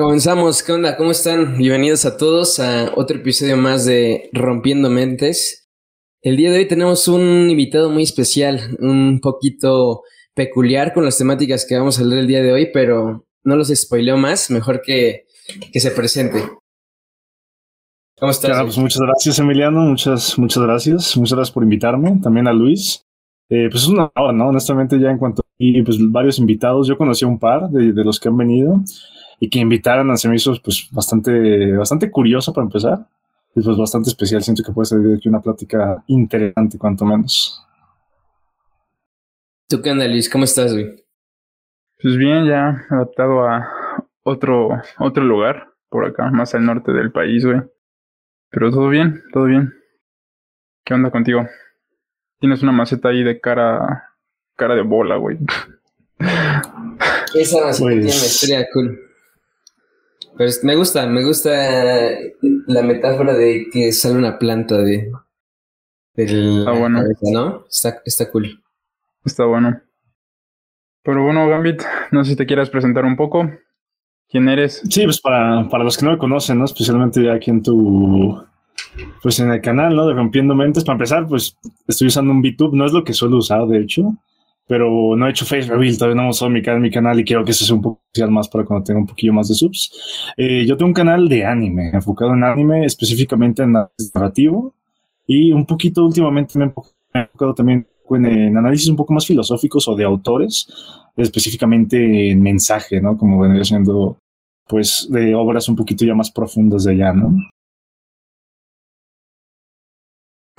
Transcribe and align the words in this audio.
Comenzamos, 0.00 0.62
¿qué 0.62 0.72
onda? 0.72 0.96
¿Cómo 0.96 1.10
están? 1.10 1.58
Bienvenidos 1.58 2.06
a 2.06 2.16
todos 2.16 2.58
a 2.58 2.90
otro 2.96 3.18
episodio 3.18 3.58
más 3.58 3.84
de 3.84 4.30
Rompiendo 4.32 4.88
Mentes. 4.88 5.68
El 6.22 6.38
día 6.38 6.50
de 6.50 6.60
hoy 6.60 6.66
tenemos 6.66 7.06
un 7.06 7.50
invitado 7.50 7.90
muy 7.90 8.04
especial, 8.04 8.78
un 8.78 9.20
poquito 9.20 10.00
peculiar 10.34 10.94
con 10.94 11.04
las 11.04 11.18
temáticas 11.18 11.66
que 11.68 11.76
vamos 11.76 11.98
a 11.98 12.04
leer 12.04 12.22
el 12.22 12.26
día 12.26 12.42
de 12.42 12.50
hoy, 12.50 12.70
pero 12.72 13.26
no 13.44 13.56
los 13.56 13.68
spoileo 13.68 14.16
más, 14.16 14.50
mejor 14.50 14.80
que, 14.80 15.26
que 15.70 15.80
se 15.80 15.90
presente. 15.90 16.44
¿Cómo 18.18 18.30
estás? 18.30 18.58
pues 18.62 18.78
muchas 18.78 19.02
gracias, 19.02 19.38
Emiliano, 19.38 19.82
muchas, 19.82 20.38
muchas 20.38 20.62
gracias, 20.62 21.14
muchas 21.18 21.36
gracias 21.36 21.52
por 21.52 21.62
invitarme, 21.62 22.18
también 22.22 22.48
a 22.48 22.54
Luis. 22.54 23.04
Eh, 23.50 23.68
pues 23.70 23.82
es 23.82 23.88
una 23.90 24.10
hora, 24.16 24.32
¿no? 24.32 24.48
Honestamente, 24.48 24.98
ya 24.98 25.10
en 25.10 25.18
cuanto 25.18 25.42
a 25.42 25.84
pues, 25.84 25.98
varios 26.10 26.38
invitados, 26.38 26.88
yo 26.88 26.96
conocí 26.96 27.26
a 27.26 27.28
un 27.28 27.38
par 27.38 27.68
de, 27.68 27.92
de 27.92 28.02
los 28.02 28.18
que 28.18 28.30
han 28.30 28.38
venido 28.38 28.82
y 29.40 29.48
que 29.48 29.58
invitaran 29.58 30.10
a 30.10 30.16
se 30.16 30.28
me 30.28 30.36
hizo 30.36 30.54
pues 30.62 30.88
bastante, 30.92 31.72
bastante 31.72 32.10
curioso 32.10 32.52
para 32.52 32.66
empezar. 32.66 33.06
Y 33.56 33.62
pues 33.62 33.76
bastante 33.76 34.10
especial. 34.10 34.42
Siento 34.42 34.62
que 34.62 34.70
puede 34.70 34.86
ser 34.86 34.98
de 34.98 35.16
aquí 35.16 35.28
una 35.28 35.40
plática 35.40 36.04
interesante, 36.06 36.78
cuanto 36.78 37.04
menos. 37.04 37.66
¿Tú 39.66 39.80
qué 39.82 39.90
onda, 39.90 40.06
Luis? 40.06 40.28
¿Cómo 40.28 40.44
estás, 40.44 40.72
güey? 40.72 41.04
Pues 42.02 42.16
bien, 42.16 42.46
ya 42.46 42.86
adaptado 42.90 43.48
a 43.48 43.66
otro, 44.22 44.80
otro 44.98 45.24
lugar, 45.24 45.68
por 45.88 46.04
acá, 46.06 46.30
más 46.30 46.54
al 46.54 46.66
norte 46.66 46.92
del 46.92 47.10
país, 47.10 47.44
güey. 47.44 47.60
Pero 48.50 48.70
todo 48.70 48.88
bien, 48.88 49.22
todo 49.32 49.46
bien. 49.46 49.72
¿Qué 50.84 50.94
onda 50.94 51.10
contigo? 51.10 51.46
Tienes 52.40 52.62
una 52.62 52.72
maceta 52.72 53.08
ahí 53.08 53.22
de 53.22 53.40
cara, 53.40 54.04
cara 54.54 54.74
de 54.74 54.82
bola, 54.82 55.16
güey. 55.16 55.38
Esa 57.34 57.64
maceta 57.64 57.88
tiene 57.88 58.02
una 58.02 58.04
pues 58.04 58.32
historia 58.32 58.66
cool. 58.72 59.09
Pero 60.36 60.50
me 60.62 60.76
gusta, 60.76 61.06
me 61.06 61.24
gusta 61.24 61.50
la 62.66 62.82
metáfora 62.82 63.34
de 63.34 63.66
que 63.72 63.92
sale 63.92 64.16
una 64.16 64.38
planta 64.38 64.78
de. 64.78 65.10
está 66.14 66.72
bueno. 66.72 67.02
¿no? 67.32 67.66
Está, 67.68 68.00
está 68.04 68.30
cool. 68.30 68.62
Está 69.24 69.44
bueno. 69.44 69.80
Pero 71.02 71.24
bueno, 71.24 71.48
Gambit, 71.48 71.82
no 72.10 72.24
sé 72.24 72.32
si 72.32 72.36
te 72.36 72.46
quieras 72.46 72.70
presentar 72.70 73.04
un 73.04 73.16
poco. 73.16 73.50
¿Quién 74.28 74.48
eres? 74.48 74.82
Sí, 74.88 75.04
pues 75.04 75.20
para, 75.20 75.68
para 75.68 75.84
los 75.84 75.96
que 75.96 76.04
no 76.04 76.12
me 76.12 76.18
conocen, 76.18 76.58
¿no? 76.58 76.64
Especialmente 76.64 77.30
aquí 77.30 77.50
en 77.50 77.62
tu. 77.62 78.42
Pues 79.22 79.40
en 79.40 79.50
el 79.50 79.60
canal, 79.60 79.94
¿no? 79.94 80.06
De 80.06 80.14
Rompiendo 80.14 80.54
Mentes. 80.54 80.84
Para 80.84 80.94
empezar, 80.94 81.26
pues 81.26 81.56
estoy 81.86 82.08
usando 82.08 82.32
un 82.32 82.40
VTube, 82.40 82.74
no 82.74 82.86
es 82.86 82.92
lo 82.92 83.04
que 83.04 83.12
suelo 83.12 83.38
usar, 83.38 83.66
de 83.66 83.80
hecho 83.80 84.14
pero 84.70 85.16
no 85.16 85.26
he 85.26 85.30
hecho 85.30 85.44
face 85.44 85.62
reveal, 85.62 85.98
todavía 85.98 86.14
no 86.14 86.22
hemos 86.22 86.36
usado 86.36 86.48
mi, 86.48 86.62
mi 86.78 86.90
canal 86.92 87.18
y 87.18 87.24
quiero 87.24 87.44
que 87.44 87.50
ese 87.50 87.64
sea 87.64 87.74
un 87.74 87.82
poco 87.82 88.02
más 88.28 88.48
para 88.48 88.64
cuando 88.64 88.84
tenga 88.84 89.00
un 89.00 89.06
poquillo 89.06 89.32
más 89.32 89.48
de 89.48 89.56
subs. 89.56 90.32
Eh, 90.36 90.64
yo 90.64 90.76
tengo 90.76 90.90
un 90.90 90.94
canal 90.94 91.28
de 91.28 91.44
anime, 91.44 91.90
enfocado 91.92 92.34
en 92.34 92.44
anime, 92.44 92.84
específicamente 92.84 93.64
en 93.64 93.72
narrativo 93.72 94.72
y 95.26 95.50
un 95.50 95.66
poquito 95.66 96.04
últimamente 96.04 96.56
me 96.56 96.66
he 96.66 97.18
enfocado 97.18 97.52
también 97.52 97.84
en, 98.10 98.56
análisis 98.56 98.88
un 98.88 98.94
poco 98.94 99.12
más 99.12 99.26
filosóficos 99.26 99.88
o 99.88 99.96
de 99.96 100.04
autores, 100.04 100.68
específicamente 101.16 102.30
en 102.30 102.40
mensaje, 102.40 103.00
¿no? 103.00 103.18
Como 103.18 103.40
vendría 103.40 103.64
siendo, 103.64 104.18
pues, 104.68 105.08
de 105.10 105.34
obras 105.34 105.68
un 105.68 105.74
poquito 105.74 106.04
ya 106.04 106.14
más 106.14 106.30
profundas 106.30 106.84
de 106.84 106.92
allá, 106.92 107.12
¿no? 107.12 107.34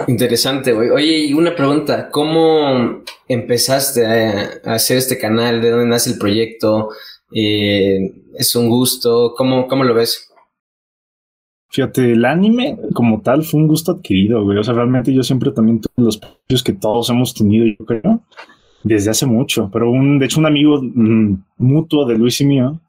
Interesante, 0.08 0.74
güey. 0.74 0.90
Oye, 0.90 1.26
y 1.26 1.34
una 1.34 1.56
pregunta, 1.56 2.10
¿cómo 2.10 3.04
empezaste 3.28 4.06
a, 4.06 4.74
hacer 4.74 4.98
este 4.98 5.18
canal? 5.18 5.62
¿De 5.62 5.70
dónde 5.70 5.88
nace 5.88 6.12
el 6.12 6.18
proyecto? 6.18 6.90
Eh, 7.34 8.14
¿Es 8.38 8.56
un 8.56 8.70
gusto? 8.70 9.34
¿Cómo, 9.36 9.68
¿Cómo 9.68 9.84
lo 9.84 9.94
ves? 9.94 10.32
Fíjate, 11.70 12.12
el 12.12 12.26
anime 12.26 12.78
como 12.94 13.22
tal 13.22 13.44
fue 13.44 13.62
un 13.62 13.68
gusto 13.68 13.94
adquirido, 13.94 14.44
güey. 14.44 14.58
O 14.58 14.64
sea, 14.64 14.74
realmente 14.74 15.14
yo 15.14 15.24
siempre 15.24 15.52
también 15.52 15.80
tuve 15.80 16.06
los 16.06 16.18
precios 16.18 16.64
que 16.64 16.74
todos 16.74 17.10
hemos 17.10 17.34
tenido, 17.34 17.66
yo 17.66 17.86
creo, 17.86 18.22
desde 18.84 19.12
hace 19.12 19.26
mucho. 19.26 19.70
Pero 19.72 19.90
un, 19.90 20.20
de 20.20 20.26
hecho, 20.26 20.40
un 20.40 20.48
amigo 20.48 20.82
mm, 20.82 21.44
mutuo 21.58 22.06
de 22.06 22.18
Luis 22.18 22.42
y 22.42 22.46
mío 22.46 22.82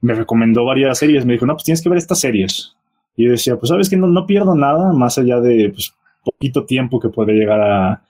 me 0.00 0.14
recomendó 0.14 0.64
varias 0.64 0.98
series. 0.98 1.24
Me 1.24 1.34
dijo, 1.34 1.46
no, 1.46 1.54
pues 1.54 1.64
tienes 1.64 1.80
que 1.80 1.88
ver 1.88 1.98
estas 1.98 2.20
series. 2.20 2.74
Y 3.16 3.26
yo 3.26 3.30
decía, 3.30 3.56
pues 3.56 3.68
sabes 3.68 3.88
que 3.88 3.96
no, 3.96 4.08
no 4.08 4.26
pierdo 4.26 4.56
nada 4.56 4.92
más 4.92 5.16
allá 5.16 5.40
de 5.40 5.70
pues, 5.70 5.94
poquito 6.24 6.64
tiempo 6.64 6.98
que 6.98 7.08
puede 7.08 7.34
llegar 7.34 7.60
a, 7.60 8.02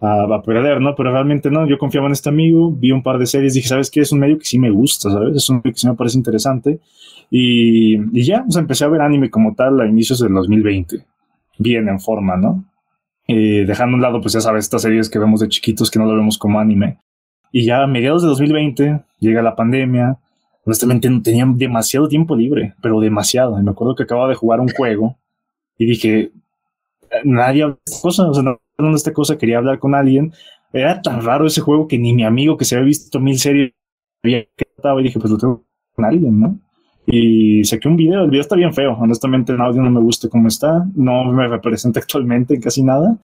a, 0.00 0.42
perder, 0.42 0.80
¿no? 0.80 0.94
Pero 0.94 1.12
realmente 1.12 1.50
no, 1.50 1.66
yo 1.66 1.78
confiaba 1.78 2.06
en 2.06 2.12
este 2.12 2.28
amigo, 2.28 2.70
vi 2.70 2.92
un 2.92 3.02
par 3.02 3.18
de 3.18 3.26
series, 3.26 3.54
dije, 3.54 3.68
¿sabes 3.68 3.90
qué? 3.90 4.00
Es 4.00 4.12
un 4.12 4.20
medio 4.20 4.38
que 4.38 4.44
sí 4.44 4.58
me 4.58 4.70
gusta, 4.70 5.10
¿sabes? 5.10 5.36
Es 5.36 5.48
un 5.48 5.56
medio 5.56 5.72
que 5.72 5.78
sí 5.78 5.88
me 5.88 5.94
parece 5.94 6.18
interesante. 6.18 6.80
Y, 7.30 7.96
y 8.18 8.24
ya, 8.24 8.44
o 8.46 8.50
sea, 8.50 8.60
empecé 8.60 8.84
a 8.84 8.88
ver 8.88 9.00
anime 9.00 9.30
como 9.30 9.54
tal 9.54 9.80
a 9.80 9.86
inicios 9.86 10.20
del 10.20 10.32
2020, 10.32 11.04
bien 11.58 11.88
en 11.88 12.00
forma, 12.00 12.36
¿no? 12.36 12.64
Eh, 13.28 13.64
dejando 13.66 13.94
a 13.94 13.96
un 13.96 14.02
lado, 14.02 14.20
pues 14.20 14.34
ya 14.34 14.40
sabes, 14.40 14.64
estas 14.64 14.82
series 14.82 15.10
que 15.10 15.18
vemos 15.18 15.40
de 15.40 15.48
chiquitos 15.48 15.90
que 15.90 15.98
no 15.98 16.06
lo 16.06 16.14
vemos 16.14 16.38
como 16.38 16.60
anime. 16.60 16.98
Y 17.50 17.64
ya 17.64 17.82
a 17.82 17.86
mediados 17.86 18.22
de 18.22 18.28
2020 18.28 19.00
llega 19.18 19.42
la 19.42 19.56
pandemia. 19.56 20.18
Honestamente 20.64 21.08
no 21.10 21.22
tenía 21.22 21.46
demasiado 21.48 22.08
tiempo 22.08 22.36
libre, 22.36 22.74
pero 22.82 23.00
demasiado. 23.00 23.58
Y 23.58 23.62
me 23.62 23.70
acuerdo 23.70 23.94
que 23.94 24.04
acababa 24.04 24.28
de 24.28 24.34
jugar 24.34 24.60
un 24.60 24.68
juego 24.68 25.16
y 25.78 25.86
dije, 25.86 26.32
nadie 27.24 27.62
habla 27.62 27.76
de 27.76 27.80
esta 27.86 28.02
cosa, 28.02 28.28
o 28.28 28.34
sea, 28.34 28.42
no 28.42 28.58
de 28.78 28.94
esta 28.94 29.12
cosa, 29.12 29.38
quería 29.38 29.58
hablar 29.58 29.78
con 29.78 29.94
alguien. 29.94 30.32
Era 30.72 31.00
tan 31.00 31.22
raro 31.22 31.46
ese 31.46 31.60
juego 31.60 31.88
que 31.88 31.98
ni 31.98 32.12
mi 32.12 32.24
amigo 32.24 32.56
que 32.56 32.64
se 32.64 32.76
había 32.76 32.86
visto 32.86 33.20
mil 33.20 33.38
series 33.38 33.72
había 34.22 34.44
tratado 34.56 35.00
y 35.00 35.04
dije, 35.04 35.18
pues 35.18 35.30
lo 35.30 35.38
tengo 35.38 35.64
con 35.94 36.04
alguien, 36.04 36.40
¿no? 36.40 36.58
Y 37.06 37.64
saqué 37.64 37.88
un 37.88 37.96
video, 37.96 38.24
el 38.24 38.30
video 38.30 38.42
está 38.42 38.56
bien 38.56 38.74
feo, 38.74 38.94
honestamente 38.98 39.52
el 39.52 39.60
audio 39.60 39.80
no 39.80 39.90
me 39.90 40.00
gusta 40.00 40.28
cómo 40.28 40.48
está, 40.48 40.84
no 40.96 41.24
me 41.32 41.46
representa 41.46 42.00
actualmente 42.00 42.54
en 42.54 42.60
casi 42.60 42.82
nada, 42.82 43.16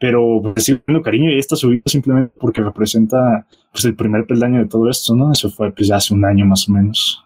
pero 0.00 0.40
pues 0.42 0.64
sigo 0.64 0.80
teniendo 0.84 1.04
cariño 1.04 1.30
y 1.30 1.38
está 1.38 1.54
subido 1.54 1.82
simplemente 1.86 2.32
porque 2.40 2.60
representa 2.60 3.46
pues 3.72 3.84
el 3.84 3.94
primer 3.94 4.26
peldaño 4.26 4.58
de 4.58 4.66
todo 4.66 4.88
esto, 4.90 5.14
¿no? 5.14 5.30
Eso 5.32 5.48
fue 5.50 5.72
pues 5.72 5.88
ya 5.88 5.96
hace 5.96 6.12
un 6.12 6.24
año 6.24 6.44
más 6.44 6.68
o 6.68 6.72
menos. 6.72 7.24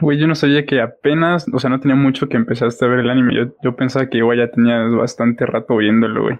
Güey, 0.00 0.18
yo 0.18 0.26
no 0.26 0.34
sabía 0.34 0.64
que 0.64 0.80
apenas, 0.80 1.46
o 1.52 1.58
sea, 1.58 1.70
no 1.70 1.80
tenía 1.80 1.96
mucho 1.96 2.28
que 2.28 2.36
empezaste 2.36 2.84
a 2.84 2.88
ver 2.88 3.00
el 3.00 3.10
anime. 3.10 3.34
Yo, 3.34 3.54
yo 3.62 3.76
pensaba 3.76 4.08
que 4.08 4.18
igual 4.18 4.38
ya 4.38 4.50
tenías 4.50 4.94
bastante 4.94 5.46
rato 5.46 5.76
viéndolo, 5.76 6.22
güey. 6.22 6.38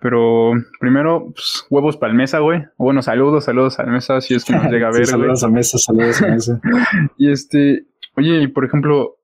Pero 0.00 0.52
primero, 0.78 1.32
pues, 1.32 1.66
huevos 1.70 1.96
para 1.96 2.12
el 2.12 2.18
mesa, 2.18 2.40
güey. 2.40 2.64
Bueno, 2.76 3.02
saludos, 3.02 3.44
saludos 3.44 3.78
al 3.78 3.88
mesa, 3.88 4.20
si 4.20 4.34
es 4.34 4.44
que 4.44 4.52
nos 4.52 4.64
llega 4.70 4.88
a 4.88 4.92
ver. 4.92 5.06
saludos 5.06 5.42
a 5.42 5.48
mesa, 5.48 5.78
saludos 5.78 6.20
a 6.22 6.28
mesa. 6.28 6.60
y 7.18 7.30
este, 7.30 7.86
oye, 8.16 8.42
y 8.42 8.46
por 8.48 8.64
ejemplo, 8.64 9.16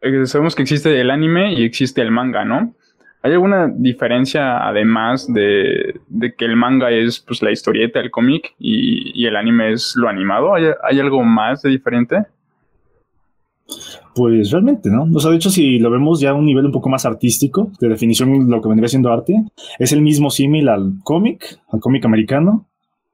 eh, 0.00 0.26
sabemos 0.26 0.54
que 0.54 0.62
existe 0.62 1.00
el 1.00 1.10
anime 1.10 1.52
y 1.54 1.64
existe 1.64 2.00
el 2.00 2.10
manga, 2.10 2.44
¿no? 2.44 2.74
¿Hay 3.22 3.32
alguna 3.32 3.68
diferencia 3.68 4.66
además 4.66 5.32
de, 5.32 6.00
de 6.06 6.34
que 6.34 6.44
el 6.44 6.54
manga 6.54 6.90
es 6.92 7.18
pues 7.20 7.42
la 7.42 7.50
historieta, 7.50 7.98
el 7.98 8.12
cómic 8.12 8.54
y, 8.58 9.20
y, 9.20 9.26
el 9.26 9.34
anime 9.34 9.72
es 9.72 9.94
lo 9.96 10.08
animado? 10.08 10.54
¿Hay, 10.54 10.66
¿Hay 10.84 11.00
algo 11.00 11.24
más 11.24 11.62
de 11.62 11.70
diferente? 11.70 12.24
Pues 14.14 14.50
realmente, 14.50 14.90
¿no? 14.90 15.08
O 15.12 15.20
sea, 15.20 15.30
de 15.30 15.36
hecho, 15.36 15.50
si 15.50 15.78
lo 15.78 15.90
vemos 15.90 16.20
ya 16.20 16.30
a 16.30 16.34
un 16.34 16.46
nivel 16.46 16.66
un 16.66 16.72
poco 16.72 16.88
más 16.88 17.04
artístico, 17.04 17.70
de 17.80 17.88
definición, 17.88 18.48
lo 18.48 18.62
que 18.62 18.68
vendría 18.68 18.88
siendo 18.88 19.12
arte, 19.12 19.34
es 19.78 19.92
el 19.92 20.02
mismo 20.02 20.30
símil 20.30 20.68
al 20.68 20.94
cómic, 21.02 21.60
al 21.70 21.80
cómic 21.80 22.04
americano, 22.04 22.66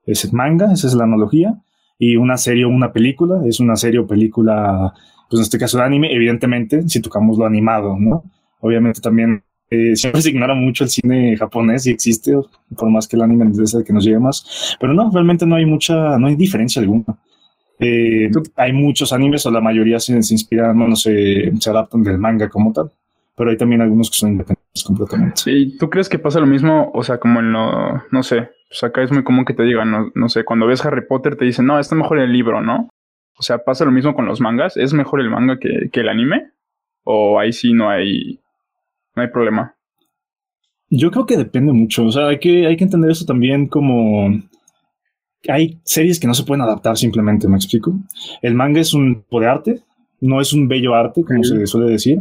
es 0.06 0.24
el 0.24 0.32
manga, 0.32 0.72
esa 0.72 0.86
es 0.86 0.94
la 0.94 1.04
analogía, 1.04 1.60
y 1.98 2.16
una 2.16 2.36
serie 2.36 2.64
o 2.64 2.68
una 2.68 2.92
película, 2.92 3.42
es 3.46 3.60
una 3.60 3.76
serie 3.76 4.00
o 4.00 4.06
película, 4.06 4.92
pues 5.28 5.40
en 5.40 5.42
este 5.42 5.58
caso 5.58 5.78
de 5.78 5.84
anime, 5.84 6.12
evidentemente, 6.14 6.88
si 6.88 7.00
tocamos 7.00 7.38
lo 7.38 7.46
animado, 7.46 7.96
¿no? 7.98 8.24
Obviamente 8.60 9.00
también 9.00 9.42
eh, 9.70 9.96
siempre 9.96 10.20
se 10.20 10.30
ignora 10.30 10.54
mucho 10.54 10.84
el 10.84 10.90
cine 10.90 11.36
japonés 11.36 11.86
y 11.86 11.90
existe, 11.90 12.32
por 12.76 12.90
más 12.90 13.08
que 13.08 13.16
el 13.16 13.22
anime 13.22 13.50
es 13.62 13.74
el 13.74 13.84
que 13.84 13.92
nos 13.92 14.04
llegue 14.04 14.18
más, 14.18 14.76
pero 14.78 14.92
no, 14.92 15.10
realmente 15.10 15.46
no 15.46 15.56
hay 15.56 15.64
mucha, 15.64 16.18
no 16.18 16.26
hay 16.26 16.36
diferencia 16.36 16.82
alguna. 16.82 17.18
Eh, 17.84 18.30
hay 18.54 18.72
muchos 18.72 19.12
animes, 19.12 19.44
o 19.44 19.50
la 19.50 19.60
mayoría 19.60 19.98
se, 19.98 20.12
inspiran, 20.12 20.78
bueno, 20.78 20.94
se, 20.94 21.50
se, 21.58 21.70
adaptan 21.70 22.04
del 22.04 22.16
manga 22.16 22.48
como 22.48 22.72
tal, 22.72 22.92
pero 23.36 23.50
hay 23.50 23.56
también 23.56 23.80
algunos 23.80 24.08
que 24.08 24.18
son 24.18 24.32
independientes 24.32 24.84
completamente. 24.84 25.36
Sí, 25.36 25.76
¿tú 25.80 25.90
crees 25.90 26.08
que 26.08 26.20
pasa 26.20 26.38
lo 26.38 26.46
mismo? 26.46 26.92
O 26.94 27.02
sea, 27.02 27.18
como 27.18 27.40
en 27.40 27.52
lo, 27.52 28.04
no 28.12 28.22
sé, 28.22 28.50
pues 28.68 28.84
acá 28.84 29.02
es 29.02 29.10
muy 29.10 29.24
común 29.24 29.44
que 29.44 29.54
te 29.54 29.64
digan, 29.64 29.90
no, 29.90 30.12
no 30.14 30.28
sé, 30.28 30.44
cuando 30.44 30.68
ves 30.68 30.84
Harry 30.86 31.04
Potter 31.08 31.34
te 31.34 31.44
dicen, 31.44 31.66
no, 31.66 31.80
está 31.80 31.96
mejor 31.96 32.20
el 32.20 32.32
libro, 32.32 32.60
¿no? 32.60 32.88
O 33.36 33.42
sea, 33.42 33.58
pasa 33.58 33.84
lo 33.84 33.90
mismo 33.90 34.14
con 34.14 34.26
los 34.26 34.40
mangas, 34.40 34.76
¿es 34.76 34.92
mejor 34.92 35.20
el 35.20 35.30
manga 35.30 35.58
que, 35.58 35.90
que 35.90 36.00
el 36.00 36.08
anime? 36.08 36.52
¿O 37.02 37.40
ahí 37.40 37.52
sí 37.52 37.72
no 37.72 37.90
hay, 37.90 38.38
no 39.16 39.22
hay 39.22 39.28
problema? 39.28 39.74
Yo 40.88 41.10
creo 41.10 41.26
que 41.26 41.36
depende 41.36 41.72
mucho, 41.72 42.04
o 42.04 42.12
sea, 42.12 42.28
hay 42.28 42.38
que, 42.38 42.64
hay 42.68 42.76
que 42.76 42.84
entender 42.84 43.10
eso 43.10 43.24
también 43.24 43.66
como 43.66 44.40
hay 45.48 45.80
series 45.84 46.20
que 46.20 46.26
no 46.26 46.34
se 46.34 46.44
pueden 46.44 46.62
adaptar 46.62 46.96
simplemente, 46.96 47.48
¿me 47.48 47.56
explico? 47.56 47.94
El 48.42 48.54
manga 48.54 48.80
es 48.80 48.94
un 48.94 49.22
tipo 49.22 49.40
de 49.40 49.46
arte, 49.46 49.82
no 50.20 50.40
es 50.40 50.52
un 50.52 50.68
bello 50.68 50.94
arte, 50.94 51.24
como 51.24 51.42
se 51.42 51.66
suele 51.66 51.90
decir, 51.90 52.20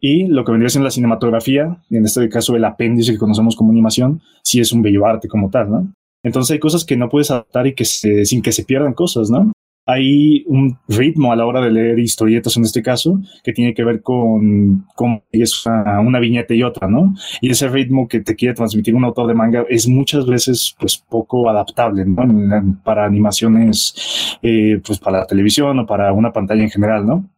y 0.00 0.26
lo 0.26 0.44
que 0.44 0.52
vendría 0.52 0.68
siendo 0.68 0.84
la 0.84 0.90
cinematografía, 0.90 1.78
en 1.90 2.04
este 2.04 2.28
caso 2.28 2.54
el 2.56 2.64
apéndice 2.64 3.12
que 3.12 3.18
conocemos 3.18 3.56
como 3.56 3.72
animación, 3.72 4.20
sí 4.42 4.60
es 4.60 4.72
un 4.72 4.82
bello 4.82 5.06
arte 5.06 5.28
como 5.28 5.50
tal, 5.50 5.70
¿no? 5.70 5.92
Entonces 6.22 6.52
hay 6.52 6.58
cosas 6.58 6.84
que 6.84 6.96
no 6.96 7.08
puedes 7.08 7.30
adaptar 7.30 7.66
y 7.66 7.74
que 7.74 7.84
sin 7.84 8.42
que 8.42 8.52
se 8.52 8.64
pierdan 8.64 8.94
cosas, 8.94 9.30
¿no? 9.30 9.52
Hay 9.86 10.44
un 10.46 10.78
ritmo 10.88 11.32
a 11.32 11.36
la 11.36 11.46
hora 11.46 11.60
de 11.60 11.70
leer 11.70 11.98
historietas 11.98 12.56
en 12.56 12.64
este 12.64 12.82
caso 12.82 13.20
que 13.42 13.52
tiene 13.52 13.74
que 13.74 13.84
ver 13.84 14.02
con 14.02 14.86
cómo 14.94 15.22
es 15.30 15.64
una, 15.66 16.18
viñeta 16.18 16.54
y 16.54 16.62
otra, 16.62 16.88
¿no? 16.88 17.14
Y 17.40 17.50
ese 17.50 17.68
ritmo 17.68 18.08
que 18.08 18.20
te 18.20 18.34
quiere 18.34 18.54
transmitir 18.54 18.94
un 18.94 19.04
autor 19.04 19.26
de 19.26 19.34
manga 19.34 19.64
es 19.68 19.86
muchas 19.86 20.26
veces 20.26 20.74
pues 20.78 20.96
poco 20.96 21.48
adaptable, 21.50 22.04
¿no? 22.06 22.78
Para 22.82 23.04
animaciones, 23.04 24.38
eh, 24.42 24.80
pues 24.84 24.98
para 24.98 25.20
la 25.20 25.26
televisión 25.26 25.78
o 25.78 25.86
para 25.86 26.12
una 26.12 26.32
pantalla 26.32 26.62
en 26.62 26.70
general, 26.70 27.06
¿no? 27.06 27.28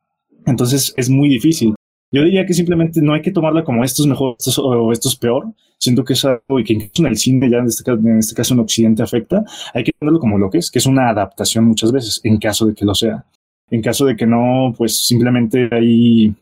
Entonces 0.46 0.94
es 0.96 1.10
muy 1.10 1.28
difícil. 1.28 1.74
Yo 2.12 2.22
diría 2.22 2.46
que 2.46 2.54
simplemente 2.54 3.00
no 3.02 3.14
hay 3.14 3.22
que 3.22 3.32
tomarla 3.32 3.64
como 3.64 3.84
esto 3.84 4.02
es 4.02 4.08
mejor 4.08 4.36
o 4.58 4.92
esto 4.92 5.08
es 5.08 5.16
peor. 5.16 5.46
Siento 5.78 6.04
que 6.04 6.14
es 6.14 6.24
algo 6.24 6.58
y 6.58 6.64
que 6.64 6.72
incluso 6.72 7.02
en 7.02 7.06
el 7.06 7.16
cine, 7.16 7.50
ya 7.50 7.58
en 7.58 7.66
este, 7.66 7.84
caso, 7.84 7.98
en 7.98 8.18
este 8.18 8.34
caso 8.34 8.54
en 8.54 8.60
Occidente 8.60 9.02
afecta, 9.02 9.44
hay 9.74 9.84
que 9.84 9.92
tomarlo 9.92 10.20
como 10.20 10.38
lo 10.38 10.48
que 10.48 10.58
es, 10.58 10.70
que 10.70 10.78
es 10.78 10.86
una 10.86 11.10
adaptación 11.10 11.64
muchas 11.64 11.92
veces, 11.92 12.20
en 12.24 12.38
caso 12.38 12.66
de 12.66 12.74
que 12.74 12.84
lo 12.84 12.94
sea. 12.94 13.24
En 13.70 13.82
caso 13.82 14.06
de 14.06 14.16
que 14.16 14.26
no, 14.26 14.72
pues 14.76 15.04
simplemente 15.04 15.68
hay, 15.72 16.32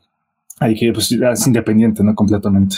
hay 0.61 0.75
que, 0.75 0.93
pues 0.93 1.11
es 1.11 1.47
independiente, 1.47 2.05
¿no? 2.05 2.15
Completamente. 2.15 2.77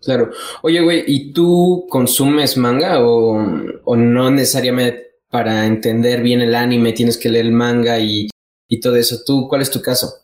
Claro. 0.00 0.30
Oye, 0.62 0.80
güey, 0.80 1.04
¿y 1.06 1.32
tú 1.32 1.86
consumes 1.88 2.56
manga 2.56 3.04
o, 3.04 3.42
o, 3.84 3.96
no 3.96 4.30
necesariamente 4.30 5.02
para 5.30 5.66
entender 5.66 6.22
bien 6.22 6.40
el 6.42 6.54
anime 6.54 6.92
tienes 6.92 7.18
que 7.18 7.30
leer 7.30 7.46
el 7.46 7.52
manga 7.52 7.98
y, 7.98 8.28
y 8.68 8.80
todo 8.80 8.96
eso? 8.96 9.18
¿Tú, 9.26 9.48
cuál 9.48 9.62
es 9.62 9.70
tu 9.70 9.80
caso? 9.80 10.23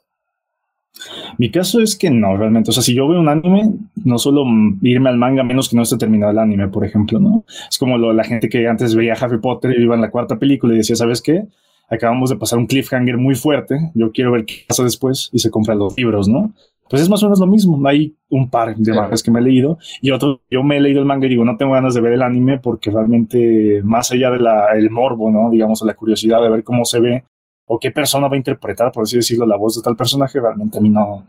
Mi 1.39 1.51
caso 1.51 1.81
es 1.81 1.97
que 1.97 2.11
no, 2.11 2.37
realmente. 2.37 2.71
O 2.71 2.73
sea, 2.73 2.83
si 2.83 2.95
yo 2.95 3.09
veo 3.09 3.21
un 3.21 3.29
anime, 3.29 3.73
no 4.05 4.19
suelo 4.19 4.45
irme 4.83 5.09
al 5.09 5.17
manga 5.17 5.43
menos 5.43 5.69
que 5.69 5.77
no 5.77 5.83
esté 5.83 5.97
terminado 5.97 6.33
el 6.33 6.39
anime, 6.39 6.69
por 6.69 6.85
ejemplo, 6.85 7.19
¿no? 7.19 7.45
Es 7.69 7.79
como 7.79 7.97
la 7.99 8.25
gente 8.25 8.49
que 8.49 8.69
antes 8.69 8.95
veía 8.95 9.15
Harry 9.15 9.39
Potter 9.39 9.75
y 9.79 9.83
iba 9.83 9.95
en 9.95 10.01
la 10.01 10.11
cuarta 10.11 10.39
película 10.39 10.75
y 10.75 10.79
decía, 10.79 10.97
¿sabes 10.97 11.23
qué? 11.23 11.45
Acabamos 11.89 12.31
de 12.31 12.37
pasar 12.37 12.59
un 12.59 12.67
cliffhanger 12.67 13.17
muy 13.17 13.35
fuerte, 13.35 13.91
yo 13.95 14.13
quiero 14.13 14.33
ver 14.33 14.45
qué 14.45 14.65
pasa 14.69 14.85
después 14.85 15.29
y 15.33 15.39
se 15.41 15.51
compra 15.51 15.75
los 15.75 15.97
libros, 15.97 16.29
¿no? 16.29 16.53
Pues 16.89 17.03
es 17.03 17.09
más 17.09 17.23
o 17.23 17.27
menos 17.27 17.39
lo 17.39 17.47
mismo. 17.47 17.81
Hay 17.87 18.17
un 18.29 18.51
par 18.51 18.75
de 18.77 18.93
mangas 18.93 19.23
que 19.23 19.31
me 19.31 19.39
he 19.39 19.43
leído 19.43 19.79
y 20.03 20.11
otro, 20.11 20.41
yo 20.51 20.65
me 20.65 20.77
he 20.77 20.81
leído 20.81 20.99
el 20.99 21.07
manga 21.07 21.27
y 21.27 21.31
digo, 21.31 21.45
no 21.45 21.57
tengo 21.57 21.73
ganas 21.73 21.95
de 21.95 22.01
ver 22.01 22.15
el 22.15 22.23
anime 22.23 22.59
porque 22.59 22.91
realmente, 22.91 23.81
más 23.85 24.11
allá 24.11 24.31
del 24.33 24.91
morbo, 24.91 25.31
¿no? 25.31 25.51
Digamos, 25.51 25.83
la 25.83 25.95
curiosidad 25.95 26.43
de 26.43 26.51
ver 26.51 26.65
cómo 26.65 26.85
se 26.85 26.99
ve, 26.99 27.25
o 27.73 27.79
qué 27.79 27.93
persona 27.93 28.27
va 28.27 28.35
a 28.35 28.37
interpretar, 28.37 28.91
por 28.91 29.05
así 29.05 29.15
decirlo, 29.15 29.47
la 29.47 29.57
voz 29.57 29.77
de 29.77 29.83
tal 29.83 29.95
personaje, 29.95 30.41
realmente 30.41 30.79
a 30.79 30.81
mí 30.81 30.89
no, 30.89 31.25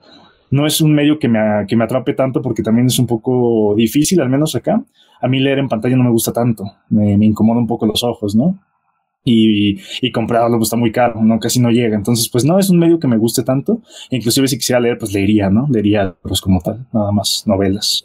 no 0.49 0.65
es 0.65 0.81
un 0.81 0.91
medio 0.91 1.19
que 1.19 1.27
me, 1.27 1.39
que 1.67 1.75
me 1.75 1.83
atrape 1.83 2.15
tanto 2.15 2.41
porque 2.41 2.63
también 2.63 2.87
es 2.87 2.97
un 2.97 3.05
poco 3.05 3.75
difícil, 3.75 4.19
al 4.21 4.29
menos 4.29 4.55
acá. 4.55 4.83
A 5.21 5.27
mí 5.27 5.39
leer 5.39 5.59
en 5.59 5.69
pantalla 5.69 5.95
no 5.95 6.03
me 6.03 6.09
gusta 6.09 6.33
tanto, 6.33 6.63
me, 6.89 7.15
me 7.15 7.27
incomoda 7.27 7.59
un 7.59 7.67
poco 7.67 7.85
los 7.85 8.03
ojos, 8.03 8.35
¿no? 8.35 8.59
Y, 9.23 9.79
y 10.01 10.11
comprarlo 10.11 10.57
pues, 10.57 10.69
está 10.69 10.77
muy 10.77 10.91
caro, 10.91 11.21
¿no? 11.21 11.39
Casi 11.39 11.59
no 11.59 11.69
llega. 11.69 11.95
Entonces, 11.95 12.27
pues 12.27 12.43
no 12.43 12.57
es 12.57 12.71
un 12.71 12.79
medio 12.79 12.97
que 12.97 13.07
me 13.07 13.17
guste 13.17 13.43
tanto. 13.43 13.83
Inclusive 14.09 14.47
si 14.47 14.57
quisiera 14.57 14.79
leer, 14.79 14.97
pues 14.97 15.13
leería, 15.13 15.51
¿no? 15.51 15.67
Leería 15.69 16.15
pues 16.23 16.41
como 16.41 16.59
tal, 16.59 16.87
nada 16.91 17.11
más, 17.11 17.43
novelas. 17.45 18.03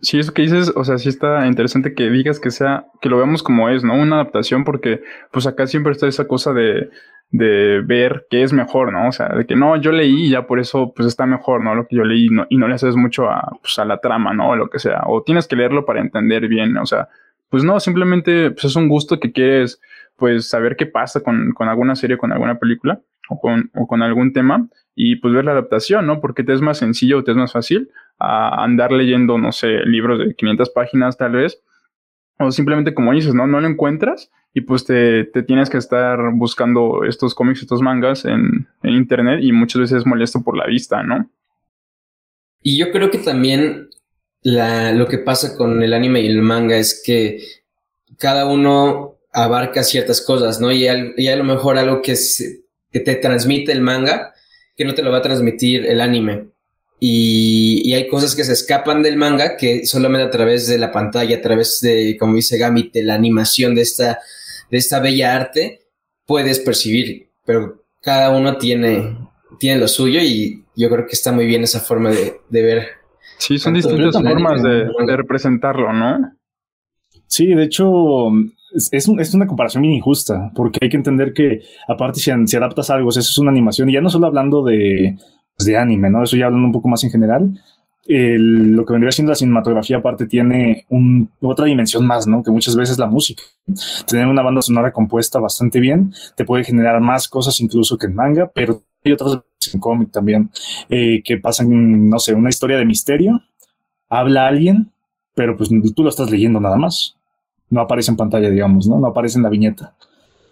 Sí. 0.00 0.20
eso 0.20 0.32
que 0.32 0.42
dices, 0.42 0.72
o 0.76 0.84
sea, 0.84 0.98
sí 0.98 1.08
está 1.08 1.48
interesante 1.48 1.94
que 1.94 2.10
digas 2.10 2.38
que 2.38 2.52
sea, 2.52 2.86
que 3.00 3.08
lo 3.08 3.16
veamos 3.16 3.42
como 3.42 3.68
es, 3.70 3.82
¿no? 3.82 3.94
Una 4.00 4.20
adaptación, 4.20 4.62
porque 4.62 5.00
pues 5.32 5.48
acá 5.48 5.66
siempre 5.66 5.90
está 5.90 6.06
esa 6.06 6.28
cosa 6.28 6.52
de, 6.52 6.90
de 7.30 7.80
ver 7.80 8.26
qué 8.30 8.42
es 8.42 8.52
mejor, 8.52 8.92
¿no? 8.92 9.08
O 9.08 9.12
sea, 9.12 9.28
de 9.28 9.46
que 9.46 9.56
no, 9.56 9.76
yo 9.76 9.92
leí 9.92 10.26
y 10.26 10.30
ya 10.30 10.46
por 10.46 10.60
eso 10.60 10.92
pues 10.94 11.08
está 11.08 11.26
mejor, 11.26 11.62
¿no? 11.62 11.74
Lo 11.74 11.86
que 11.86 11.96
yo 11.96 12.04
leí 12.04 12.28
y 12.48 12.56
no 12.56 12.68
le 12.68 12.74
haces 12.74 12.96
mucho 12.96 13.28
a, 13.28 13.58
pues, 13.60 13.78
a 13.78 13.84
la 13.84 13.98
trama, 13.98 14.32
¿no? 14.32 14.50
O 14.50 14.56
lo 14.56 14.70
que 14.70 14.78
sea. 14.78 15.02
O 15.06 15.22
tienes 15.22 15.46
que 15.48 15.56
leerlo 15.56 15.84
para 15.84 16.00
entender 16.00 16.48
bien, 16.48 16.76
o 16.76 16.86
sea, 16.86 17.08
pues 17.48 17.64
no, 17.64 17.78
simplemente 17.80 18.50
pues 18.50 18.64
es 18.64 18.76
un 18.76 18.88
gusto 18.88 19.20
que 19.20 19.32
quieres 19.32 19.80
pues 20.16 20.48
saber 20.48 20.76
qué 20.76 20.86
pasa 20.86 21.20
con, 21.20 21.52
con 21.52 21.68
alguna 21.68 21.94
serie, 21.94 22.16
con 22.16 22.32
alguna 22.32 22.58
película 22.58 23.00
o 23.28 23.38
con, 23.40 23.70
o 23.74 23.86
con 23.86 24.02
algún 24.02 24.32
tema 24.32 24.66
y 24.94 25.16
pues 25.16 25.34
ver 25.34 25.44
la 25.44 25.52
adaptación, 25.52 26.06
¿no? 26.06 26.20
Porque 26.20 26.42
te 26.42 26.52
es 26.52 26.60
más 26.60 26.78
sencillo, 26.78 27.22
te 27.22 27.32
es 27.32 27.36
más 27.36 27.52
fácil 27.52 27.90
andar 28.18 28.92
leyendo, 28.92 29.36
no 29.36 29.52
sé, 29.52 29.80
libros 29.84 30.18
de 30.18 30.34
500 30.34 30.70
páginas 30.70 31.18
tal 31.18 31.32
vez 31.32 31.62
o 32.38 32.50
simplemente 32.50 32.94
como 32.94 33.12
dices, 33.12 33.34
¿no? 33.34 33.46
No 33.46 33.60
lo 33.60 33.68
encuentras 33.68 34.30
y 34.56 34.62
pues 34.62 34.86
te, 34.86 35.24
te 35.24 35.42
tienes 35.42 35.68
que 35.68 35.76
estar 35.76 36.18
buscando 36.32 37.04
estos 37.06 37.34
cómics, 37.34 37.60
estos 37.60 37.82
mangas 37.82 38.24
en, 38.24 38.66
en, 38.82 38.94
internet 38.94 39.40
y 39.42 39.52
muchas 39.52 39.82
veces 39.82 39.98
es 39.98 40.06
molesto 40.06 40.42
por 40.42 40.56
la 40.56 40.64
vista, 40.66 41.02
¿no? 41.02 41.28
Y 42.62 42.78
yo 42.78 42.90
creo 42.90 43.10
que 43.10 43.18
también 43.18 43.90
la, 44.40 44.92
lo 44.92 45.08
que 45.08 45.18
pasa 45.18 45.58
con 45.58 45.82
el 45.82 45.92
anime 45.92 46.22
y 46.22 46.28
el 46.28 46.40
manga 46.40 46.78
es 46.78 47.02
que 47.04 47.38
cada 48.16 48.46
uno 48.46 49.18
abarca 49.30 49.82
ciertas 49.82 50.22
cosas, 50.22 50.58
¿no? 50.58 50.72
Y, 50.72 50.88
al, 50.88 51.12
y 51.18 51.28
a 51.28 51.36
lo 51.36 51.44
mejor 51.44 51.76
algo 51.76 52.00
que, 52.00 52.14
que 52.90 53.00
te 53.00 53.16
transmite 53.16 53.72
el 53.72 53.82
manga, 53.82 54.32
que 54.74 54.86
no 54.86 54.94
te 54.94 55.02
lo 55.02 55.10
va 55.10 55.18
a 55.18 55.22
transmitir 55.22 55.84
el 55.84 56.00
anime. 56.00 56.46
Y, 56.98 57.92
hay 57.92 58.08
cosas 58.08 58.34
que 58.34 58.42
se 58.42 58.54
escapan 58.54 59.02
del 59.02 59.18
manga 59.18 59.58
que 59.58 59.84
solamente 59.84 60.26
a 60.26 60.30
través 60.30 60.66
de 60.66 60.78
la 60.78 60.92
pantalla, 60.92 61.36
a 61.36 61.42
través 61.42 61.78
de, 61.82 62.16
como 62.18 62.36
dice 62.36 62.56
Gamit, 62.56 62.94
de 62.94 63.04
la 63.04 63.14
animación 63.16 63.74
de 63.74 63.82
esta, 63.82 64.18
de 64.70 64.78
esta 64.78 65.00
bella 65.00 65.34
arte, 65.34 65.80
puedes 66.26 66.60
percibir. 66.60 67.28
Pero 67.44 67.84
cada 68.02 68.36
uno 68.36 68.56
tiene, 68.56 69.16
tiene 69.58 69.80
lo 69.80 69.88
suyo 69.88 70.20
y 70.20 70.64
yo 70.76 70.90
creo 70.90 71.06
que 71.06 71.12
está 71.12 71.32
muy 71.32 71.46
bien 71.46 71.62
esa 71.62 71.80
forma 71.80 72.10
de, 72.10 72.40
ver. 72.50 72.86
Sí, 73.38 73.58
son 73.58 73.74
distintas 73.74 74.14
formas 74.14 74.62
de, 74.62 75.16
representarlo, 75.16 75.92
¿no? 75.92 76.32
Sí, 77.26 77.46
de 77.46 77.64
hecho, 77.64 78.28
es, 78.74 78.90
es, 78.92 79.34
una 79.34 79.46
comparación 79.46 79.82
bien 79.82 79.94
injusta, 79.94 80.52
porque 80.54 80.78
hay 80.82 80.88
que 80.88 80.96
entender 80.96 81.32
que, 81.32 81.62
aparte, 81.88 82.20
si, 82.20 82.30
si 82.46 82.56
adaptas 82.56 82.90
algo, 82.90 83.10
eso 83.10 83.20
es 83.20 83.38
una 83.38 83.50
animación, 83.50 83.90
y 83.90 83.94
ya 83.94 84.00
no 84.00 84.10
solo 84.10 84.26
hablando 84.26 84.62
de, 84.62 85.16
de 85.64 85.76
anime, 85.76 86.10
¿no? 86.10 86.22
Eso 86.22 86.36
ya 86.36 86.46
hablando 86.46 86.66
un 86.66 86.72
poco 86.72 86.88
más 86.88 87.02
en 87.04 87.10
general. 87.10 87.60
Lo 88.08 88.84
que 88.84 88.92
vendría 88.92 89.12
siendo 89.12 89.30
la 89.30 89.36
cinematografía 89.36 89.98
aparte 89.98 90.26
tiene 90.26 90.86
un, 90.88 91.30
otra 91.40 91.66
dimensión 91.66 92.06
más, 92.06 92.26
¿no? 92.26 92.42
Que 92.42 92.50
muchas 92.50 92.76
veces 92.76 92.98
la 92.98 93.06
música. 93.06 93.42
Tener 94.06 94.26
una 94.26 94.42
banda 94.42 94.62
sonora 94.62 94.92
compuesta 94.92 95.40
bastante 95.40 95.80
bien 95.80 96.12
te 96.36 96.44
puede 96.44 96.64
generar 96.64 97.00
más 97.00 97.28
cosas 97.28 97.60
incluso 97.60 97.98
que 97.98 98.06
en 98.06 98.14
manga, 98.14 98.50
pero 98.54 98.82
hay 99.04 99.12
otras 99.12 99.40
en 99.72 99.80
cómic 99.80 100.10
también 100.12 100.50
eh, 100.88 101.22
que 101.24 101.38
pasan, 101.38 102.08
no 102.08 102.18
sé, 102.18 102.34
una 102.34 102.50
historia 102.50 102.76
de 102.76 102.84
misterio, 102.84 103.42
habla 104.08 104.46
alguien, 104.46 104.92
pero 105.34 105.56
pues 105.56 105.70
tú 105.94 106.02
lo 106.02 106.08
estás 106.08 106.30
leyendo 106.30 106.60
nada 106.60 106.76
más. 106.76 107.16
No 107.68 107.80
aparece 107.80 108.12
en 108.12 108.16
pantalla, 108.16 108.48
digamos, 108.48 108.86
¿no? 108.86 109.00
No 109.00 109.08
aparece 109.08 109.38
en 109.38 109.42
la 109.42 109.50
viñeta. 109.50 109.94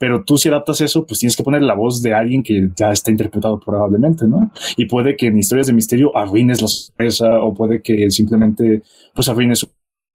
Pero 0.05 0.23
tú 0.23 0.37
si 0.37 0.51
adaptas 0.51 0.83
eso, 0.83 1.07
pues 1.07 1.21
tienes 1.21 1.35
que 1.35 1.43
poner 1.43 1.63
la 1.63 1.73
voz 1.73 2.03
de 2.03 2.13
alguien 2.13 2.43
que 2.43 2.69
ya 2.77 2.91
está 2.91 3.11
interpretado 3.11 3.59
probablemente, 3.59 4.27
¿no? 4.27 4.51
Y 4.77 4.85
puede 4.85 5.17
que 5.17 5.29
en 5.29 5.39
historias 5.39 5.67
de 5.67 5.73
misterio 5.73 6.15
arruines 6.15 6.61
la 6.61 6.69
sorpresa 6.69 7.41
o 7.41 7.55
puede 7.55 7.81
que 7.81 8.11
simplemente 8.11 8.83
pues 9.15 9.31
arruines 9.31 9.67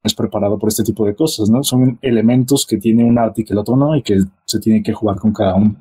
es 0.04 0.14
preparado 0.14 0.60
por 0.60 0.70
este 0.70 0.84
tipo 0.84 1.08
de 1.08 1.16
cosas, 1.16 1.50
¿no? 1.50 1.64
Son 1.64 1.98
elementos 2.04 2.68
que 2.68 2.78
tiene 2.78 3.04
un 3.04 3.18
arte 3.18 3.42
y 3.42 3.46
que 3.46 3.54
el 3.54 3.58
otro 3.58 3.76
no 3.76 3.96
y 3.96 4.04
que 4.04 4.20
se 4.46 4.60
tiene 4.60 4.84
que 4.84 4.94
jugar 4.94 5.18
con 5.18 5.34
cada 5.34 5.56
uno. 5.56 5.76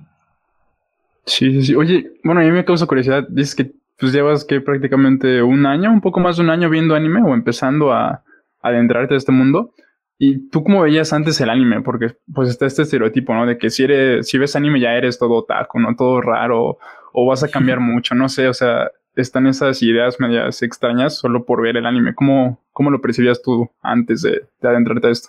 Sí, 1.26 1.52
sí, 1.52 1.62
sí. 1.64 1.74
Oye, 1.74 2.10
bueno, 2.24 2.40
a 2.40 2.44
mí 2.44 2.50
me 2.50 2.64
causa 2.64 2.86
curiosidad. 2.86 3.28
Dices 3.28 3.54
que 3.54 3.72
pues 3.98 4.14
llevas 4.14 4.46
que 4.46 4.62
prácticamente 4.62 5.42
un 5.42 5.66
año, 5.66 5.92
un 5.92 6.00
poco 6.00 6.18
más 6.18 6.38
de 6.38 6.44
un 6.44 6.48
año 6.48 6.70
viendo 6.70 6.94
anime 6.94 7.20
o 7.20 7.34
empezando 7.34 7.92
a, 7.92 8.08
a 8.08 8.22
adentrarte 8.62 9.12
a 9.12 9.18
este 9.18 9.32
mundo. 9.32 9.74
¿Y 10.18 10.48
tú 10.48 10.64
cómo 10.64 10.82
veías 10.82 11.12
antes 11.12 11.40
el 11.40 11.48
anime? 11.48 11.80
Porque 11.80 12.16
pues 12.34 12.50
está 12.50 12.66
este 12.66 12.82
estereotipo, 12.82 13.34
¿no? 13.34 13.46
De 13.46 13.56
que 13.56 13.70
si 13.70 13.84
eres, 13.84 14.28
si 14.28 14.36
ves 14.36 14.56
anime 14.56 14.80
ya 14.80 14.94
eres 14.94 15.18
todo 15.18 15.44
taco, 15.44 15.78
¿no? 15.78 15.94
Todo 15.94 16.20
raro, 16.20 16.78
o 17.12 17.26
vas 17.26 17.44
a 17.44 17.48
cambiar 17.48 17.78
mucho, 17.78 18.14
no 18.14 18.28
sé, 18.28 18.48
o 18.48 18.54
sea, 18.54 18.90
están 19.14 19.46
esas 19.46 19.82
ideas 19.82 20.18
medias 20.18 20.62
extrañas 20.62 21.16
solo 21.16 21.44
por 21.44 21.62
ver 21.62 21.76
el 21.76 21.86
anime. 21.86 22.14
¿Cómo, 22.14 22.60
cómo 22.72 22.90
lo 22.90 23.00
percibías 23.00 23.42
tú 23.42 23.70
antes 23.80 24.22
de, 24.22 24.42
adentrarte 24.62 25.06
a 25.06 25.10
esto? 25.10 25.28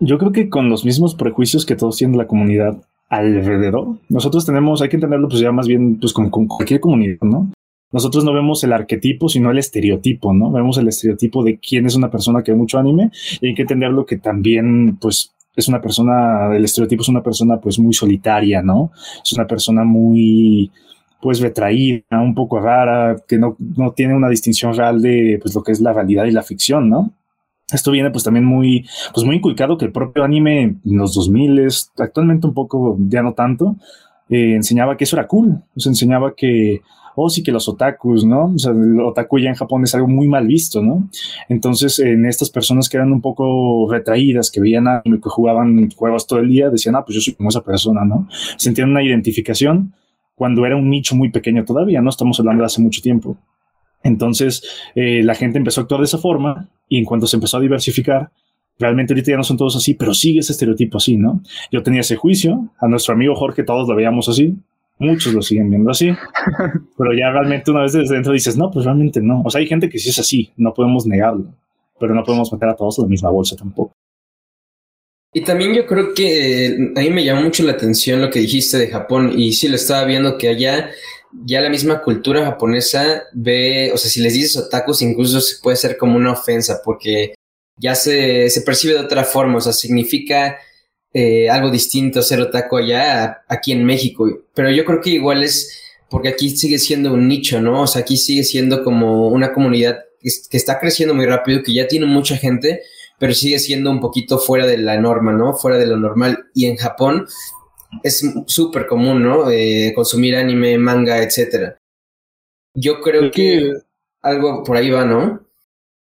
Yo 0.00 0.18
creo 0.18 0.32
que 0.32 0.48
con 0.48 0.70
los 0.70 0.84
mismos 0.84 1.14
prejuicios 1.14 1.64
que 1.64 1.76
todos 1.76 1.96
tienen 1.96 2.18
la 2.18 2.26
comunidad 2.26 2.76
alrededor, 3.08 3.96
nosotros 4.08 4.46
tenemos, 4.46 4.82
hay 4.82 4.88
que 4.88 4.96
entenderlo 4.96 5.28
pues 5.28 5.40
ya 5.40 5.52
más 5.52 5.66
bien 5.66 5.98
pues 6.00 6.12
como 6.12 6.30
con 6.30 6.46
cualquier 6.46 6.80
comunidad, 6.80 7.18
¿no? 7.22 7.50
Nosotros 7.92 8.24
no 8.24 8.32
vemos 8.32 8.62
el 8.64 8.72
arquetipo, 8.72 9.28
sino 9.28 9.50
el 9.50 9.58
estereotipo, 9.58 10.32
¿no? 10.32 10.50
Vemos 10.50 10.78
el 10.78 10.88
estereotipo 10.88 11.42
de 11.42 11.58
quién 11.58 11.86
es 11.86 11.96
una 11.96 12.10
persona 12.10 12.42
que 12.42 12.52
ve 12.52 12.58
mucho 12.58 12.78
anime 12.78 13.10
y 13.40 13.48
hay 13.48 13.54
que 13.54 13.62
entenderlo 13.62 14.06
que 14.06 14.18
también, 14.18 14.96
pues, 15.00 15.34
es 15.56 15.68
una 15.68 15.80
persona, 15.80 16.54
el 16.54 16.64
estereotipo 16.64 17.02
es 17.02 17.08
una 17.08 17.22
persona, 17.22 17.58
pues, 17.60 17.78
muy 17.78 17.92
solitaria, 17.92 18.62
¿no? 18.62 18.92
Es 19.24 19.32
una 19.32 19.46
persona 19.46 19.84
muy, 19.84 20.70
pues, 21.20 21.40
retraída, 21.40 22.20
un 22.20 22.34
poco 22.34 22.60
rara, 22.60 23.16
que 23.26 23.38
no, 23.38 23.56
no 23.76 23.92
tiene 23.92 24.14
una 24.14 24.28
distinción 24.28 24.74
real 24.74 25.02
de, 25.02 25.38
pues, 25.42 25.54
lo 25.54 25.62
que 25.62 25.72
es 25.72 25.80
la 25.80 25.92
realidad 25.92 26.26
y 26.26 26.30
la 26.30 26.42
ficción, 26.42 26.88
¿no? 26.88 27.12
Esto 27.72 27.90
viene 27.92 28.10
pues 28.10 28.24
también 28.24 28.44
muy, 28.44 28.86
pues 29.14 29.24
muy 29.24 29.36
inculcado 29.36 29.78
que 29.78 29.84
el 29.84 29.92
propio 29.92 30.24
anime 30.24 30.62
en 30.62 30.78
los 30.84 31.14
2000 31.14 31.68
actualmente 31.98 32.46
un 32.46 32.54
poco, 32.54 32.96
ya 33.08 33.22
no 33.22 33.34
tanto, 33.34 33.76
eh, 34.28 34.54
enseñaba 34.54 34.96
que 34.96 35.04
eso 35.04 35.16
era 35.16 35.28
cool, 35.28 35.62
nos 35.74 35.86
enseñaba 35.86 36.34
que 36.34 36.82
oh, 37.22 37.30
sí 37.30 37.42
que 37.42 37.52
los 37.52 37.68
otakus, 37.68 38.24
¿no? 38.24 38.52
O 38.54 38.58
sea, 38.58 38.72
el 38.72 39.00
otaku 39.00 39.38
ya 39.38 39.48
en 39.48 39.54
Japón 39.54 39.84
es 39.84 39.94
algo 39.94 40.08
muy 40.08 40.28
mal 40.28 40.46
visto, 40.46 40.82
¿no? 40.82 41.08
Entonces, 41.48 41.98
en 41.98 42.26
estas 42.26 42.50
personas 42.50 42.88
que 42.88 42.96
eran 42.96 43.12
un 43.12 43.20
poco 43.20 43.88
retraídas, 43.90 44.50
que 44.50 44.60
veían 44.60 44.88
a 44.88 45.02
que 45.02 45.18
jugaban 45.22 45.90
juegos 45.90 46.26
todo 46.26 46.40
el 46.40 46.48
día, 46.48 46.70
decían, 46.70 46.96
ah, 46.96 47.04
pues 47.04 47.16
yo 47.16 47.20
soy 47.20 47.34
como 47.34 47.48
esa 47.48 47.62
persona, 47.62 48.04
¿no? 48.04 48.28
Sentían 48.56 48.90
una 48.90 49.02
identificación 49.02 49.94
cuando 50.34 50.64
era 50.64 50.76
un 50.76 50.88
nicho 50.88 51.14
muy 51.14 51.30
pequeño 51.30 51.64
todavía, 51.64 52.00
¿no? 52.00 52.10
Estamos 52.10 52.38
hablando 52.40 52.62
de 52.62 52.66
hace 52.66 52.80
mucho 52.80 53.02
tiempo. 53.02 53.36
Entonces, 54.02 54.62
eh, 54.94 55.22
la 55.22 55.34
gente 55.34 55.58
empezó 55.58 55.80
a 55.80 55.82
actuar 55.82 56.00
de 56.00 56.06
esa 56.06 56.18
forma 56.18 56.68
y 56.88 56.98
en 56.98 57.04
cuanto 57.04 57.26
se 57.26 57.36
empezó 57.36 57.58
a 57.58 57.60
diversificar, 57.60 58.30
realmente 58.78 59.12
ahorita 59.12 59.32
ya 59.32 59.36
no 59.36 59.44
son 59.44 59.58
todos 59.58 59.76
así, 59.76 59.94
pero 59.94 60.14
sigue 60.14 60.40
ese 60.40 60.52
estereotipo 60.52 60.96
así, 60.96 61.16
¿no? 61.16 61.42
Yo 61.70 61.82
tenía 61.82 62.00
ese 62.00 62.16
juicio, 62.16 62.70
a 62.80 62.88
nuestro 62.88 63.14
amigo 63.14 63.34
Jorge 63.34 63.62
todos 63.62 63.86
lo 63.86 63.94
veíamos 63.94 64.28
así, 64.28 64.56
muchos 65.00 65.34
lo 65.34 65.42
siguen 65.42 65.70
viendo 65.70 65.90
así, 65.90 66.10
pero 66.96 67.12
ya 67.12 67.30
realmente 67.30 67.70
una 67.70 67.82
vez 67.82 67.92
desde 67.92 68.14
dentro 68.14 68.32
dices, 68.32 68.56
no, 68.56 68.70
pues 68.70 68.84
realmente 68.84 69.20
no. 69.20 69.42
O 69.44 69.50
sea, 69.50 69.60
hay 69.60 69.66
gente 69.66 69.88
que 69.88 69.98
sí 69.98 70.10
es 70.10 70.18
así, 70.18 70.52
no 70.56 70.72
podemos 70.72 71.06
negarlo, 71.06 71.46
pero 71.98 72.14
no 72.14 72.22
podemos 72.22 72.52
meter 72.52 72.68
a 72.68 72.76
todos 72.76 72.98
en 72.98 73.04
la 73.04 73.08
misma 73.08 73.30
bolsa 73.30 73.56
tampoco. 73.56 73.92
Y 75.32 75.42
también 75.42 75.74
yo 75.74 75.86
creo 75.86 76.12
que 76.12 76.92
a 76.96 77.00
mí 77.00 77.10
me 77.10 77.24
llamó 77.24 77.42
mucho 77.42 77.62
la 77.62 77.72
atención 77.72 78.20
lo 78.20 78.30
que 78.30 78.40
dijiste 78.40 78.78
de 78.78 78.88
Japón 78.88 79.32
y 79.36 79.52
sí 79.52 79.68
lo 79.68 79.76
estaba 79.76 80.04
viendo 80.04 80.36
que 80.36 80.48
allá 80.48 80.90
ya 81.44 81.60
la 81.60 81.70
misma 81.70 82.02
cultura 82.02 82.44
japonesa 82.44 83.22
ve, 83.32 83.92
o 83.94 83.96
sea, 83.96 84.10
si 84.10 84.20
les 84.20 84.34
dices 84.34 84.56
otakus 84.56 85.02
incluso 85.02 85.40
se 85.40 85.62
puede 85.62 85.76
ser 85.76 85.96
como 85.96 86.16
una 86.16 86.32
ofensa 86.32 86.80
porque 86.84 87.34
ya 87.76 87.94
se, 87.94 88.50
percibe 88.64 88.94
de 88.94 89.00
otra 89.00 89.24
forma, 89.24 89.58
o 89.58 89.60
sea, 89.60 89.72
significa 89.72 90.58
eh, 91.12 91.50
algo 91.50 91.70
distinto 91.70 92.22
ser 92.22 92.40
otaku 92.40 92.76
allá 92.76 93.42
aquí 93.48 93.72
en 93.72 93.84
México, 93.84 94.28
pero 94.54 94.70
yo 94.70 94.84
creo 94.84 95.00
que 95.00 95.10
igual 95.10 95.42
es 95.42 95.80
porque 96.08 96.28
aquí 96.28 96.50
sigue 96.50 96.78
siendo 96.78 97.12
un 97.12 97.28
nicho, 97.28 97.60
¿no? 97.60 97.82
O 97.82 97.86
sea, 97.86 98.02
aquí 98.02 98.16
sigue 98.16 98.42
siendo 98.42 98.82
como 98.82 99.28
una 99.28 99.52
comunidad 99.52 100.00
que 100.20 100.56
está 100.56 100.78
creciendo 100.78 101.14
muy 101.14 101.26
rápido, 101.26 101.62
que 101.62 101.72
ya 101.72 101.86
tiene 101.86 102.06
mucha 102.06 102.36
gente, 102.36 102.82
pero 103.18 103.32
sigue 103.32 103.58
siendo 103.58 103.90
un 103.90 104.00
poquito 104.00 104.38
fuera 104.38 104.66
de 104.66 104.78
la 104.78 105.00
norma, 105.00 105.32
¿no? 105.32 105.54
Fuera 105.54 105.78
de 105.78 105.86
lo 105.86 105.96
normal. 105.96 106.46
Y 106.54 106.66
en 106.66 106.76
Japón 106.76 107.26
es 108.02 108.24
súper 108.46 108.86
común, 108.86 109.22
¿no? 109.22 109.50
Eh, 109.50 109.92
consumir 109.94 110.36
anime, 110.36 110.78
manga, 110.78 111.22
etcétera. 111.22 111.78
Yo 112.74 113.00
creo 113.00 113.30
que 113.30 113.72
algo 114.22 114.62
por 114.64 114.76
ahí 114.76 114.90
va, 114.90 115.04
¿no? 115.04 115.40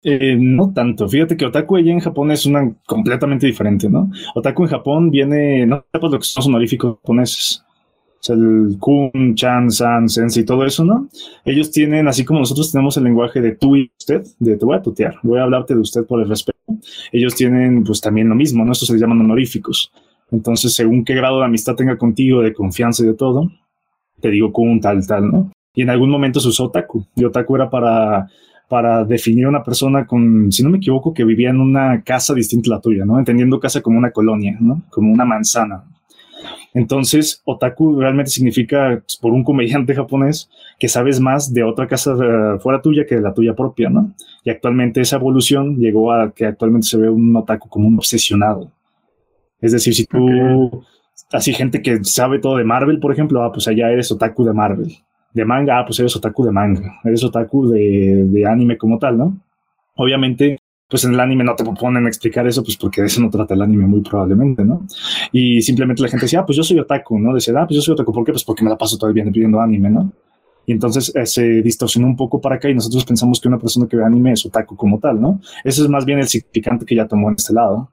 Eh, 0.01 0.37
no 0.39 0.71
tanto. 0.73 1.09
Fíjate 1.09 1.35
que 1.35 1.45
otaku 1.45 1.75
allá 1.75 1.91
en 1.91 1.99
Japón 1.99 2.31
es 2.31 2.45
una 2.45 2.73
completamente 2.85 3.45
diferente, 3.45 3.89
¿no? 3.89 4.09
Otaku 4.33 4.63
en 4.63 4.69
Japón 4.69 5.11
viene, 5.11 5.65
no 5.65 5.83
sepas 5.91 6.11
lo 6.11 6.19
que 6.19 6.25
son 6.25 6.41
los 6.41 6.47
honoríficos 6.47 6.95
japoneses. 6.97 7.65
O 8.21 8.21
sea, 8.21 8.35
el 8.35 8.77
kun, 8.79 9.35
chan, 9.35 9.71
san, 9.71 10.07
sensei 10.09 10.43
y 10.43 10.45
todo 10.45 10.65
eso, 10.65 10.83
¿no? 10.85 11.09
Ellos 11.45 11.71
tienen, 11.71 12.07
así 12.07 12.23
como 12.25 12.39
nosotros 12.39 12.71
tenemos 12.71 12.95
el 12.97 13.05
lenguaje 13.05 13.41
de 13.41 13.55
tú 13.55 13.75
y 13.75 13.91
usted, 13.97 14.23
de 14.39 14.57
te 14.57 14.65
voy 14.65 14.77
a 14.77 14.81
tutear, 14.81 15.15
voy 15.23 15.39
a 15.39 15.43
hablarte 15.43 15.73
de 15.73 15.79
usted 15.81 16.05
por 16.05 16.21
el 16.21 16.29
respeto. 16.29 16.59
Ellos 17.11 17.35
tienen, 17.35 17.83
pues 17.83 18.01
también 18.01 18.29
lo 18.29 18.35
mismo, 18.35 18.63
¿no? 18.63 18.71
Estos 18.71 18.89
se 18.89 18.97
llaman 18.97 19.19
honoríficos. 19.21 19.91
Entonces, 20.31 20.73
según 20.73 21.03
qué 21.03 21.13
grado 21.15 21.39
de 21.39 21.45
amistad 21.45 21.75
tenga 21.75 21.97
contigo, 21.97 22.41
de 22.41 22.53
confianza 22.53 23.03
y 23.03 23.07
de 23.07 23.13
todo, 23.15 23.51
te 24.21 24.29
digo 24.29 24.51
kun, 24.51 24.79
tal, 24.79 25.05
tal, 25.07 25.29
¿no? 25.29 25.51
Y 25.73 25.81
en 25.81 25.89
algún 25.89 26.09
momento 26.09 26.39
se 26.39 26.49
usó 26.49 26.65
otaku. 26.65 27.05
Y 27.15 27.23
otaku 27.23 27.55
era 27.55 27.69
para 27.69 28.27
para 28.69 29.03
definir 29.03 29.45
a 29.45 29.49
una 29.49 29.63
persona 29.63 30.05
con, 30.05 30.51
si 30.51 30.63
no 30.63 30.69
me 30.69 30.77
equivoco, 30.77 31.13
que 31.13 31.25
vivía 31.25 31.49
en 31.49 31.59
una 31.59 32.03
casa 32.03 32.35
distinta 32.35 32.71
a 32.71 32.75
la 32.75 32.81
tuya, 32.81 33.03
¿no? 33.03 33.17
Entendiendo 33.17 33.59
casa 33.59 33.81
como 33.81 33.97
una 33.97 34.11
colonia, 34.11 34.55
¿no? 34.59 34.83
Como 34.91 35.11
una 35.11 35.25
manzana. 35.25 35.83
Entonces, 36.75 37.41
otaku 37.45 37.99
realmente 37.99 38.29
significa, 38.29 39.01
pues, 39.03 39.17
por 39.17 39.33
un 39.33 39.43
comediante 39.43 39.95
japonés, 39.95 40.49
que 40.77 40.87
sabes 40.87 41.19
más 41.19 41.51
de 41.51 41.63
otra 41.63 41.87
casa 41.87 42.13
eh, 42.13 42.59
fuera 42.59 42.79
tuya 42.79 43.05
que 43.07 43.15
de 43.15 43.21
la 43.21 43.33
tuya 43.33 43.55
propia, 43.55 43.89
¿no? 43.89 44.13
Y 44.43 44.51
actualmente 44.51 45.01
esa 45.01 45.15
evolución 45.15 45.77
llegó 45.77 46.13
a 46.13 46.31
que 46.31 46.45
actualmente 46.45 46.87
se 46.87 46.97
ve 46.97 47.09
un 47.09 47.35
otaku 47.35 47.67
como 47.69 47.87
un 47.87 47.97
obsesionado. 47.97 48.71
Es 49.59 49.71
decir, 49.71 49.95
si 49.95 50.05
tú, 50.05 50.85
así 51.31 51.53
gente 51.53 51.81
que 51.81 52.03
sabe 52.03 52.37
todo 52.37 52.57
de 52.57 52.63
Marvel, 52.63 52.99
por 52.99 53.11
ejemplo, 53.11 53.43
ah, 53.43 53.51
pues 53.51 53.67
allá 53.67 53.89
eres 53.89 54.11
otaku 54.11 54.45
de 54.45 54.53
Marvel 54.53 54.95
de 55.33 55.45
manga, 55.45 55.79
ah, 55.79 55.85
pues 55.85 55.99
eres 55.99 56.15
otaku 56.15 56.45
de 56.45 56.51
manga, 56.51 56.99
eres 57.03 57.23
otaku 57.23 57.69
de, 57.69 58.25
de, 58.27 58.45
anime 58.45 58.77
como 58.77 58.97
tal, 58.97 59.17
¿no? 59.17 59.39
Obviamente, 59.95 60.57
pues 60.89 61.03
en 61.03 61.13
el 61.13 61.19
anime 61.19 61.43
no 61.43 61.55
te 61.55 61.63
ponen 61.63 62.05
a 62.05 62.07
explicar 62.07 62.47
eso, 62.47 62.63
pues 62.63 62.77
porque 62.77 63.01
de 63.01 63.07
eso 63.07 63.21
no 63.21 63.29
trata 63.29 63.53
el 63.53 63.61
anime 63.61 63.85
muy 63.85 64.01
probablemente, 64.01 64.65
¿no? 64.65 64.85
Y 65.31 65.61
simplemente 65.61 66.01
la 66.01 66.09
gente 66.09 66.25
decía, 66.25 66.39
ah, 66.39 66.45
pues 66.45 66.57
yo 66.57 66.63
soy 66.63 66.79
otaku, 66.79 67.19
¿no? 67.19 67.33
Decía, 67.33 67.53
ah, 67.57 67.65
pues 67.67 67.75
yo 67.75 67.81
soy 67.81 67.93
otaku, 67.93 68.11
¿por 68.11 68.25
qué? 68.25 68.31
Pues 68.31 68.43
porque 68.43 68.63
me 68.63 68.69
la 68.69 68.77
paso 68.77 68.97
día 69.11 69.23
pidiendo 69.25 69.61
anime, 69.61 69.89
¿no? 69.89 70.11
Y 70.65 70.71
entonces 70.71 71.11
eh, 71.15 71.25
se 71.25 71.61
distorsionó 71.61 72.07
un 72.07 72.15
poco 72.15 72.39
para 72.41 72.55
acá 72.55 72.69
y 72.69 72.75
nosotros 72.75 73.03
pensamos 73.05 73.39
que 73.39 73.47
una 73.47 73.57
persona 73.57 73.87
que 73.87 73.97
ve 73.97 74.03
anime 74.03 74.33
es 74.33 74.45
otaku 74.45 74.75
como 74.75 74.99
tal, 74.99 75.19
¿no? 75.21 75.39
Ese 75.63 75.81
es 75.81 75.89
más 75.89 76.05
bien 76.05 76.19
el 76.19 76.27
significante 76.27 76.85
que 76.85 76.95
ya 76.95 77.07
tomó 77.07 77.29
en 77.29 77.35
este 77.37 77.53
lado, 77.53 77.91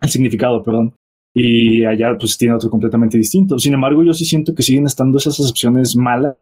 el 0.00 0.08
significado, 0.08 0.62
perdón 0.62 0.94
y 1.34 1.84
allá 1.84 2.16
pues 2.18 2.36
tiene 2.36 2.54
otro 2.54 2.68
completamente 2.70 3.16
distinto. 3.16 3.58
Sin 3.58 3.74
embargo, 3.74 4.02
yo 4.02 4.12
sí 4.12 4.24
siento 4.24 4.54
que 4.54 4.62
siguen 4.62 4.86
estando 4.86 5.18
esas 5.18 5.38
excepciones 5.38 5.94
malas 5.94 6.36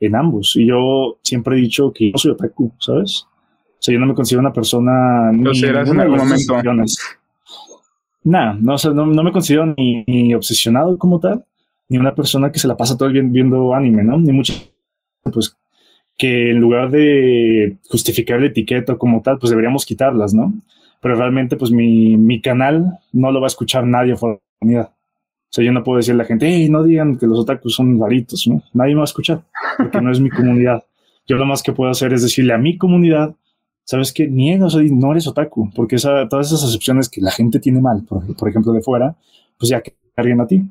en 0.00 0.16
ambos. 0.16 0.56
Y 0.56 0.66
yo 0.66 1.18
siempre 1.22 1.56
he 1.56 1.60
dicho 1.60 1.92
que 1.92 2.12
yo 2.12 2.18
soy 2.18 2.32
otaku, 2.32 2.72
¿sabes? 2.78 3.26
O 3.26 3.80
sea, 3.80 3.92
yo 3.92 4.00
no 4.00 4.06
me 4.06 4.14
considero 4.14 4.40
una 4.40 4.52
persona... 4.52 5.30
Ni 5.32 5.58
en 5.60 5.76
algún 5.76 6.16
momento. 6.16 6.54
Nah, 8.24 8.54
no, 8.54 8.74
o 8.74 8.78
sea, 8.78 8.90
no, 8.90 9.06
me 9.06 9.32
considero 9.32 9.74
ni, 9.76 10.34
obsesionado 10.34 10.98
como 10.98 11.20
tal, 11.20 11.44
ni 11.88 11.98
una 11.98 12.14
persona 12.14 12.50
que 12.52 12.58
se 12.58 12.68
la 12.68 12.76
pasa 12.76 12.96
todo 12.96 13.08
el 13.08 13.14
día 13.14 13.22
viendo 13.24 13.74
anime, 13.74 14.02
¿no? 14.02 14.18
Ni 14.18 14.32
mucho, 14.32 14.52
pues, 15.32 15.56
que 16.16 16.50
en 16.50 16.58
lugar 16.58 16.90
de 16.90 17.78
justificar 17.88 18.40
la 18.40 18.48
etiqueta 18.48 18.96
como 18.96 19.22
tal, 19.22 19.38
pues 19.38 19.50
deberíamos 19.50 19.86
quitarlas, 19.86 20.34
¿no? 20.34 20.52
Pero 21.00 21.14
realmente, 21.14 21.56
pues 21.56 21.70
mi, 21.70 22.16
mi 22.16 22.40
canal 22.40 22.98
no 23.12 23.30
lo 23.30 23.40
va 23.40 23.46
a 23.46 23.54
escuchar 23.54 23.86
nadie 23.86 24.16
fuera 24.16 24.34
de 24.34 24.40
la 24.40 24.58
comunidad. 24.58 24.97
O 25.48 25.50
sea, 25.50 25.64
yo 25.64 25.72
no 25.72 25.82
puedo 25.82 25.96
decirle 25.96 26.20
a 26.20 26.24
la 26.24 26.28
gente, 26.28 26.46
hey, 26.46 26.68
no 26.68 26.82
digan 26.82 27.16
que 27.16 27.26
los 27.26 27.38
otakus 27.38 27.74
son 27.74 27.98
raritos, 27.98 28.46
¿no? 28.46 28.62
Nadie 28.74 28.92
me 28.92 28.98
va 28.98 29.04
a 29.04 29.04
escuchar, 29.04 29.42
porque 29.78 30.00
no 30.00 30.12
es 30.12 30.20
mi 30.20 30.28
comunidad. 30.28 30.84
Yo 31.26 31.36
lo 31.36 31.46
más 31.46 31.62
que 31.62 31.72
puedo 31.72 31.90
hacer 31.90 32.12
es 32.12 32.22
decirle 32.22 32.52
a 32.52 32.58
mi 32.58 32.76
comunidad, 32.76 33.34
¿sabes 33.84 34.12
qué? 34.12 34.28
Niega, 34.28 34.66
o 34.66 34.70
sea, 34.70 34.82
no 34.90 35.12
eres 35.12 35.26
otaku, 35.26 35.70
porque 35.74 35.96
esa, 35.96 36.28
todas 36.28 36.48
esas 36.48 36.64
acepciones 36.64 37.08
que 37.08 37.22
la 37.22 37.30
gente 37.30 37.60
tiene 37.60 37.80
mal, 37.80 38.04
por, 38.06 38.48
ejemplo, 38.48 38.72
de 38.72 38.82
fuera, 38.82 39.16
pues 39.58 39.70
ya 39.70 39.82
carguen 40.14 40.42
a 40.42 40.46
ti. 40.46 40.62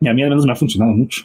Y 0.00 0.08
a 0.08 0.14
mí 0.14 0.22
al 0.22 0.28
menos 0.28 0.46
me 0.46 0.52
ha 0.52 0.56
funcionado 0.56 0.92
mucho. 0.92 1.24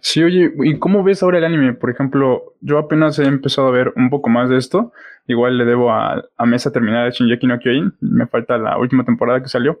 Sí, 0.00 0.22
oye, 0.24 0.52
¿y 0.64 0.78
cómo 0.78 1.04
ves 1.04 1.22
ahora 1.22 1.38
el 1.38 1.44
anime? 1.44 1.74
Por 1.74 1.90
ejemplo, 1.90 2.54
yo 2.60 2.78
apenas 2.78 3.18
he 3.20 3.24
empezado 3.24 3.68
a 3.68 3.72
ver 3.72 3.92
un 3.94 4.10
poco 4.10 4.28
más 4.28 4.50
de 4.50 4.56
esto. 4.56 4.92
Igual 5.28 5.58
le 5.58 5.64
debo 5.64 5.92
a, 5.92 6.24
a 6.36 6.46
Mesa 6.46 6.72
terminar 6.72 7.04
de 7.04 7.12
Shinjeki 7.12 7.46
no 7.46 7.58
Kyojin. 7.58 7.94
Me 8.00 8.26
falta 8.26 8.58
la 8.58 8.78
última 8.78 9.04
temporada 9.04 9.42
que 9.42 9.48
salió. 9.48 9.78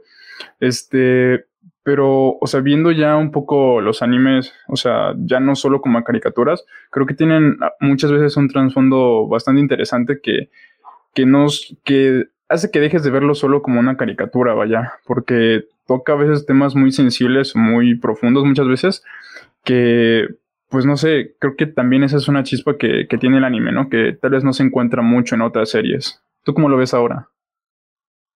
Este, 0.60 1.46
pero, 1.86 2.36
o 2.40 2.46
sea, 2.48 2.60
viendo 2.60 2.90
ya 2.90 3.16
un 3.16 3.30
poco 3.30 3.80
los 3.80 4.02
animes, 4.02 4.52
o 4.66 4.74
sea, 4.74 5.14
ya 5.18 5.38
no 5.38 5.54
solo 5.54 5.80
como 5.80 6.02
caricaturas, 6.02 6.64
creo 6.90 7.06
que 7.06 7.14
tienen 7.14 7.58
muchas 7.78 8.10
veces 8.10 8.36
un 8.36 8.48
trasfondo 8.48 9.28
bastante 9.28 9.60
interesante 9.60 10.18
que, 10.20 10.50
que 11.14 11.26
nos, 11.26 11.76
que 11.84 12.24
hace 12.48 12.72
que 12.72 12.80
dejes 12.80 13.04
de 13.04 13.10
verlo 13.10 13.36
solo 13.36 13.62
como 13.62 13.78
una 13.78 13.96
caricatura, 13.96 14.52
vaya, 14.54 14.94
porque 15.06 15.66
toca 15.86 16.14
a 16.14 16.16
veces 16.16 16.44
temas 16.44 16.74
muy 16.74 16.90
sensibles, 16.90 17.54
muy 17.54 17.94
profundos 17.94 18.44
muchas 18.44 18.66
veces, 18.66 19.04
que, 19.62 20.26
pues 20.68 20.86
no 20.86 20.96
sé, 20.96 21.36
creo 21.38 21.54
que 21.54 21.66
también 21.66 22.02
esa 22.02 22.16
es 22.16 22.26
una 22.26 22.42
chispa 22.42 22.76
que, 22.78 23.06
que 23.08 23.18
tiene 23.18 23.38
el 23.38 23.44
anime, 23.44 23.70
¿no? 23.70 23.88
Que 23.88 24.12
tal 24.20 24.32
vez 24.32 24.42
no 24.42 24.52
se 24.52 24.64
encuentra 24.64 25.02
mucho 25.02 25.36
en 25.36 25.42
otras 25.42 25.70
series. 25.70 26.20
¿Tú 26.42 26.52
cómo 26.52 26.68
lo 26.68 26.76
ves 26.76 26.94
ahora? 26.94 27.28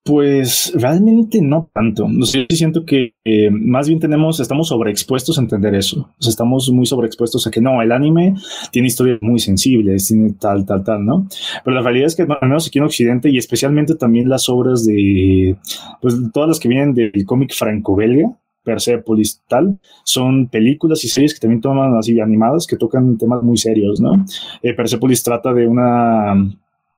Pues 0.02 0.73
realmente 0.75 1.42
no 1.42 1.69
tanto. 1.75 2.09
No 2.09 2.25
sé, 2.25 2.47
siento 2.49 2.87
que 2.87 3.14
eh, 3.23 3.50
más 3.50 3.87
bien 3.87 4.00
tenemos, 4.00 4.40
estamos 4.40 4.69
sobreexpuestos 4.69 5.37
a 5.38 5.42
entender 5.42 5.75
eso. 5.75 6.11
O 6.19 6.23
sea, 6.23 6.30
estamos 6.30 6.71
muy 6.73 6.87
sobreexpuestos 6.87 7.47
a 7.47 7.50
que 7.50 7.61
no, 7.61 7.83
el 7.83 7.92
anime 7.92 8.35
tiene 8.73 8.88
historias 8.88 9.19
muy 9.21 9.38
sensibles, 9.38 10.09
tiene 10.09 10.33
tal, 10.40 10.64
tal, 10.64 10.85
tal, 10.85 11.04
¿no? 11.04 11.28
Pero 11.64 11.76
la 11.76 11.83
realidad 11.83 12.07
es 12.07 12.16
que, 12.16 12.23
al 12.23 12.49
menos 12.49 12.66
aquí 12.66 12.78
en 12.78 12.87
Occidente 12.87 13.28
y 13.28 13.37
especialmente 13.37 13.95
también 13.95 14.30
las 14.30 14.49
obras 14.49 14.87
de, 14.87 15.57
pues 16.00 16.14
todas 16.33 16.49
las 16.49 16.59
que 16.59 16.69
vienen 16.69 16.95
del 16.95 17.26
cómic 17.26 17.52
franco-belga, 17.54 18.37
Persepolis, 18.62 19.42
tal, 19.49 19.78
son 20.04 20.49
películas 20.49 21.04
y 21.04 21.09
series 21.09 21.35
que 21.35 21.40
también 21.40 21.61
toman 21.61 21.97
así 21.97 22.21
animadas 22.21 22.66
que 22.66 22.76
tocan 22.76 23.19
temas 23.19 23.42
muy 23.42 23.57
serios, 23.57 24.00
¿no? 24.00 24.25
Eh, 24.62 24.75
Persepolis 24.75 25.23
trata 25.23 25.52
de 25.52 25.66
una 25.66 26.35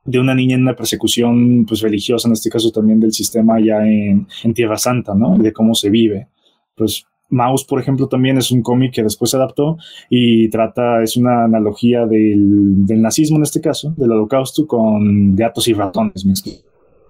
de 0.04 0.18
una 0.18 0.34
niña 0.34 0.56
en 0.56 0.62
una 0.62 0.74
persecución 0.74 1.64
pues 1.66 1.80
religiosa, 1.80 2.28
en 2.28 2.32
este 2.32 2.50
caso 2.50 2.70
también 2.70 3.00
del 3.00 3.12
sistema 3.12 3.60
ya 3.60 3.86
en, 3.86 4.26
Tierra 4.54 4.76
Santa, 4.76 5.14
¿no? 5.14 5.38
De 5.38 5.52
cómo 5.52 5.74
se 5.74 5.90
vive. 5.90 6.28
Pues 6.74 7.06
Mouse, 7.30 7.64
por 7.64 7.80
ejemplo, 7.80 8.08
también 8.08 8.36
es 8.36 8.50
un 8.50 8.62
cómic 8.62 8.92
que 8.92 9.02
después 9.02 9.30
se 9.30 9.36
adaptó 9.36 9.78
y 10.10 10.48
trata, 10.50 11.02
es 11.02 11.16
una 11.16 11.44
analogía 11.44 12.06
del, 12.06 12.84
nazismo 13.00 13.38
en 13.38 13.44
este 13.44 13.60
caso, 13.60 13.94
del 13.96 14.12
holocausto 14.12 14.66
con 14.66 15.34
gatos 15.34 15.66
y 15.68 15.72
ratones. 15.72 16.24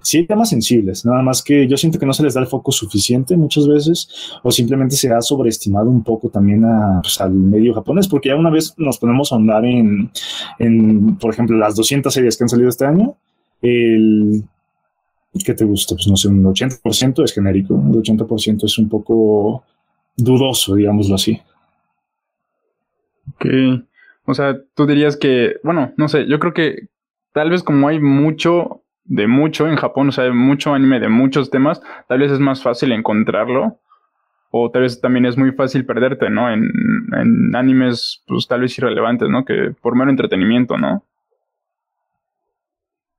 Sí 0.02 0.26
temas 0.26 0.50
sensibles, 0.50 1.04
nada 1.04 1.22
más 1.22 1.42
que 1.42 1.66
yo 1.66 1.76
siento 1.76 1.98
que 1.98 2.06
no 2.06 2.12
se 2.12 2.22
les 2.22 2.34
da 2.34 2.40
el 2.40 2.46
foco 2.46 2.72
suficiente 2.72 3.36
muchas 3.36 3.66
veces 3.66 4.08
o 4.42 4.50
simplemente 4.50 4.96
se 4.96 5.12
ha 5.12 5.20
sobreestimado 5.20 5.88
un 5.88 6.02
poco 6.02 6.28
también 6.28 6.64
a, 6.64 7.00
pues, 7.02 7.20
al 7.20 7.32
medio 7.32 7.74
japonés, 7.74 8.08
porque 8.08 8.30
ya 8.30 8.36
una 8.36 8.50
vez 8.50 8.74
nos 8.76 8.98
ponemos 8.98 9.32
a 9.32 9.36
andar 9.36 9.64
en, 9.64 10.10
en, 10.58 11.16
por 11.16 11.32
ejemplo, 11.32 11.56
las 11.56 11.74
200 11.76 12.12
series 12.12 12.36
que 12.36 12.44
han 12.44 12.48
salido 12.48 12.68
este 12.68 12.84
año, 12.84 13.16
el 13.62 14.44
¿qué 15.44 15.54
te 15.54 15.64
gusta? 15.64 15.94
Pues 15.94 16.06
no 16.08 16.16
sé, 16.16 16.28
un 16.28 16.44
80% 16.44 17.24
es 17.24 17.32
genérico, 17.32 17.74
el 17.74 18.02
80% 18.02 18.64
es 18.64 18.78
un 18.78 18.88
poco 18.88 19.64
dudoso, 20.16 20.74
digámoslo 20.74 21.14
así. 21.14 21.40
Ok. 23.34 23.46
O 24.24 24.34
sea, 24.34 24.56
tú 24.74 24.86
dirías 24.86 25.16
que, 25.16 25.56
bueno, 25.64 25.92
no 25.96 26.08
sé, 26.08 26.26
yo 26.28 26.38
creo 26.38 26.52
que 26.52 26.88
tal 27.32 27.50
vez 27.50 27.62
como 27.62 27.88
hay 27.88 27.98
mucho 27.98 28.81
de 29.04 29.26
mucho 29.26 29.68
en 29.68 29.76
Japón, 29.76 30.08
o 30.08 30.12
sea, 30.12 30.24
hay 30.24 30.32
mucho 30.32 30.74
anime 30.74 31.00
de 31.00 31.08
muchos 31.08 31.50
temas, 31.50 31.82
tal 32.08 32.20
vez 32.20 32.32
es 32.32 32.40
más 32.40 32.62
fácil 32.62 32.92
encontrarlo. 32.92 33.78
O 34.54 34.70
tal 34.70 34.82
vez 34.82 35.00
también 35.00 35.24
es 35.24 35.38
muy 35.38 35.52
fácil 35.52 35.86
perderte, 35.86 36.28
¿no? 36.28 36.52
En, 36.52 36.70
en 37.18 37.56
animes, 37.56 38.22
pues 38.26 38.46
tal 38.46 38.60
vez 38.60 38.76
irrelevantes, 38.76 39.30
¿no? 39.30 39.46
Que 39.46 39.74
por 39.80 39.96
mero 39.96 40.10
entretenimiento, 40.10 40.76
¿no? 40.76 41.02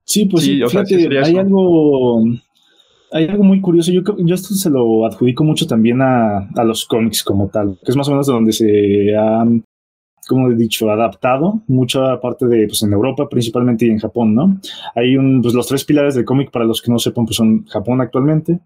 Sí, 0.06 0.26
pues 0.26 0.44
sí, 0.44 0.62
hay 0.62 1.38
algo, 1.38 2.24
hay 3.12 3.28
algo 3.28 3.44
muy 3.44 3.62
curioso. 3.62 3.92
Yo, 3.92 4.02
yo 4.20 4.36
esto 4.36 4.54
se 4.54 4.70
lo 4.70 5.06
adjudico 5.06 5.44
mucho 5.44 5.66
también 5.66 6.02
a, 6.02 6.50
a, 6.56 6.64
los 6.64 6.86
cómics 6.86 7.24
como 7.24 7.48
tal, 7.48 7.80
que 7.84 7.92
es 7.92 7.96
más 7.96 8.08
o 8.10 8.12
menos 8.12 8.28
de 8.28 8.34
donde 8.34 8.52
se 8.52 9.16
han, 9.18 9.64
como 10.28 10.50
he 10.50 10.56
dicho, 10.56 10.90
adaptado 10.90 11.62
mucha 11.68 12.20
parte 12.20 12.46
de, 12.48 12.68
pues 12.68 12.84
en 12.84 12.94
Europa 12.94 13.28
principalmente 13.30 13.86
y 13.86 13.90
en 13.90 14.00
Japón, 14.00 14.36
¿no? 14.36 14.60
Hay 14.96 15.18
un, 15.18 15.42
pues 15.42 15.54
los 15.54 15.68
tres 15.68 15.84
pilares 15.84 16.16
del 16.16 16.26
cómic, 16.26 16.52
para 16.52 16.66
los 16.66 16.82
que 16.82 16.92
no 16.92 17.00
sepan, 17.00 17.26
pues 17.26 17.38
son 17.38 17.66
Japón 17.66 18.02
actualmente, 18.02 18.60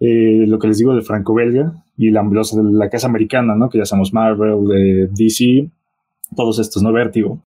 eh, 0.00 0.44
lo 0.46 0.58
que 0.58 0.68
les 0.68 0.78
digo 0.78 0.94
de 0.94 1.02
franco-belga 1.02 1.84
y 1.96 2.10
la, 2.10 2.22
la 2.22 2.90
casa 2.90 3.06
americana, 3.06 3.54
¿no? 3.54 3.68
Que 3.68 3.78
ya 3.78 3.84
sabemos 3.84 4.12
Marvel, 4.12 4.66
de 4.66 5.08
DC, 5.08 5.70
todos 6.34 6.58
estos, 6.58 6.82
¿no? 6.82 6.92
Vértigo. 6.92 7.40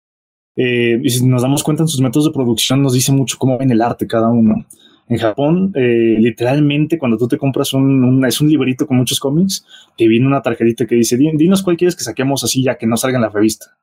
Eh, 0.56 1.00
y 1.02 1.10
si 1.10 1.26
nos 1.26 1.42
damos 1.42 1.62
cuenta 1.62 1.82
en 1.82 1.88
sus 1.88 2.00
métodos 2.00 2.26
de 2.26 2.32
producción, 2.32 2.82
nos 2.82 2.92
dice 2.92 3.12
mucho 3.12 3.36
cómo 3.38 3.58
ven 3.58 3.70
el 3.70 3.80
arte 3.80 4.06
cada 4.06 4.28
uno. 4.28 4.66
En 5.12 5.18
Japón, 5.18 5.72
eh, 5.74 6.16
literalmente, 6.18 6.96
cuando 6.96 7.18
tú 7.18 7.28
te 7.28 7.36
compras 7.36 7.74
un, 7.74 8.24
es 8.24 8.40
un 8.40 8.48
librito 8.48 8.86
con 8.86 8.96
muchos 8.96 9.20
cómics, 9.20 9.62
te 9.94 10.08
viene 10.08 10.26
una 10.26 10.40
tarjetita 10.40 10.86
que 10.86 10.94
dice, 10.94 11.18
dinos 11.18 11.62
cuál 11.62 11.76
quieres 11.76 11.94
que 11.94 12.02
saquemos 12.02 12.42
así 12.44 12.62
ya 12.62 12.78
que 12.78 12.86
no 12.86 12.96
salga 12.96 13.18
en 13.18 13.22
la 13.22 13.28
revista. 13.28 13.76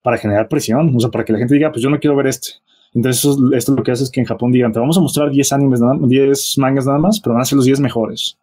Para 0.00 0.16
generar 0.16 0.48
presión, 0.48 0.94
o 0.94 1.00
sea, 1.00 1.10
para 1.10 1.24
que 1.24 1.32
la 1.32 1.40
gente 1.40 1.54
diga, 1.54 1.72
pues 1.72 1.82
yo 1.82 1.90
no 1.90 1.98
quiero 1.98 2.14
ver 2.14 2.28
este. 2.28 2.50
Entonces, 2.94 3.36
esto 3.52 3.74
lo 3.74 3.82
que 3.82 3.90
hace 3.90 4.04
es 4.04 4.12
que 4.12 4.20
en 4.20 4.26
Japón 4.26 4.52
digan, 4.52 4.70
te 4.70 4.78
vamos 4.78 4.96
a 4.96 5.00
mostrar 5.00 5.28
10 5.28 5.52
animes, 5.54 5.80
10 6.00 6.58
mangas 6.58 6.86
nada 6.86 7.00
más, 7.00 7.18
pero 7.18 7.34
van 7.34 7.42
a 7.42 7.44
ser 7.44 7.56
los 7.56 7.66
10 7.66 7.80
mejores. 7.80 8.38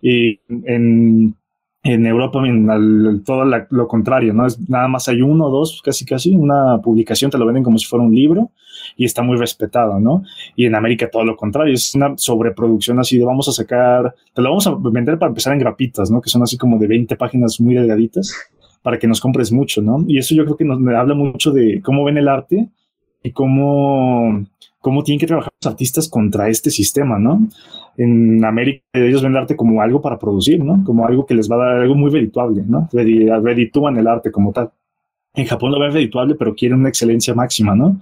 Y 0.00 0.40
en 0.48 1.36
en 1.84 2.06
Europa, 2.06 2.40
en 2.46 3.22
todo 3.24 3.44
lo 3.44 3.86
contrario, 3.86 4.32
¿no? 4.32 4.46
Es, 4.46 4.58
nada 4.70 4.88
más 4.88 5.06
hay 5.08 5.20
uno 5.20 5.46
o 5.46 5.50
dos, 5.50 5.82
casi 5.84 6.06
casi, 6.06 6.34
una 6.34 6.78
publicación, 6.82 7.30
te 7.30 7.36
lo 7.36 7.44
venden 7.44 7.62
como 7.62 7.76
si 7.76 7.84
fuera 7.84 8.02
un 8.02 8.14
libro 8.14 8.50
y 8.96 9.04
está 9.04 9.22
muy 9.22 9.36
respetado, 9.36 10.00
¿no? 10.00 10.22
Y 10.56 10.64
en 10.64 10.74
América 10.74 11.10
todo 11.10 11.24
lo 11.24 11.36
contrario, 11.36 11.74
es 11.74 11.94
una 11.94 12.14
sobreproducción 12.16 12.98
así 13.00 13.18
de 13.18 13.26
vamos 13.26 13.48
a 13.48 13.52
sacar, 13.52 14.14
te 14.32 14.40
lo 14.40 14.48
vamos 14.48 14.66
a 14.66 14.74
vender 14.74 15.18
para 15.18 15.28
empezar 15.28 15.52
en 15.52 15.58
grapitas, 15.58 16.10
¿no? 16.10 16.22
Que 16.22 16.30
son 16.30 16.42
así 16.42 16.56
como 16.56 16.78
de 16.78 16.86
20 16.86 17.16
páginas 17.16 17.60
muy 17.60 17.74
delgaditas 17.74 18.34
para 18.82 18.98
que 18.98 19.06
nos 19.06 19.20
compres 19.20 19.52
mucho, 19.52 19.82
¿no? 19.82 20.04
Y 20.08 20.16
eso 20.16 20.34
yo 20.34 20.44
creo 20.44 20.56
que 20.56 20.64
nos 20.64 20.80
me 20.80 20.96
habla 20.96 21.14
mucho 21.14 21.50
de 21.50 21.82
cómo 21.82 22.02
ven 22.02 22.16
el 22.16 22.28
arte 22.28 22.66
y 23.22 23.30
cómo 23.32 24.46
cómo 24.84 25.02
tienen 25.02 25.18
que 25.18 25.26
trabajar 25.26 25.50
los 25.62 25.72
artistas 25.72 26.10
contra 26.10 26.50
este 26.50 26.70
sistema, 26.70 27.18
¿no? 27.18 27.48
En 27.96 28.44
América 28.44 28.84
ellos 28.92 29.22
ven 29.22 29.32
el 29.32 29.38
arte 29.38 29.56
como 29.56 29.80
algo 29.80 30.02
para 30.02 30.18
producir, 30.18 30.62
¿no? 30.62 30.84
Como 30.84 31.06
algo 31.06 31.24
que 31.24 31.34
les 31.34 31.50
va 31.50 31.56
a 31.56 31.58
dar 31.58 31.80
algo 31.80 31.94
muy 31.94 32.10
redituable, 32.10 32.62
¿no? 32.68 32.86
Reditúan 32.92 33.96
el 33.96 34.06
arte 34.06 34.30
como 34.30 34.52
tal. 34.52 34.70
En 35.32 35.46
Japón 35.46 35.72
lo 35.72 35.80
ven 35.80 35.90
redituable, 35.90 36.34
pero 36.34 36.54
quieren 36.54 36.80
una 36.80 36.90
excelencia 36.90 37.34
máxima, 37.34 37.74
¿no? 37.74 37.98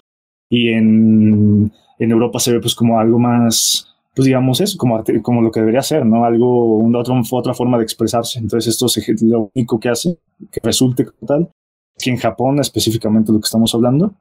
Y 0.51 0.71
en, 0.71 1.71
en 2.01 2.11
Europa 2.11 2.41
se 2.41 2.53
ve 2.53 2.59
pues 2.59 2.75
como 2.75 2.99
algo 2.99 3.17
más, 3.21 3.95
pues 4.13 4.27
digamos 4.27 4.61
eso, 4.61 4.77
como, 4.77 5.05
como 5.23 5.41
lo 5.41 5.53
que 5.53 5.61
debería 5.61 5.83
ser, 5.83 6.05
¿no? 6.05 6.25
Algo, 6.25 6.79
una 6.79 6.99
otra, 6.99 7.15
otra 7.31 7.55
forma 7.55 7.79
de 7.79 7.85
expresarse. 7.85 8.41
Entonces 8.41 8.75
esto 8.75 8.87
es 8.87 9.23
lo 9.23 9.53
único 9.55 9.79
que 9.79 9.89
hace, 9.89 10.19
que 10.51 10.59
resulte 10.65 11.05
como 11.05 11.29
tal, 11.29 11.49
que 11.97 12.11
en 12.11 12.17
Japón 12.17 12.59
específicamente 12.59 13.31
lo 13.31 13.39
que 13.39 13.47
estamos 13.47 13.73
hablando, 13.73 14.15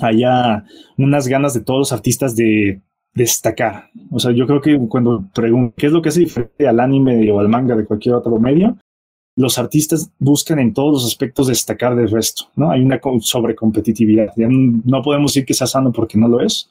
haya 0.00 0.64
unas 0.96 1.28
ganas 1.28 1.54
de 1.54 1.60
todos 1.60 1.78
los 1.78 1.92
artistas 1.92 2.36
de 2.36 2.80
destacar. 3.14 3.90
O 4.10 4.18
sea, 4.18 4.32
yo 4.32 4.46
creo 4.46 4.60
que 4.60 4.78
cuando 4.88 5.24
pregunto 5.34 5.74
qué 5.76 5.86
es 5.86 5.92
lo 5.92 6.02
que 6.02 6.10
hace 6.10 6.20
diferente 6.20 6.68
al 6.68 6.80
anime 6.80 7.30
o 7.30 7.40
al 7.40 7.48
manga 7.48 7.76
de 7.76 7.84
cualquier 7.84 8.14
otro 8.14 8.38
medio, 8.38 8.76
los 9.36 9.58
artistas 9.58 10.12
buscan 10.18 10.58
en 10.58 10.74
todos 10.74 10.92
los 10.92 11.06
aspectos 11.06 11.46
destacar 11.46 11.96
del 11.96 12.10
resto, 12.10 12.44
¿no? 12.56 12.70
Hay 12.70 12.82
una 12.82 13.00
sobrecompetitividad. 13.20 14.34
no 14.36 15.02
podemos 15.02 15.32
decir 15.32 15.46
que 15.46 15.54
sea 15.54 15.66
sano 15.66 15.92
porque 15.92 16.18
no 16.18 16.28
lo 16.28 16.40
es, 16.40 16.68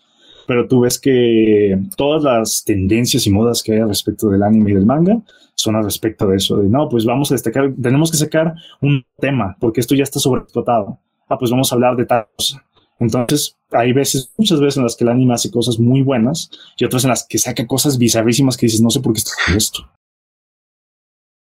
pero 0.47 0.67
tú 0.67 0.81
ves 0.81 0.99
que 0.99 1.79
todas 1.95 2.23
las 2.23 2.63
tendencias 2.63 3.25
y 3.27 3.31
modas 3.31 3.63
que 3.63 3.73
hay 3.73 3.79
al 3.79 3.89
respecto 3.89 4.29
del 4.29 4.43
anime 4.43 4.71
y 4.71 4.73
del 4.75 4.85
manga 4.85 5.21
son 5.55 5.75
al 5.75 5.83
respecto 5.83 6.27
de 6.27 6.37
eso, 6.37 6.57
de 6.57 6.69
no, 6.69 6.87
pues 6.87 7.05
vamos 7.05 7.31
a 7.31 7.35
destacar, 7.35 7.73
tenemos 7.81 8.11
que 8.11 8.17
sacar 8.17 8.55
un 8.81 9.03
tema 9.17 9.57
porque 9.59 9.81
esto 9.81 9.95
ya 9.95 10.03
está 10.03 10.19
sobreexplotado. 10.19 10.99
Ah, 11.27 11.37
pues 11.37 11.51
vamos 11.51 11.71
a 11.71 11.75
hablar 11.75 11.95
de 11.95 12.05
tal 12.05 12.27
cosa 12.35 12.63
entonces, 12.99 13.55
hay 13.71 13.93
veces, 13.93 14.31
muchas 14.37 14.59
veces 14.59 14.77
en 14.77 14.83
las 14.83 14.95
que 14.95 15.05
el 15.05 15.09
anime 15.09 15.33
hace 15.33 15.49
cosas 15.49 15.79
muy 15.79 16.01
buenas 16.01 16.49
y 16.77 16.85
otras 16.85 17.03
en 17.05 17.11
las 17.11 17.25
que 17.27 17.37
saca 17.37 17.65
cosas 17.65 17.97
bizarrísimas 17.97 18.57
que 18.57 18.65
dices, 18.65 18.81
no 18.81 18.89
sé 18.89 18.99
por 18.99 19.13
qué 19.13 19.19
está 19.19 19.33
esto. 19.55 19.89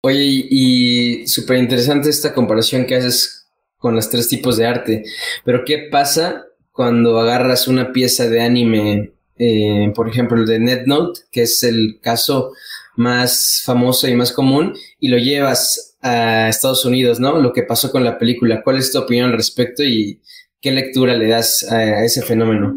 Oye, 0.03 0.47
y, 0.49 1.27
súper 1.27 1.57
interesante 1.57 2.09
esta 2.09 2.33
comparación 2.33 2.85
que 2.85 2.95
haces 2.95 3.47
con 3.77 3.95
los 3.95 4.09
tres 4.09 4.27
tipos 4.27 4.57
de 4.57 4.65
arte. 4.65 5.03
Pero, 5.43 5.63
¿qué 5.65 5.89
pasa 5.91 6.45
cuando 6.71 7.19
agarras 7.19 7.67
una 7.67 7.91
pieza 7.91 8.29
de 8.29 8.41
anime, 8.41 9.11
eh, 9.37 9.91
por 9.95 10.07
ejemplo, 10.07 10.37
el 10.37 10.45
de 10.45 10.59
Net 10.59 10.83
Note, 10.85 11.21
que 11.31 11.43
es 11.43 11.63
el 11.63 11.99
caso 12.01 12.53
más 12.95 13.61
famoso 13.65 14.07
y 14.07 14.15
más 14.15 14.31
común, 14.31 14.75
y 14.99 15.07
lo 15.07 15.17
llevas 15.17 15.97
a 16.01 16.49
Estados 16.49 16.85
Unidos, 16.85 17.19
¿no? 17.19 17.39
Lo 17.39 17.53
que 17.53 17.63
pasó 17.63 17.91
con 17.91 18.03
la 18.03 18.17
película. 18.17 18.63
¿Cuál 18.63 18.77
es 18.77 18.91
tu 18.91 18.99
opinión 18.99 19.31
al 19.31 19.37
respecto? 19.37 19.83
Y 19.83 20.19
¿Qué 20.61 20.71
lectura 20.71 21.15
le 21.15 21.27
das 21.27 21.69
a 21.71 22.05
ese 22.05 22.21
fenómeno? 22.21 22.75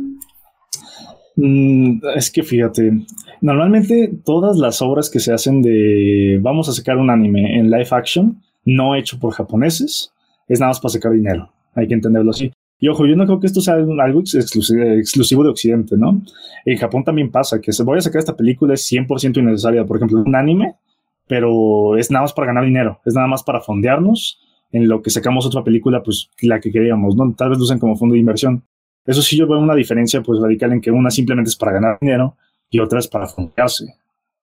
Mm, 1.36 2.00
es 2.16 2.30
que 2.30 2.42
fíjate, 2.42 2.92
normalmente 3.42 4.10
todas 4.24 4.56
las 4.56 4.80
obras 4.80 5.10
que 5.10 5.20
se 5.20 5.34
hacen 5.34 5.60
de 5.60 6.38
vamos 6.40 6.68
a 6.70 6.72
sacar 6.72 6.96
un 6.96 7.10
anime 7.10 7.58
en 7.58 7.70
live 7.70 7.88
action, 7.90 8.40
no 8.64 8.94
hecho 8.94 9.18
por 9.18 9.34
japoneses, 9.34 10.12
es 10.48 10.60
nada 10.60 10.70
más 10.70 10.80
para 10.80 10.92
sacar 10.92 11.12
dinero. 11.12 11.50
Hay 11.74 11.86
que 11.86 11.92
entenderlo 11.92 12.30
así. 12.30 12.50
Y 12.80 12.88
ojo, 12.88 13.06
yo 13.06 13.16
no 13.16 13.26
creo 13.26 13.38
que 13.38 13.48
esto 13.48 13.60
sea 13.60 13.74
algo 13.74 14.20
exclusivo, 14.20 15.42
de 15.42 15.50
Occidente, 15.50 15.96
¿no? 15.98 16.22
En 16.64 16.78
Japón 16.78 17.04
también 17.04 17.30
pasa 17.30 17.60
que 17.60 17.72
se 17.72 17.82
voy 17.82 17.98
a 17.98 18.00
sacar 18.00 18.20
esta 18.20 18.36
película 18.36 18.74
es 18.74 18.90
100% 18.90 19.38
innecesaria. 19.38 19.84
Por 19.84 19.98
ejemplo, 19.98 20.22
un 20.24 20.34
anime, 20.34 20.74
pero 21.26 21.98
es 21.98 22.10
nada 22.10 22.22
más 22.22 22.32
para 22.32 22.46
ganar 22.46 22.64
dinero, 22.64 23.00
es 23.04 23.14
nada 23.14 23.26
más 23.26 23.42
para 23.42 23.60
fondearnos 23.60 24.40
en 24.72 24.88
lo 24.88 25.02
que 25.02 25.10
sacamos 25.10 25.46
otra 25.46 25.62
película, 25.62 26.02
pues 26.02 26.30
la 26.42 26.60
que 26.60 26.70
queríamos, 26.70 27.16
¿no? 27.16 27.32
Tal 27.34 27.50
vez 27.50 27.58
lo 27.58 27.64
usen 27.64 27.78
como 27.78 27.96
fondo 27.96 28.14
de 28.14 28.20
inversión. 28.20 28.64
Eso 29.06 29.22
sí, 29.22 29.36
yo 29.36 29.46
veo 29.46 29.58
una 29.58 29.74
diferencia 29.74 30.22
pues 30.22 30.40
radical 30.40 30.72
en 30.72 30.80
que 30.80 30.90
una 30.90 31.10
simplemente 31.10 31.50
es 31.50 31.56
para 31.56 31.72
ganar 31.72 31.98
dinero 32.00 32.36
y 32.70 32.80
otra 32.80 32.98
es 32.98 33.06
para 33.06 33.26
fondearse. 33.26 33.86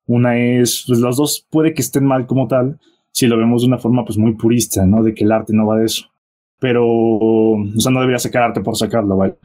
Una 0.06 0.38
es, 0.38 0.86
pues 0.88 1.00
los 1.00 1.18
dos 1.18 1.46
puede 1.50 1.74
que 1.74 1.82
estén 1.82 2.06
mal 2.06 2.28
como 2.28 2.48
tal, 2.48 2.80
si 3.12 3.28
lo 3.28 3.38
vemos 3.38 3.62
de 3.62 3.68
una 3.68 3.78
forma 3.78 4.06
pues 4.06 4.18
muy 4.18 4.36
purista, 4.36 4.86
¿no? 4.86 5.04
De 5.04 5.14
que 5.14 5.24
el 5.24 5.32
arte 5.32 5.54
no 5.54 5.66
va 5.66 5.78
de 5.78 5.86
eso. 5.86 6.06
Pero, 6.60 6.88
o 6.88 7.66
sea, 7.78 7.92
no 7.92 8.00
debería 8.00 8.20
sacar 8.20 8.44
arte 8.44 8.62
por 8.62 8.78
sacarlo, 8.78 9.18
¿vale? 9.18 9.36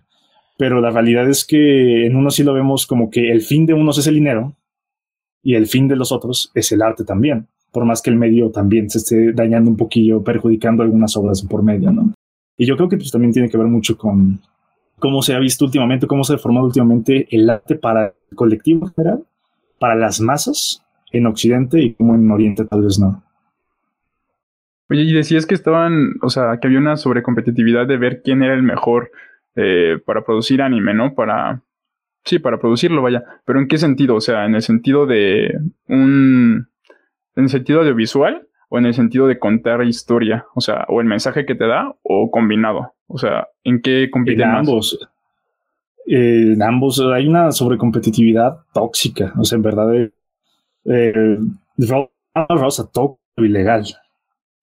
Pero 0.58 0.80
la 0.80 0.90
realidad 0.90 1.28
es 1.28 1.44
que 1.44 2.06
en 2.06 2.16
uno 2.16 2.30
sí 2.30 2.42
lo 2.42 2.54
vemos 2.54 2.86
como 2.86 3.10
que 3.10 3.30
el 3.30 3.42
fin 3.42 3.66
de 3.66 3.74
unos 3.74 3.98
es 3.98 4.06
el 4.06 4.14
dinero 4.14 4.54
y 5.42 5.54
el 5.54 5.66
fin 5.66 5.88
de 5.88 5.96
los 5.96 6.12
otros 6.12 6.50
es 6.54 6.70
el 6.72 6.82
arte 6.82 7.04
también 7.04 7.48
por 7.76 7.84
más 7.84 8.00
que 8.00 8.08
el 8.08 8.16
medio 8.16 8.50
también 8.50 8.88
se 8.88 8.96
esté 8.96 9.32
dañando 9.34 9.70
un 9.70 9.76
poquillo, 9.76 10.24
perjudicando 10.24 10.82
algunas 10.82 11.14
obras 11.14 11.42
por 11.42 11.62
medio, 11.62 11.92
¿no? 11.92 12.14
Y 12.56 12.64
yo 12.64 12.74
creo 12.74 12.88
que 12.88 12.96
pues 12.96 13.10
también 13.10 13.34
tiene 13.34 13.50
que 13.50 13.58
ver 13.58 13.66
mucho 13.66 13.98
con 13.98 14.40
cómo 14.98 15.20
se 15.20 15.34
ha 15.34 15.38
visto 15.38 15.66
últimamente, 15.66 16.06
cómo 16.06 16.24
se 16.24 16.32
ha 16.32 16.38
formado 16.38 16.64
últimamente 16.64 17.28
el 17.30 17.50
arte 17.50 17.74
para 17.74 18.14
el 18.30 18.34
colectivo 18.34 18.86
en 18.86 18.94
general, 18.94 19.24
para 19.78 19.94
las 19.94 20.22
masas 20.22 20.86
en 21.12 21.26
Occidente 21.26 21.78
y 21.82 21.92
como 21.92 22.14
en 22.14 22.30
Oriente 22.30 22.64
tal 22.64 22.80
vez 22.80 22.98
no. 22.98 23.22
Oye, 24.88 25.02
y 25.02 25.12
decías 25.12 25.44
que 25.44 25.54
estaban, 25.54 26.14
o 26.22 26.30
sea, 26.30 26.58
que 26.58 26.68
había 26.68 26.78
una 26.78 26.96
sobrecompetitividad 26.96 27.86
de 27.86 27.98
ver 27.98 28.22
quién 28.22 28.42
era 28.42 28.54
el 28.54 28.62
mejor 28.62 29.10
eh, 29.54 29.98
para 30.06 30.24
producir 30.24 30.62
anime, 30.62 30.94
¿no? 30.94 31.14
Para, 31.14 31.60
sí, 32.24 32.38
para 32.38 32.58
producirlo, 32.58 33.02
vaya. 33.02 33.22
Pero 33.44 33.60
¿en 33.60 33.68
qué 33.68 33.76
sentido? 33.76 34.14
O 34.14 34.22
sea, 34.22 34.46
en 34.46 34.54
el 34.54 34.62
sentido 34.62 35.04
de 35.04 35.58
un, 35.88 36.68
¿En 37.36 37.44
el 37.44 37.50
sentido 37.50 37.80
audiovisual 37.80 38.46
o 38.68 38.78
en 38.78 38.86
el 38.86 38.94
sentido 38.94 39.26
de 39.26 39.38
contar 39.38 39.84
historia? 39.84 40.46
O 40.54 40.60
sea, 40.60 40.84
o 40.88 41.00
el 41.00 41.06
mensaje 41.06 41.46
que 41.46 41.54
te 41.54 41.66
da 41.66 41.94
o 42.02 42.30
combinado. 42.30 42.94
O 43.06 43.18
sea, 43.18 43.48
¿en 43.62 43.80
qué 43.80 44.08
compiten 44.10 44.48
en 44.48 44.56
ambos. 44.56 44.98
en 46.06 46.62
ambos 46.62 47.00
hay 47.00 47.28
una 47.28 47.52
sobrecompetitividad 47.52 48.58
tóxica, 48.72 49.32
o 49.38 49.44
sea, 49.44 49.56
en 49.56 49.62
verdad, 49.62 49.94
eh, 49.94 50.10
eh 50.86 51.38
Rosa 52.48 52.90
tóxico 52.90 53.20
ilegal. 53.44 53.84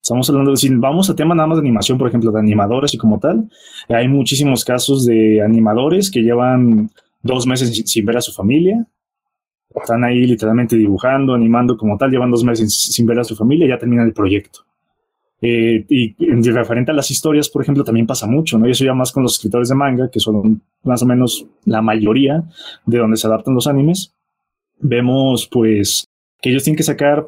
Estamos 0.02 0.28
hablando 0.28 0.50
de, 0.50 0.58
si 0.58 0.68
vamos 0.74 1.08
a 1.08 1.16
tema 1.16 1.34
nada 1.34 1.46
más 1.46 1.56
de 1.56 1.62
animación, 1.62 1.96
por 1.96 2.08
ejemplo, 2.08 2.30
de 2.30 2.38
animadores 2.38 2.92
y 2.92 2.98
como 2.98 3.18
tal, 3.18 3.48
hay 3.88 4.06
muchísimos 4.06 4.64
casos 4.64 5.06
de 5.06 5.40
animadores 5.40 6.10
que 6.10 6.20
llevan 6.20 6.90
dos 7.22 7.46
meses 7.46 7.74
sin 7.86 8.04
ver 8.04 8.18
a 8.18 8.20
su 8.20 8.32
familia, 8.32 8.86
están 9.74 10.04
ahí 10.04 10.26
literalmente 10.26 10.76
dibujando, 10.76 11.34
animando 11.34 11.76
como 11.76 11.96
tal, 11.96 12.10
llevan 12.10 12.30
dos 12.30 12.44
meses 12.44 12.72
sin 12.72 13.06
ver 13.06 13.18
a 13.18 13.24
su 13.24 13.34
familia 13.34 13.66
y 13.66 13.70
ya 13.70 13.78
terminan 13.78 14.06
el 14.06 14.12
proyecto. 14.12 14.60
Eh, 15.40 15.84
y 15.88 16.16
en 16.24 16.42
referente 16.42 16.90
a 16.90 16.94
las 16.94 17.10
historias, 17.10 17.50
por 17.50 17.62
ejemplo, 17.62 17.84
también 17.84 18.06
pasa 18.06 18.26
mucho, 18.26 18.58
¿no? 18.58 18.66
Y 18.66 18.70
eso 18.70 18.84
ya 18.84 18.94
más 18.94 19.12
con 19.12 19.22
los 19.22 19.34
escritores 19.34 19.68
de 19.68 19.74
manga, 19.74 20.08
que 20.10 20.20
son 20.20 20.62
más 20.84 21.02
o 21.02 21.06
menos 21.06 21.46
la 21.66 21.82
mayoría 21.82 22.44
de 22.86 22.98
donde 22.98 23.16
se 23.16 23.26
adaptan 23.26 23.54
los 23.54 23.66
animes. 23.66 24.14
Vemos, 24.78 25.46
pues, 25.50 26.06
que 26.40 26.50
ellos 26.50 26.64
tienen 26.64 26.78
que 26.78 26.82
sacar 26.82 27.26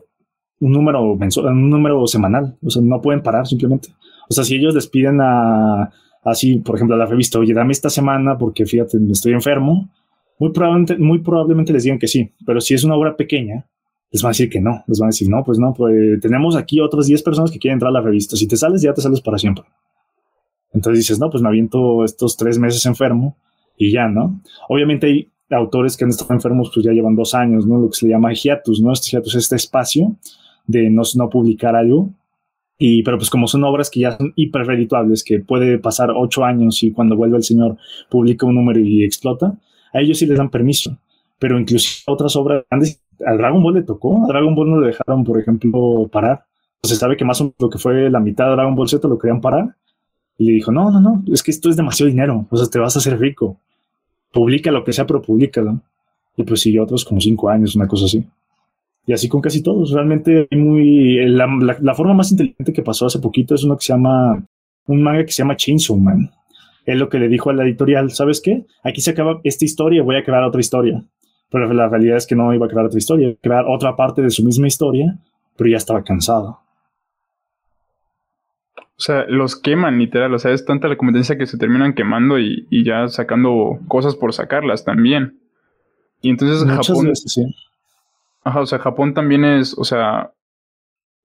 un 0.60 0.72
número 0.72 1.14
mensual, 1.16 1.46
un 1.52 1.68
número 1.68 2.06
semanal, 2.06 2.56
o 2.64 2.70
sea, 2.70 2.80
no 2.82 3.00
pueden 3.02 3.22
parar 3.22 3.46
simplemente. 3.46 3.88
O 4.28 4.34
sea, 4.34 4.44
si 4.44 4.56
ellos 4.56 4.74
les 4.74 4.86
piden 4.86 5.20
a, 5.20 5.90
así, 6.24 6.56
por 6.56 6.76
ejemplo, 6.76 6.96
a 6.96 6.98
la 6.98 7.06
revista, 7.06 7.38
oye, 7.38 7.52
dame 7.52 7.72
esta 7.72 7.90
semana 7.90 8.38
porque 8.38 8.64
fíjate, 8.64 8.98
estoy 9.10 9.32
enfermo, 9.32 9.90
muy 10.38 10.52
probablemente, 10.52 10.98
muy 10.98 11.18
probablemente 11.20 11.72
les 11.72 11.84
digan 11.84 11.98
que 11.98 12.08
sí, 12.08 12.32
pero 12.44 12.60
si 12.60 12.74
es 12.74 12.84
una 12.84 12.96
obra 12.96 13.16
pequeña, 13.16 13.66
les 14.10 14.22
van 14.22 14.30
a 14.30 14.32
decir 14.32 14.48
que 14.48 14.60
no, 14.60 14.84
les 14.86 14.98
van 14.98 15.08
a 15.08 15.10
decir, 15.10 15.28
no, 15.28 15.42
pues 15.44 15.58
no, 15.58 15.74
pues 15.74 16.20
tenemos 16.20 16.56
aquí 16.56 16.80
otras 16.80 17.06
10 17.06 17.22
personas 17.22 17.50
que 17.50 17.58
quieren 17.58 17.76
entrar 17.76 17.90
a 17.90 17.92
la 17.92 18.00
revista, 18.00 18.36
si 18.36 18.46
te 18.46 18.56
sales 18.56 18.82
ya 18.82 18.92
te 18.92 19.00
sales 19.00 19.20
para 19.20 19.38
siempre. 19.38 19.64
Entonces 20.72 21.00
dices, 21.00 21.18
no, 21.18 21.30
pues 21.30 21.42
me 21.42 21.48
aviento 21.48 22.04
estos 22.04 22.36
tres 22.36 22.58
meses 22.58 22.84
enfermo 22.86 23.36
y 23.78 23.90
ya, 23.90 24.08
¿no? 24.08 24.42
Obviamente 24.68 25.06
hay 25.06 25.30
autores 25.50 25.96
que 25.96 26.04
han 26.04 26.10
estado 26.10 26.34
enfermos, 26.34 26.70
pues 26.72 26.84
ya 26.84 26.92
llevan 26.92 27.16
dos 27.16 27.34
años, 27.34 27.66
¿no? 27.66 27.78
Lo 27.78 27.88
que 27.88 27.96
se 27.96 28.06
le 28.06 28.12
llama 28.12 28.32
hiatus, 28.32 28.80
¿no? 28.82 28.92
Este 28.92 29.10
hiatus 29.10 29.34
es 29.36 29.44
este 29.44 29.56
espacio 29.56 30.16
de 30.66 30.90
no, 30.90 31.02
no 31.14 31.30
publicar 31.30 31.76
algo. 31.76 32.10
Y, 32.78 33.02
pero 33.04 33.16
pues 33.16 33.30
como 33.30 33.46
son 33.46 33.64
obras 33.64 33.88
que 33.88 34.00
ya 34.00 34.18
son 34.18 34.34
hiper 34.36 34.66
que 35.24 35.40
puede 35.40 35.78
pasar 35.78 36.10
ocho 36.14 36.44
años 36.44 36.82
y 36.82 36.92
cuando 36.92 37.16
vuelve 37.16 37.38
el 37.38 37.42
señor 37.42 37.78
publica 38.10 38.44
un 38.44 38.54
número 38.54 38.80
y 38.80 39.02
explota, 39.02 39.58
a 39.92 40.00
ellos 40.00 40.18
sí 40.18 40.26
les 40.26 40.38
dan 40.38 40.50
permiso. 40.50 40.96
Pero 41.38 41.58
incluso 41.58 42.02
otras 42.06 42.34
obras 42.36 42.64
grandes, 42.70 43.00
a 43.24 43.34
Dragon 43.34 43.62
Ball 43.62 43.74
le 43.74 43.82
tocó, 43.82 44.24
a 44.24 44.28
Dragon 44.28 44.54
Ball 44.54 44.70
no 44.70 44.80
le 44.80 44.88
dejaron, 44.88 45.24
por 45.24 45.38
ejemplo, 45.38 46.08
parar. 46.10 46.44
Se 46.82 46.96
sabe 46.96 47.16
que 47.16 47.24
más 47.24 47.40
o 47.40 47.44
menos 47.44 47.56
lo 47.58 47.70
que 47.70 47.78
fue 47.78 48.10
la 48.10 48.20
mitad 48.20 48.46
de 48.46 48.52
Dragon 48.52 48.74
Ball 48.74 48.88
Z 48.88 49.06
lo 49.08 49.18
querían 49.18 49.40
parar. 49.40 49.74
Y 50.38 50.46
le 50.46 50.52
dijo, 50.52 50.70
no, 50.70 50.90
no, 50.90 51.00
no, 51.00 51.24
es 51.32 51.42
que 51.42 51.50
esto 51.50 51.70
es 51.70 51.76
demasiado 51.76 52.10
dinero, 52.10 52.46
o 52.50 52.56
sea, 52.56 52.66
te 52.68 52.78
vas 52.78 52.94
a 52.94 52.98
hacer 52.98 53.18
rico. 53.18 53.58
Publica 54.32 54.70
lo 54.70 54.84
que 54.84 54.92
sea, 54.92 55.06
pero 55.06 55.22
públicalo. 55.22 55.80
Y 56.36 56.42
pues 56.42 56.60
siguió 56.60 56.82
otros 56.82 57.04
como 57.04 57.20
cinco 57.20 57.48
años, 57.48 57.74
una 57.74 57.88
cosa 57.88 58.04
así. 58.04 58.22
Y 59.06 59.12
así 59.12 59.28
con 59.28 59.40
casi 59.40 59.62
todos. 59.62 59.92
Realmente 59.92 60.48
muy. 60.50 61.24
La, 61.26 61.46
la, 61.80 61.94
forma 61.94 62.12
más 62.12 62.30
inteligente 62.32 62.72
que 62.72 62.82
pasó 62.82 63.06
hace 63.06 63.20
poquito 63.20 63.54
es 63.54 63.64
uno 63.64 63.76
que 63.76 63.84
se 63.84 63.92
llama. 63.92 64.44
Un 64.88 65.02
manga 65.02 65.24
que 65.24 65.32
se 65.32 65.42
llama 65.42 65.56
Chainsaw 65.56 65.96
Man. 65.96 66.30
Él 66.86 66.98
lo 66.98 67.08
que 67.08 67.18
le 67.18 67.28
dijo 67.28 67.50
a 67.50 67.54
la 67.54 67.64
editorial: 67.64 68.10
¿Sabes 68.10 68.40
qué? 68.40 68.64
Aquí 68.82 69.00
se 69.00 69.10
acaba 69.10 69.40
esta 69.44 69.64
historia, 69.64 70.02
voy 70.02 70.16
a 70.16 70.24
crear 70.24 70.42
otra 70.44 70.60
historia. 70.60 71.04
Pero 71.50 71.72
la 71.72 71.88
realidad 71.88 72.16
es 72.16 72.26
que 72.26 72.34
no 72.34 72.52
iba 72.54 72.66
a 72.66 72.68
crear 72.68 72.86
otra 72.86 72.98
historia, 72.98 73.34
crear 73.40 73.64
otra 73.68 73.94
parte 73.94 74.22
de 74.22 74.30
su 74.30 74.44
misma 74.44 74.66
historia, 74.66 75.18
pero 75.56 75.70
ya 75.70 75.76
estaba 75.76 76.02
cansado. 76.02 76.60
O 78.98 79.00
sea, 79.00 79.26
los 79.28 79.60
queman 79.60 79.98
literal, 79.98 80.32
o 80.32 80.38
sea, 80.38 80.52
es 80.52 80.64
tanta 80.64 80.88
la 80.88 80.96
competencia 80.96 81.36
que 81.36 81.46
se 81.46 81.58
terminan 81.58 81.94
quemando 81.94 82.38
y, 82.38 82.66
y 82.70 82.82
ya 82.82 83.08
sacando 83.08 83.78
cosas 83.88 84.16
por 84.16 84.32
sacarlas 84.32 84.84
también. 84.84 85.38
Y 86.22 86.30
entonces 86.30 86.66
Japón. 86.66 87.14
sí. 87.14 87.44
Ajá, 88.42 88.60
o 88.60 88.66
sea, 88.66 88.78
Japón 88.78 89.12
también 89.12 89.44
es, 89.44 89.76
o 89.76 89.84
sea, 89.84 90.32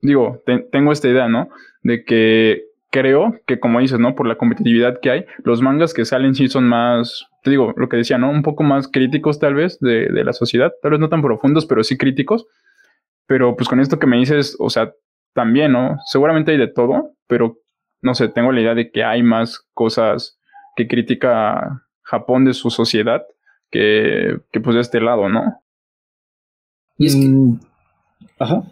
digo, 0.01 0.41
tengo 0.71 0.91
esta 0.91 1.07
idea, 1.07 1.29
¿no? 1.29 1.49
De 1.83 2.03
que 2.03 2.63
creo 2.91 3.39
que, 3.47 3.59
como 3.59 3.79
dices, 3.79 3.99
¿no? 3.99 4.15
Por 4.15 4.27
la 4.27 4.35
competitividad 4.35 4.99
que 5.01 5.09
hay, 5.09 5.25
los 5.43 5.61
mangas 5.61 5.93
que 5.93 6.05
salen 6.05 6.35
sí 6.35 6.47
son 6.47 6.67
más, 6.67 7.25
te 7.41 7.49
digo, 7.49 7.73
lo 7.75 7.89
que 7.89 7.97
decía, 7.97 8.17
¿no? 8.17 8.29
Un 8.29 8.43
poco 8.43 8.63
más 8.63 8.87
críticos 8.87 9.39
tal 9.39 9.55
vez 9.55 9.79
de, 9.79 10.09
de 10.09 10.23
la 10.23 10.33
sociedad, 10.33 10.71
tal 10.81 10.91
vez 10.91 10.99
no 10.99 11.09
tan 11.09 11.21
profundos, 11.21 11.65
pero 11.65 11.83
sí 11.83 11.97
críticos. 11.97 12.45
Pero 13.25 13.55
pues 13.55 13.69
con 13.69 13.79
esto 13.79 13.97
que 13.97 14.07
me 14.07 14.17
dices, 14.17 14.57
o 14.59 14.69
sea, 14.69 14.93
también, 15.33 15.71
¿no? 15.71 15.97
Seguramente 16.05 16.51
hay 16.51 16.57
de 16.57 16.67
todo, 16.67 17.13
pero 17.27 17.57
no 18.01 18.13
sé, 18.13 18.27
tengo 18.27 18.51
la 18.51 18.61
idea 18.61 18.75
de 18.75 18.91
que 18.91 19.03
hay 19.03 19.23
más 19.23 19.65
cosas 19.73 20.37
que 20.75 20.87
critica 20.87 21.83
Japón 22.03 22.45
de 22.45 22.53
su 22.53 22.69
sociedad 22.69 23.23
que, 23.69 24.37
que 24.51 24.59
pues 24.59 24.75
de 24.75 24.81
este 24.81 24.99
lado, 24.99 25.29
¿no? 25.29 25.61
Y 26.97 27.07
es 27.07 27.15
que, 27.15 27.27
mm, 27.27 27.59
Ajá. 28.37 28.63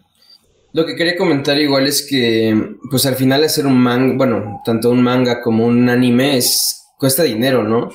Lo 0.71 0.85
que 0.85 0.95
quería 0.95 1.17
comentar 1.17 1.57
igual 1.57 1.87
es 1.87 2.05
que, 2.07 2.75
pues 2.91 3.05
al 3.05 3.15
final 3.15 3.43
hacer 3.43 3.65
un 3.65 3.79
manga, 3.79 4.15
bueno, 4.15 4.61
tanto 4.63 4.91
un 4.91 5.01
manga 5.01 5.41
como 5.41 5.65
un 5.65 5.89
anime 5.89 6.37
es, 6.37 6.85
cuesta 6.97 7.23
dinero, 7.23 7.63
¿no? 7.63 7.91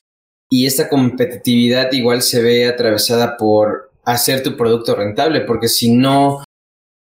Y 0.51 0.67
esta 0.67 0.89
competitividad 0.89 1.93
igual 1.93 2.23
se 2.23 2.43
ve 2.43 2.67
atravesada 2.67 3.37
por 3.37 3.93
hacer 4.05 4.43
tu 4.43 4.57
producto 4.57 4.95
rentable, 4.97 5.43
porque 5.43 5.69
si 5.69 5.93
no 5.93 6.43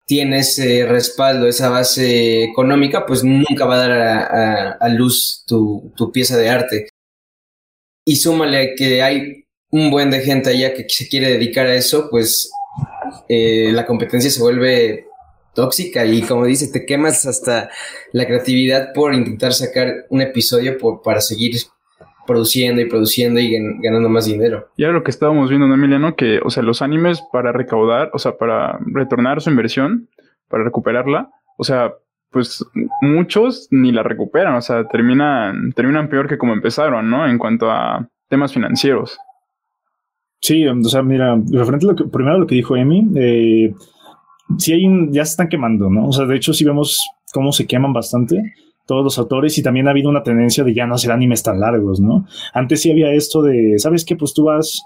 tienes 0.06 0.58
ese 0.58 0.86
respaldo, 0.86 1.46
esa 1.46 1.70
base 1.70 2.44
económica, 2.44 3.06
pues 3.06 3.24
nunca 3.24 3.64
va 3.64 3.76
a 3.76 3.88
dar 3.88 4.78
a, 4.80 4.88
luz 4.90 5.44
tu, 5.46 5.92
tu, 5.96 6.12
pieza 6.12 6.36
de 6.36 6.50
arte. 6.50 6.88
Y 8.06 8.16
súmale 8.16 8.74
que 8.74 9.02
hay 9.02 9.46
un 9.70 9.90
buen 9.90 10.10
de 10.10 10.20
gente 10.20 10.50
allá 10.50 10.74
que 10.74 10.86
se 10.88 11.08
quiere 11.08 11.30
dedicar 11.30 11.66
a 11.66 11.74
eso, 11.74 12.08
pues 12.10 12.50
eh, 13.28 13.70
la 13.72 13.86
competencia 13.86 14.30
se 14.30 14.40
vuelve 14.40 15.06
tóxica 15.54 16.04
y 16.04 16.22
como 16.22 16.44
dice, 16.44 16.70
te 16.72 16.86
quemas 16.86 17.26
hasta 17.26 17.70
la 18.12 18.26
creatividad 18.26 18.92
por 18.92 19.14
intentar 19.14 19.52
sacar 19.52 20.06
un 20.10 20.20
episodio 20.20 20.76
por, 20.78 21.02
para 21.02 21.20
seguir 21.20 21.54
produciendo 22.26 22.80
y 22.80 22.86
produciendo 22.86 23.40
y 23.40 23.56
ganando 23.80 24.08
más 24.08 24.26
dinero. 24.26 24.68
Y 24.76 24.84
era 24.84 24.92
lo 24.92 25.02
que 25.02 25.10
estábamos 25.10 25.48
viendo, 25.48 25.66
¿no, 25.66 25.74
Emiliano? 25.74 26.16
Que, 26.16 26.40
o 26.44 26.50
sea, 26.50 26.62
los 26.62 26.82
animes 26.82 27.22
para 27.32 27.52
recaudar, 27.52 28.10
o 28.12 28.18
sea, 28.18 28.36
para 28.36 28.78
retornar 28.86 29.40
su 29.40 29.50
inversión, 29.50 30.08
para 30.48 30.64
recuperarla, 30.64 31.30
o 31.56 31.64
sea, 31.64 31.94
pues 32.30 32.64
muchos 33.00 33.68
ni 33.70 33.92
la 33.92 34.02
recuperan, 34.02 34.54
o 34.54 34.60
sea, 34.60 34.88
terminan, 34.88 35.72
terminan 35.72 36.08
peor 36.08 36.28
que 36.28 36.38
como 36.38 36.52
empezaron, 36.52 37.08
¿no? 37.08 37.28
En 37.28 37.38
cuanto 37.38 37.70
a 37.70 38.08
temas 38.28 38.52
financieros. 38.52 39.18
Sí, 40.40 40.66
o 40.66 40.82
sea, 40.84 41.02
mira, 41.02 41.40
referente 41.52 41.86
a 41.86 41.90
lo 41.90 41.96
que, 41.96 42.04
primero 42.04 42.38
lo 42.38 42.46
que 42.46 42.56
dijo 42.56 42.76
Emi, 42.76 43.08
eh, 43.16 43.72
sí 44.58 44.72
hay 44.72 44.86
un, 44.86 45.12
ya 45.12 45.24
se 45.24 45.32
están 45.32 45.48
quemando, 45.48 45.90
¿no? 45.90 46.08
O 46.08 46.12
sea, 46.12 46.26
de 46.26 46.36
hecho 46.36 46.52
sí 46.52 46.64
vemos 46.64 47.00
cómo 47.32 47.52
se 47.52 47.66
queman 47.66 47.92
bastante 47.92 48.54
todos 48.86 49.02
los 49.02 49.18
autores 49.18 49.56
y 49.58 49.62
también 49.62 49.88
ha 49.88 49.90
habido 49.90 50.10
una 50.10 50.22
tendencia 50.22 50.62
de 50.62 50.74
ya 50.74 50.86
no 50.86 50.94
hacer 50.94 51.10
animes 51.10 51.42
tan 51.42 51.60
largos, 51.60 52.00
¿no? 52.00 52.26
Antes 52.52 52.82
sí 52.82 52.90
había 52.90 53.12
esto 53.12 53.42
de, 53.42 53.78
¿sabes 53.78 54.04
qué? 54.04 54.16
Pues 54.16 54.34
tú 54.34 54.44
vas 54.44 54.82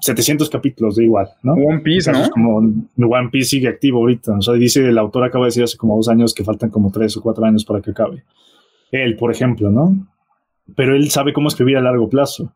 700 0.00 0.50
capítulos 0.50 0.96
de 0.96 1.04
igual, 1.04 1.28
¿no? 1.42 1.54
One 1.54 1.80
Piece, 1.80 2.12
¿no? 2.12 2.28
Como 2.30 2.58
One 2.58 3.28
Piece 3.30 3.50
sigue 3.50 3.68
activo 3.68 4.00
ahorita, 4.00 4.32
o 4.36 4.42
sea, 4.42 4.54
dice 4.54 4.86
el 4.86 4.98
autor 4.98 5.24
acaba 5.24 5.46
de 5.46 5.48
decir 5.48 5.64
hace 5.64 5.78
como 5.78 5.96
dos 5.96 6.08
años 6.08 6.34
que 6.34 6.44
faltan 6.44 6.70
como 6.70 6.90
tres 6.90 7.16
o 7.16 7.22
cuatro 7.22 7.44
años 7.44 7.64
para 7.64 7.80
que 7.80 7.92
acabe. 7.92 8.24
Él, 8.90 9.16
por 9.16 9.32
ejemplo, 9.32 9.70
¿no? 9.70 10.06
Pero 10.76 10.94
él 10.94 11.10
sabe 11.10 11.32
cómo 11.32 11.48
escribir 11.48 11.78
a 11.78 11.80
largo 11.80 12.08
plazo. 12.08 12.52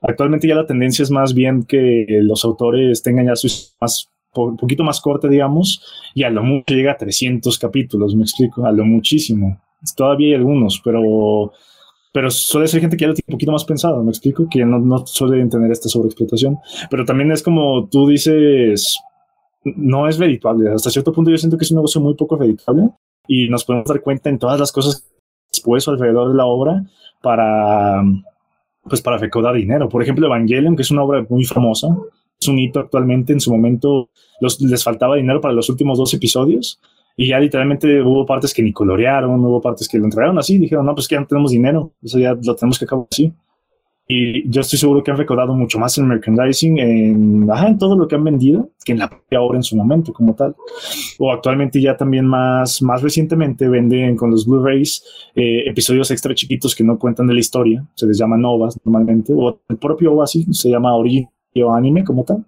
Actualmente 0.00 0.46
ya 0.46 0.54
la 0.54 0.66
tendencia 0.66 1.02
es 1.02 1.10
más 1.10 1.34
bien 1.34 1.64
que 1.64 2.06
los 2.22 2.44
autores 2.44 3.02
tengan 3.02 3.26
ya 3.26 3.36
su 3.36 3.48
más 3.80 4.10
un 4.36 4.56
poquito 4.56 4.84
más 4.84 5.00
corte, 5.00 5.28
digamos, 5.28 5.82
y 6.14 6.22
a 6.24 6.30
lo 6.30 6.42
mucho 6.42 6.74
llega 6.74 6.92
a 6.92 6.96
300 6.96 7.58
capítulos, 7.58 8.14
me 8.14 8.22
explico, 8.22 8.66
a 8.66 8.72
lo 8.72 8.84
muchísimo. 8.84 9.60
Todavía 9.96 10.28
hay 10.28 10.34
algunos, 10.34 10.80
pero, 10.82 11.52
pero 12.12 12.30
suele 12.30 12.68
ser 12.68 12.80
gente 12.80 12.96
que 12.96 13.02
ya 13.02 13.08
lo 13.08 13.14
tiene 13.14 13.26
un 13.28 13.34
poquito 13.34 13.52
más 13.52 13.64
pensado, 13.64 14.02
me 14.02 14.10
explico, 14.10 14.48
que 14.50 14.64
no, 14.64 14.78
no 14.78 15.06
suelen 15.06 15.50
tener 15.50 15.70
esta 15.70 15.88
sobreexplotación. 15.88 16.58
Pero 16.90 17.04
también 17.04 17.32
es 17.32 17.42
como 17.42 17.88
tú 17.88 18.08
dices, 18.08 18.98
no 19.64 20.08
es 20.08 20.18
redituable. 20.18 20.70
Hasta 20.70 20.90
cierto 20.90 21.12
punto 21.12 21.30
yo 21.30 21.38
siento 21.38 21.58
que 21.58 21.64
es 21.64 21.70
un 21.70 21.76
negocio 21.76 22.00
muy 22.00 22.14
poco 22.14 22.36
redituable 22.36 22.90
y 23.26 23.48
nos 23.48 23.64
podemos 23.64 23.88
dar 23.88 24.00
cuenta 24.00 24.30
en 24.30 24.38
todas 24.38 24.60
las 24.60 24.72
cosas 24.72 25.10
después 25.52 25.86
alrededor 25.88 26.30
de 26.30 26.36
la 26.36 26.46
obra 26.46 26.84
para 27.22 28.02
pues 28.82 29.00
para 29.00 29.16
recaudar 29.18 29.54
dinero. 29.54 29.88
Por 29.88 30.02
ejemplo, 30.02 30.26
Evangelion, 30.26 30.76
que 30.76 30.82
es 30.82 30.90
una 30.90 31.02
obra 31.02 31.24
muy 31.28 31.44
famosa, 31.44 31.88
es 32.44 32.48
un 32.48 32.58
hito 32.58 32.80
actualmente. 32.80 33.32
En 33.32 33.40
su 33.40 33.50
momento 33.50 34.10
les 34.40 34.84
faltaba 34.84 35.16
dinero 35.16 35.40
para 35.40 35.54
los 35.54 35.68
últimos 35.68 35.98
dos 35.98 36.12
episodios 36.14 36.80
y 37.16 37.28
ya 37.28 37.38
literalmente 37.38 38.02
hubo 38.02 38.26
partes 38.26 38.52
que 38.52 38.62
ni 38.62 38.72
colorearon, 38.72 39.44
hubo 39.44 39.60
partes 39.60 39.88
que 39.88 39.98
lo 39.98 40.04
entregaron 40.04 40.38
así. 40.38 40.58
Dijeron, 40.58 40.86
no, 40.86 40.94
pues 40.94 41.08
que 41.08 41.14
ya 41.14 41.20
no 41.20 41.26
tenemos 41.26 41.52
dinero, 41.52 41.92
eso 42.02 42.18
ya 42.18 42.34
lo 42.34 42.54
tenemos 42.54 42.78
que 42.78 42.84
acabar 42.84 43.06
así. 43.10 43.32
Y 44.06 44.46
yo 44.50 44.60
estoy 44.60 44.78
seguro 44.78 45.02
que 45.02 45.10
han 45.10 45.16
recaudado 45.16 45.54
mucho 45.54 45.78
más 45.78 45.96
en 45.96 46.06
merchandising, 46.06 46.78
en, 46.78 47.48
en 47.50 47.78
todo 47.78 47.96
lo 47.96 48.06
que 48.06 48.16
han 48.16 48.24
vendido, 48.24 48.68
que 48.84 48.92
en 48.92 48.98
la 48.98 49.08
propia 49.08 49.40
obra 49.40 49.56
en 49.56 49.62
su 49.62 49.76
momento 49.76 50.12
como 50.12 50.34
tal. 50.34 50.54
O 51.18 51.32
actualmente 51.32 51.80
ya 51.80 51.96
también 51.96 52.26
más, 52.26 52.82
más 52.82 53.00
recientemente 53.00 53.66
venden 53.66 54.14
con 54.16 54.30
los 54.30 54.46
Blu-rays 54.46 55.02
eh, 55.34 55.62
episodios 55.66 56.10
extra 56.10 56.34
chiquitos 56.34 56.74
que 56.74 56.84
no 56.84 56.98
cuentan 56.98 57.26
de 57.28 57.34
la 57.34 57.40
historia, 57.40 57.86
se 57.94 58.06
les 58.06 58.18
llama 58.18 58.36
novas 58.36 58.78
normalmente, 58.84 59.32
o 59.34 59.58
el 59.70 59.78
propio 59.78 60.12
OVA 60.12 60.24
así, 60.24 60.44
se 60.52 60.68
llama 60.68 60.94
original 60.94 61.33
o 61.62 61.74
anime 61.74 62.04
como 62.04 62.24
tal, 62.24 62.44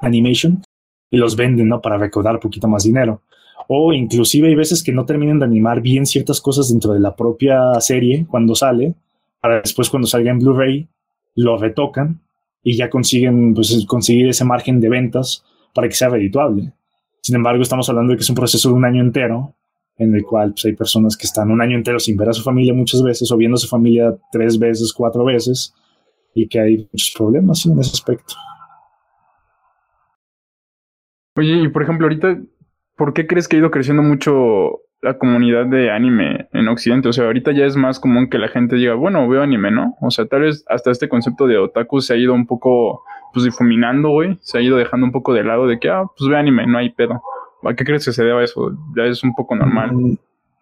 animation, 0.00 0.62
y 1.10 1.16
los 1.16 1.36
venden, 1.36 1.68
¿no? 1.68 1.80
Para 1.80 1.98
recaudar 1.98 2.34
un 2.36 2.40
poquito 2.40 2.68
más 2.68 2.84
dinero. 2.84 3.22
O 3.68 3.92
inclusive 3.92 4.48
hay 4.48 4.54
veces 4.54 4.82
que 4.82 4.92
no 4.92 5.04
terminan 5.04 5.38
de 5.38 5.44
animar 5.44 5.80
bien 5.80 6.06
ciertas 6.06 6.40
cosas 6.40 6.70
dentro 6.70 6.92
de 6.92 7.00
la 7.00 7.14
propia 7.14 7.74
serie 7.80 8.26
cuando 8.28 8.54
sale, 8.54 8.94
para 9.40 9.60
después 9.60 9.90
cuando 9.90 10.08
salga 10.08 10.30
en 10.30 10.38
Blu-ray 10.38 10.88
lo 11.36 11.56
retocan 11.56 12.20
y 12.62 12.76
ya 12.76 12.90
consiguen 12.90 13.54
pues, 13.54 13.84
conseguir 13.86 14.28
ese 14.28 14.44
margen 14.44 14.80
de 14.80 14.88
ventas 14.88 15.44
para 15.74 15.88
que 15.88 15.94
sea 15.94 16.08
redituable. 16.08 16.72
Sin 17.20 17.36
embargo, 17.36 17.62
estamos 17.62 17.88
hablando 17.88 18.12
de 18.12 18.16
que 18.16 18.22
es 18.22 18.30
un 18.30 18.36
proceso 18.36 18.68
de 18.68 18.74
un 18.74 18.84
año 18.84 19.00
entero 19.00 19.54
en 19.98 20.14
el 20.14 20.24
cual 20.24 20.52
pues, 20.52 20.64
hay 20.64 20.72
personas 20.72 21.16
que 21.16 21.26
están 21.26 21.50
un 21.50 21.60
año 21.60 21.76
entero 21.76 22.00
sin 22.00 22.16
ver 22.16 22.30
a 22.30 22.32
su 22.32 22.42
familia 22.42 22.74
muchas 22.74 23.02
veces 23.02 23.30
o 23.30 23.36
viendo 23.36 23.56
a 23.56 23.58
su 23.58 23.68
familia 23.68 24.16
tres 24.32 24.58
veces, 24.58 24.92
cuatro 24.92 25.24
veces 25.24 25.74
y 26.34 26.48
que 26.48 26.60
hay 26.60 26.88
muchos 26.92 27.14
problemas 27.16 27.64
en 27.66 27.78
ese 27.78 27.92
aspecto. 27.92 28.34
Oye, 31.36 31.62
y 31.62 31.68
por 31.68 31.82
ejemplo, 31.82 32.06
ahorita, 32.06 32.38
¿por 32.96 33.12
qué 33.14 33.26
crees 33.26 33.48
que 33.48 33.56
ha 33.56 33.60
ido 33.60 33.70
creciendo 33.70 34.02
mucho 34.02 34.82
la 35.02 35.16
comunidad 35.16 35.66
de 35.66 35.90
anime 35.90 36.48
en 36.52 36.68
Occidente. 36.68 37.08
O 37.08 37.12
sea, 37.12 37.26
ahorita 37.26 37.52
ya 37.52 37.64
es 37.64 37.76
más 37.76 37.98
común 37.98 38.28
que 38.28 38.38
la 38.38 38.48
gente 38.48 38.76
diga, 38.76 38.94
bueno, 38.94 39.26
veo 39.28 39.42
anime, 39.42 39.70
¿no? 39.70 39.96
O 40.00 40.10
sea, 40.10 40.26
tal 40.26 40.42
vez 40.42 40.64
hasta 40.68 40.90
este 40.90 41.08
concepto 41.08 41.46
de 41.46 41.58
otaku 41.58 42.00
se 42.00 42.14
ha 42.14 42.16
ido 42.16 42.34
un 42.34 42.46
poco, 42.46 43.02
pues, 43.32 43.44
difuminando, 43.44 44.10
güey. 44.10 44.36
Se 44.40 44.58
ha 44.58 44.60
ido 44.60 44.76
dejando 44.76 45.06
un 45.06 45.12
poco 45.12 45.32
de 45.32 45.44
lado 45.44 45.66
de 45.66 45.78
que, 45.78 45.88
ah, 45.88 46.04
pues 46.16 46.28
ve 46.28 46.36
anime, 46.36 46.66
no 46.66 46.78
hay 46.78 46.90
pedo. 46.90 47.22
¿A 47.62 47.74
qué 47.74 47.84
crees 47.84 48.04
que 48.04 48.12
se 48.12 48.24
deba 48.24 48.42
eso? 48.42 48.72
Ya 48.96 49.04
es 49.04 49.22
un 49.22 49.34
poco 49.34 49.54
normal. 49.54 49.92
Mm, 49.92 50.16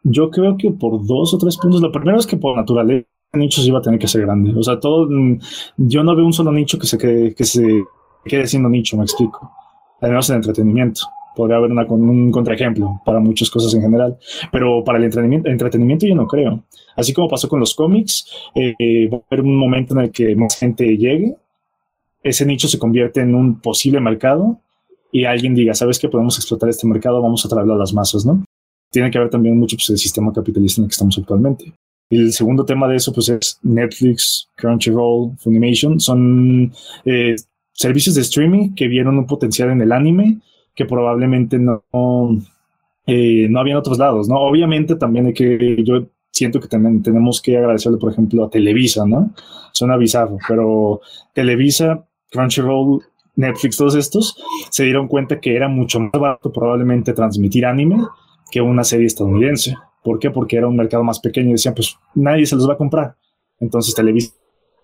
yo 0.05 0.31
creo 0.31 0.57
que 0.57 0.71
por 0.71 1.05
dos 1.07 1.35
o 1.35 1.39
tres 1.39 1.57
puntos. 1.57 1.81
Lo 1.81 1.93
primero 1.93 2.19
es 2.19 2.27
que 2.27 2.37
por 2.37 2.57
naturaleza 2.57 3.07
nicho 3.33 3.61
se 3.61 3.69
iba 3.69 3.79
a 3.79 3.83
tener 3.83 3.99
que 3.99 4.09
ser 4.09 4.23
grande. 4.23 4.53
O 4.57 4.62
sea, 4.62 4.79
todo. 4.81 5.09
Mm, 5.11 5.38
yo 5.77 6.03
no 6.03 6.17
veo 6.17 6.25
un 6.25 6.33
solo 6.33 6.53
nicho 6.53 6.79
que 6.79 6.87
se 6.87 6.99
quede, 6.99 7.35
que 7.35 7.45
se 7.45 7.85
quede 8.25 8.47
siendo 8.47 8.69
nicho, 8.69 8.97
me 8.97 9.05
explico. 9.05 9.51
Además, 10.01 10.31
el 10.31 10.37
entretenimiento 10.37 11.03
podría 11.38 11.57
haber 11.59 11.71
una, 11.71 11.85
un 11.85 12.33
contraejemplo 12.33 13.01
para 13.05 13.21
muchas 13.21 13.49
cosas 13.49 13.73
en 13.73 13.81
general, 13.81 14.19
pero 14.51 14.83
para 14.83 14.99
el 14.99 15.05
entretenimiento, 15.05 15.49
entretenimiento 15.49 16.05
yo 16.05 16.17
no 16.17 16.27
creo. 16.27 16.64
Así 16.97 17.12
como 17.12 17.29
pasó 17.29 17.49
con 17.49 17.61
los 17.61 17.77
cómics, 17.77 18.27
eh, 18.57 19.09
va 19.09 19.19
a 19.19 19.23
haber 19.31 19.45
un 19.45 19.57
momento 19.57 19.95
en 19.95 20.01
el 20.01 20.11
que 20.11 20.35
más 20.35 20.59
gente 20.59 20.85
llegue, 20.97 21.37
ese 22.25 22.45
nicho 22.45 22.67
se 22.67 22.79
convierte 22.79 23.21
en 23.21 23.37
un 23.37 23.61
posible 23.61 24.01
mercado 24.01 24.61
y 25.12 25.25
alguien 25.25 25.55
diga, 25.55 25.75
¿sabes 25.75 26.01
qué? 26.01 26.09
Podemos 26.09 26.37
explotar 26.37 26.69
este 26.69 26.88
mercado, 26.88 27.23
vamos 27.23 27.47
a 27.47 27.49
traerlo 27.49 27.75
a 27.75 27.79
las 27.79 27.95
masas, 27.95 28.27
¿no? 28.27 28.45
Tiene 28.91 29.11
que 29.11 29.19
haber 29.19 29.31
también 29.31 29.57
mucho 29.57 29.77
pues, 29.77 29.91
el 29.91 29.99
sistema 29.99 30.33
capitalista 30.33 30.81
en 30.81 30.85
el 30.87 30.88
que 30.88 30.95
estamos 30.95 31.17
actualmente. 31.19 31.73
Y 32.11 32.18
el 32.18 32.33
segundo 32.33 32.64
tema 32.64 32.88
de 32.88 32.97
eso 32.97 33.12
pues 33.12 33.29
es 33.29 33.59
Netflix, 33.62 34.49
Crunchyroll, 34.57 35.37
Funimation, 35.38 36.01
son 36.01 36.73
eh, 37.05 37.37
servicios 37.73 38.14
de 38.14 38.23
streaming 38.23 38.75
que 38.75 38.88
vieron 38.88 39.18
un 39.18 39.27
potencial 39.27 39.71
en 39.71 39.83
el 39.83 39.92
anime 39.92 40.38
que 40.75 40.87
probablemente 40.87 41.59
no, 41.59 41.83
eh, 43.07 43.49
no 43.51 43.61
había 43.61 43.73
en 43.73 43.79
otros 43.79 43.99
lados, 43.99 44.29
¿no? 44.29 44.37
Obviamente 44.37 44.94
también 44.94 45.27
hay 45.27 45.35
que, 45.35 45.83
yo 45.83 46.07
siento 46.31 46.61
que 46.61 46.68
también 46.68 47.03
tenemos 47.03 47.42
que 47.42 47.57
agradecerle, 47.57 47.99
por 47.99 48.12
ejemplo, 48.12 48.44
a 48.44 48.51
Televisa, 48.51 49.05
¿no? 49.07 49.33
Suena 49.73 49.97
bizarro, 49.97 50.38
pero 50.47 51.01
Televisa, 51.35 52.07
Crunchyroll, 52.31 53.03
Netflix, 53.35 53.77
todos 53.77 53.94
estos 53.94 54.37
se 54.71 54.85
dieron 54.85 55.09
cuenta 55.09 55.40
que 55.40 55.55
era 55.55 55.68
mucho 55.68 56.01
más 56.01 56.12
barato 56.12 56.53
probablemente 56.53 57.12
transmitir 57.12 57.66
anime 57.66 57.97
que 58.51 58.61
una 58.61 58.85
serie 58.85 59.07
estadounidense. 59.07 59.75
¿Por 60.03 60.19
qué? 60.19 60.31
Porque 60.31 60.57
era 60.57 60.69
un 60.69 60.77
mercado 60.77 61.05
más 61.05 61.21
pequeño 61.21 61.51
y 61.51 61.53
decían, 61.53 61.75
pues 61.75 61.97
nadie 62.15 62.47
se 62.47 62.57
los 62.57 62.69
va 62.69 62.75
a 62.75 62.79
comprar. 62.79 63.17
Entonces 63.61 63.95
Televisa, 63.95 64.33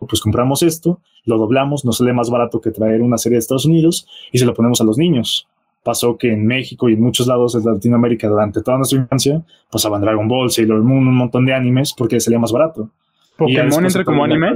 pues 0.08 0.20
compramos 0.20 0.62
esto, 0.62 1.00
lo 1.24 1.38
doblamos, 1.38 1.84
nos 1.84 1.98
sale 1.98 2.12
más 2.12 2.30
barato 2.30 2.60
que 2.60 2.70
traer 2.70 3.02
una 3.02 3.18
serie 3.18 3.36
de 3.36 3.40
Estados 3.40 3.66
Unidos 3.66 4.06
y 4.32 4.38
se 4.38 4.44
lo 4.44 4.54
ponemos 4.54 4.80
a 4.80 4.84
los 4.84 4.98
niños 4.98 5.48
pasó 5.84 6.16
que 6.16 6.32
en 6.32 6.44
México 6.44 6.88
y 6.88 6.94
en 6.94 7.02
muchos 7.02 7.28
lados 7.28 7.52
de 7.52 7.70
Latinoamérica 7.70 8.26
durante 8.26 8.62
toda 8.62 8.78
nuestra 8.78 8.98
infancia 8.98 9.44
pasaban 9.70 10.00
Dragon 10.00 10.26
Ball, 10.26 10.50
Sailor 10.50 10.82
Moon, 10.82 11.06
un 11.06 11.14
montón 11.14 11.44
de 11.46 11.52
animes 11.52 11.94
porque 11.96 12.18
salía 12.18 12.38
más 12.40 12.50
barato. 12.50 12.90
¿Pokémon 13.36 13.84
entra 13.84 14.04
como 14.04 14.24
anime? 14.24 14.48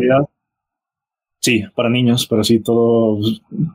Sí, 1.41 1.63
para 1.77 1.89
niños, 1.89 2.27
pero 2.27 2.43
sí, 2.43 2.61
todo 2.61 3.21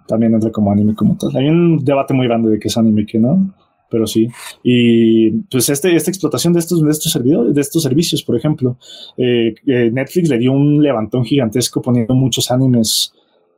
también 0.07 0.33
entra 0.33 0.51
como 0.51 0.71
anime 0.71 0.95
como 0.95 1.15
tal. 1.15 1.35
Hay 1.37 1.47
un 1.47 1.85
debate 1.85 2.13
muy 2.13 2.27
grande 2.27 2.49
de 2.49 2.59
qué 2.59 2.67
es 2.67 2.77
anime 2.77 3.03
y 3.03 3.05
qué 3.05 3.19
no, 3.19 3.53
pero 3.93 4.07
sí. 4.07 4.27
Y 4.63 5.29
pues 5.51 5.69
este, 5.69 5.95
esta 5.95 6.09
explotación 6.09 6.51
de 6.51 6.59
estos, 6.59 6.83
de 6.83 6.89
estos, 6.89 7.11
servidores, 7.11 7.53
de 7.53 7.61
estos 7.61 7.83
servicios, 7.83 8.23
por 8.23 8.35
ejemplo, 8.35 8.79
eh, 9.17 9.53
eh, 9.67 9.91
Netflix 9.93 10.29
le 10.29 10.39
dio 10.39 10.51
un 10.51 10.81
levantón 10.81 11.23
gigantesco 11.23 11.79
poniendo 11.79 12.15
muchos 12.15 12.49
animes 12.49 13.13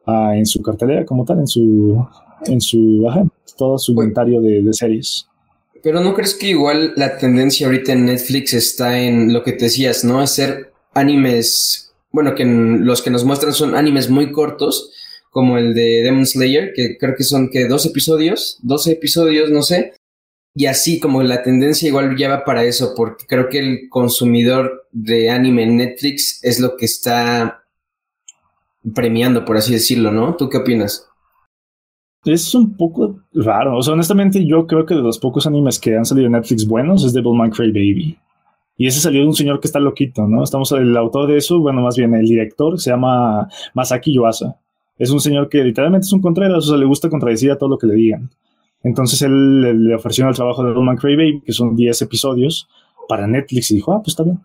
ah, 0.05 0.33
en 0.35 0.45
su 0.45 0.61
cartelera 0.61 1.05
como 1.05 1.23
tal, 1.23 1.39
en 1.39 1.47
su, 1.47 2.05
en 2.47 2.59
su, 2.59 3.07
todo 3.57 3.77
su 3.77 3.93
inventario 3.93 4.41
de, 4.41 4.73
series. 4.73 5.25
Pero 5.81 6.01
¿no 6.01 6.13
crees 6.13 6.35
que 6.35 6.49
igual 6.49 6.91
la 6.97 7.17
tendencia 7.17 7.67
ahorita 7.67 7.93
en 7.93 8.07
Netflix 8.07 8.53
está 8.53 8.99
en 8.99 9.31
lo 9.31 9.41
que 9.41 9.53
te 9.53 9.65
decías, 9.65 10.03
¿no? 10.03 10.19
Hacer 10.19 10.73
animes, 10.93 11.93
bueno, 12.11 12.35
que 12.35 12.43
los 12.43 13.01
que 13.01 13.09
nos 13.09 13.23
muestran 13.23 13.53
son 13.53 13.73
animes 13.73 14.09
muy 14.09 14.33
cortos, 14.33 14.91
como 15.29 15.57
el 15.57 15.73
de 15.73 16.01
Demon 16.03 16.25
Slayer, 16.25 16.73
que 16.73 16.97
creo 16.97 17.13
que 17.17 17.23
son 17.23 17.49
que 17.49 17.67
dos 17.67 17.85
episodios, 17.85 18.57
12 18.63 18.93
episodios, 18.93 19.49
no 19.49 19.63
sé. 19.63 19.91
Y 20.55 20.67
así 20.67 20.99
como 21.01 21.21
la 21.21 21.43
tendencia 21.43 21.89
igual 21.89 22.15
lleva 22.15 22.45
para 22.45 22.63
eso, 22.63 22.93
porque 22.95 23.25
creo 23.27 23.49
que 23.49 23.59
el 23.59 23.89
consumidor 23.89 24.87
de 24.91 25.29
anime 25.29 25.63
en 25.63 25.77
Netflix 25.77 26.41
es 26.43 26.61
lo 26.61 26.77
que 26.77 26.85
está 26.85 27.63
premiando, 28.93 29.43
por 29.43 29.57
así 29.57 29.73
decirlo, 29.73 30.11
¿no? 30.11 30.35
¿Tú 30.35 30.49
qué 30.49 30.57
opinas? 30.57 31.07
es 32.25 32.55
un 32.55 32.75
poco 32.75 33.19
raro. 33.33 33.77
O 33.77 33.83
sea, 33.83 33.93
honestamente, 33.93 34.45
yo 34.45 34.65
creo 34.65 34.85
que 34.85 34.95
de 34.95 35.01
los 35.01 35.19
pocos 35.19 35.45
animes 35.45 35.79
que 35.79 35.95
han 35.95 36.05
salido 36.05 36.25
en 36.27 36.33
Netflix 36.33 36.67
buenos 36.67 37.03
es 37.03 37.13
Devilman 37.13 37.51
Baby. 37.51 38.17
Y 38.77 38.87
ese 38.87 38.99
salió 38.99 39.21
de 39.21 39.27
un 39.27 39.35
señor 39.35 39.59
que 39.59 39.67
está 39.67 39.79
loquito, 39.79 40.27
¿no? 40.27 40.43
Estamos, 40.43 40.71
el 40.73 40.95
autor 40.97 41.27
de 41.27 41.37
eso, 41.37 41.59
bueno, 41.59 41.81
más 41.81 41.95
bien 41.95 42.13
el 42.13 42.25
director, 42.25 42.79
se 42.79 42.89
llama 42.89 43.47
Masaki 43.73 44.13
Yuasa. 44.13 44.57
Es 44.97 45.11
un 45.11 45.19
señor 45.19 45.49
que 45.49 45.63
literalmente 45.63 46.05
es 46.05 46.13
un 46.13 46.21
contreras, 46.21 46.65
o 46.65 46.69
sea, 46.69 46.77
le 46.77 46.85
gusta 46.85 47.09
contradecir 47.09 47.51
a 47.51 47.57
todo 47.57 47.69
lo 47.69 47.77
que 47.77 47.87
le 47.87 47.95
digan. 47.95 48.29
Entonces 48.85 49.19
él 49.23 49.87
le, 49.87 49.95
ofreció 49.95 50.29
el 50.29 50.35
trabajo 50.35 50.63
de 50.63 50.69
Devilman 50.69 50.97
Baby, 51.01 51.41
que 51.43 51.51
son 51.51 51.75
10 51.75 52.03
episodios, 52.03 52.69
para 53.09 53.25
Netflix 53.25 53.71
y 53.71 53.75
dijo, 53.75 53.91
ah, 53.93 53.97
pues 53.97 54.09
está 54.09 54.23
bien. 54.23 54.39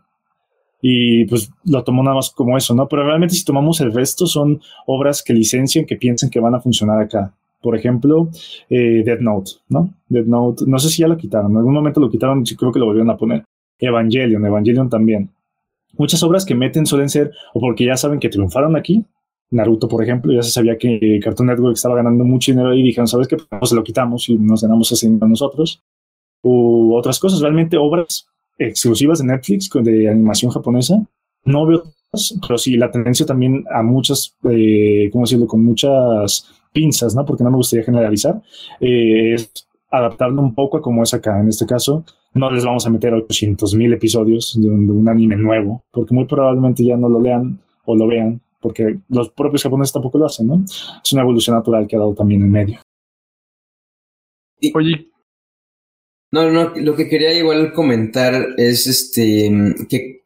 Y 0.81 1.26
pues 1.26 1.50
lo 1.66 1.85
tomó 1.85 2.03
nada 2.03 2.16
más 2.16 2.31
como 2.31 2.57
eso, 2.57 2.74
¿no? 2.74 2.88
Pero 2.88 3.05
realmente 3.05 3.35
si 3.35 3.44
tomamos 3.44 3.83
el 3.83 3.92
resto 3.92 4.26
son 4.26 4.62
obras 4.87 5.22
que 5.22 5.35
licencian, 5.35 5.85
que 5.85 5.96
piensan 5.96 6.31
que 6.31 6.40
van 6.40 6.55
a 6.55 6.61
funcionar 6.61 6.98
acá. 7.03 7.35
Por 7.61 7.76
ejemplo, 7.76 8.31
eh, 8.70 9.03
Dead 9.05 9.20
Note, 9.20 9.50
¿no? 9.68 9.92
Dead 10.09 10.24
Note, 10.24 10.64
no 10.66 10.79
sé 10.79 10.88
si 10.88 11.03
ya 11.03 11.09
lo 11.09 11.18
quitaron, 11.18 11.50
en 11.50 11.59
algún 11.59 11.74
momento 11.74 12.00
lo 12.00 12.09
quitaron, 12.09 12.46
sí 12.46 12.57
creo 12.57 12.72
que 12.72 12.79
lo 12.79 12.87
volvieron 12.87 13.11
a 13.11 13.18
poner. 13.18 13.44
Evangelion, 13.79 14.46
Evangelion 14.46 14.88
también. 14.88 15.29
Muchas 15.98 16.22
obras 16.22 16.46
que 16.46 16.55
meten 16.55 16.87
suelen 16.87 17.11
ser, 17.11 17.31
o 17.53 17.61
porque 17.61 17.85
ya 17.85 17.98
saben 17.98 18.18
que 18.18 18.31
triunfaron 18.31 18.74
aquí, 18.74 19.05
Naruto, 19.51 19.89
por 19.89 20.03
ejemplo, 20.03 20.33
ya 20.33 20.43
se 20.43 20.51
sabía 20.51 20.79
que 20.79 21.19
Cartoon 21.23 21.49
Network 21.49 21.75
estaba 21.75 21.97
ganando 21.97 22.25
mucho 22.25 22.53
dinero 22.53 22.73
y 22.75 22.83
dijeron, 22.83 23.09
¿sabes 23.09 23.27
qué? 23.27 23.37
Pues 23.37 23.73
lo 23.73 23.83
quitamos 23.83 24.29
y 24.29 24.39
nos 24.39 24.63
ganamos 24.63 24.91
ese 24.93 25.09
dinero 25.09 25.27
nosotros. 25.27 25.83
U 26.43 26.95
otras 26.95 27.19
cosas, 27.19 27.41
realmente 27.41 27.77
obras 27.77 28.27
exclusivas 28.59 29.19
de 29.19 29.27
Netflix 29.27 29.71
de 29.73 30.09
animación 30.09 30.53
japonesa. 30.53 31.03
No 31.45 31.67
veo, 31.67 31.83
pero 32.47 32.59
sí, 32.59 32.77
la 32.77 32.91
tendencia 32.91 33.27
también 33.27 33.65
a 33.73 33.83
muchas, 33.83 34.37
eh, 34.49 35.09
¿cómo 35.13 35.25
decirlo? 35.25 35.47
Con 35.47 35.65
muchas 35.65 36.49
pinzas, 36.73 37.15
¿no? 37.15 37.25
Porque 37.25 37.45
no 37.45 37.51
me 37.51 37.57
gustaría 37.57 37.85
generalizar, 37.85 38.41
eh, 38.81 39.35
es 39.35 39.53
adaptarlo 39.91 40.41
un 40.41 40.55
poco 40.55 40.77
a 40.77 40.83
como 40.83 41.03
es 41.03 41.15
acá. 41.15 41.41
En 41.41 41.49
este 41.49 41.67
caso, 41.67 42.05
no 42.35 42.51
les 42.51 42.65
vamos 42.65 42.87
a 42.87 42.91
meter 42.91 43.13
800 43.13 43.75
mil 43.75 43.93
episodios 43.93 44.57
de 44.61 44.69
un, 44.69 45.09
anime 45.09 45.37
nuevo, 45.37 45.83
porque 45.91 46.15
muy 46.15 46.27
probablemente 46.27 46.85
ya 46.85 46.97
no 46.97 47.09
lo 47.09 47.21
lean 47.21 47.61
o 47.85 47.97
lo 47.97 48.07
vean, 48.07 48.41
porque 48.61 48.99
los 49.09 49.31
propios 49.31 49.62
japoneses 49.62 49.92
tampoco 49.92 50.18
lo 50.18 50.27
hacen, 50.27 50.46
¿no? 50.46 50.64
Es 50.64 51.12
una 51.12 51.23
evolución 51.23 51.57
natural 51.57 51.87
que 51.87 51.96
ha 51.96 52.01
dado 52.01 52.14
también 52.14 52.42
en 52.42 52.51
medio. 52.51 52.81
Oye. 54.75 55.09
No, 56.33 56.49
no, 56.51 56.73
lo 56.77 56.94
que 56.94 57.09
quería 57.09 57.33
igual 57.33 57.73
comentar 57.73 58.51
es 58.57 58.87
este 58.87 59.51
que 59.88 60.20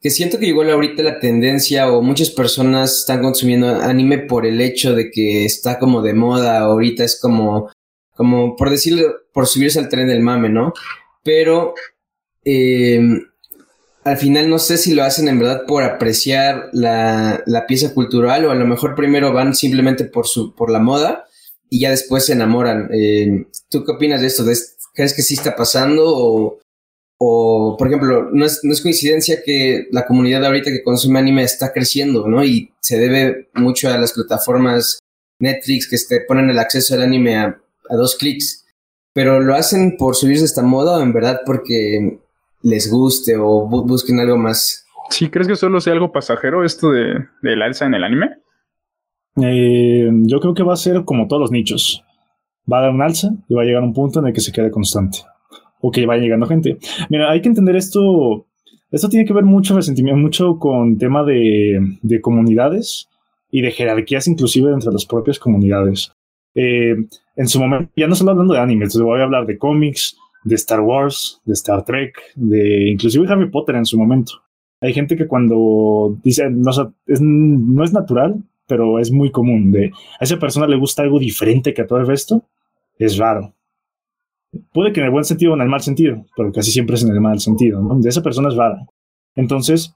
que 0.00 0.10
siento 0.10 0.38
que 0.38 0.46
igual 0.46 0.70
ahorita 0.70 1.02
la 1.02 1.20
tendencia 1.20 1.92
o 1.92 2.00
muchas 2.00 2.30
personas 2.30 3.00
están 3.00 3.20
consumiendo 3.20 3.68
anime 3.80 4.18
por 4.18 4.46
el 4.46 4.60
hecho 4.60 4.94
de 4.94 5.10
que 5.10 5.44
está 5.44 5.78
como 5.78 6.00
de 6.00 6.14
moda, 6.14 6.58
ahorita 6.60 7.04
es 7.04 7.20
como, 7.20 7.70
como 8.14 8.56
por 8.56 8.70
decirlo, 8.70 9.14
por 9.32 9.46
subirse 9.46 9.78
al 9.78 9.90
tren 9.90 10.08
del 10.08 10.22
mame, 10.22 10.48
¿no? 10.48 10.72
Pero 11.22 11.74
em, 12.44 13.20
al 14.10 14.16
final 14.16 14.50
no 14.50 14.58
sé 14.58 14.76
si 14.76 14.92
lo 14.92 15.04
hacen 15.04 15.28
en 15.28 15.38
verdad 15.38 15.62
por 15.66 15.84
apreciar 15.84 16.68
la, 16.72 17.44
la, 17.46 17.66
pieza 17.66 17.94
cultural 17.94 18.44
o 18.44 18.50
a 18.50 18.56
lo 18.56 18.66
mejor 18.66 18.96
primero 18.96 19.32
van 19.32 19.54
simplemente 19.54 20.04
por, 20.04 20.26
su, 20.26 20.52
por 20.56 20.68
la 20.68 20.80
moda 20.80 21.26
y 21.68 21.82
ya 21.82 21.90
después 21.90 22.26
se 22.26 22.32
enamoran. 22.32 22.90
Eh, 22.92 23.46
¿Tú 23.68 23.84
qué 23.84 23.92
opinas 23.92 24.20
de 24.20 24.26
esto? 24.26 24.44
¿Crees 24.94 25.14
que 25.14 25.22
sí 25.22 25.34
está 25.34 25.54
pasando 25.54 26.02
o, 26.06 26.58
o 27.18 27.76
por 27.78 27.86
ejemplo, 27.86 28.30
no 28.32 28.44
es, 28.44 28.64
no 28.64 28.72
es, 28.72 28.80
coincidencia 28.80 29.44
que 29.44 29.86
la 29.92 30.06
comunidad 30.06 30.44
ahorita 30.44 30.72
que 30.72 30.82
consume 30.82 31.20
anime 31.20 31.44
está 31.44 31.72
creciendo, 31.72 32.26
¿no? 32.26 32.44
Y 32.44 32.72
se 32.80 32.98
debe 32.98 33.48
mucho 33.54 33.90
a 33.90 33.98
las 33.98 34.12
plataformas 34.12 34.98
Netflix 35.38 35.88
que 35.88 35.96
te 36.08 36.24
ponen 36.26 36.50
el 36.50 36.58
acceso 36.58 36.94
al 36.94 37.02
anime 37.02 37.36
a, 37.36 37.60
a 37.88 37.94
dos 37.94 38.16
clics. 38.16 38.66
Pero 39.14 39.38
lo 39.38 39.54
hacen 39.54 39.96
por 39.96 40.16
subirse 40.16 40.44
esta 40.44 40.62
moda 40.62 40.98
o 40.98 41.00
en 41.00 41.12
verdad 41.12 41.42
porque 41.46 42.18
les 42.62 42.90
guste 42.90 43.36
o 43.36 43.66
busquen 43.66 44.20
algo 44.20 44.36
más. 44.36 44.86
¿Sí 45.10 45.28
crees 45.28 45.48
que 45.48 45.56
solo 45.56 45.80
sea 45.80 45.92
algo 45.92 46.12
pasajero 46.12 46.64
esto 46.64 46.90
de, 46.90 47.26
del 47.42 47.62
alza 47.62 47.86
en 47.86 47.94
el 47.94 48.04
anime? 48.04 48.30
Eh, 49.42 50.08
yo 50.24 50.40
creo 50.40 50.54
que 50.54 50.62
va 50.62 50.74
a 50.74 50.76
ser 50.76 51.04
como 51.04 51.26
todos 51.26 51.40
los 51.40 51.50
nichos. 51.50 52.04
Va 52.70 52.78
a 52.78 52.82
dar 52.82 52.90
un 52.90 53.02
alza 53.02 53.30
y 53.48 53.54
va 53.54 53.62
a 53.62 53.64
llegar 53.64 53.82
a 53.82 53.86
un 53.86 53.94
punto 53.94 54.20
en 54.20 54.26
el 54.26 54.32
que 54.32 54.40
se 54.40 54.52
quede 54.52 54.70
constante 54.70 55.18
o 55.80 55.90
que 55.90 56.06
vaya 56.06 56.22
llegando 56.22 56.46
gente. 56.46 56.78
Mira, 57.08 57.30
hay 57.30 57.40
que 57.40 57.48
entender 57.48 57.76
esto. 57.76 58.46
Esto 58.90 59.08
tiene 59.08 59.24
que 59.24 59.32
ver 59.32 59.44
mucho 59.44 59.74
resentimiento, 59.74 60.20
mucho 60.20 60.58
con 60.58 60.98
tema 60.98 61.24
de, 61.24 61.78
de 62.02 62.20
comunidades 62.20 63.08
y 63.50 63.62
de 63.62 63.70
jerarquías, 63.70 64.28
inclusive 64.28 64.72
entre 64.72 64.92
las 64.92 65.06
propias 65.06 65.38
comunidades. 65.38 66.12
Eh, 66.54 66.96
en 67.36 67.48
su 67.48 67.60
momento, 67.60 67.90
ya 67.96 68.06
no 68.06 68.14
solo 68.14 68.32
hablando 68.32 68.54
de 68.54 68.60
anime, 68.60 68.84
entonces 68.84 69.02
voy 69.02 69.20
a 69.20 69.24
hablar 69.24 69.46
de 69.46 69.58
cómics, 69.58 70.16
de 70.44 70.54
Star 70.54 70.80
Wars, 70.80 71.40
de 71.44 71.52
Star 71.52 71.84
Trek, 71.84 72.16
de 72.34 72.90
inclusive 72.90 73.26
Harry 73.28 73.50
Potter 73.50 73.76
en 73.76 73.86
su 73.86 73.98
momento. 73.98 74.32
Hay 74.80 74.94
gente 74.94 75.16
que 75.16 75.26
cuando 75.26 76.18
dice, 76.22 76.48
no, 76.50 76.70
es, 77.06 77.20
no 77.20 77.84
es 77.84 77.92
natural, 77.92 78.42
pero 78.66 78.98
es 78.98 79.10
muy 79.10 79.30
común, 79.30 79.72
de 79.72 79.92
a 80.18 80.24
esa 80.24 80.38
persona 80.38 80.66
le 80.66 80.76
gusta 80.76 81.02
algo 81.02 81.18
diferente 81.18 81.74
que 81.74 81.82
a 81.82 81.86
todo 81.86 81.98
el 81.98 82.06
resto, 82.06 82.44
es 82.98 83.18
raro. 83.18 83.52
Puede 84.72 84.92
que 84.92 85.00
en 85.00 85.06
el 85.06 85.12
buen 85.12 85.24
sentido 85.24 85.52
o 85.52 85.54
en 85.54 85.62
el 85.62 85.68
mal 85.68 85.80
sentido, 85.80 86.24
pero 86.36 86.52
casi 86.52 86.70
siempre 86.70 86.96
es 86.96 87.02
en 87.02 87.10
el 87.10 87.20
mal 87.20 87.40
sentido, 87.40 87.80
¿no? 87.82 87.98
De 87.98 88.08
esa 88.08 88.22
persona 88.22 88.48
es 88.48 88.56
rara. 88.56 88.86
Entonces, 89.36 89.94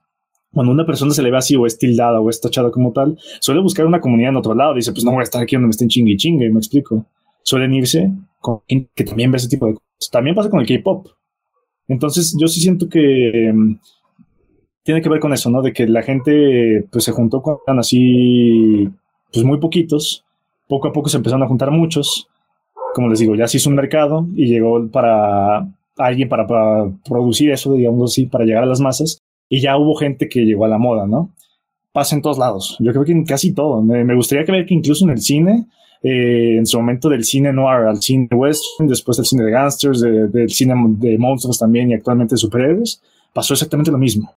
cuando 0.53 0.73
una 0.73 0.87
persona 0.87 1.13
se 1.13 1.23
le 1.23 1.31
ve 1.31 1.37
así 1.37 1.57
o 1.57 1.67
es 1.67 1.79
tildada 1.79 2.21
o 2.21 2.31
es 2.31 2.41
tachada 2.41 2.71
como 2.71 2.93
tal, 2.93 3.19
suele 3.41 3.61
buscar 3.61 3.87
una 3.87 4.01
comunidad 4.01 4.31
en 4.31 4.37
otro 4.37 4.55
lado. 4.55 4.75
Dice, 4.75 4.93
pues 4.93 5.05
no 5.05 5.11
voy 5.11 5.21
a 5.21 5.25
estar 5.25 5.43
aquí 5.43 5.57
donde 5.57 5.67
me 5.67 5.73
estén 5.73 5.89
chingue 5.89 6.13
y 6.13 6.17
chingue, 6.17 6.49
me 6.51 6.59
explico. 6.59 7.05
Suelen 7.43 7.75
irse 7.75 8.11
con 8.41 8.61
gente 8.69 8.91
que 8.95 9.05
también 9.05 9.33
ve 9.33 9.39
ese 9.39 9.49
tipo 9.49 9.67
de 9.67 9.75
cosas. 9.75 9.84
También 10.11 10.37
pasa 10.37 10.51
con 10.51 10.61
el 10.61 10.67
K-pop. 10.67 11.09
Entonces, 11.89 12.37
yo 12.39 12.47
sí 12.47 12.61
siento 12.61 12.89
que 12.89 13.49
em, 13.49 13.79
tiene 14.83 15.03
que 15.03 15.09
ver 15.09 15.21
con 15.21 15.33
eso, 15.33 15.51
¿no? 15.51 15.63
De 15.63 15.73
que 15.73 15.87
la 15.87 16.03
gente 16.03 16.87
pues 16.91 17.05
se 17.05 17.13
juntó 17.13 17.43
con 17.43 17.79
así, 17.79 18.89
pues 19.33 19.45
muy 19.45 19.59
poquitos. 19.59 20.25
Poco 20.69 20.89
a 20.89 20.93
poco 20.93 21.09
se 21.09 21.19
empezaron 21.19 21.43
a 21.43 21.49
juntar 21.49 21.71
muchos 21.71 22.29
como 22.95 23.09
les 23.09 23.19
digo, 23.19 23.35
ya 23.35 23.47
se 23.47 23.59
hizo 23.59 23.69
un 23.69 23.77
mercado 23.77 24.27
y 24.35 24.47
llegó 24.47 24.89
para 24.89 25.69
alguien 25.99 26.29
para, 26.29 26.47
producir 27.05 27.51
eso, 27.51 27.75
digamos 27.75 28.13
así, 28.13 28.27
para 28.27 28.45
llegar 28.45 28.63
a 28.63 28.67
las 28.67 28.81
masas, 28.81 29.21
y 29.49 29.61
ya 29.61 29.77
hubo 29.77 29.95
gente 29.97 30.29
que 30.29 30.45
llegó 30.45 30.65
a 30.65 30.69
la 30.69 30.79
moda, 30.79 31.07
¿no? 31.07 31.31
Pasa 31.93 32.17
en 32.17 32.23
todos 32.23 32.39
lados. 32.39 32.77
Yo 32.81 32.93
creo 32.93 33.05
que 33.05 33.13
en 33.13 33.25
casi 33.25 33.53
todo. 33.53 33.83
Me, 33.83 34.15
gustaría 34.15 34.45
creer 34.45 34.67
que 34.67 34.75
incluso 34.75 35.05
en 35.05 35.11
el 35.11 35.21
cine, 35.21 35.67
eh, 36.05 36.59
en 36.59 36.67
su 36.67 36.79
momento 36.79 37.09
del 37.09 37.25
cine 37.25 37.53
noir 37.53 37.89
al 37.89 38.01
cine 38.01 38.29
western, 38.31 38.89
después 38.89 39.17
del 39.17 39.27
cine 39.27 39.43
de 39.43 39.51
gangsters, 39.51 40.01
del 40.01 40.51
cine 40.51 40.75
de 40.99 41.19
monstruos 41.19 41.59
también 41.59 41.91
y 41.91 41.95
actualmente 41.95 42.37
de 42.37 42.39
superhéroes, 42.39 43.03
pasó 43.33 43.55
exactamente 43.55 43.91
lo 43.91 43.99
mismo. 43.99 44.33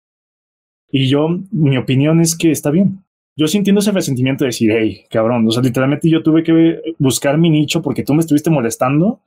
Y 0.90 1.08
yo, 1.08 1.28
mi 1.52 1.78
opinión 1.78 2.20
es 2.22 2.36
que 2.36 2.50
está 2.50 2.72
bien 2.72 3.04
yo 3.38 3.48
sintiendo 3.48 3.80
ese 3.80 3.92
resentimiento 3.92 4.44
de 4.44 4.48
decir, 4.48 4.72
hey, 4.72 5.06
cabrón, 5.12 5.48
o 5.48 5.52
sea, 5.52 5.62
literalmente 5.62 6.10
yo 6.10 6.24
tuve 6.24 6.44
que 6.44 6.82
buscar 6.98 7.38
mi 7.38 7.52
nicho 7.52 7.84
porque 7.84 8.04
tú 8.04 8.16
me 8.16 8.22
estuviste 8.22 8.50
molestando 8.50 9.22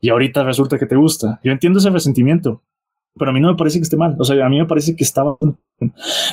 y 0.00 0.08
ahorita 0.08 0.42
resulta 0.44 0.78
que 0.78 0.86
te 0.86 0.96
gusta. 0.96 1.40
Yo 1.44 1.52
entiendo 1.52 1.78
ese 1.78 1.90
resentimiento, 1.90 2.62
pero 3.18 3.30
a 3.30 3.34
mí 3.34 3.40
no 3.40 3.48
me 3.48 3.58
parece 3.58 3.78
que 3.78 3.82
esté 3.82 3.98
mal. 3.98 4.16
O 4.18 4.24
sea, 4.24 4.46
a 4.46 4.48
mí 4.48 4.58
me 4.58 4.64
parece 4.64 4.96
que 4.96 5.04
estaba. 5.04 5.36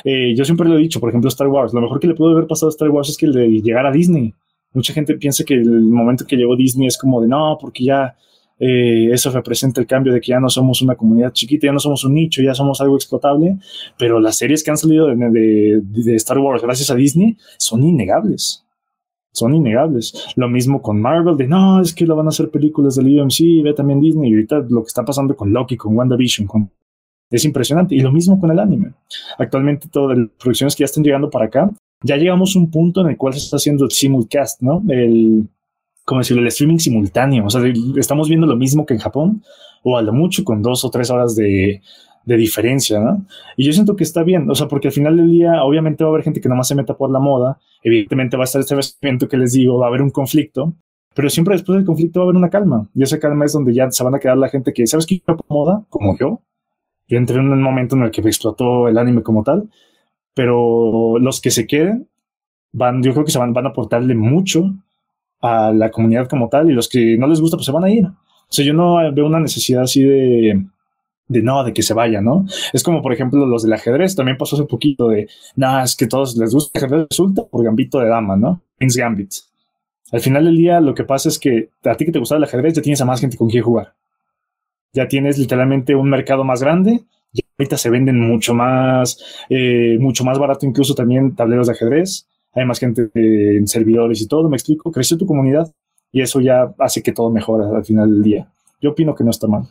Eh, 0.04 0.36
yo 0.38 0.46
siempre 0.46 0.70
lo 0.70 0.78
he 0.78 0.82
dicho, 0.82 1.00
por 1.00 1.10
ejemplo, 1.10 1.28
Star 1.28 1.48
Wars. 1.48 1.74
Lo 1.74 1.82
mejor 1.82 2.00
que 2.00 2.08
le 2.08 2.14
pudo 2.14 2.32
haber 2.32 2.48
pasado 2.48 2.68
a 2.68 2.72
Star 2.72 2.90
Wars 2.90 3.10
es 3.10 3.18
que 3.18 3.26
el 3.26 3.62
llegar 3.62 3.86
a 3.86 3.92
Disney. 3.92 4.34
Mucha 4.74 4.94
gente 4.94 5.16
piensa 5.16 5.44
que 5.44 5.56
el 5.56 5.82
momento 5.82 6.26
que 6.26 6.36
llegó 6.36 6.56
Disney 6.56 6.88
es 6.88 6.98
como 6.98 7.22
de 7.22 7.28
no, 7.28 7.58
porque 7.60 7.86
ya 7.86 8.16
eh, 8.60 9.10
eso 9.12 9.30
representa 9.32 9.80
el 9.80 9.88
cambio 9.88 10.14
de 10.14 10.20
que 10.20 10.32
ya 10.32 10.40
no 10.40 10.50
somos 10.50 10.82
una 10.82 10.96
comunidad 10.96 11.32
chiquita, 11.32 11.68
ya 11.68 11.74
no 11.74 11.80
somos 11.80 12.04
un 12.04 12.16
nicho, 12.16 12.42
ya 12.42 12.54
somos 12.54 12.82
algo 12.82 12.96
explotable, 12.96 13.58
pero 13.98 14.20
las 14.20 14.38
series 14.38 14.64
que 14.64 14.72
han 14.72 14.78
salido 14.78 15.08
de, 15.08 16.16
Star 16.16 16.40
Wars 16.40 16.64
gracias 16.64 16.90
a 16.90 16.96
Disney 16.96 17.38
son 17.58 17.84
innegables. 17.84 18.64
Son 19.32 19.54
innegables. 19.54 20.34
Lo 20.36 20.50
mismo 20.50 20.82
con 20.82 21.00
Marvel, 21.00 21.38
de 21.38 21.48
no, 21.48 21.80
es 21.82 21.94
que 21.94 22.08
lo 22.08 22.16
van 22.16 22.26
a 22.26 22.30
hacer 22.30 22.50
películas 22.50 22.96
del 22.96 23.20
UMC, 23.20 23.64
ve 23.64 23.74
también 23.76 24.02
Disney, 24.02 24.32
y 24.32 24.34
ahorita 24.34 24.66
lo 24.70 24.82
que 24.82 24.88
está 24.88 25.06
pasando 25.06 25.36
con 25.36 25.54
Loki, 25.54 25.78
con 25.78 25.96
WandaVision, 25.96 26.48
con 26.48 26.72
es 27.30 27.46
impresionante. 27.46 27.94
Y 27.94 28.00
lo 28.00 28.12
mismo 28.12 28.40
con 28.40 28.52
el 28.52 28.60
anime. 28.60 28.94
Actualmente 29.38 29.90
todas 29.90 30.18
las 30.18 30.30
producciones 30.40 30.76
que 30.76 30.82
ya 30.82 30.86
están 30.86 31.04
llegando 31.04 31.30
para 31.30 31.46
acá, 31.46 31.70
ya 32.04 32.18
llegamos 32.18 32.56
a 32.56 32.60
un 32.60 32.72
punto 32.72 33.02
en 33.02 33.08
el 33.08 33.18
cual 33.18 33.34
se 33.34 33.40
está 33.40 33.58
haciendo 33.58 33.86
el 33.86 33.92
simulcast, 33.92 34.62
¿no? 34.62 34.84
El, 34.90 35.50
como 36.06 36.22
decirlo, 36.22 36.42
el 36.42 36.48
streaming 36.48 36.78
simultáneo. 36.78 37.46
O 37.46 37.50
sea, 37.50 37.62
estamos 37.98 38.30
viendo 38.30 38.48
lo 38.48 38.56
mismo 38.56 38.86
que 38.86 38.94
en 38.94 39.00
Japón, 39.00 39.44
o 39.84 39.98
a 39.98 40.02
lo 40.02 40.14
mucho 40.14 40.44
con 40.44 40.62
dos 40.62 40.86
o 40.86 40.90
tres 40.90 41.10
horas 41.10 41.36
de, 41.36 41.82
diferencia, 42.26 43.00
¿no? 43.00 43.26
Y 43.56 43.66
yo 43.66 43.74
siento 43.74 43.96
que 43.96 44.04
está 44.04 44.24
bien, 44.24 44.50
o 44.50 44.56
sea, 44.56 44.68
porque 44.68 44.90
al 44.90 44.94
final 44.94 45.16
del 45.16 45.32
día, 45.32 45.64
obviamente 45.64 46.04
va 46.04 46.10
a 46.10 46.14
haber 46.14 46.24
gente 46.24 46.42
que 46.42 46.50
nomás 46.50 46.68
se 46.68 46.76
meta 46.76 46.96
por 46.96 47.10
la 47.10 47.20
moda, 47.20 47.58
evidentemente 47.84 48.36
va 48.36 48.44
a 48.44 48.46
estar 48.46 48.62
este 48.62 48.76
evento 49.02 49.30
que 49.30 49.38
les 49.38 49.54
digo, 49.54 49.78
va 49.78 49.86
a 49.86 49.90
haber 49.90 50.02
un 50.02 50.10
conflicto, 50.10 50.74
pero 51.16 51.30
siempre 51.30 51.56
después 51.56 51.78
del 51.78 51.86
conflicto 51.86 52.20
va 52.20 52.26
a 52.26 52.28
haber 52.28 52.36
una 52.36 52.50
calma, 52.50 52.90
y 52.94 53.04
esa 53.04 53.18
calma 53.18 53.46
es 53.46 53.54
donde 53.54 53.74
ya 53.74 53.90
se 53.92 54.04
van 54.04 54.14
a 54.14 54.20
quedar 54.20 54.38
la 54.38 54.50
gente 54.50 54.74
que, 54.74 54.86
¿sabes 54.88 55.06
qué? 55.06 55.22
Moda, 55.48 55.86
como 55.90 56.18
yo, 56.18 56.42
yo 57.08 57.18
entré 57.18 57.38
en 57.38 57.50
un 57.50 57.62
momento 57.62 57.96
en 57.96 58.04
el 58.04 58.12
que 58.12 58.22
me 58.22 58.30
explotó 58.30 58.90
el 58.90 58.98
anime 58.98 59.24
como 59.24 59.44
tal, 59.44 59.70
pero 60.38 61.18
los 61.18 61.42
que 61.42 61.50
se 61.50 61.66
queden, 61.66 62.08
van, 62.72 63.02
yo 63.02 63.12
creo 63.12 63.26
que 63.26 63.32
se 63.32 63.40
van, 63.40 63.54
van 63.54 63.66
a 63.66 63.70
aportarle 63.70 64.14
mucho 64.14 64.72
a 65.42 65.72
la 65.72 65.90
comunidad 65.90 66.30
como 66.30 66.48
tal 66.48 66.70
y 66.70 66.74
los 66.74 66.88
que 66.88 67.18
no 67.18 67.26
les 67.26 67.42
gusta 67.42 67.58
pues 67.58 67.66
se 67.66 67.72
van 67.72 67.86
a 67.86 67.90
ir. 67.90 68.06
O 68.06 68.14
sea, 68.48 68.64
yo 68.64 68.76
no 68.76 68.98
veo 69.14 69.26
una 69.26 69.40
necesidad 69.40 69.82
así 69.82 70.04
de, 70.04 70.64
de 71.28 71.42
no, 71.42 71.64
de 71.64 71.74
que 71.74 71.82
se 71.82 71.96
vaya, 71.96 72.22
¿no? 72.22 72.46
Es 72.72 72.84
como, 72.84 73.02
por 73.02 73.14
ejemplo, 73.14 73.48
los 73.48 73.64
del 73.64 73.74
ajedrez, 73.74 74.16
también 74.16 74.38
pasó 74.38 74.56
hace 74.56 74.66
poquito 74.66 75.10
de, 75.10 75.28
no, 75.56 75.82
es 75.82 75.96
que 75.96 76.06
todos 76.06 76.38
les 76.38 76.54
gusta 76.54 76.78
el 76.78 76.86
ajedrez, 76.86 77.08
resulta 77.10 77.44
por 77.44 77.66
gambito 77.66 77.98
de 77.98 78.08
dama, 78.08 78.38
¿no? 78.38 78.62
Queen's 78.78 78.96
Gambit. 78.96 79.32
Al 80.12 80.20
final 80.20 80.46
del 80.46 80.56
día, 80.56 80.80
lo 80.82 80.94
que 80.94 81.04
pasa 81.04 81.30
es 81.30 81.40
que 81.40 81.72
a 81.84 81.96
ti 81.96 82.06
que 82.06 82.12
te 82.12 82.20
gusta 82.20 82.36
el 82.36 82.44
ajedrez, 82.44 82.76
ya 82.76 82.84
tienes 82.84 83.02
a 83.02 83.06
más 83.06 83.20
gente 83.20 83.38
con 83.38 83.50
quien 83.50 83.64
jugar. 83.64 83.96
Ya 84.94 85.08
tienes 85.08 85.40
literalmente 85.40 85.96
un 85.96 86.12
mercado 86.12 86.44
más 86.44 86.62
grande, 86.62 87.02
y 87.34 87.42
ahorita 87.58 87.78
se 87.78 87.90
venden 87.90 88.20
mucho 88.20 88.54
más, 88.54 89.46
eh, 89.50 89.98
mucho 90.00 90.24
más 90.24 90.40
barato 90.40 90.66
incluso 90.66 90.96
también 90.96 91.36
tableros 91.36 91.68
de 91.68 91.74
ajedrez 91.74 92.28
hay 92.60 92.66
más 92.66 92.80
gente 92.80 93.10
en 93.14 93.68
servidores 93.68 94.22
y 94.22 94.28
todo, 94.28 94.50
me 94.50 94.56
explico, 94.56 94.92
creció 94.92 95.18
tu 95.18 95.26
comunidad 95.26 95.72
y 96.12 96.22
eso 96.22 96.42
ya 96.42 96.74
hace 96.80 97.04
que 97.04 97.12
todo 97.12 97.30
mejore 97.30 97.66
al 97.66 97.86
final 97.86 98.12
del 98.12 98.24
día. 98.24 98.48
Yo 98.82 98.92
opino 98.92 99.14
que 99.14 99.24
no 99.24 99.30
está 99.30 99.48
mal. 99.48 99.64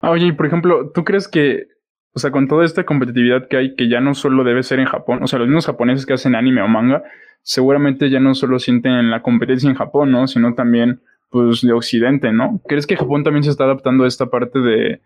Ah, 0.00 0.10
oye, 0.10 0.26
y 0.26 0.32
por 0.32 0.46
ejemplo, 0.46 0.90
¿tú 0.92 1.04
crees 1.04 1.28
que, 1.28 1.68
o 2.12 2.18
sea, 2.18 2.30
con 2.30 2.46
toda 2.46 2.64
esta 2.64 2.84
competitividad 2.84 3.48
que 3.48 3.56
hay, 3.56 3.74
que 3.74 3.88
ya 3.88 4.00
no 4.00 4.14
solo 4.14 4.44
debe 4.44 4.62
ser 4.62 4.80
en 4.80 4.86
Japón, 4.86 5.22
o 5.22 5.26
sea, 5.26 5.38
los 5.38 5.48
mismos 5.48 5.66
japoneses 5.66 6.04
que 6.04 6.12
hacen 6.12 6.34
anime 6.34 6.60
o 6.60 6.68
manga, 6.68 7.02
seguramente 7.42 8.10
ya 8.10 8.20
no 8.20 8.34
solo 8.34 8.58
sienten 8.58 9.10
la 9.10 9.22
competencia 9.22 9.70
en 9.70 9.76
Japón, 9.76 10.10
¿no? 10.10 10.26
Sino 10.26 10.54
también, 10.54 11.00
pues, 11.34 11.62
de 11.62 11.72
Occidente, 11.72 12.32
¿no? 12.32 12.60
¿Crees 12.68 12.86
que 12.86 12.96
Japón 12.96 13.24
también 13.24 13.42
se 13.42 13.50
está 13.50 13.64
adaptando 13.64 14.04
a 14.04 14.06
esta 14.06 14.26
parte 14.26 14.60
de, 14.60 15.00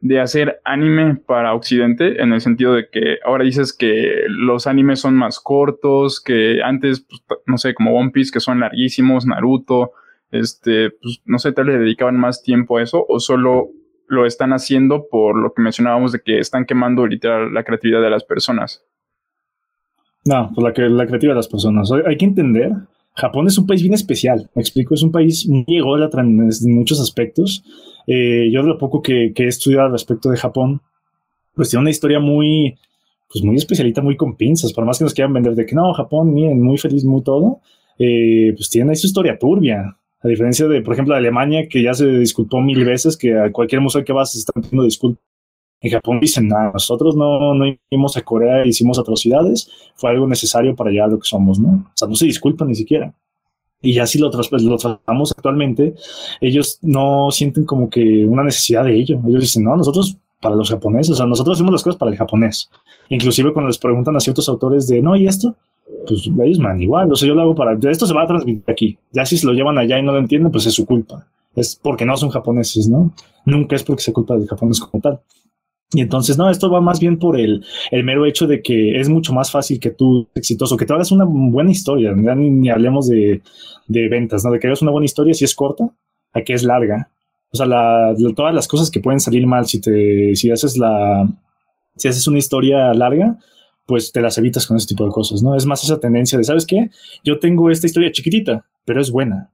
de 0.00 0.18
hacer 0.18 0.60
anime 0.64 1.14
para 1.14 1.54
Occidente, 1.54 2.20
en 2.20 2.32
el 2.32 2.40
sentido 2.40 2.74
de 2.74 2.88
que 2.90 3.18
ahora 3.24 3.44
dices 3.44 3.72
que 3.72 4.24
los 4.26 4.66
animes 4.66 4.98
son 4.98 5.14
más 5.14 5.38
cortos, 5.38 6.20
que 6.20 6.60
antes, 6.60 7.06
pues, 7.28 7.40
no 7.46 7.56
sé, 7.56 7.72
como 7.74 7.96
One 7.96 8.10
Piece, 8.10 8.32
que 8.32 8.40
son 8.40 8.58
larguísimos, 8.58 9.26
Naruto, 9.26 9.92
este, 10.32 10.90
pues, 10.90 11.22
no 11.24 11.38
sé, 11.38 11.52
tal 11.52 11.66
le 11.66 11.78
dedicaban 11.78 12.18
más 12.18 12.42
tiempo 12.42 12.78
a 12.78 12.82
eso, 12.82 13.06
o 13.08 13.20
solo 13.20 13.68
lo 14.08 14.26
están 14.26 14.52
haciendo 14.52 15.06
por 15.08 15.36
lo 15.36 15.54
que 15.54 15.62
mencionábamos 15.62 16.10
de 16.10 16.20
que 16.20 16.40
están 16.40 16.64
quemando 16.64 17.06
literal 17.06 17.54
la 17.54 17.62
creatividad 17.62 18.02
de 18.02 18.10
las 18.10 18.24
personas. 18.24 18.84
No, 20.24 20.50
la, 20.56 20.72
la 20.88 21.06
creatividad 21.06 21.34
de 21.34 21.36
las 21.36 21.48
personas. 21.48 21.92
Hay 21.92 22.16
que 22.16 22.24
entender 22.24 22.72
Japón 23.14 23.46
es 23.46 23.58
un 23.58 23.66
país 23.66 23.82
bien 23.82 23.94
especial, 23.94 24.50
me 24.54 24.62
explico, 24.62 24.94
es 24.94 25.02
un 25.02 25.12
país 25.12 25.46
muy 25.48 25.64
ególatra 25.68 26.22
en, 26.22 26.48
muchos 26.74 27.00
aspectos. 27.00 27.64
Eh, 28.06 28.50
yo 28.52 28.62
de 28.62 28.68
lo 28.68 28.78
poco 28.78 29.02
que, 29.02 29.32
he 29.34 29.46
estudiado 29.46 29.86
al 29.86 29.92
respecto 29.92 30.30
de 30.30 30.36
Japón, 30.36 30.80
pues 31.54 31.70
tiene 31.70 31.82
una 31.82 31.90
historia 31.90 32.20
muy, 32.20 32.78
pues 33.30 33.44
muy 33.44 33.56
especialita, 33.56 34.00
muy 34.00 34.16
con 34.16 34.36
pinzas, 34.36 34.72
por 34.72 34.84
más 34.84 34.98
que 34.98 35.04
nos 35.04 35.14
quieran 35.14 35.32
vender 35.32 35.54
de 35.54 35.66
que 35.66 35.74
no, 35.74 35.92
Japón, 35.92 36.32
miren, 36.32 36.62
muy 36.62 36.78
feliz, 36.78 37.04
muy 37.04 37.22
todo, 37.22 37.60
eh, 37.98 38.52
pues 38.56 38.70
tiene 38.70 38.90
ahí 38.90 38.96
su 38.96 39.06
historia 39.06 39.38
turbia. 39.38 39.96
A 40.22 40.28
diferencia 40.28 40.68
de, 40.68 40.82
por 40.82 40.92
ejemplo, 40.94 41.14
Alemania, 41.14 41.66
que 41.68 41.82
ya 41.82 41.94
se 41.94 42.06
disculpó 42.06 42.60
mil 42.60 42.84
veces, 42.84 43.16
que 43.16 43.38
a 43.38 43.50
cualquier 43.50 43.80
museo 43.80 44.04
que 44.04 44.12
vas 44.12 44.34
están 44.34 44.62
pidiendo 44.62 44.84
disculpas. 44.84 45.29
En 45.80 45.90
Japón 45.90 46.20
dicen, 46.20 46.48
nada, 46.48 46.70
nosotros 46.72 47.16
no, 47.16 47.54
no 47.54 47.64
íbamos 47.88 48.16
a 48.16 48.22
Corea, 48.22 48.66
hicimos 48.66 48.98
atrocidades, 48.98 49.70
fue 49.94 50.10
algo 50.10 50.26
necesario 50.26 50.76
para 50.76 50.90
llegar 50.90 51.08
a 51.08 51.12
lo 51.12 51.18
que 51.18 51.26
somos, 51.26 51.58
¿no? 51.58 51.68
O 51.68 51.92
sea, 51.94 52.06
no 52.06 52.14
se 52.14 52.26
disculpan 52.26 52.68
ni 52.68 52.74
siquiera. 52.74 53.14
Y 53.82 53.94
ya 53.94 54.06
si 54.06 54.18
lo, 54.18 54.30
lo 54.30 54.76
tratamos 54.76 55.32
actualmente, 55.32 55.94
ellos 56.40 56.78
no 56.82 57.30
sienten 57.30 57.64
como 57.64 57.88
que 57.88 58.26
una 58.26 58.44
necesidad 58.44 58.84
de 58.84 58.94
ello. 58.94 59.20
Ellos 59.26 59.40
dicen, 59.40 59.64
no, 59.64 59.74
nosotros 59.74 60.18
para 60.40 60.54
los 60.54 60.70
japoneses, 60.70 61.12
o 61.12 61.14
sea, 61.14 61.26
nosotros 61.26 61.56
hacemos 61.56 61.72
las 61.72 61.82
cosas 61.82 61.98
para 61.98 62.10
el 62.10 62.18
japonés. 62.18 62.70
Inclusive 63.08 63.52
cuando 63.52 63.68
les 63.68 63.78
preguntan 63.78 64.16
a 64.16 64.20
ciertos 64.20 64.48
autores 64.48 64.86
de, 64.88 65.00
no, 65.00 65.16
¿y 65.16 65.26
esto? 65.26 65.54
Pues 66.06 66.28
ellos 66.42 66.58
man, 66.58 66.80
igual, 66.80 67.10
o 67.12 67.16
sea, 67.16 67.28
yo 67.28 67.34
lo 67.34 67.42
hago 67.42 67.54
para, 67.54 67.78
esto 67.90 68.06
se 68.06 68.14
va 68.14 68.22
a 68.22 68.26
transmitir 68.26 68.64
aquí. 68.66 68.98
Ya 69.12 69.24
si 69.24 69.36
se 69.36 69.46
lo 69.46 69.52
llevan 69.52 69.78
allá 69.78 69.98
y 69.98 70.02
no 70.02 70.12
lo 70.12 70.18
entienden, 70.18 70.52
pues 70.52 70.66
es 70.66 70.74
su 70.74 70.86
culpa. 70.86 71.26
Es 71.54 71.78
porque 71.82 72.04
no 72.04 72.16
son 72.16 72.30
japoneses, 72.30 72.88
¿no? 72.88 73.12
Nunca 73.44 73.76
es 73.76 73.82
porque 73.82 74.02
se 74.02 74.12
culpa 74.12 74.36
del 74.36 74.46
japonés 74.46 74.80
como 74.80 75.02
tal. 75.02 75.20
Y 75.92 76.00
entonces, 76.00 76.38
no, 76.38 76.48
esto 76.48 76.70
va 76.70 76.80
más 76.80 77.00
bien 77.00 77.18
por 77.18 77.38
el, 77.38 77.64
el 77.90 78.04
mero 78.04 78.24
hecho 78.24 78.46
de 78.46 78.62
que 78.62 79.00
es 79.00 79.08
mucho 79.08 79.32
más 79.32 79.50
fácil 79.50 79.80
que 79.80 79.90
tú, 79.90 80.28
exitoso, 80.34 80.76
que 80.76 80.86
te 80.86 80.92
hagas 80.92 81.10
una 81.10 81.24
buena 81.24 81.70
historia. 81.70 82.12
Ni, 82.12 82.50
ni 82.50 82.70
hablemos 82.70 83.08
de, 83.08 83.42
de, 83.88 84.08
ventas, 84.08 84.44
¿no? 84.44 84.52
De 84.52 84.60
que 84.60 84.68
hagas 84.68 84.82
una 84.82 84.92
buena 84.92 85.06
historia 85.06 85.34
si 85.34 85.44
es 85.44 85.54
corta, 85.54 85.90
a 86.32 86.42
que 86.42 86.52
es 86.52 86.62
larga. 86.62 87.10
O 87.52 87.56
sea, 87.56 87.66
la, 87.66 88.14
todas 88.36 88.54
las 88.54 88.68
cosas 88.68 88.90
que 88.90 89.00
pueden 89.00 89.18
salir 89.18 89.46
mal 89.46 89.66
si 89.66 89.80
te, 89.80 90.36
si 90.36 90.52
haces 90.52 90.78
la, 90.78 91.28
si 91.96 92.06
haces 92.06 92.28
una 92.28 92.38
historia 92.38 92.94
larga, 92.94 93.38
pues 93.84 94.12
te 94.12 94.20
las 94.20 94.38
evitas 94.38 94.68
con 94.68 94.76
ese 94.76 94.86
tipo 94.86 95.04
de 95.04 95.10
cosas, 95.10 95.42
¿no? 95.42 95.56
Es 95.56 95.66
más 95.66 95.82
esa 95.82 95.98
tendencia 95.98 96.38
de, 96.38 96.44
¿sabes 96.44 96.66
qué? 96.66 96.90
Yo 97.24 97.40
tengo 97.40 97.68
esta 97.68 97.88
historia 97.88 98.12
chiquitita, 98.12 98.64
pero 98.84 99.00
es 99.00 99.10
buena. 99.10 99.50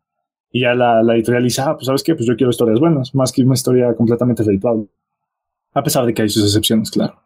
Y 0.53 0.61
ya 0.61 0.75
la, 0.75 1.03
la 1.03 1.15
editorial 1.15 1.45
dice, 1.45 1.63
ah, 1.63 1.75
pues 1.75 1.87
¿sabes 1.87 2.03
qué? 2.03 2.15
Pues 2.15 2.27
yo 2.27 2.37
quiero 2.37 2.51
historias 2.51 2.79
buenas, 2.79 3.15
más 3.15 3.33
que 3.33 3.43
una 3.43 3.55
historia 3.55 3.95
completamente 3.95 4.43
redituable. 4.43 4.89
A 5.77 5.83
pesar 5.83 6.07
de 6.07 6.15
que 6.15 6.23
hay 6.23 6.31
sus 6.31 6.45
excepciones, 6.45 6.91
claro. 6.91 7.21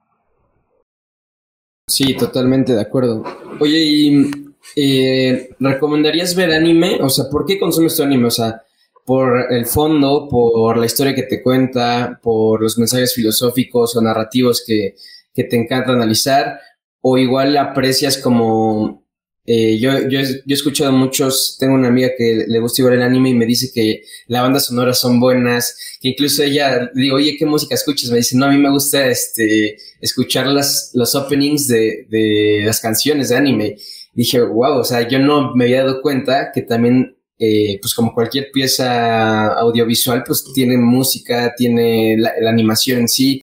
Sí, 1.86 2.16
totalmente 2.16 2.74
de 2.74 2.80
acuerdo. 2.80 3.22
Oye, 3.61 3.78
¿y 3.78 4.30
eh, 4.74 5.51
recomendarías 5.61 6.34
ver 6.34 6.53
anime? 6.53 6.98
O 7.01 7.09
sea, 7.09 7.26
¿por 7.30 7.46
qué 7.46 7.61
consumes 7.61 7.96
tu 7.96 8.03
anime? 8.03 8.26
O 8.26 8.30
sea, 8.32 8.61
por 9.07 9.53
el 9.53 9.66
fondo, 9.66 10.26
por 10.28 10.76
la 10.78 10.86
historia 10.86 11.14
que 11.14 11.22
te 11.22 11.44
cuenta, 11.44 12.18
por 12.20 12.61
los 12.61 12.76
mensajes 12.76 13.14
filosóficos 13.14 13.94
o 13.94 14.03
narrativos 14.03 14.64
que, 14.66 14.96
que 15.32 15.44
te 15.44 15.57
encanta 15.57 15.92
analizar, 15.92 16.59
o 17.03 17.18
igual 17.18 17.57
aprecias 17.57 18.18
como 18.18 19.05
eh, 19.47 19.78
yo, 19.78 20.09
yo, 20.09 20.20
yo, 20.20 20.20
he 20.49 20.53
escuchado 20.53 20.93
muchos, 20.93 21.57
tengo 21.59 21.74
una 21.74 21.88
amiga 21.88 22.11
que 22.16 22.45
le 22.47 22.61
gusta 22.61 22.82
igual 22.82 22.97
el 22.97 23.03
anime 23.03 23.30
y 23.30 23.34
me 23.34 23.47
dice 23.47 23.70
que 23.74 24.03
la 24.26 24.43
banda 24.43 24.61
sonora 24.61 24.93
son 24.95 25.18
buenas, 25.18 25.99
que 26.01 26.11
incluso 26.11 26.43
ella, 26.43 26.91
digo, 26.95 27.16
oye, 27.16 27.36
¿qué 27.38 27.47
música 27.47 27.74
escuchas? 27.74 28.11
Me 28.11 28.18
dice, 28.18 28.36
no, 28.36 28.47
a 28.47 28.51
mí 28.51 28.59
me 28.59 28.70
gusta 28.70 29.07
este, 29.09 29.76
escuchar 30.01 30.47
las, 30.47 30.93
los 30.95 31.14
openings 31.14 31.66
de, 31.68 32.07
de 32.11 32.62
las 32.64 32.80
canciones 32.80 33.30
de 33.30 33.36
anime. 33.36 33.76
dije, 34.12 34.41
wow, 34.41 34.78
o 34.78 34.84
sea, 34.84 35.09
yo 35.09 35.18
no 35.18 35.55
me 35.55 35.64
había 35.64 35.84
dado 35.84 36.03
cuenta 36.03 36.53
que 36.53 36.62
también, 36.62 37.16
eh, 37.38 37.78
pues 37.80 37.95
como 37.95 38.14
cualquier 38.14 38.51
pieza 38.53 39.49
audiovisual, 39.55 40.22
pues 40.24 40.45
tiene 40.55 40.76
música, 40.76 41.55
tiene 41.57 42.16
la, 42.18 42.34
la 42.41 42.51
animación 42.51 43.01
en 43.01 43.09
sí. 43.09 43.43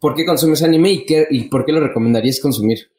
¿Por 0.00 0.14
qué 0.14 0.26
consumes 0.26 0.62
anime 0.62 0.92
y, 0.92 1.06
qué, 1.06 1.26
y 1.30 1.44
por 1.44 1.64
qué 1.64 1.72
lo 1.72 1.80
recomendarías 1.80 2.40
consumir? 2.40 2.91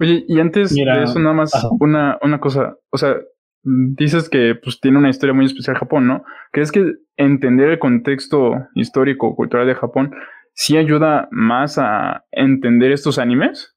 Oye, 0.00 0.24
y 0.28 0.40
antes 0.40 0.74
de 0.74 1.02
eso 1.02 1.18
nada 1.20 1.34
más 1.34 1.52
una, 1.80 2.18
una 2.22 2.40
cosa, 2.40 2.76
o 2.90 2.98
sea, 2.98 3.16
dices 3.62 4.28
que 4.28 4.54
pues 4.62 4.80
tiene 4.80 4.98
una 4.98 5.10
historia 5.10 5.34
muy 5.34 5.46
especial 5.46 5.76
Japón, 5.76 6.06
¿no? 6.06 6.24
¿Crees 6.52 6.72
que 6.72 6.94
entender 7.16 7.70
el 7.70 7.78
contexto 7.78 8.54
histórico, 8.74 9.34
cultural 9.36 9.66
de 9.66 9.74
Japón, 9.74 10.12
sí 10.52 10.76
ayuda 10.76 11.28
más 11.30 11.78
a 11.78 12.24
entender 12.32 12.92
estos 12.92 13.18
animes? 13.18 13.74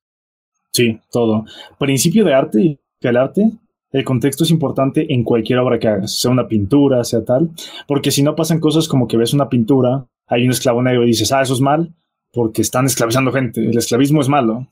Sí, 0.74 0.99
todo. 1.11 1.45
Principio 1.80 2.26
de 2.26 2.34
arte 2.34 2.61
y 2.61 2.80
que 2.99 3.07
el 3.09 3.18
arte, 3.18 3.51
el 3.91 4.03
contexto 4.03 4.43
es 4.43 4.51
importante 4.51 5.13
en 5.13 5.24
cualquier 5.24 5.59
obra 5.59 5.80
que 5.80 5.88
hagas, 5.88 6.20
sea 6.20 6.32
una 6.32 6.47
pintura, 6.47 7.03
sea 7.03 7.24
tal, 7.24 7.51
porque 7.88 8.11
si 8.11 8.24
no 8.24 8.36
pasan 8.36 8.59
cosas 8.59 8.88
como 8.88 9.07
que 9.07 9.18
ves 9.18 9.34
una 9.34 9.49
pintura, 9.49 10.05
hay 10.28 10.45
un 10.45 10.51
esclavo 10.51 10.82
negro 10.82 11.03
y 11.03 11.07
dices, 11.07 11.32
ah, 11.32 11.41
eso 11.41 11.53
es 11.53 11.61
mal, 11.61 11.93
porque 12.34 12.61
están 12.61 12.86
esclavizando 12.86 13.32
gente, 13.32 13.61
el 13.61 13.78
esclavismo 13.78 14.22
es 14.22 14.30
malo. 14.30 14.68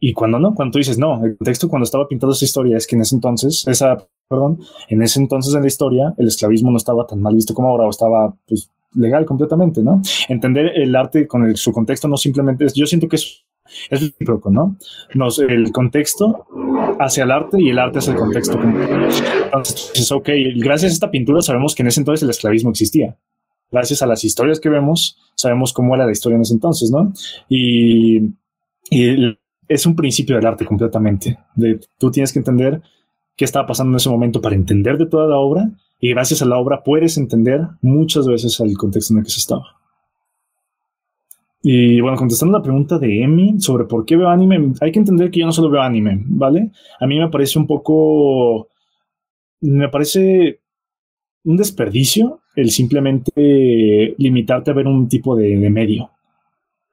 Y 0.00 0.12
cuando 0.12 0.38
no, 0.38 0.54
cuando 0.54 0.72
tú 0.72 0.78
dices, 0.78 0.98
no, 0.98 1.24
el 1.24 1.36
contexto 1.36 1.68
cuando 1.68 1.84
estaba 1.84 2.06
pintado 2.08 2.32
esa 2.32 2.44
historia 2.44 2.76
es 2.76 2.86
que 2.86 2.96
en 2.96 3.02
ese 3.02 3.14
entonces, 3.14 3.66
esa, 3.66 3.96
perdón, 4.28 4.60
en 4.88 5.02
ese 5.02 5.20
entonces 5.20 5.54
en 5.54 5.62
la 5.62 5.66
historia, 5.66 6.14
el 6.18 6.28
esclavismo 6.28 6.70
no 6.70 6.76
estaba 6.76 7.06
tan 7.06 7.22
mal 7.22 7.34
visto 7.34 7.54
como 7.54 7.68
ahora, 7.68 7.86
o 7.86 7.90
estaba 7.90 8.34
pues, 8.46 8.70
legal 8.94 9.24
completamente, 9.24 9.82
¿no? 9.82 10.02
Entender 10.28 10.72
el 10.76 10.94
arte 10.94 11.26
con 11.26 11.56
su 11.56 11.72
contexto 11.72 12.08
no 12.08 12.16
simplemente 12.16 12.64
es, 12.64 12.74
yo 12.74 12.86
siento 12.86 13.08
que 13.08 13.16
es, 13.16 13.44
el 15.48 15.72
contexto 15.72 16.46
hacia 17.00 17.24
el 17.24 17.30
arte 17.30 17.56
y 17.60 17.70
el 17.70 17.78
arte 17.78 17.98
hacia 17.98 18.12
el 18.12 18.18
contexto. 18.18 18.60
Entonces, 18.60 19.92
es 19.94 20.12
ok, 20.12 20.28
gracias 20.56 20.92
a 20.92 20.94
esta 20.94 21.10
pintura 21.10 21.40
sabemos 21.40 21.74
que 21.74 21.82
en 21.82 21.88
ese 21.88 22.00
entonces 22.00 22.22
el 22.22 22.30
esclavismo 22.30 22.70
existía. 22.70 23.16
Gracias 23.70 24.02
a 24.02 24.06
las 24.06 24.22
historias 24.22 24.60
que 24.60 24.68
vemos, 24.68 25.18
sabemos 25.34 25.72
cómo 25.72 25.94
era 25.94 26.04
la 26.04 26.12
historia 26.12 26.36
en 26.36 26.42
ese 26.42 26.54
entonces, 26.54 26.90
¿no? 26.90 27.12
Y, 27.48 28.18
y 28.90 29.36
es 29.68 29.86
un 29.86 29.96
principio 29.96 30.36
del 30.36 30.46
arte 30.46 30.64
completamente. 30.64 31.38
Tú 31.98 32.10
tienes 32.10 32.32
que 32.32 32.38
entender 32.38 32.82
qué 33.36 33.44
estaba 33.44 33.66
pasando 33.66 33.92
en 33.92 33.96
ese 33.96 34.10
momento 34.10 34.40
para 34.40 34.54
entender 34.54 34.98
de 34.98 35.06
toda 35.06 35.26
la 35.26 35.36
obra 35.36 35.70
y 36.00 36.10
gracias 36.10 36.42
a 36.42 36.46
la 36.46 36.58
obra 36.58 36.82
puedes 36.82 37.16
entender 37.16 37.62
muchas 37.80 38.26
veces 38.26 38.58
el 38.60 38.76
contexto 38.76 39.14
en 39.14 39.18
el 39.18 39.24
que 39.24 39.30
se 39.30 39.40
estaba. 39.40 39.76
Y 41.62 42.00
bueno, 42.00 42.18
contestando 42.18 42.58
la 42.58 42.62
pregunta 42.62 42.98
de 42.98 43.22
Emi 43.22 43.58
sobre 43.58 43.84
por 43.84 44.04
qué 44.04 44.16
veo 44.16 44.28
anime, 44.28 44.74
hay 44.82 44.92
que 44.92 44.98
entender 44.98 45.30
que 45.30 45.40
yo 45.40 45.46
no 45.46 45.52
solo 45.52 45.70
veo 45.70 45.80
anime, 45.80 46.22
¿vale? 46.26 46.70
A 47.00 47.06
mí 47.06 47.18
me 47.18 47.30
parece 47.30 47.58
un 47.58 47.66
poco, 47.66 48.68
me 49.62 49.88
parece 49.88 50.60
un 51.44 51.56
desperdicio 51.56 52.40
el 52.54 52.70
simplemente 52.70 54.14
limitarte 54.18 54.70
a 54.70 54.74
ver 54.74 54.86
un 54.86 55.08
tipo 55.08 55.34
de, 55.34 55.56
de 55.56 55.70
medio. 55.70 56.10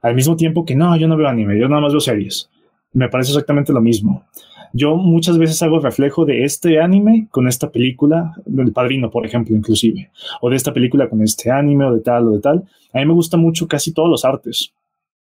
Al 0.01 0.15
mismo 0.15 0.37
tiempo 0.37 0.63
que 0.63 0.75
no, 0.75 0.95
yo 0.95 1.07
no 1.07 1.17
veo 1.17 1.27
anime, 1.27 1.59
yo 1.59 1.67
nada 1.67 1.81
más 1.81 1.91
veo 1.91 1.99
series 1.99 2.49
me 2.93 3.09
parece 3.09 3.31
exactamente 3.31 3.73
lo 3.73 3.81
mismo. 3.81 4.25
Yo 4.73 4.95
muchas 4.95 5.37
veces 5.37 5.61
hago 5.63 5.79
reflejo 5.79 6.25
de 6.25 6.43
este 6.43 6.79
anime 6.79 7.27
con 7.29 7.47
esta 7.47 7.69
película, 7.71 8.33
del 8.45 8.71
padrino, 8.71 9.11
por 9.11 9.25
ejemplo, 9.25 9.55
inclusive, 9.55 10.11
o 10.41 10.49
de 10.49 10.55
esta 10.55 10.73
película 10.73 11.09
con 11.09 11.21
este 11.21 11.51
anime, 11.51 11.85
o 11.85 11.93
de 11.93 12.01
tal, 12.01 12.27
o 12.27 12.31
de 12.31 12.39
tal. 12.39 12.63
A 12.93 12.99
mí 12.99 13.05
me 13.05 13.13
gusta 13.13 13.35
mucho 13.35 13.67
casi 13.67 13.93
todos 13.93 14.09
los 14.09 14.23
artes. 14.23 14.73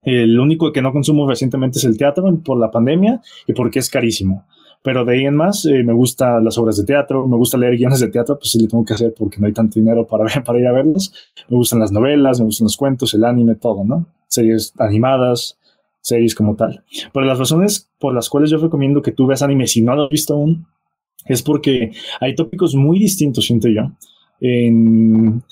El 0.03 0.39
único 0.39 0.73
que 0.73 0.83
no 0.83 0.93
consumo 0.93 1.29
recientemente 1.29 1.79
es 1.79 1.85
el 1.85 1.97
teatro 1.97 2.37
por 2.45 2.59
la 2.59 2.71
pandemia 2.71 3.21
y 3.47 3.53
porque 3.53 3.79
es 3.79 3.91
carísimo. 3.91 4.47
Pero 4.83 5.05
de 5.05 5.15
ahí 5.15 5.27
en 5.27 5.37
más, 5.37 5.67
eh, 5.67 5.83
me 5.83 5.93
gustan 5.93 6.45
las 6.45 6.57
obras 6.57 6.77
de 6.77 6.85
teatro, 6.85 7.27
me 7.27 7.37
gusta 7.37 7.59
leer 7.59 7.77
guiones 7.77 8.01
de 8.01 8.09
teatro, 8.09 8.39
pues 8.39 8.53
sí 8.53 8.61
le 8.61 8.69
tengo 8.69 8.85
que 8.85 8.95
hacer 8.95 9.13
porque 9.17 9.39
no 9.39 9.47
hay 9.47 9.53
tanto 9.53 9.79
dinero 9.79 10.07
para, 10.07 10.25
para 10.45 10.59
ir 10.59 10.67
a 10.67 10.73
verlos. 10.73 11.13
Me 11.49 11.57
gustan 11.57 11.81
las 11.81 11.93
novelas, 11.93 12.39
me 12.39 12.47
gustan 12.47 12.67
los 12.67 12.77
cuentos, 12.77 13.13
el 13.15 13.25
anime, 13.25 13.57
todo, 13.57 13.85
¿no? 13.85 14.07
Series 14.29 14.73
animadas, 14.79 15.58
series 16.09 16.35
como 16.35 16.57
tal. 16.57 16.85
Pero 17.13 17.27
las 17.27 17.39
razones 17.39 17.91
por 17.99 18.15
las 18.15 18.29
cuales 18.29 18.51
yo 18.51 18.59
recomiendo 18.59 19.03
que 19.03 19.13
tú 19.13 19.27
veas 19.27 19.43
anime 19.43 19.67
si 19.67 19.83
no 19.83 19.95
lo 19.95 20.05
has 20.05 20.11
visto 20.11 20.35
aún 20.35 20.67
es 21.27 21.43
porque 21.43 21.93
hay 22.21 22.35
tópicos 22.35 22.75
muy 22.75 22.99
distintos, 22.99 23.47
siento 23.47 23.69
yo, 23.69 23.93
en, 24.41 25.43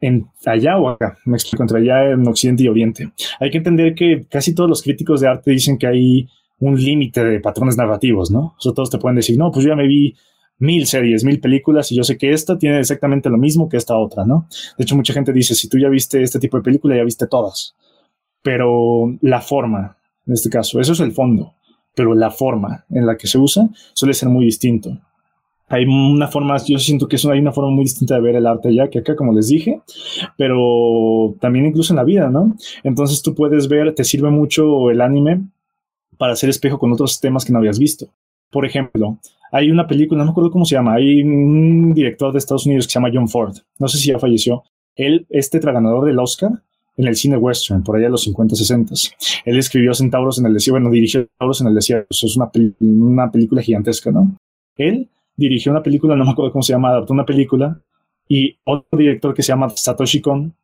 en 0.00 0.26
allá 0.44 0.78
o 0.78 0.88
acá, 0.88 1.18
me 1.24 1.36
explico, 1.36 1.62
entre 1.62 1.80
allá 1.80 2.10
en 2.10 2.26
Occidente 2.26 2.64
y 2.64 2.68
Oriente. 2.68 3.12
Hay 3.40 3.50
que 3.50 3.58
entender 3.58 3.94
que 3.94 4.26
casi 4.28 4.54
todos 4.54 4.68
los 4.68 4.82
críticos 4.82 5.20
de 5.20 5.28
arte 5.28 5.50
dicen 5.50 5.78
que 5.78 5.86
hay 5.86 6.28
un 6.58 6.82
límite 6.82 7.24
de 7.24 7.40
patrones 7.40 7.76
narrativos, 7.76 8.30
¿no? 8.30 8.54
O 8.58 8.60
sea, 8.60 8.72
todos 8.72 8.90
te 8.90 8.98
pueden 8.98 9.16
decir, 9.16 9.38
no, 9.38 9.50
pues 9.50 9.64
yo 9.64 9.70
ya 9.70 9.76
me 9.76 9.86
vi 9.86 10.14
mil 10.58 10.86
series, 10.86 11.24
mil 11.24 11.40
películas 11.40 11.92
y 11.92 11.96
yo 11.96 12.02
sé 12.02 12.16
que 12.16 12.32
esta 12.32 12.56
tiene 12.56 12.80
exactamente 12.80 13.28
lo 13.28 13.36
mismo 13.36 13.68
que 13.68 13.76
esta 13.76 13.96
otra, 13.96 14.24
¿no? 14.24 14.48
De 14.76 14.84
hecho, 14.84 14.96
mucha 14.96 15.12
gente 15.12 15.32
dice, 15.32 15.54
si 15.54 15.68
tú 15.68 15.78
ya 15.78 15.88
viste 15.88 16.22
este 16.22 16.38
tipo 16.38 16.56
de 16.56 16.62
película, 16.62 16.96
ya 16.96 17.04
viste 17.04 17.26
todas 17.26 17.74
pero 18.46 19.12
la 19.22 19.40
forma, 19.40 19.96
en 20.24 20.34
este 20.34 20.48
caso, 20.50 20.78
eso 20.78 20.92
es 20.92 21.00
el 21.00 21.10
fondo, 21.10 21.54
pero 21.96 22.14
la 22.14 22.30
forma 22.30 22.84
en 22.90 23.04
la 23.04 23.16
que 23.16 23.26
se 23.26 23.38
usa 23.38 23.68
suele 23.92 24.14
ser 24.14 24.28
muy 24.28 24.44
distinto. 24.44 24.96
Hay 25.66 25.84
una 25.84 26.28
forma, 26.28 26.56
yo 26.64 26.78
siento 26.78 27.08
que 27.08 27.16
hay 27.28 27.40
una 27.40 27.50
forma 27.50 27.72
muy 27.72 27.82
distinta 27.82 28.14
de 28.14 28.20
ver 28.20 28.36
el 28.36 28.46
arte 28.46 28.68
allá 28.68 28.88
que 28.88 29.00
acá, 29.00 29.16
como 29.16 29.32
les 29.32 29.48
dije, 29.48 29.80
pero 30.38 31.34
también 31.40 31.66
incluso 31.66 31.92
en 31.92 31.96
la 31.96 32.04
vida, 32.04 32.30
¿no? 32.30 32.54
Entonces 32.84 33.20
tú 33.20 33.34
puedes 33.34 33.66
ver, 33.66 33.92
te 33.96 34.04
sirve 34.04 34.30
mucho 34.30 34.90
el 34.90 35.00
anime 35.00 35.42
para 36.16 36.34
hacer 36.34 36.48
espejo 36.48 36.78
con 36.78 36.92
otros 36.92 37.18
temas 37.18 37.44
que 37.44 37.52
no 37.52 37.58
habías 37.58 37.80
visto. 37.80 38.06
Por 38.52 38.64
ejemplo, 38.64 39.18
hay 39.50 39.72
una 39.72 39.88
película, 39.88 40.20
no 40.20 40.26
me 40.26 40.30
acuerdo 40.30 40.52
cómo 40.52 40.66
se 40.66 40.76
llama, 40.76 40.94
hay 40.94 41.20
un 41.20 41.94
director 41.94 42.30
de 42.30 42.38
Estados 42.38 42.64
Unidos 42.64 42.86
que 42.86 42.92
se 42.92 43.00
llama 43.00 43.10
John 43.12 43.28
Ford, 43.28 43.56
no 43.80 43.88
sé 43.88 43.98
si 43.98 44.12
ya 44.12 44.20
falleció. 44.20 44.62
Él, 44.94 45.26
este 45.30 45.58
ganador 45.58 46.04
del 46.04 46.20
Oscar, 46.20 46.62
en 46.96 47.06
el 47.06 47.16
cine 47.16 47.36
western, 47.36 47.82
por 47.82 47.96
allá 47.96 48.06
en 48.06 48.12
los 48.12 48.22
50, 48.22 48.56
60. 48.56 48.94
Él 49.44 49.58
escribió 49.58 49.92
Centauros 49.94 50.38
en 50.38 50.46
el 50.46 50.54
desierto, 50.54 50.80
bueno, 50.80 50.90
dirigió 50.90 51.20
Centauros 51.20 51.60
en 51.60 51.66
el 51.68 51.74
desierto, 51.74 52.06
eso 52.10 52.26
es 52.26 52.36
una, 52.36 52.50
una 52.80 53.30
película 53.30 53.62
gigantesca, 53.62 54.10
¿no? 54.10 54.36
Él 54.76 55.08
dirigió 55.36 55.72
una 55.72 55.82
película, 55.82 56.16
no 56.16 56.24
me 56.24 56.30
acuerdo 56.30 56.52
cómo 56.52 56.62
se 56.62 56.72
llama, 56.72 56.90
adaptó 56.90 57.12
una 57.12 57.26
película 57.26 57.80
Y 58.28 58.58
otro 58.64 58.98
director 58.98 59.34
que 59.34 59.42
se 59.42 59.48
llama 59.48 59.68
Satoshi 59.68 60.20
Kon 60.20 60.54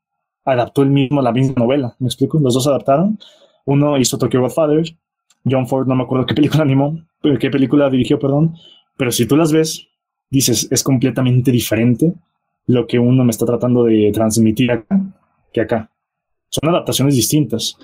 adaptó 0.44 0.82
el 0.82 0.90
mismo 0.90 1.22
la 1.22 1.32
misma 1.32 1.54
novela. 1.56 1.94
¿Me 1.98 2.08
explico? 2.08 2.38
Los 2.40 2.54
dos 2.54 2.66
adaptaron. 2.66 3.18
Uno 3.64 3.96
hizo 3.98 4.18
Tokyo 4.18 4.40
Godfather. 4.40 4.82
John 5.48 5.66
Ford, 5.66 5.86
no 5.86 5.94
me 5.94 6.04
acuerdo 6.04 6.26
qué 6.26 6.34
película 6.34 6.62
animó, 6.62 6.98
qué 7.40 7.50
película 7.50 7.90
dirigió, 7.90 8.18
perdón. 8.18 8.54
Pero 8.96 9.10
si 9.10 9.26
tú 9.26 9.36
las 9.36 9.52
ves, 9.52 9.88
dices, 10.30 10.68
es 10.70 10.82
completamente 10.82 11.50
diferente 11.50 12.14
lo 12.66 12.86
que 12.86 12.98
uno 12.98 13.24
me 13.24 13.30
está 13.30 13.44
tratando 13.44 13.84
de 13.84 14.10
transmitir 14.12 14.70
acá 14.70 15.00
que 15.52 15.60
acá. 15.60 15.91
Son 16.52 16.68
adaptaciones 16.68 17.16
distintas. 17.16 17.78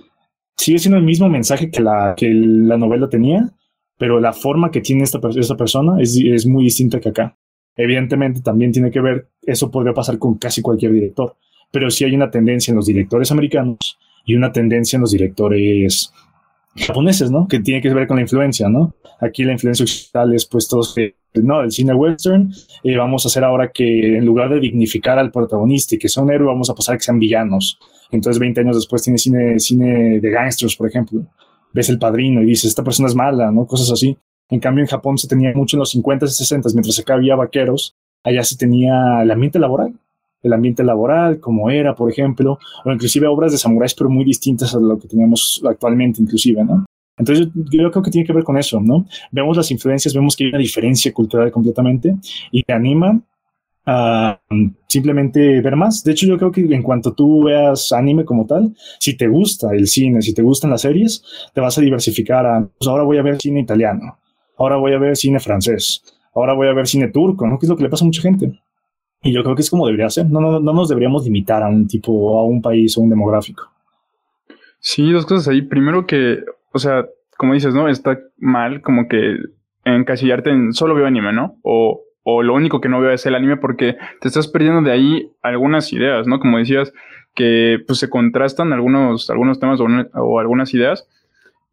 Sigue 0.57 0.79
siendo 0.79 0.99
el 0.99 1.05
mismo 1.05 1.29
mensaje 1.29 1.71
que 1.71 1.81
la, 1.81 2.14
que 2.16 2.29
la 2.31 2.77
novela 2.77 3.09
tenía, 3.09 3.51
pero 3.97 4.21
la 4.21 4.33
forma 4.33 4.71
que 4.71 4.83
tiene 4.83 5.05
esta, 5.05 5.19
esta 5.35 5.57
persona 5.57 6.01
es, 6.01 6.16
es 6.23 6.47
muy 6.47 6.64
distinta 6.64 7.01
que 7.01 7.09
acá. 7.09 7.37
Evidentemente 7.77 8.43
también 8.43 8.73
tiene 8.73 8.91
que 8.91 9.01
ver, 9.01 9.29
eso 9.43 9.71
podría 9.71 9.95
pasar 9.95 10.19
con 10.19 10.37
casi 10.37 10.61
cualquier 10.61 10.93
director, 10.93 11.37
pero 11.71 11.91
sí 11.91 12.05
hay 12.05 12.14
una 12.14 12.31
tendencia 12.31 12.73
en 12.73 12.77
los 12.77 12.87
directores 12.87 13.31
americanos 13.31 13.99
y 14.27 14.35
una 14.35 14.53
tendencia 14.53 14.97
en 14.97 15.03
los 15.03 15.12
directores 15.12 16.12
japoneses, 16.77 17.31
¿no? 17.31 17.49
Que 17.49 17.61
tiene 17.61 17.81
que 17.81 17.93
ver 17.95 18.07
con 18.07 18.16
la 18.16 18.23
influencia, 18.23 18.69
¿no? 18.69 18.95
Aquí 19.21 19.45
la 19.45 19.53
influencia 19.53 19.85
occidental 19.85 20.35
es 20.35 20.45
pues 20.45 20.69
todos 20.69 20.95
que, 20.95 21.14
no, 21.45 21.62
el 21.62 21.70
cine 21.72 21.95
western, 21.95 22.53
eh, 22.82 22.97
vamos 22.97 23.24
a 23.24 23.28
hacer 23.28 23.45
ahora 23.45 23.70
que 23.72 24.16
en 24.16 24.24
lugar 24.24 24.51
de 24.51 24.61
dignificar 24.61 25.18
al 25.18 25.30
protagonista 25.30 25.95
y 25.95 25.99
que 25.99 26.09
sea 26.09 26.22
un 26.22 26.32
héroe, 26.32 26.49
vamos 26.49 26.70
a 26.70 26.74
pasar 26.74 26.95
a 26.95 26.99
que 26.99 27.05
sean 27.05 27.18
villanos. 27.18 27.78
Entonces 28.11 28.39
20 28.39 28.61
años 28.61 28.76
después 28.76 29.03
tiene 29.03 29.18
cine, 29.18 29.59
cine 29.59 30.20
de 30.20 30.30
gangsters, 30.30 30.76
por 30.76 30.89
ejemplo. 30.89 31.22
Ves 31.72 31.89
El 31.89 31.99
Padrino 31.99 32.43
y 32.43 32.47
dices, 32.47 32.66
esta 32.66 32.82
persona 32.82 33.09
es 33.09 33.14
mala, 33.14 33.51
¿no? 33.51 33.66
Cosas 33.66 33.91
así. 33.91 34.16
En 34.51 34.61
cambio, 34.61 34.82
en 34.82 34.89
Japón 34.89 35.18
se 35.18 35.28
tenía 35.28 35.53
mucho 35.55 35.76
en 35.76 35.80
los 35.80 35.91
50 35.91 36.24
y 36.24 36.28
60, 36.28 36.70
mientras 36.72 36.99
acá 36.99 37.14
había 37.14 37.36
vaqueros, 37.36 37.95
allá 38.24 38.43
se 38.43 38.57
tenía 38.57 39.22
el 39.22 39.30
ambiente 39.30 39.59
laboral 39.59 39.93
el 40.43 40.53
ambiente 40.53 40.84
laboral, 40.84 41.41
como 41.41 41.70
era, 41.70 41.95
por 41.95 42.11
ejemplo, 42.11 42.59
o 42.84 42.93
inclusive 42.93 43.26
obras 43.26 43.53
de 43.53 43.59
samuráis, 43.59 43.95
pero 43.95 44.11
muy 44.11 44.24
distintas 44.24 44.74
a 44.74 44.78
lo 44.78 44.99
que 44.99 45.09
tenemos 45.09 45.61
actualmente, 45.68 46.22
inclusive, 46.22 46.64
¿no? 46.64 46.86
Entonces, 47.19 47.49
yo 47.55 47.91
creo 47.91 48.03
que 48.03 48.11
tiene 48.11 48.27
que 48.27 48.33
ver 48.33 48.45
con 48.45 48.57
eso, 48.57 48.81
¿no? 48.81 49.07
Vemos 49.31 49.57
las 49.57 49.71
influencias, 49.71 50.14
vemos 50.14 50.37
que 50.37 50.45
hay 50.45 50.51
una 50.51 50.59
diferencia 50.59 51.12
cultural 51.12 51.51
completamente 51.51 52.14
y 52.51 52.62
te 52.62 52.73
anima 52.73 53.21
a 53.85 54.41
simplemente 54.87 55.61
ver 55.61 55.75
más. 55.75 56.05
De 56.05 56.12
hecho, 56.12 56.27
yo 56.27 56.37
creo 56.37 56.53
que 56.53 56.61
en 56.61 56.83
cuanto 56.83 57.14
tú 57.14 57.45
veas 57.45 57.91
anime 57.93 58.25
como 58.25 58.47
tal, 58.47 58.75
si 58.99 59.16
te 59.16 59.27
gusta 59.27 59.75
el 59.75 59.87
cine, 59.87 60.21
si 60.21 60.35
te 60.35 60.43
gustan 60.43 60.71
las 60.71 60.83
series, 60.83 61.25
te 61.55 61.61
vas 61.61 61.77
a 61.79 61.81
diversificar 61.81 62.47
a, 62.47 62.69
pues 62.79 62.87
ahora 62.87 63.03
voy 63.05 63.16
a 63.16 63.23
ver 63.23 63.41
cine 63.41 63.61
italiano, 63.61 64.19
ahora 64.59 64.77
voy 64.77 64.93
a 64.93 64.99
ver 64.99 65.16
cine 65.16 65.41
francés, 65.41 66.03
ahora 66.35 66.53
voy 66.53 66.69
a 66.69 66.75
ver 66.75 66.87
cine 66.87 67.09
turco, 67.09 67.47
¿no? 67.47 67.59
Que 67.59 67.64
es 67.64 67.71
lo 67.71 67.77
que 67.77 67.83
le 67.83 67.89
pasa 67.89 68.05
a 68.05 68.07
mucha 68.07 68.23
gente. 68.23 68.61
Y 69.23 69.33
yo 69.33 69.43
creo 69.43 69.57
que 69.57 69.62
es 69.62 69.71
como 69.71 69.87
debería 69.87 70.11
ser. 70.11 70.31
No, 70.31 70.41
no, 70.41 70.61
no 70.61 70.73
nos 70.73 70.89
deberíamos 70.89 71.25
limitar 71.25 71.62
a 71.62 71.69
un 71.69 71.89
tipo, 71.89 72.39
a 72.39 72.45
un 72.45 72.62
país 72.62 72.97
o 72.97 73.01
un 73.01 73.11
demográfico. 73.11 73.64
Sí, 74.81 75.11
dos 75.11 75.27
cosas 75.27 75.49
ahí. 75.49 75.62
Primero 75.62 76.07
que, 76.07 76.39
o 76.73 76.79
sea, 76.79 77.07
como 77.37 77.55
dices, 77.55 77.75
¿no? 77.75 77.89
Está 77.89 78.19
mal 78.37 78.83
como 78.83 79.09
que 79.09 79.37
encasillarte 79.85 80.51
en 80.51 80.73
solo 80.73 80.95
veo 80.95 81.07
anime, 81.07 81.33
¿no? 81.33 81.57
O, 81.62 82.03
o 82.23 82.43
lo 82.43 82.55
único 82.55 82.81
que 82.81 82.89
no 82.89 83.01
veo 83.01 83.12
es 83.12 83.25
el 83.27 83.35
anime 83.35 83.57
porque 83.57 83.97
te 84.21 84.29
estás 84.29 84.49
perdiendo 84.49 84.83
de 84.83 84.93
ahí 84.93 85.31
algunas 85.43 85.93
ideas, 85.93 86.27
¿no? 86.27 86.41
Como 86.41 86.59
decías, 86.59 86.93
que 87.35 87.79
pues 87.87 87.99
se 88.01 88.11
contrastan 88.11 88.73
algunos, 88.73 89.31
algunos 89.31 89.61
temas 89.61 89.81
o, 89.81 89.87
o 90.14 90.41
algunas 90.41 90.75
ideas 90.75 91.09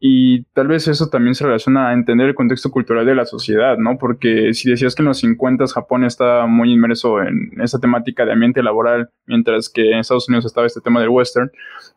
y 0.08 0.44
tal 0.54 0.68
vez 0.68 0.88
eso 0.88 1.10
también 1.10 1.34
se 1.34 1.46
relaciona 1.46 1.90
a 1.90 1.94
entender 1.94 2.28
el 2.28 2.36
contexto 2.36 2.70
cultural 2.70 3.08
de 3.08 3.16
la 3.16 3.26
sociedad, 3.26 3.76
¿no? 3.80 3.98
Porque 3.98 4.54
si 4.54 4.70
decías 4.70 4.94
que 4.94 5.02
en 5.02 5.08
los 5.08 5.18
50 5.18 5.66
Japón 5.66 6.06
estaba 6.06 6.46
muy 6.46 6.72
inmerso 6.72 7.24
en 7.24 7.60
esa 7.60 7.80
temática 7.80 8.24
de 8.24 8.34
ambiente 8.34 8.62
laboral, 8.62 9.10
mientras 9.26 9.68
que 9.68 9.90
en 9.94 9.98
Estados 9.98 10.30
Unidos 10.30 10.46
estaba 10.46 10.68
este 10.68 10.80
tema 10.80 11.00
del 11.00 11.10
western, 11.10 11.50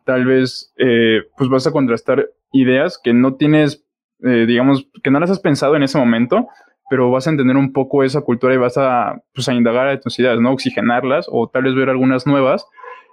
tal 0.07 0.25
vez 0.25 0.73
eh, 0.79 1.21
pues 1.37 1.51
vas 1.51 1.67
a 1.67 1.71
contrastar 1.71 2.31
ideas 2.51 2.99
que 3.03 3.13
no 3.13 3.35
tienes, 3.35 3.85
eh, 4.25 4.47
digamos, 4.47 4.89
que 5.03 5.11
no 5.11 5.21
las 5.21 5.31
has 5.31 5.41
pensado 5.41 5.77
en 5.77 5.83
ese 5.83 5.99
momento, 5.99 6.49
pero 6.89 7.11
vas 7.11 7.27
a 7.27 7.31
entender 7.31 7.59
un 7.59 7.75
poco 7.75 8.05
esa 8.05 8.23
cultura 8.23 8.55
y 8.55 8.57
vas 8.57 8.79
a, 8.79 9.21
pues, 9.35 9.51
a 9.51 9.53
indagar 9.53 9.87
a 9.87 10.01
tus 10.01 10.19
ideas, 10.19 10.41
¿no? 10.41 10.53
Oxigenarlas 10.53 11.27
o 11.29 11.51
tal 11.51 11.65
vez 11.65 11.75
ver 11.75 11.91
algunas 11.91 12.27
nuevas 12.27 12.65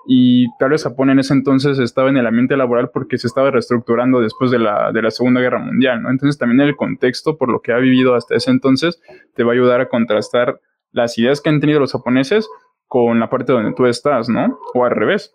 y 0.08 0.46
tal 0.60 0.72
vez 0.72 0.84
Japón 0.84 1.10
en 1.10 1.20
ese 1.20 1.34
entonces 1.34 1.80
estaba 1.80 2.10
en 2.10 2.18
el 2.18 2.28
ambiente 2.28 2.56
laboral 2.56 2.90
porque 2.94 3.18
se 3.18 3.28
estaba 3.28 3.52
reestructurando 3.52 4.20
después 4.20 4.52
de 4.52 4.60
la, 4.60 4.92
de 4.92 5.02
la 5.02 5.12
Segunda 5.12 5.42
Guerra 5.42 5.60
Mundial, 5.60 6.04
¿no? 6.04 6.10
Entonces 6.10 6.38
también 6.38 6.62
el 6.62 6.76
contexto 6.76 7.38
por 7.38 7.50
lo 7.50 7.62
que 7.62 7.74
ha 7.74 7.78
vivido 7.78 8.16
hasta 8.16 8.36
ese 8.36 8.52
entonces 8.52 9.02
te 9.36 9.44
va 9.44 9.52
a 9.52 9.56
ayudar 9.56 9.82
a 9.82 9.90
contrastar 9.90 10.60
las 10.92 11.18
ideas 11.18 11.42
que 11.42 11.50
han 11.50 11.60
tenido 11.60 11.80
los 11.80 11.92
japoneses 11.92 12.48
con 12.88 13.20
la 13.20 13.30
parte 13.30 13.52
donde 13.52 13.74
tú 13.74 13.86
estás, 13.86 14.30
¿no? 14.30 14.60
O 14.74 14.86
al 14.86 14.92
revés. 14.92 15.32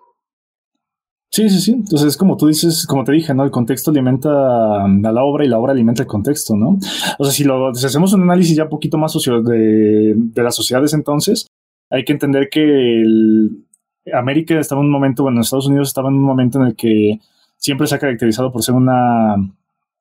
Sí, 1.32 1.48
sí, 1.48 1.60
sí. 1.60 1.72
Entonces, 1.72 2.16
como 2.16 2.36
tú 2.36 2.48
dices, 2.48 2.86
como 2.88 3.04
te 3.04 3.12
dije, 3.12 3.34
¿no? 3.34 3.44
El 3.44 3.50
contexto 3.50 3.90
alimenta 3.90 4.30
a 4.30 4.88
la 4.88 5.22
obra 5.22 5.44
y 5.44 5.48
la 5.48 5.58
obra 5.58 5.72
alimenta 5.72 6.02
el 6.02 6.08
contexto, 6.08 6.56
¿no? 6.56 6.78
O 7.18 7.24
sea, 7.24 7.32
si, 7.32 7.44
lo, 7.44 7.68
hacemos 7.68 8.12
un 8.14 8.22
análisis 8.22 8.56
ya 8.56 8.64
un 8.64 8.70
poquito 8.70 8.98
más 8.98 9.12
socio 9.12 9.42
de, 9.42 10.14
de 10.16 10.42
las 10.42 10.56
sociedades 10.56 10.92
entonces, 10.92 11.46
hay 11.88 12.04
que 12.04 12.12
entender 12.12 12.48
que 12.50 12.62
el, 12.62 13.64
América 14.12 14.58
estaba 14.58 14.80
en 14.80 14.86
un 14.86 14.92
momento, 14.92 15.22
bueno, 15.22 15.40
Estados 15.40 15.66
Unidos 15.66 15.88
estaba 15.88 16.08
en 16.08 16.14
un 16.14 16.22
momento 16.22 16.60
en 16.60 16.68
el 16.68 16.76
que 16.76 17.20
siempre 17.56 17.86
se 17.86 17.94
ha 17.94 17.98
caracterizado 17.98 18.50
por 18.50 18.62
ser 18.62 18.74
una, 18.74 19.36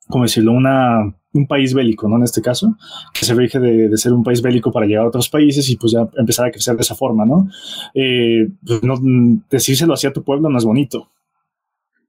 ¿cómo 0.08 0.24
decirlo? 0.24 0.54
Una, 0.54 1.14
un 1.34 1.48
país 1.48 1.74
bélico, 1.74 2.08
¿no? 2.08 2.18
En 2.18 2.24
este 2.24 2.42
caso, 2.42 2.76
que 3.14 3.26
se 3.26 3.34
rige 3.34 3.60
de, 3.60 3.96
ser 3.98 4.14
un 4.14 4.24
país 4.24 4.42
bélico 4.42 4.72
para 4.72 4.86
llegar 4.86 5.06
a 5.06 5.10
otros 5.10 5.30
países 5.30 5.70
y 5.70 5.76
pues 5.76 5.92
ya 5.92 6.08
empezar 6.18 6.48
a 6.48 6.52
crecer 6.52 6.76
de 6.76 6.82
esa 6.82 6.96
forma, 6.96 7.26
¿no? 7.26 7.50
Eh, 7.94 8.50
pues 8.66 8.84
no 8.84 8.96
decírselo 9.50 9.94
así 9.94 10.08
a 10.08 10.14
tu 10.14 10.24
pueblo 10.24 10.50
no 10.50 10.58
es 10.58 10.66
bonito. 10.66 11.10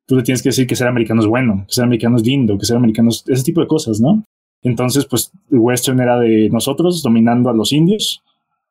Tú 0.07 0.17
le 0.17 0.23
tienes 0.23 0.43
que 0.43 0.49
decir 0.49 0.67
que 0.67 0.77
ser 0.77 0.89
americano 0.89 1.21
es 1.21 1.27
bueno, 1.27 1.65
que 1.67 1.75
ser 1.75 1.85
americano 1.85 2.17
es 2.17 2.25
lindo, 2.25 2.59
que 2.59 2.67
ser 2.67 2.77
americano 2.77 3.11
es 3.11 3.25
ese 3.29 3.45
tipo 3.45 3.61
de 3.61 3.67
cosas, 3.67 4.01
¿no? 4.01 4.25
Entonces, 4.63 5.07
pues 5.07 5.33
el 5.51 5.59
western 5.59 6.01
era 6.01 6.19
de 6.19 6.49
nosotros 6.51 7.03
dominando 7.03 7.49
a 7.49 7.55
los 7.55 7.73
indios, 7.73 8.23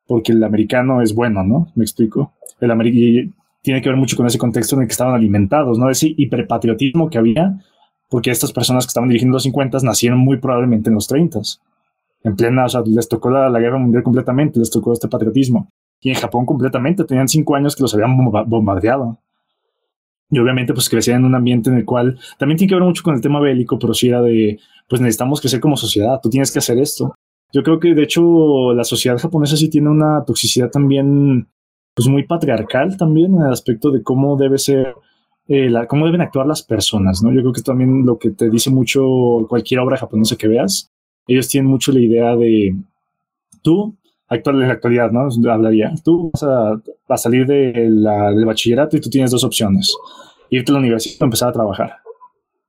porque 0.05 0.32
el 0.32 0.43
americano 0.43 1.01
es 1.01 1.13
bueno, 1.13 1.43
¿no? 1.43 1.72
Me 1.76 1.84
explico 1.84 2.34
el 2.62 3.34
tiene 3.62 3.82
que 3.82 3.89
ver 3.89 3.97
mucho 3.97 4.16
con 4.16 4.26
ese 4.26 4.38
contexto 4.38 4.76
en 4.76 4.84
el 4.84 4.88
que 4.88 4.93
estaban 4.93 5.14
alimentados, 5.14 5.78
¿no? 5.78 5.89
Ese 5.89 6.14
hiperpatriotismo 6.16 7.10
que 7.10 7.18
había, 7.18 7.60
porque 8.10 8.32
estas 8.32 8.51
personas 8.51 8.86
que 8.86 8.89
estaban 8.89 9.10
dirigiendo 9.10 9.36
los 9.36 9.43
50 9.43 9.80
nacieron 9.84 10.20
muy 10.20 10.38
probablemente 10.38 10.89
en 10.89 10.95
los 10.95 11.07
30. 11.07 11.39
En 12.24 12.36
plena, 12.36 12.66
o 12.66 12.70
sea, 12.70 12.82
les 12.86 13.07
tocó 13.07 13.30
la, 13.30 13.49
guerra 13.60 13.78
mundial 13.78 14.03
completamente, 14.03 14.60
les 14.60 14.70
tocó 14.70 14.93
este 14.93 15.07
patriotismo. 15.07 15.70
Y 16.01 16.10
en 16.10 16.16
Japón 16.16 16.45
completamente, 16.45 17.03
tenían 17.03 17.28
cinco 17.28 17.55
años 17.55 17.76
que 17.76 17.82
los 17.82 17.93
habían 17.93 18.16
bombardeado. 18.47 19.20
Y 20.32 20.39
obviamente 20.39 20.74
pues 20.74 20.89
crecían 20.89 21.22
en 21.22 21.26
un 21.26 21.36
ambiente 21.36 21.70
en 21.70 21.78
el 21.78 21.86
cual 21.86 22.20
también 22.38 22.57
tiene 22.57 22.70
que 22.70 22.76
ver 22.76 22.84
mucho 22.84 23.01
con 23.03 23.16
el 23.16 23.22
tema 23.22 23.39
bélico, 23.39 23.80
pero 23.80 23.93
sí 23.95 24.10
era 24.10 24.22
de, 24.22 24.60
pues 24.88 25.01
necesitamos 25.01 25.41
crecer 25.41 25.60
como 25.60 25.76
sociedad, 25.76 26.20
tú 26.22 26.30
tienes 26.30 26.51
que 26.51 26.60
hacer 26.60 26.78
esto. 26.78 27.16
Yo 27.51 27.64
creo 27.64 27.80
que 27.80 27.95
de 27.95 28.03
hecho 28.03 28.74
la 28.74 28.84
sociedad 28.84 29.18
japonesa 29.18 29.57
sí 29.57 29.70
tiene 29.70 29.89
una 29.89 30.24
toxicidad 30.24 30.70
también 30.70 31.47
pues 32.00 32.08
muy 32.08 32.24
patriarcal 32.24 32.95
también 32.95 33.36
en 33.36 33.41
el 33.41 33.52
aspecto 33.52 33.91
de 33.91 34.02
cómo 34.02 34.38
debe 34.38 34.58
ser, 34.58 34.95
eh, 35.50 35.70
la, 35.70 35.86
cómo 35.86 36.06
deben 36.06 36.22
actuar 36.22 36.47
las 36.47 36.64
personas, 36.64 37.22
¿no? 37.22 37.34
Yo 37.34 37.41
creo 37.41 37.52
que 37.52 37.62
también 37.62 38.06
lo 38.06 38.18
que 38.18 38.30
te 38.30 38.50
dice 38.50 38.70
mucho 38.70 39.45
cualquier 39.50 39.82
obra 39.82 39.97
japonesa 39.97 40.38
que 40.38 40.47
veas, 40.47 40.93
ellos 41.28 41.50
tienen 41.50 41.70
mucho 41.70 41.91
la 41.91 42.00
idea 42.00 42.38
de 42.38 42.74
tú, 43.62 43.97
actual 44.30 44.62
en 44.62 44.68
la 44.70 44.76
actualidad, 44.76 45.12
¿no? 45.12 45.28
Hablaría, 45.52 45.91
tú 46.02 46.32
vas 46.32 46.43
a, 46.43 46.82
a 47.10 47.18
salir 47.18 47.45
de 47.45 47.89
la, 47.89 48.32
del 48.32 48.45
bachillerato 48.45 48.95
y 48.95 49.02
tú 49.02 49.10
tienes 49.10 49.32
dos 49.32 49.43
opciones, 49.43 49.93
irte 50.50 50.72
a 50.72 50.76
la 50.76 50.80
universidad 50.80 51.24
o 51.24 51.26
empezar 51.26 51.50
a 51.50 51.52
trabajar. 51.52 51.97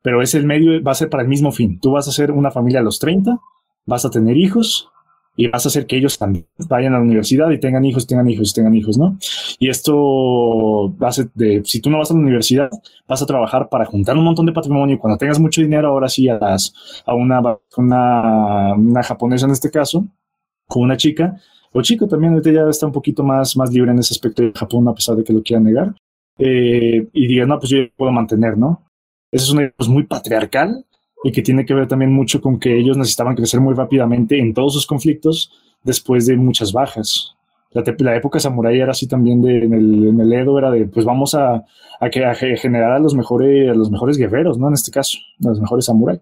Pero 0.03 0.22
ese 0.22 0.43
medio 0.43 0.83
va 0.83 0.91
a 0.91 0.97
ser 0.97 1.09
para 1.09 1.22
el 1.22 1.28
mismo 1.28 1.53
fin. 1.53 1.78
Tú 1.78 1.93
vas 1.93 2.09
a 2.09 2.11
ser 2.11 2.33
una 2.33 2.51
familia 2.51 2.81
a 2.81 2.83
los 2.83 2.99
30, 2.99 3.39
vas 3.87 4.05
a 4.05 4.11
tener 4.11 4.37
hijos 4.37 4.89
y 5.37 5.49
vas 5.49 5.64
a 5.64 5.68
hacer 5.68 5.87
que 5.87 5.97
ellos 5.97 6.18
también 6.18 6.47
vayan 6.68 6.95
a 6.95 6.99
la 6.99 7.05
universidad 7.05 7.51
y 7.51 7.59
tengan 7.59 7.85
hijos, 7.85 8.07
tengan 8.07 8.28
hijos, 8.28 8.53
tengan 8.53 8.74
hijos, 8.74 8.99
¿no? 8.99 9.16
Y 9.59 9.68
esto 9.68 10.95
hace 11.01 11.28
de, 11.35 11.62
si 11.64 11.81
tú 11.81 11.91
no 11.91 11.99
vas 11.99 12.11
a 12.11 12.14
la 12.14 12.20
universidad, 12.20 12.70
vas 13.09 13.22
a 13.22 13.26
trabajar 13.26 13.68
para 13.68 13.87
juntar 13.87 14.16
un 14.16 14.24
montón 14.24 14.47
de 14.47 14.53
patrimonio 14.53 14.97
y 14.97 14.99
cuando 14.99 15.16
tengas 15.16 15.39
mucho 15.39 15.61
dinero, 15.61 15.89
ahora 15.89 16.09
sí 16.09 16.28
a, 16.28 16.39
a 16.39 17.14
una, 17.14 17.41
una, 17.76 18.74
una 18.74 19.03
japonesa 19.03 19.47
en 19.47 19.53
este 19.53 19.70
caso, 19.70 20.07
con 20.66 20.83
una 20.83 20.97
chica, 20.97 21.41
o 21.72 21.83
chico 21.83 22.09
también, 22.09 22.33
ahorita 22.33 22.51
ya 22.51 22.68
está 22.68 22.87
un 22.87 22.93
poquito 22.93 23.22
más, 23.22 23.57
más 23.57 23.72
libre 23.72 23.93
en 23.93 23.99
ese 24.01 24.14
aspecto 24.14 24.43
de 24.43 24.53
Japón, 24.53 24.89
a 24.89 24.95
pesar 24.95 25.16
de 25.16 25.24
que 25.24 25.33
lo 25.33 25.43
quiera 25.43 25.62
negar, 25.62 25.95
eh, 26.39 27.09
y 27.12 27.26
diga, 27.26 27.47
no, 27.47 27.59
pues 27.59 27.70
yo 27.70 27.78
puedo 27.97 28.11
mantener, 28.11 28.59
¿no? 28.59 28.85
Eso 29.31 29.45
es 29.45 29.51
una 29.53 29.72
pues, 29.76 29.89
muy 29.89 30.05
patriarcal, 30.05 30.85
y 31.22 31.32
que 31.32 31.42
tiene 31.42 31.66
que 31.66 31.74
ver 31.74 31.86
también 31.86 32.12
mucho 32.12 32.40
con 32.40 32.58
que 32.58 32.78
ellos 32.78 32.96
necesitaban 32.96 33.34
crecer 33.34 33.60
muy 33.60 33.74
rápidamente 33.74 34.38
en 34.38 34.54
todos 34.54 34.74
sus 34.74 34.86
conflictos 34.86 35.52
después 35.82 36.26
de 36.26 36.36
muchas 36.36 36.72
bajas. 36.72 37.34
La, 37.72 38.16
época 38.16 38.40
samurai 38.40 38.80
era 38.80 38.90
así 38.90 39.06
también 39.06 39.40
de, 39.42 39.64
en, 39.64 39.72
el, 39.74 40.08
en 40.08 40.20
el 40.20 40.32
Edo, 40.32 40.58
era 40.58 40.70
de, 40.70 40.86
pues 40.86 41.06
vamos 41.06 41.34
a, 41.34 41.64
a, 42.00 42.10
que, 42.10 42.56
generar 42.56 42.92
a 42.92 42.98
los, 42.98 43.14
mejores, 43.14 43.76
los 43.76 43.90
mejores 43.90 44.16
guerreros, 44.16 44.58
¿no? 44.58 44.68
En 44.68 44.74
este 44.74 44.90
caso, 44.90 45.18
a 45.44 45.48
los 45.48 45.60
mejores 45.60 45.84
samurai. 45.84 46.20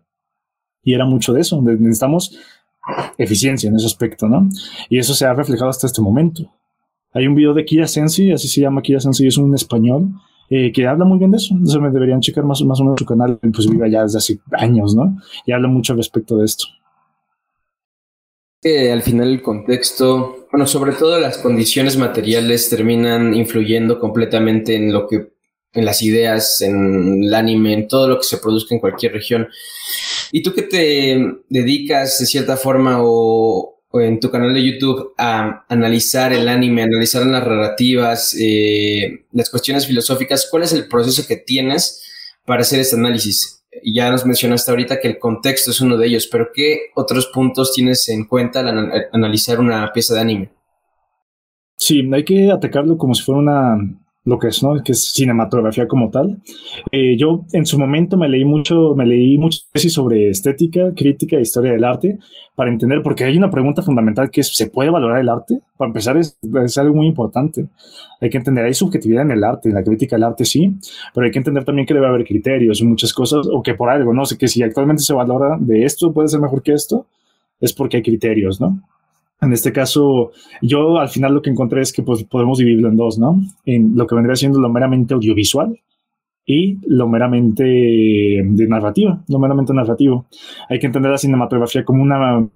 Y 0.82 0.92
era 0.92 1.06
mucho 1.06 1.32
de 1.32 1.40
eso, 1.40 1.60
necesitamos 1.62 2.38
eficiencia 3.16 3.68
en 3.68 3.76
ese 3.76 3.86
aspecto, 3.86 4.28
¿no? 4.28 4.48
Y 4.90 4.98
eso 4.98 5.14
se 5.14 5.24
ha 5.24 5.32
reflejado 5.32 5.70
hasta 5.70 5.86
este 5.86 6.02
momento. 6.02 6.50
Hay 7.12 7.26
un 7.26 7.34
video 7.34 7.54
de 7.54 7.64
Kira 7.64 7.86
Sensi, 7.86 8.30
así 8.32 8.48
se 8.48 8.60
llama 8.60 8.82
Kira 8.82 9.00
Sensi, 9.00 9.26
es 9.26 9.38
un 9.38 9.54
español, 9.54 10.10
eh, 10.50 10.72
que 10.72 10.86
habla 10.86 11.04
muy 11.04 11.18
bien 11.18 11.30
de 11.30 11.36
eso. 11.36 11.54
Entonces 11.54 11.80
me 11.80 11.90
deberían 11.90 12.20
checar 12.20 12.44
más, 12.44 12.62
más 12.62 12.80
o 12.80 12.84
menos 12.84 12.98
su 12.98 13.06
canal, 13.06 13.38
pues 13.38 13.68
vive 13.68 13.90
ya 13.90 14.02
desde 14.02 14.18
hace 14.18 14.38
años, 14.52 14.94
¿no? 14.94 15.18
Y 15.46 15.52
habla 15.52 15.68
mucho 15.68 15.94
respecto 15.94 16.36
de 16.36 16.46
esto. 16.46 16.64
Al 18.64 19.02
final 19.02 19.28
el 19.28 19.42
contexto, 19.42 20.48
bueno, 20.50 20.66
sobre 20.66 20.92
todo 20.92 21.18
las 21.20 21.38
condiciones 21.38 21.96
materiales 21.96 22.68
terminan 22.68 23.32
influyendo 23.32 24.00
completamente 24.00 24.74
en 24.74 24.92
lo 24.92 25.06
que, 25.06 25.28
en 25.72 25.84
las 25.84 26.02
ideas, 26.02 26.60
en 26.60 27.22
el 27.24 27.34
anime, 27.34 27.72
en 27.72 27.88
todo 27.88 28.08
lo 28.08 28.16
que 28.18 28.24
se 28.24 28.38
produzca 28.38 28.74
en 28.74 28.80
cualquier 28.80 29.12
región. 29.12 29.48
¿Y 30.32 30.42
tú 30.42 30.52
que 30.52 30.62
te 30.62 31.36
dedicas 31.48 32.18
de 32.18 32.26
cierta 32.26 32.56
forma 32.56 32.98
o, 33.00 33.77
en 33.92 34.20
tu 34.20 34.30
canal 34.30 34.52
de 34.52 34.64
YouTube 34.64 35.14
a 35.16 35.64
analizar 35.68 36.32
el 36.32 36.48
anime, 36.48 36.82
analizar 36.82 37.22
las 37.22 37.42
narrativas, 37.42 38.36
eh, 38.38 39.24
las 39.32 39.48
cuestiones 39.50 39.86
filosóficas, 39.86 40.48
¿cuál 40.50 40.64
es 40.64 40.72
el 40.72 40.88
proceso 40.88 41.26
que 41.26 41.36
tienes 41.36 42.02
para 42.44 42.62
hacer 42.62 42.80
este 42.80 42.96
análisis? 42.96 43.64
Ya 43.84 44.10
nos 44.10 44.26
mencionaste 44.26 44.70
ahorita 44.70 45.00
que 45.00 45.08
el 45.08 45.18
contexto 45.18 45.70
es 45.70 45.80
uno 45.80 45.96
de 45.96 46.06
ellos, 46.06 46.28
pero 46.30 46.48
¿qué 46.52 46.90
otros 46.94 47.28
puntos 47.28 47.72
tienes 47.72 48.08
en 48.08 48.26
cuenta 48.26 48.60
al 48.60 49.08
analizar 49.12 49.60
una 49.60 49.90
pieza 49.92 50.14
de 50.14 50.20
anime? 50.20 50.50
Sí, 51.76 52.08
hay 52.12 52.24
que 52.24 52.50
atacarlo 52.50 52.98
como 52.98 53.14
si 53.14 53.22
fuera 53.22 53.40
una, 53.40 53.78
lo 54.24 54.38
que 54.38 54.48
es, 54.48 54.62
¿no? 54.62 54.82
Que 54.82 54.92
es 54.92 55.12
cinematografía 55.12 55.88
como 55.88 56.10
tal. 56.10 56.38
Eh, 56.92 57.16
yo 57.16 57.44
en 57.52 57.64
su 57.64 57.78
momento 57.78 58.16
me 58.16 58.28
leí 58.28 58.44
mucho, 58.44 58.94
me 58.94 59.06
leí 59.06 59.38
mucho 59.38 59.60
sobre 59.74 60.28
estética, 60.28 60.92
crítica 60.94 61.36
e 61.36 61.42
historia 61.42 61.72
del 61.72 61.84
arte 61.84 62.18
para 62.54 62.70
entender, 62.70 63.02
porque 63.02 63.24
hay 63.24 63.38
una 63.38 63.50
pregunta 63.50 63.82
fundamental 63.82 64.30
que 64.30 64.40
es, 64.40 64.54
¿se 64.54 64.68
puede 64.68 64.90
valorar 64.90 65.20
el 65.20 65.28
arte? 65.28 65.60
Para 65.76 65.88
empezar, 65.88 66.16
es, 66.16 66.36
es 66.64 66.76
algo 66.76 66.94
muy 66.94 67.06
importante. 67.06 67.68
Hay 68.20 68.28
que 68.28 68.38
entender, 68.38 68.64
hay 68.64 68.74
subjetividad 68.74 69.22
en 69.22 69.30
el 69.30 69.44
arte, 69.44 69.68
en 69.68 69.76
la 69.76 69.84
crítica 69.84 70.16
del 70.16 70.24
arte 70.24 70.44
sí, 70.44 70.76
pero 71.14 71.24
hay 71.24 71.30
que 71.30 71.38
entender 71.38 71.64
también 71.64 71.86
que 71.86 71.94
debe 71.94 72.08
haber 72.08 72.24
criterios 72.24 72.82
muchas 72.82 73.12
cosas, 73.12 73.46
o 73.50 73.62
que 73.62 73.74
por 73.74 73.88
algo, 73.88 74.12
no 74.12 74.26
sé, 74.26 74.36
que 74.36 74.48
si 74.48 74.62
actualmente 74.62 75.02
se 75.02 75.14
valora 75.14 75.56
de 75.60 75.84
esto, 75.84 76.12
puede 76.12 76.28
ser 76.28 76.40
mejor 76.40 76.62
que 76.62 76.72
esto, 76.72 77.06
es 77.60 77.72
porque 77.72 77.98
hay 77.98 78.02
criterios, 78.02 78.60
¿no? 78.60 78.82
En 79.40 79.52
este 79.52 79.72
caso, 79.72 80.32
yo 80.62 80.98
al 80.98 81.08
final 81.08 81.34
lo 81.34 81.42
que 81.42 81.50
encontré 81.50 81.80
es 81.80 81.92
que 81.92 82.02
pues, 82.02 82.24
podemos 82.24 82.58
dividirlo 82.58 82.88
en 82.88 82.96
dos, 82.96 83.18
¿no? 83.18 83.40
En 83.64 83.96
lo 83.96 84.06
que 84.06 84.16
vendría 84.16 84.34
siendo 84.34 84.60
lo 84.60 84.68
meramente 84.68 85.14
audiovisual 85.14 85.78
y 86.44 86.78
lo 86.86 87.08
meramente 87.08 87.62
de 87.62 88.66
narrativa, 88.68 89.22
lo 89.28 89.38
meramente 89.38 89.72
narrativo. 89.72 90.26
Hay 90.68 90.78
que 90.78 90.86
entender 90.86 91.12
la 91.12 91.18
cinematografía 91.18 91.84
como 91.84 92.02
una, 92.02 92.48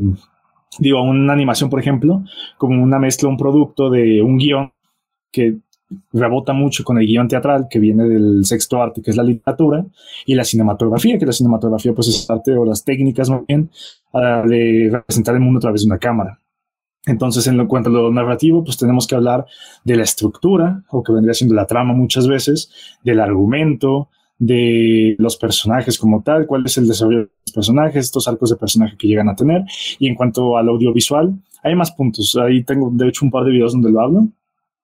digo, 0.78 1.02
una 1.02 1.32
animación, 1.32 1.70
por 1.70 1.78
ejemplo, 1.78 2.24
como 2.58 2.82
una 2.82 2.98
mezcla, 2.98 3.28
un 3.28 3.36
producto 3.36 3.90
de 3.90 4.22
un 4.22 4.38
guion 4.38 4.72
que 5.30 5.58
rebota 6.12 6.52
mucho 6.52 6.84
con 6.84 6.98
el 6.98 7.06
guion 7.06 7.28
teatral 7.28 7.66
que 7.70 7.78
viene 7.78 8.08
del 8.08 8.44
sexto 8.44 8.82
arte, 8.82 9.02
que 9.02 9.10
es 9.10 9.16
la 9.16 9.22
literatura, 9.22 9.84
y 10.26 10.34
la 10.34 10.44
cinematografía, 10.44 11.18
que 11.18 11.26
la 11.26 11.32
cinematografía 11.32 11.92
pues 11.92 12.08
es 12.08 12.30
arte 12.30 12.56
o 12.56 12.64
las 12.64 12.84
técnicas 12.84 13.28
más 13.30 13.46
bien 13.46 13.70
de 14.12 14.88
representar 14.90 15.34
el 15.34 15.42
mundo 15.42 15.58
a 15.58 15.60
través 15.60 15.82
de 15.82 15.86
una 15.86 15.98
cámara. 15.98 16.38
Entonces, 17.06 17.46
en 17.48 17.66
cuanto 17.66 17.90
a 17.90 17.92
lo 17.92 18.12
narrativo, 18.12 18.62
pues 18.62 18.76
tenemos 18.76 19.06
que 19.06 19.16
hablar 19.16 19.46
de 19.84 19.96
la 19.96 20.04
estructura, 20.04 20.84
o 20.90 21.02
que 21.02 21.12
vendría 21.12 21.34
siendo 21.34 21.54
la 21.54 21.66
trama 21.66 21.94
muchas 21.94 22.28
veces, 22.28 22.70
del 23.02 23.20
argumento, 23.20 24.08
de 24.38 25.14
los 25.18 25.36
personajes 25.36 25.98
como 25.98 26.22
tal, 26.22 26.46
cuál 26.46 26.64
es 26.66 26.76
el 26.78 26.88
desarrollo 26.88 27.18
de 27.18 27.30
los 27.46 27.54
personajes, 27.54 28.04
estos 28.04 28.26
arcos 28.28 28.50
de 28.50 28.56
personaje 28.56 28.96
que 28.96 29.08
llegan 29.08 29.28
a 29.28 29.36
tener. 29.36 29.62
Y 29.98 30.08
en 30.08 30.14
cuanto 30.14 30.56
al 30.56 30.68
audiovisual, 30.68 31.34
hay 31.62 31.74
más 31.74 31.92
puntos. 31.92 32.36
Ahí 32.36 32.64
tengo, 32.64 32.90
de 32.92 33.08
hecho, 33.08 33.24
un 33.24 33.30
par 33.30 33.44
de 33.44 33.52
videos 33.52 33.72
donde 33.72 33.90
lo 33.90 34.00
hablo. 34.00 34.28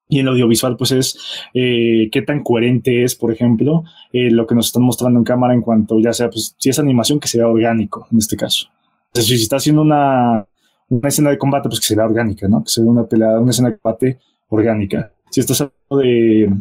Y 0.09 0.21
el 0.21 0.29
audiovisual, 0.29 0.77
pues 0.77 0.93
es 0.93 1.19
eh, 1.55 2.09
qué 2.11 2.23
tan 2.23 2.43
coherente 2.43 3.05
es, 3.05 3.15
por 3.15 3.33
ejemplo, 3.33 3.85
eh, 4.13 4.31
lo 4.31 4.47
que 4.47 4.55
nos 4.55 4.67
están 4.67 4.83
mostrando 4.83 5.19
en 5.19 5.25
cámara 5.25 5.55
en 5.55 5.61
cuanto 5.61 6.01
ya 6.01 6.13
sea, 6.13 6.31
pues, 6.31 6.55
si 6.57 6.71
es 6.71 6.79
animación, 6.79 7.21
que 7.21 7.29
sea 7.29 7.47
orgánico 7.47 8.07
en 8.11 8.19
este 8.19 8.37
caso. 8.37 8.69
Entonces, 9.09 9.37
si 9.37 9.43
está 9.43 9.57
haciendo 9.57 9.83
una, 9.83 10.47
una 10.89 11.09
escena 11.09 11.31
de 11.31 11.39
combate, 11.39 11.69
pues 11.69 11.81
que 11.81 11.87
sea 11.87 12.05
orgánica, 12.05 12.49
¿no? 12.49 12.63
Que 12.65 12.71
sea 12.71 12.85
una 12.85 13.05
pelea, 13.05 13.39
una 13.41 13.51
escena 13.51 13.71
de 13.71 13.79
combate 13.79 14.19
orgánica. 14.49 15.13
Si 15.31 15.41
estás 15.41 15.61
hablando 15.61 16.09
de, 16.09 16.53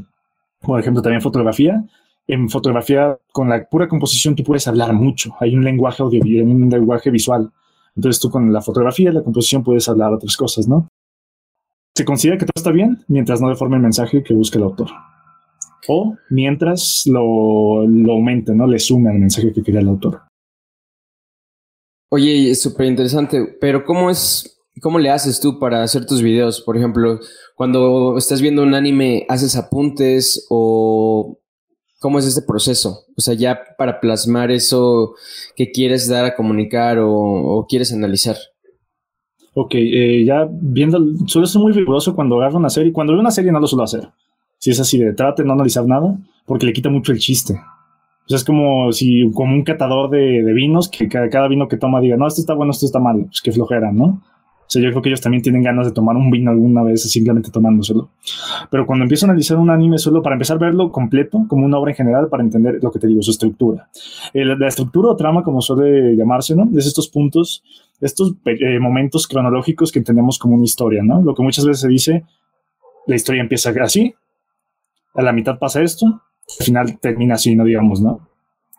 por 0.59 0.79
ejemplo, 0.79 1.01
también 1.01 1.21
fotografía, 1.21 1.83
en 2.27 2.49
fotografía, 2.49 3.17
con 3.31 3.49
la 3.49 3.63
pura 3.67 3.87
composición, 3.87 4.35
tú 4.35 4.43
puedes 4.43 4.67
hablar 4.67 4.93
mucho. 4.93 5.33
Hay 5.39 5.55
un 5.55 5.63
lenguaje 5.63 6.03
audiovisual, 6.03 6.47
un 6.47 6.69
lenguaje 6.69 7.09
visual. 7.09 7.51
Entonces 7.95 8.21
tú 8.21 8.29
con 8.29 8.51
la 8.51 8.61
fotografía, 8.61 9.11
la 9.11 9.23
composición, 9.23 9.63
puedes 9.63 9.87
hablar 9.87 10.13
otras 10.13 10.35
cosas, 10.35 10.67
¿no? 10.67 10.89
Se 11.95 12.05
considera 12.05 12.37
que 12.37 12.45
todo 12.45 12.53
está 12.57 12.71
bien 12.71 13.03
mientras 13.07 13.41
no 13.41 13.49
deforme 13.49 13.77
el 13.77 13.81
mensaje 13.81 14.23
que 14.23 14.33
busca 14.33 14.57
el 14.57 14.65
autor. 14.65 14.89
O 15.87 16.15
mientras 16.29 17.03
lo, 17.07 17.87
lo 17.87 18.13
aumente, 18.13 18.53
¿no? 18.53 18.67
Le 18.67 18.77
sume 18.77 19.09
al 19.09 19.19
mensaje 19.19 19.53
que 19.53 19.63
quería 19.63 19.79
el 19.79 19.87
autor. 19.87 20.21
Oye, 22.09 22.51
es 22.51 22.61
súper 22.61 22.85
interesante, 22.85 23.57
pero 23.59 23.83
¿cómo 23.83 24.09
es, 24.09 24.61
cómo 24.81 24.97
le 24.97 25.09
haces 25.09 25.41
tú 25.41 25.59
para 25.59 25.83
hacer 25.83 26.05
tus 26.05 26.21
videos? 26.21 26.61
Por 26.61 26.77
ejemplo, 26.77 27.19
cuando 27.55 28.17
estás 28.17 28.41
viendo 28.41 28.63
un 28.63 28.73
anime, 28.73 29.25
¿haces 29.27 29.57
apuntes 29.57 30.45
o 30.49 31.37
cómo 31.99 32.19
es 32.19 32.25
este 32.25 32.43
proceso? 32.43 33.03
O 33.17 33.21
sea, 33.21 33.33
ya 33.33 33.59
para 33.77 33.99
plasmar 33.99 34.51
eso 34.51 35.15
que 35.57 35.69
quieres 35.71 36.07
dar 36.07 36.23
a 36.23 36.35
comunicar 36.35 36.97
o, 37.01 37.65
quieres 37.67 37.91
analizar. 37.91 38.37
Ok, 39.53 39.73
eh, 39.75 40.23
ya 40.25 40.47
viendo, 40.49 40.99
suelo 41.25 41.45
ser 41.45 41.61
muy 41.61 41.73
riguroso 41.73 42.15
cuando 42.15 42.37
agarro 42.37 42.57
una 42.57 42.69
serie. 42.69 42.93
Cuando 42.93 43.11
veo 43.11 43.19
una 43.19 43.31
serie 43.31 43.51
no 43.51 43.59
lo 43.59 43.67
suelo 43.67 43.83
hacer. 43.83 44.07
Si 44.59 44.71
es 44.71 44.79
así 44.79 44.97
de 44.97 45.13
trate 45.13 45.43
no 45.43 45.53
analizar 45.53 45.85
nada, 45.85 46.17
porque 46.45 46.67
le 46.67 46.73
quita 46.73 46.89
mucho 46.89 47.11
el 47.11 47.19
chiste. 47.19 47.59
Sea, 48.27 48.35
es 48.35 48.43
como 48.43 48.91
si, 48.91 49.31
como 49.31 49.53
un 49.53 49.63
catador 49.63 50.09
de, 50.09 50.43
vinos, 50.53 50.89
que 50.89 51.07
cada, 51.07 51.47
vino 51.47 51.67
que 51.67 51.77
toma 51.77 52.01
diga, 52.01 52.17
no, 52.17 52.27
esto 52.27 52.41
está 52.41 52.53
bueno, 52.53 52.71
esto 52.71 52.85
está 52.85 52.99
malo, 52.99 53.25
pues 53.25 53.41
qué 53.41 53.51
flojera, 53.51 53.91
¿no? 53.91 54.21
O 54.67 54.69
sea, 54.69 54.81
yo 54.81 54.89
creo 54.89 55.01
que 55.01 55.07
ellos 55.07 55.21
también 55.21 55.41
tienen 55.41 55.63
ganas 55.63 55.85
de 55.85 55.93
tomar 55.93 56.17
un 56.17 56.29
vino 56.29 56.51
alguna 56.51 56.83
vez 56.83 57.09
simplemente 57.09 57.49
tomándoselo. 57.51 58.09
Pero 58.69 58.85
cuando 58.85 59.03
empiezo 59.03 59.25
a 59.25 59.29
analizar 59.29 59.57
un 59.57 59.69
anime 59.69 59.97
solo 59.97 60.21
para 60.21 60.35
empezar 60.35 60.57
a 60.57 60.59
verlo 60.59 60.91
completo, 60.91 61.45
como 61.47 61.65
una 61.65 61.77
obra 61.77 61.91
en 61.91 61.95
general, 61.95 62.27
para 62.27 62.43
entender 62.43 62.79
lo 62.81 62.91
que 62.91 62.99
te 62.99 63.07
digo, 63.07 63.21
su 63.21 63.31
estructura. 63.31 63.87
Eh, 64.33 64.43
la 64.43 64.67
estructura 64.67 65.11
o 65.11 65.15
trama, 65.15 65.41
como 65.41 65.61
suele 65.61 66.17
llamarse, 66.17 66.53
¿no? 66.53 66.67
Es 66.77 66.85
estos 66.85 67.07
puntos, 67.07 67.63
estos 68.01 68.35
eh, 68.43 68.77
momentos 68.79 69.25
cronológicos 69.25 69.89
que 69.89 69.99
entendemos 69.99 70.37
como 70.37 70.55
una 70.55 70.65
historia, 70.65 71.01
¿no? 71.01 71.21
Lo 71.21 71.33
que 71.33 71.43
muchas 71.43 71.65
veces 71.65 71.79
se 71.79 71.87
dice, 71.87 72.25
la 73.05 73.15
historia 73.15 73.41
empieza 73.41 73.73
así, 73.81 74.15
a 75.15 75.21
la 75.21 75.31
mitad 75.31 75.57
pasa 75.57 75.81
esto, 75.81 76.23
al 76.59 76.65
final 76.65 76.99
termina 76.99 77.35
así, 77.35 77.55
no 77.55 77.65
digamos, 77.65 78.01
¿no? 78.01 78.27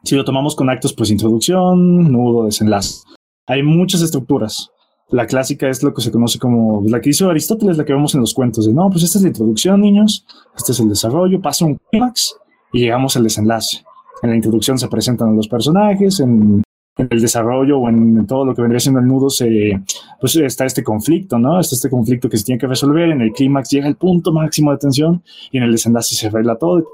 Si 0.05 0.15
lo 0.15 0.25
tomamos 0.25 0.55
con 0.55 0.71
actos, 0.71 0.95
pues 0.95 1.11
introducción, 1.11 2.11
nudo, 2.11 2.47
desenlace. 2.47 3.03
Hay 3.47 3.63
muchas 3.63 4.03
estructuras. 4.03 4.71
La 5.11 5.27
clásica 5.27 5.69
es 5.69 5.83
lo 5.83 5.95
que 5.95 6.03
se 6.03 6.13
conoce 6.13 6.39
como 6.39 6.83
la 6.87 7.01
que 7.01 7.11
hizo 7.11 7.31
Aristóteles, 7.31 7.79
la 7.79 7.85
que 7.85 7.95
vemos 7.95 8.15
en 8.15 8.21
los 8.21 8.35
cuentos 8.35 8.67
de 8.67 8.75
no, 8.75 8.91
pues 8.91 9.05
esta 9.05 9.19
es 9.19 9.23
la 9.23 9.29
introducción, 9.29 9.81
niños, 9.81 10.27
este 10.57 10.73
es 10.73 10.81
el 10.81 10.89
desarrollo, 10.91 11.41
pasa 11.41 11.65
un 11.65 11.79
clímax 11.91 12.37
y 12.73 12.81
llegamos 12.81 13.17
al 13.17 13.25
desenlace. 13.25 13.83
En 14.23 14.31
la 14.31 14.37
introducción 14.37 14.79
se 14.79 14.89
presentan 14.89 15.35
los 15.35 15.49
personajes, 15.49 16.21
en, 16.21 16.63
el 16.99 17.21
desarrollo 17.21 17.79
o 17.79 17.89
en, 17.89 18.27
todo 18.27 18.45
lo 18.45 18.55
que 18.55 18.61
vendría 18.61 18.81
siendo 18.81 19.01
el 19.01 19.07
nudo, 19.07 19.31
se, 19.31 19.81
pues 20.21 20.37
está 20.37 20.67
este 20.67 20.83
conflicto, 20.83 21.39
¿no? 21.39 21.59
Está 21.61 21.77
este 21.77 21.89
conflicto 21.89 22.29
que 22.29 22.37
se 22.37 22.45
tiene 22.45 22.59
que 22.59 22.67
resolver. 22.67 23.09
En 23.11 23.21
el 23.21 23.33
clímax 23.33 23.71
llega 23.71 23.87
el 23.87 23.97
punto 23.97 24.33
máximo 24.33 24.73
de 24.73 24.79
tensión 24.79 25.23
y 25.53 25.59
en 25.59 25.65
el 25.65 25.73
desenlace 25.73 26.17
se 26.17 26.27
arregla 26.27 26.57
todo 26.57 26.85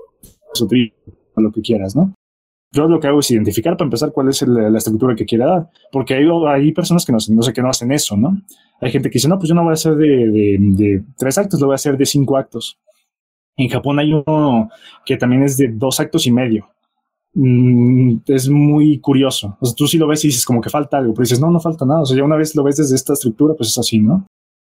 a 0.62 1.40
lo 1.40 1.52
que 1.52 1.60
quieras, 1.60 1.96
¿no? 1.96 2.14
Yo 2.72 2.88
lo 2.88 2.98
que 2.98 3.06
hago 3.06 3.20
es 3.20 3.30
identificar 3.30 3.76
para 3.76 3.86
empezar 3.86 4.10
cuál 4.12 4.28
es 4.28 4.42
la 4.42 4.78
estructura 4.78 5.14
que 5.14 5.24
quiere 5.24 5.44
dar, 5.44 5.70
porque 5.92 6.14
hay, 6.14 6.72
personas 6.72 7.04
que 7.04 7.12
no, 7.12 7.20
sé 7.20 7.52
que 7.52 7.62
no 7.62 7.68
hacen 7.68 7.92
eso, 7.92 8.16
¿no? 8.16 8.36
Hay 8.80 8.90
gente 8.90 9.08
que 9.10 9.14
dice, 9.14 9.28
no, 9.28 9.38
pues 9.38 9.48
yo 9.48 9.54
no 9.54 9.62
voy 9.62 9.70
a 9.70 9.74
hacer 9.74 9.94
de, 9.94 10.58
de, 10.58 11.04
tres 11.16 11.38
actos, 11.38 11.60
lo 11.60 11.66
voy 11.66 11.74
a 11.74 11.76
hacer 11.76 11.96
de 11.96 12.04
cinco 12.04 12.36
actos. 12.36 12.76
En 13.56 13.68
Japón 13.68 14.00
hay 14.00 14.12
uno 14.12 14.68
que 15.06 15.16
también 15.16 15.44
es 15.44 15.56
de 15.56 15.68
dos 15.68 16.00
actos 16.00 16.26
y 16.26 16.32
medio. 16.32 16.68
Mm, 17.34 18.16
es 18.26 18.48
muy 18.48 18.98
curioso. 18.98 19.56
O 19.60 19.66
sea, 19.66 19.74
tú 19.76 19.86
sí 19.86 19.96
lo 19.96 20.08
ves 20.08 20.24
y 20.24 20.28
dices 20.28 20.44
como 20.44 20.60
que 20.60 20.70
falta 20.70 20.98
algo, 20.98 21.14
pero 21.14 21.22
dices, 21.22 21.40
no, 21.40 21.50
no 21.52 21.60
falta 21.60 21.86
nada. 21.86 22.00
O 22.00 22.06
sea, 22.06 22.16
ya 22.16 22.24
una 22.24 22.36
vez 22.36 22.56
lo 22.56 22.64
ves 22.64 22.78
desde 22.78 22.96
esta 22.96 23.12
estructura, 23.12 23.54
pues 23.54 23.68
es 23.68 23.78
así, 23.78 24.00
¿no? 24.00 24.26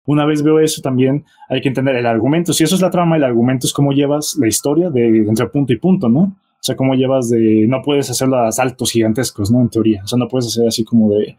Una 0.07 0.27
vez 0.27 0.43
veo 0.43 0.59
eso 0.61 0.83
también, 0.83 1.25
hay 1.49 1.61
que 1.61 1.69
entender 1.69 1.97
el 1.97 2.07
argumento. 2.07 2.53
Si 2.53 2.65
eso 2.65 2.75
es 2.75 2.83
la 2.83 2.91
trama, 2.91 3.17
el 3.17 3.25
argumento 3.25 3.67
es 3.67 3.73
cómo 3.73 3.93
llevas 3.93 4.37
la 4.39 4.47
historia 4.47 4.91
de 4.91 5.19
entre 5.19 5.47
punto 5.49 5.73
y 5.73 5.79
punto, 5.79 6.09
¿no? 6.09 6.21
O 6.21 6.67
sea, 6.67 6.77
cómo 6.77 6.95
llevas 6.95 7.29
de. 7.29 7.67
No 7.69 7.83
puedes 7.83 8.09
hacerlo 8.11 8.39
a 8.39 8.51
saltos 8.51 8.91
gigantescos, 8.91 9.51
¿no? 9.51 9.61
En 9.61 9.69
teoría. 9.69 10.03
O 10.03 10.07
sea, 10.07 10.19
no 10.19 10.29
puedes 10.29 10.47
hacer 10.47 10.67
así 10.67 10.85
como 10.85 11.11
de. 11.11 11.37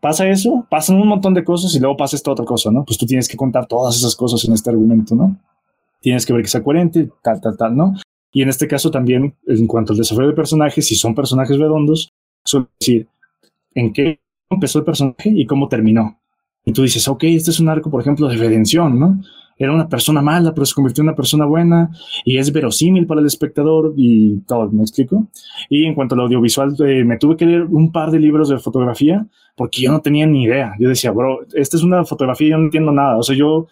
Pasa 0.00 0.28
eso, 0.28 0.66
pasan 0.70 0.96
un 0.96 1.08
montón 1.08 1.34
de 1.34 1.44
cosas 1.44 1.74
y 1.74 1.80
luego 1.80 1.96
pasa 1.96 2.16
esta 2.16 2.30
otra 2.30 2.44
cosa, 2.44 2.70
¿no? 2.70 2.84
Pues 2.84 2.96
tú 2.96 3.06
tienes 3.06 3.28
que 3.28 3.36
contar 3.36 3.66
todas 3.66 3.96
esas 3.96 4.14
cosas 4.16 4.44
en 4.44 4.54
este 4.54 4.70
argumento, 4.70 5.14
¿no? 5.14 5.36
Tienes 6.00 6.24
que 6.24 6.32
ver 6.32 6.42
que 6.42 6.48
sea 6.48 6.62
coherente, 6.62 7.10
tal, 7.22 7.40
tal, 7.40 7.56
tal, 7.56 7.76
¿no? 7.76 7.94
Y 8.32 8.42
en 8.42 8.48
este 8.48 8.68
caso 8.68 8.90
también, 8.90 9.34
en 9.48 9.66
cuanto 9.66 9.92
al 9.92 9.98
desarrollo 9.98 10.28
de 10.28 10.36
personajes, 10.36 10.86
si 10.86 10.94
son 10.94 11.14
personajes 11.14 11.58
redondos, 11.58 12.12
suele 12.44 12.68
decir 12.78 13.08
en 13.74 13.92
qué 13.92 14.20
empezó 14.48 14.78
el 14.78 14.84
personaje 14.84 15.30
y 15.34 15.44
cómo 15.44 15.68
terminó. 15.68 16.19
Y 16.64 16.72
tú 16.72 16.82
dices, 16.82 17.06
ok, 17.08 17.24
este 17.24 17.50
es 17.50 17.60
un 17.60 17.68
arco, 17.68 17.90
por 17.90 18.00
ejemplo, 18.00 18.28
de 18.28 18.36
redención, 18.36 18.98
¿no? 18.98 19.20
era 19.60 19.74
una 19.74 19.88
persona 19.88 20.22
mala, 20.22 20.54
pero 20.54 20.64
se 20.64 20.74
convirtió 20.74 21.02
en 21.02 21.08
una 21.08 21.16
persona 21.16 21.44
buena 21.44 21.90
y 22.24 22.38
es 22.38 22.50
verosímil 22.50 23.06
para 23.06 23.20
el 23.20 23.26
espectador 23.26 23.92
y 23.94 24.40
todo, 24.48 24.70
¿me 24.70 24.80
explico? 24.80 25.28
Y 25.68 25.84
en 25.84 25.94
cuanto 25.94 26.14
al 26.14 26.22
audiovisual, 26.22 26.74
eh, 26.86 27.04
me 27.04 27.18
tuve 27.18 27.36
que 27.36 27.44
leer 27.44 27.64
un 27.64 27.92
par 27.92 28.10
de 28.10 28.18
libros 28.18 28.48
de 28.48 28.58
fotografía 28.58 29.26
porque 29.54 29.82
yo 29.82 29.92
no 29.92 30.00
tenía 30.00 30.26
ni 30.26 30.44
idea. 30.44 30.72
Yo 30.78 30.88
decía, 30.88 31.10
bro, 31.10 31.40
esta 31.52 31.76
es 31.76 31.82
una 31.82 32.06
fotografía, 32.06 32.48
yo 32.48 32.56
no 32.56 32.64
entiendo 32.64 32.90
nada. 32.90 33.18
O 33.18 33.22
sea, 33.22 33.36
yo 33.36 33.66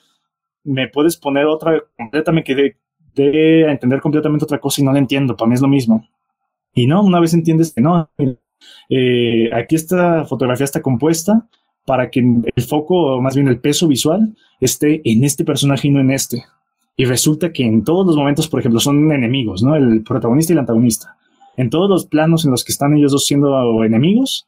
me 0.62 0.89
puedes 0.89 1.16
poner 1.16 1.47
otra 1.47 1.82
completamente 1.97 2.55
que 2.55 2.74
de, 3.14 3.70
entender 3.70 4.03
completamente 4.03 4.45
otra 4.45 4.61
cosa 4.61 4.82
y 4.82 4.84
no 4.84 4.93
la 4.93 4.99
entiendo. 4.99 5.36
Para 5.36 5.49
mí 5.49 5.55
es 5.55 5.62
lo 5.62 5.68
mismo. 5.68 6.07
Y 6.74 6.86
no, 6.86 7.03
una 7.03 7.18
vez 7.18 7.32
entiendes 7.32 7.72
que 7.72 7.80
no, 7.80 8.11
eh, 8.91 9.51
aquí 9.55 9.74
esta 9.74 10.26
fotografía 10.26 10.64
está 10.64 10.82
compuesta 10.82 11.49
para 11.89 12.11
que 12.11 12.20
el 12.20 12.62
foco, 12.64 13.16
o 13.16 13.22
más 13.22 13.34
bien 13.34 13.49
el 13.49 13.61
peso 13.61 13.89
visual, 13.89 14.36
esté 14.61 15.01
en 15.11 15.24
este 15.24 15.43
personaje 15.43 15.89
y 15.89 15.91
no 15.91 16.01
en 16.01 16.11
este. 16.11 16.45
Y 16.99 17.07
resulta 17.07 17.51
que 17.51 17.64
en 17.64 17.82
todos 17.82 18.05
los 18.07 18.14
momentos, 18.14 18.47
por 18.47 18.61
ejemplo, 18.61 18.78
son 18.78 19.11
enemigos, 19.11 19.62
¿no? 19.62 19.74
El 19.74 20.03
protagonista 20.03 20.53
y 20.53 20.55
el 20.55 20.59
antagonista. 20.59 21.16
En 21.57 21.70
todos 21.70 21.89
los 21.89 22.05
planos 22.05 22.45
en 22.45 22.51
los 22.51 22.62
que 22.62 22.72
están 22.72 22.95
ellos 22.95 23.11
dos 23.11 23.24
siendo 23.24 23.82
enemigos, 23.84 24.47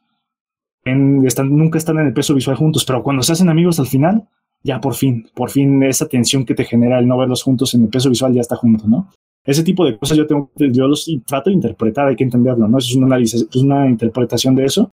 nunca 0.85 1.79
están 1.79 1.97
en 1.97 2.05
el 2.05 2.13
peso 2.13 2.35
visual 2.35 2.57
juntos, 2.57 2.85
pero 2.85 3.01
cuando 3.01 3.23
se 3.23 3.31
hacen 3.31 3.49
amigos 3.49 3.79
al 3.79 3.87
final, 3.87 4.29
ya 4.61 4.79
por 4.79 4.93
fin, 4.93 5.27
por 5.33 5.49
fin 5.49 5.81
esa 5.81 6.07
tensión 6.07 6.45
que 6.45 6.53
te 6.53 6.65
genera 6.65 6.99
el 6.99 7.07
no 7.07 7.17
verlos 7.17 7.41
juntos 7.41 7.73
en 7.73 7.81
el 7.81 7.89
peso 7.89 8.09
visual 8.09 8.33
ya 8.33 8.41
está 8.41 8.55
junto, 8.55 8.87
¿no? 8.87 9.09
Ese 9.43 9.63
tipo 9.63 9.83
de 9.83 9.97
cosas 9.97 10.15
yo, 10.15 10.27
tengo, 10.27 10.51
yo 10.57 10.87
los 10.87 11.09
trato 11.25 11.49
de 11.49 11.55
interpretar, 11.55 12.07
hay 12.07 12.15
que 12.15 12.23
entenderlo, 12.23 12.67
¿no? 12.67 12.77
Es 12.77 12.93
un 12.95 13.05
análisis, 13.05 13.47
es 13.49 13.63
una 13.63 13.89
interpretación 13.89 14.53
de 14.53 14.65
eso 14.65 14.91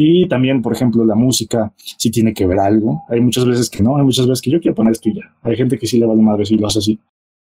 y 0.00 0.28
también, 0.28 0.62
por 0.62 0.72
ejemplo, 0.72 1.04
la 1.04 1.16
música, 1.16 1.72
si 1.76 2.12
tiene 2.12 2.32
que 2.32 2.46
ver 2.46 2.60
algo. 2.60 3.02
Hay 3.08 3.20
muchas 3.20 3.44
veces 3.44 3.68
que 3.68 3.82
no, 3.82 3.96
hay 3.96 4.04
muchas 4.04 4.28
veces 4.28 4.40
que 4.40 4.48
yo 4.48 4.60
quiero 4.60 4.76
poner 4.76 4.92
esto 4.92 5.08
y 5.08 5.14
ya. 5.14 5.34
Hay 5.42 5.56
gente 5.56 5.76
que 5.76 5.88
sí 5.88 5.98
le 5.98 6.06
vale 6.06 6.22
madre 6.22 6.46
si 6.46 6.56
lo 6.56 6.68
hace 6.68 6.78
así. 6.78 7.00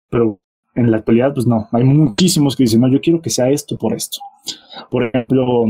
Pero 0.10 0.39
en 0.74 0.89
la 0.89 0.97
actualidad, 0.97 1.36
pues 1.36 1.45
no. 1.45 1.68
Hay 1.72 1.84
muchísimos 1.84 2.55
que 2.55 2.64
dicen, 2.64 2.82
no, 2.82 2.88
yo 2.88 2.99
quiero 2.99 3.22
que 3.22 3.30
sea 3.30 3.47
esto 3.51 3.78
por 3.78 3.93
esto. 3.93 4.18
Por 4.89 5.03
ejemplo, 5.03 5.66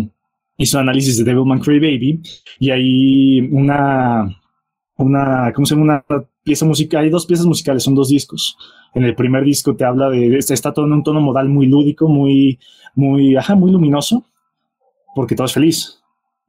hizo 0.55 0.79
análisis 0.79 1.17
de 1.17 1.25
Devilman 1.25 1.59
Cray 1.59 1.79
Baby 1.79 2.21
y 2.57 2.69
hay 2.69 3.41
una, 3.51 4.33
una, 4.95 5.51
¿cómo 5.53 5.65
se 5.65 5.75
llama? 5.75 5.83
Una 6.07 6.25
pieza 6.41 6.65
musical. 6.65 7.03
Hay 7.03 7.09
dos 7.09 7.25
piezas 7.25 7.45
musicales, 7.45 7.83
son 7.83 7.95
dos 7.95 8.07
discos. 8.07 8.57
En 8.93 9.03
el 9.03 9.13
primer 9.13 9.43
disco 9.43 9.75
te 9.75 9.83
habla 9.83 10.09
de, 10.09 10.37
está 10.37 10.73
todo 10.73 10.85
en 10.85 10.93
un 10.93 11.03
tono 11.03 11.19
modal 11.19 11.49
muy 11.49 11.65
lúdico, 11.65 12.07
muy, 12.07 12.59
muy, 12.95 13.35
ajá, 13.35 13.55
muy 13.55 13.71
luminoso, 13.73 14.25
porque 15.13 15.35
todo 15.35 15.47
es 15.47 15.53
feliz 15.53 15.97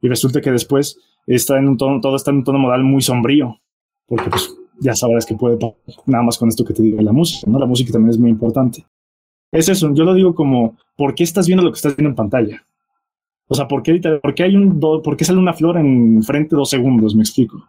y 0.01 0.07
resulta 0.07 0.41
que 0.41 0.51
después 0.51 0.97
está 1.27 1.57
en 1.57 1.77
todo 1.77 2.15
está 2.15 2.31
en 2.31 2.37
un 2.37 2.43
tono 2.43 2.59
modal 2.59 2.83
muy 2.83 3.01
sombrío, 3.01 3.59
porque 4.07 4.29
pues 4.29 4.55
ya 4.79 4.95
sabrás 4.95 5.25
que 5.25 5.35
puede 5.35 5.57
nada 6.05 6.23
más 6.23 6.37
con 6.37 6.49
esto 6.49 6.63
que 6.65 6.73
te 6.73 6.81
digo 6.81 7.01
la 7.01 7.11
música, 7.11 7.49
¿no? 7.49 7.59
La 7.59 7.65
música 7.65 7.91
también 7.91 8.11
es 8.11 8.17
muy 8.17 8.29
importante. 8.29 8.85
Es 9.51 9.67
eso, 9.67 9.93
yo 9.93 10.03
lo 10.03 10.13
digo 10.13 10.35
como, 10.35 10.77
¿por 10.95 11.15
qué 11.15 11.23
estás 11.23 11.47
viendo 11.47 11.63
lo 11.63 11.71
que 11.71 11.77
estás 11.77 11.95
viendo 11.95 12.09
en 12.09 12.15
pantalla? 12.15 12.63
O 13.47 13.55
sea, 13.55 13.67
¿por 13.67 13.81
qué, 13.81 13.99
por 14.21 14.35
qué 14.35 14.43
hay 14.43 14.55
un, 14.55 14.79
por 14.79 15.17
qué 15.17 15.25
sale 15.25 15.39
una 15.39 15.53
flor 15.53 15.77
en 15.77 16.21
frente 16.23 16.55
dos 16.55 16.69
segundos? 16.69 17.15
Me 17.15 17.23
explico. 17.23 17.67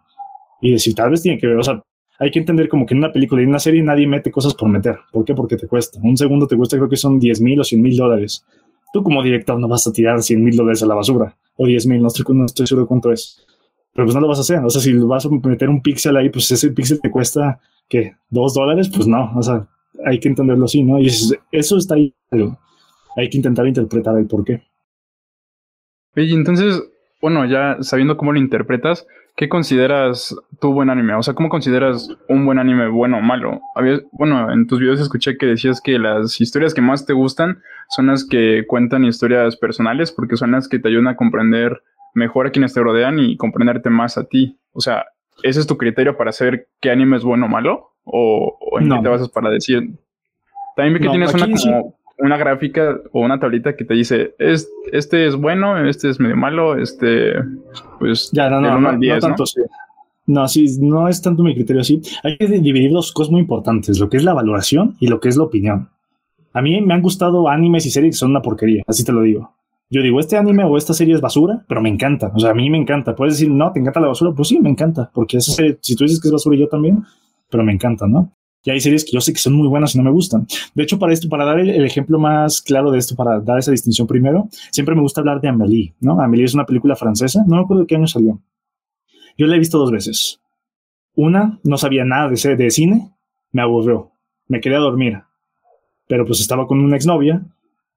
Y 0.61 0.71
decir, 0.71 0.93
tal 0.93 1.09
vez 1.09 1.23
tiene 1.23 1.39
que 1.39 1.47
ver, 1.47 1.57
o 1.57 1.63
sea, 1.63 1.81
hay 2.19 2.29
que 2.29 2.37
entender 2.37 2.69
como 2.69 2.85
que 2.85 2.93
en 2.93 2.99
una 2.99 3.11
película 3.11 3.41
y 3.41 3.45
en 3.45 3.49
una 3.49 3.57
serie 3.57 3.81
nadie 3.81 4.05
mete 4.05 4.29
cosas 4.29 4.53
por 4.53 4.69
meter. 4.69 4.99
¿Por 5.11 5.25
qué? 5.25 5.33
Porque 5.33 5.57
te 5.57 5.67
cuesta. 5.67 5.99
Un 6.03 6.15
segundo 6.15 6.45
te 6.45 6.55
cuesta, 6.55 6.77
creo 6.77 6.87
que 6.87 6.97
son 6.97 7.19
10 7.19 7.41
mil 7.41 7.59
o 7.59 7.63
100 7.63 7.81
mil 7.81 7.97
dólares. 7.97 8.45
Tú 8.91 9.03
como 9.03 9.23
director 9.23 9.59
no 9.59 9.67
vas 9.67 9.87
a 9.87 9.91
tirar 9.91 10.21
100 10.21 10.43
mil 10.43 10.55
dólares 10.55 10.83
a 10.83 10.85
la 10.85 10.95
basura 10.95 11.37
o 11.55 11.65
10 11.65 11.87
mil, 11.87 12.01
no 12.01 12.07
estoy, 12.07 12.35
no 12.35 12.45
estoy 12.45 12.67
seguro 12.67 12.87
cuánto 12.87 13.11
es. 13.11 13.45
Pero 13.93 14.05
pues 14.05 14.15
no 14.15 14.21
lo 14.21 14.27
vas 14.27 14.37
a 14.37 14.41
hacer. 14.41 14.59
O 14.59 14.69
sea, 14.69 14.81
si 14.81 14.93
vas 14.93 15.25
a 15.25 15.29
meter 15.29 15.69
un 15.69 15.81
píxel 15.81 16.15
ahí, 16.17 16.29
pues 16.29 16.49
ese 16.51 16.71
píxel 16.71 17.01
te 17.01 17.11
cuesta, 17.11 17.59
¿qué? 17.89 18.15
¿Dos 18.29 18.53
dólares? 18.53 18.89
Pues 18.93 19.07
no. 19.07 19.31
O 19.35 19.41
sea, 19.43 19.67
hay 20.05 20.19
que 20.19 20.29
entenderlo 20.29 20.65
así, 20.65 20.83
¿no? 20.83 20.99
Y 20.99 21.07
eso 21.51 21.77
está 21.77 21.95
ahí. 21.95 22.13
Hay 23.17 23.29
que 23.29 23.37
intentar 23.37 23.67
interpretar 23.67 24.17
el 24.17 24.27
por 24.27 24.45
qué. 24.45 24.63
Oye, 26.15 26.33
entonces, 26.33 26.81
bueno, 27.21 27.45
ya 27.45 27.77
sabiendo 27.81 28.17
cómo 28.17 28.33
lo 28.33 28.39
interpretas, 28.39 29.07
¿qué 29.35 29.47
consideras 29.47 30.35
tu 30.59 30.73
buen 30.73 30.89
anime? 30.89 31.13
O 31.15 31.23
sea, 31.23 31.33
¿cómo 31.33 31.49
consideras 31.49 32.09
un 32.27 32.45
buen 32.45 32.59
anime 32.59 32.89
bueno 32.89 33.17
o 33.17 33.21
malo? 33.21 33.61
bueno, 34.11 34.51
en 34.51 34.67
tus 34.67 34.79
videos 34.79 34.99
escuché 34.99 35.37
que 35.37 35.45
decías 35.45 35.81
que 35.81 35.99
las 35.99 36.39
historias 36.41 36.73
que 36.73 36.81
más 36.81 37.05
te 37.05 37.13
gustan 37.13 37.61
son 37.89 38.07
las 38.07 38.25
que 38.25 38.65
cuentan 38.67 39.05
historias 39.05 39.55
personales 39.55 40.11
porque 40.11 40.37
son 40.37 40.51
las 40.51 40.67
que 40.67 40.79
te 40.79 40.89
ayudan 40.89 41.07
a 41.07 41.15
comprender 41.15 41.83
mejor 42.13 42.47
a 42.47 42.51
quienes 42.51 42.73
te 42.73 42.81
rodean 42.81 43.19
y 43.19 43.37
comprenderte 43.37 43.89
más 43.89 44.17
a 44.17 44.25
ti. 44.25 44.57
O 44.73 44.81
sea, 44.81 45.05
¿ese 45.43 45.59
es 45.59 45.67
tu 45.67 45.77
criterio 45.77 46.17
para 46.17 46.31
saber 46.31 46.67
qué 46.79 46.91
anime 46.91 47.17
es 47.17 47.23
bueno 47.23 47.45
o 47.45 47.49
malo? 47.49 47.91
¿O, 48.03 48.57
en 48.79 48.89
qué 48.89 48.99
te 49.01 49.09
basas 49.09 49.29
para 49.29 49.49
decir? 49.49 49.91
También 50.75 50.95
vi 50.95 50.99
que 51.01 51.09
tienes 51.09 51.33
una 51.33 51.45
como 51.45 51.95
una 52.21 52.37
gráfica 52.37 52.99
o 53.11 53.21
una 53.21 53.39
tablita 53.39 53.75
que 53.75 53.83
te 53.83 53.93
dice, 53.93 54.35
es, 54.37 54.71
este 54.91 55.27
es 55.27 55.35
bueno, 55.35 55.77
este 55.85 56.09
es 56.09 56.19
medio 56.19 56.37
malo, 56.37 56.77
este, 56.77 57.33
pues... 57.99 58.29
Ya, 58.31 58.49
no, 58.49 58.61
no, 58.61 58.79
no, 58.79 58.91
no, 58.93 59.19
tanto, 59.19 59.45
sí. 59.45 59.61
No, 60.27 60.47
sí, 60.47 60.77
no 60.79 61.07
es 61.07 61.21
tanto 61.21 61.43
mi 61.43 61.55
criterio 61.55 61.81
así. 61.81 62.01
Hay 62.23 62.37
que 62.37 62.47
dividir 62.47 62.91
dos 62.91 63.11
cosas 63.11 63.31
muy 63.31 63.41
importantes, 63.41 63.99
lo 63.99 64.09
que 64.09 64.17
es 64.17 64.23
la 64.23 64.33
valoración 64.33 64.95
y 64.99 65.07
lo 65.07 65.19
que 65.19 65.29
es 65.29 65.37
la 65.37 65.43
opinión. 65.43 65.89
A 66.53 66.61
mí 66.61 66.79
me 66.81 66.93
han 66.93 67.01
gustado 67.01 67.49
animes 67.49 67.85
y 67.85 67.91
series 67.91 68.15
que 68.15 68.19
son 68.19 68.31
una 68.31 68.41
porquería, 68.41 68.83
así 68.87 69.03
te 69.03 69.11
lo 69.11 69.21
digo. 69.21 69.53
Yo 69.89 70.01
digo, 70.01 70.19
este 70.21 70.37
anime 70.37 70.63
o 70.63 70.77
esta 70.77 70.93
serie 70.93 71.15
es 71.15 71.21
basura, 71.21 71.65
pero 71.67 71.81
me 71.81 71.89
encanta. 71.89 72.31
O 72.33 72.39
sea, 72.39 72.51
a 72.51 72.53
mí 72.53 72.69
me 72.69 72.77
encanta. 72.77 73.13
Puedes 73.13 73.33
decir, 73.33 73.51
no, 73.51 73.73
te 73.73 73.81
encanta 73.81 73.99
la 73.99 74.07
basura. 74.07 74.31
Pues 74.31 74.47
sí, 74.47 74.57
me 74.57 74.69
encanta, 74.69 75.11
porque 75.13 75.41
si 75.41 75.95
tú 75.97 76.05
dices 76.05 76.21
que 76.21 76.29
es 76.29 76.31
basura, 76.31 76.55
yo 76.55 76.69
también, 76.69 77.03
pero 77.49 77.63
me 77.63 77.73
encanta, 77.73 78.07
¿no? 78.07 78.31
Y 78.63 78.69
hay 78.69 78.79
series 78.79 79.03
que 79.03 79.11
yo 79.11 79.21
sé 79.21 79.33
que 79.33 79.39
son 79.39 79.53
muy 79.53 79.67
buenas 79.67 79.95
y 79.95 79.97
no 79.97 80.03
me 80.03 80.11
gustan. 80.11 80.45
De 80.75 80.83
hecho, 80.83 80.99
para 80.99 81.13
esto, 81.13 81.27
para 81.27 81.45
dar 81.45 81.59
el, 81.59 81.83
ejemplo 81.83 82.19
más 82.19 82.61
claro 82.61 82.91
de 82.91 82.99
esto, 82.99 83.15
para 83.15 83.39
dar 83.39 83.57
esa 83.57 83.71
distinción 83.71 84.07
primero, 84.07 84.49
siempre 84.71 84.93
me 84.93 85.01
gusta 85.01 85.21
hablar 85.21 85.41
de 85.41 85.47
Amélie, 85.47 85.93
¿no? 85.99 86.21
Amélie 86.21 86.45
es 86.45 86.53
una 86.53 86.65
película 86.65 86.95
francesa, 86.95 87.43
no 87.47 87.55
me 87.55 87.61
acuerdo 87.63 87.81
de 87.81 87.87
qué 87.87 87.95
año 87.95 88.07
salió. 88.07 88.39
Yo 89.37 89.47
la 89.47 89.55
he 89.55 89.59
visto 89.59 89.79
dos 89.79 89.91
veces. 89.91 90.39
Una, 91.15 91.59
no 91.63 91.77
sabía 91.77 92.05
nada 92.05 92.29
de, 92.29 92.55
de 92.55 92.71
cine, 92.71 93.11
me 93.51 93.61
aburrió, 93.61 94.11
me 94.47 94.61
quería 94.61 94.77
dormir, 94.77 95.21
pero 96.07 96.25
pues 96.25 96.39
estaba 96.39 96.67
con 96.67 96.79
una 96.79 96.95
exnovia 96.95 97.43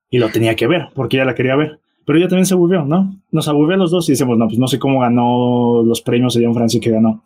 y 0.08 0.18
lo 0.18 0.30
tenía 0.30 0.56
que 0.56 0.66
ver 0.66 0.88
porque 0.94 1.16
ella 1.16 1.26
la 1.26 1.34
quería 1.34 1.56
ver 1.56 1.80
pero 2.07 2.18
ella 2.18 2.28
también 2.28 2.46
se 2.46 2.55
aburrió, 2.55 2.84
¿no? 2.84 3.18
Nos 3.30 3.48
aburrió 3.48 3.76
los 3.76 3.90
dos 3.90 4.09
y 4.09 4.12
decimos, 4.12 4.36
no, 4.36 4.46
pues 4.46 4.59
no 4.59 4.66
sé 4.66 4.78
cómo 4.78 5.00
ganó 5.00 5.82
los 5.82 6.02
premios 6.02 6.36
allá 6.36 6.46
en 6.46 6.55
Francia 6.55 6.80
que 6.80 6.90
ganó. 6.90 7.22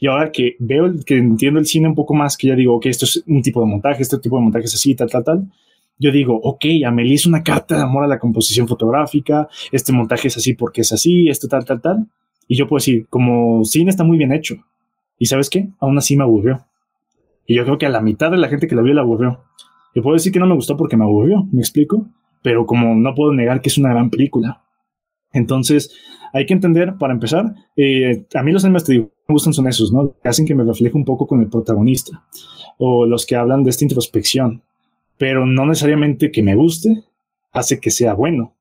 Y 0.00 0.06
ahora 0.06 0.32
que 0.32 0.56
veo, 0.58 0.92
que 1.04 1.18
entiendo 1.18 1.60
el 1.60 1.66
cine 1.66 1.88
un 1.88 1.94
poco 1.94 2.14
más, 2.14 2.36
que 2.36 2.48
ya 2.48 2.54
digo, 2.54 2.74
ok, 2.76 2.86
esto 2.86 3.04
es 3.04 3.22
un 3.26 3.42
tipo 3.42 3.60
de 3.60 3.66
montaje, 3.66 4.02
este 4.02 4.18
tipo 4.18 4.36
de 4.36 4.42
montaje 4.42 4.64
es 4.64 4.74
así, 4.74 4.94
tal, 4.94 5.10
tal, 5.10 5.24
tal. 5.24 5.52
Yo 5.98 6.10
digo, 6.10 6.40
ok, 6.42 6.64
Amelie 6.86 7.14
es 7.14 7.26
una 7.26 7.42
carta 7.42 7.76
de 7.76 7.82
amor 7.82 8.04
a 8.04 8.08
la 8.08 8.18
composición 8.18 8.66
fotográfica, 8.66 9.48
este 9.70 9.92
montaje 9.92 10.28
es 10.28 10.36
así 10.36 10.54
porque 10.54 10.80
es 10.80 10.92
así, 10.92 11.28
esto 11.28 11.46
tal, 11.46 11.64
tal, 11.64 11.80
tal. 11.80 12.06
Y 12.48 12.56
yo 12.56 12.66
puedo 12.66 12.78
decir, 12.78 13.06
como 13.08 13.64
cine 13.64 13.90
está 13.90 14.04
muy 14.04 14.18
bien 14.18 14.32
hecho. 14.32 14.56
¿Y 15.18 15.26
sabes 15.26 15.48
qué? 15.50 15.68
Aún 15.78 15.96
así 15.98 16.16
me 16.16 16.24
aburrió. 16.24 16.66
Y 17.46 17.54
yo 17.54 17.64
creo 17.64 17.78
que 17.78 17.86
a 17.86 17.90
la 17.90 18.00
mitad 18.00 18.30
de 18.30 18.38
la 18.38 18.48
gente 18.48 18.66
que 18.66 18.74
la 18.74 18.82
vio 18.82 18.94
la 18.94 19.02
aburrió. 19.02 19.40
Yo 19.94 20.02
puedo 20.02 20.14
decir 20.14 20.32
que 20.32 20.40
no 20.40 20.46
me 20.46 20.54
gustó 20.54 20.76
porque 20.76 20.96
me 20.96 21.04
aburrió, 21.04 21.46
¿me 21.52 21.60
explico? 21.60 22.08
Pero 22.44 22.66
como 22.66 22.94
no 22.94 23.14
puedo 23.14 23.32
negar 23.32 23.62
que 23.62 23.70
es 23.70 23.78
una 23.78 23.88
gran 23.88 24.10
película. 24.10 24.62
Entonces, 25.32 25.96
hay 26.34 26.44
que 26.44 26.52
entender, 26.52 26.96
para 26.98 27.14
empezar, 27.14 27.54
eh, 27.74 28.26
a 28.34 28.42
mí 28.42 28.52
los 28.52 28.62
animes 28.66 28.84
que 28.84 28.98
me 28.98 29.08
gustan 29.32 29.54
son 29.54 29.66
esos, 29.66 29.90
¿no? 29.94 30.14
Que 30.22 30.28
hacen 30.28 30.44
que 30.44 30.54
me 30.54 30.62
refleje 30.62 30.94
un 30.94 31.06
poco 31.06 31.26
con 31.26 31.40
el 31.40 31.48
protagonista, 31.48 32.22
o 32.76 33.06
los 33.06 33.24
que 33.24 33.34
hablan 33.34 33.64
de 33.64 33.70
esta 33.70 33.86
introspección, 33.86 34.62
pero 35.16 35.46
no 35.46 35.64
necesariamente 35.64 36.30
que 36.30 36.42
me 36.42 36.54
guste 36.54 37.04
hace 37.50 37.80
que 37.80 37.90
sea 37.90 38.12
bueno. 38.12 38.54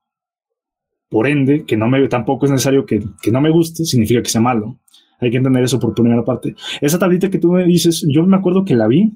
Por 1.09 1.27
ende, 1.27 1.65
que 1.65 1.75
no 1.75 1.89
me, 1.89 2.07
tampoco 2.07 2.45
es 2.45 2.53
necesario 2.53 2.85
que, 2.85 3.03
que 3.21 3.31
no 3.31 3.41
me 3.41 3.49
guste, 3.49 3.83
significa 3.83 4.23
que 4.23 4.29
sea 4.29 4.39
malo. 4.39 4.79
Hay 5.19 5.29
que 5.29 5.37
entender 5.37 5.61
eso 5.61 5.77
por 5.77 5.93
primera 5.93 6.23
parte. 6.23 6.55
Esa 6.79 6.97
tablita 6.97 7.29
que 7.29 7.37
tú 7.37 7.51
me 7.51 7.65
dices, 7.65 8.05
yo 8.07 8.25
me 8.25 8.37
acuerdo 8.37 8.63
que 8.63 8.75
la 8.75 8.87
vi, 8.87 9.11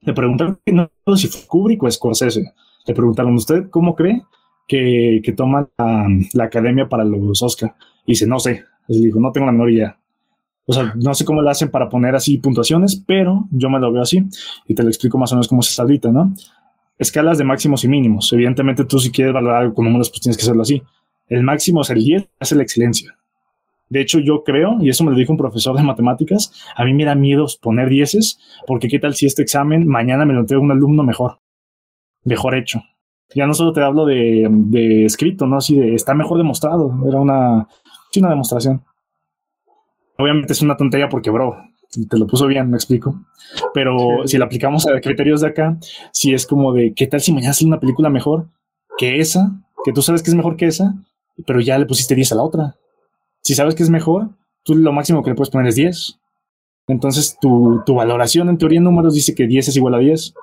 me 0.00 0.14
preguntaron 0.14 0.58
si 1.16 1.28
fue 1.28 1.46
Kubrick 1.46 1.82
o 1.84 1.90
Scorsese 1.90 2.52
le 2.86 2.94
preguntaron, 2.94 3.34
¿usted 3.34 3.68
cómo 3.70 3.94
cree 3.94 4.22
que, 4.66 5.20
que 5.22 5.32
toma 5.32 5.68
la, 5.78 6.44
academia 6.44 6.88
para 6.88 7.04
los 7.04 7.42
Oscar? 7.42 7.74
Y 8.06 8.12
dice, 8.12 8.26
no 8.26 8.38
sé. 8.38 8.64
Le 8.88 9.06
dijo, 9.06 9.20
no 9.20 9.30
tengo 9.32 9.46
la 9.46 9.52
menor 9.52 9.70
idea. 9.70 9.98
O 10.66 10.72
sea, 10.72 10.92
no 10.96 11.14
sé 11.14 11.24
cómo 11.24 11.42
lo 11.42 11.50
hacen 11.50 11.70
para 11.70 11.88
poner 11.88 12.14
así 12.14 12.38
puntuaciones, 12.38 13.02
pero 13.06 13.48
yo 13.50 13.68
me 13.70 13.78
lo 13.78 13.92
veo 13.92 14.02
así 14.02 14.24
y 14.66 14.74
te 14.74 14.82
lo 14.82 14.88
explico 14.88 15.18
más 15.18 15.32
o 15.32 15.36
menos 15.36 15.48
cómo 15.48 15.62
se 15.62 15.70
está 15.70 15.82
ahorita, 15.82 16.10
¿no? 16.10 16.32
Escalas 16.98 17.38
de 17.38 17.44
máximos 17.44 17.84
y 17.84 17.88
mínimos. 17.88 18.32
Evidentemente, 18.32 18.84
tú 18.84 18.98
si 18.98 19.10
quieres 19.10 19.34
valorar 19.34 19.62
algo 19.62 19.74
con 19.74 19.86
números, 19.86 20.10
pues 20.10 20.20
tienes 20.20 20.36
que 20.36 20.42
hacerlo 20.42 20.62
así. 20.62 20.82
El 21.28 21.42
máximo 21.42 21.80
es 21.80 21.90
el 21.90 22.04
10, 22.04 22.28
es 22.38 22.52
la 22.52 22.62
excelencia. 22.62 23.16
De 23.88 24.00
hecho, 24.00 24.20
yo 24.20 24.44
creo, 24.44 24.76
y 24.80 24.90
eso 24.90 25.02
me 25.02 25.10
lo 25.10 25.16
dijo 25.16 25.32
un 25.32 25.38
profesor 25.38 25.76
de 25.76 25.82
matemáticas, 25.82 26.52
a 26.76 26.84
mí 26.84 26.94
me 26.94 27.04
da 27.04 27.16
miedo 27.16 27.46
poner 27.60 27.88
dieces, 27.88 28.38
porque 28.66 28.86
qué 28.86 29.00
tal 29.00 29.14
si 29.14 29.26
este 29.26 29.42
examen 29.42 29.88
mañana 29.88 30.24
me 30.24 30.34
lo 30.34 30.40
entrega 30.40 30.62
un 30.62 30.70
alumno 30.70 31.02
mejor 31.02 31.39
mejor 32.24 32.54
hecho. 32.54 32.82
Ya 33.34 33.46
no 33.46 33.54
solo 33.54 33.72
te 33.72 33.82
hablo 33.82 34.06
de, 34.06 34.48
de 34.50 35.04
escrito, 35.04 35.46
¿no? 35.46 35.58
Así 35.58 35.76
de 35.76 35.94
está 35.94 36.14
mejor 36.14 36.38
demostrado. 36.38 36.92
Era 37.06 37.20
una, 37.20 37.68
una 38.16 38.30
demostración. 38.30 38.82
Obviamente 40.18 40.52
es 40.52 40.62
una 40.62 40.76
tontería 40.76 41.08
porque, 41.08 41.30
bro, 41.30 41.56
te 42.08 42.18
lo 42.18 42.26
puso 42.26 42.46
bien, 42.46 42.70
me 42.70 42.76
explico. 42.76 43.20
Pero 43.72 44.26
si 44.26 44.36
lo 44.36 44.44
aplicamos 44.44 44.86
a 44.86 45.00
criterios 45.00 45.40
de 45.40 45.48
acá, 45.48 45.78
si 46.12 46.34
es 46.34 46.46
como 46.46 46.72
de 46.72 46.92
qué 46.94 47.06
tal 47.06 47.20
si 47.20 47.32
mañana 47.32 47.52
sale 47.52 47.68
una 47.68 47.80
película 47.80 48.10
mejor 48.10 48.48
que 48.98 49.20
esa, 49.20 49.52
que 49.84 49.92
tú 49.92 50.02
sabes 50.02 50.22
que 50.22 50.30
es 50.30 50.36
mejor 50.36 50.56
que 50.56 50.66
esa, 50.66 50.94
pero 51.46 51.60
ya 51.60 51.78
le 51.78 51.86
pusiste 51.86 52.14
10 52.14 52.32
a 52.32 52.34
la 52.36 52.42
otra. 52.42 52.76
Si 53.42 53.54
sabes 53.54 53.74
que 53.74 53.82
es 53.82 53.90
mejor, 53.90 54.30
tú 54.62 54.74
lo 54.74 54.92
máximo 54.92 55.22
que 55.22 55.30
le 55.30 55.36
puedes 55.36 55.50
poner 55.50 55.68
es 55.68 55.76
10. 55.76 56.18
Entonces 56.88 57.38
tu, 57.40 57.82
tu 57.86 57.94
valoración 57.94 58.48
en 58.48 58.58
teoría 58.58 58.78
en 58.78 58.84
números 58.84 59.14
dice 59.14 59.34
que 59.34 59.46
10 59.46 59.68
es 59.68 59.76
igual 59.76 59.94
a 59.94 59.98
10, 59.98 60.34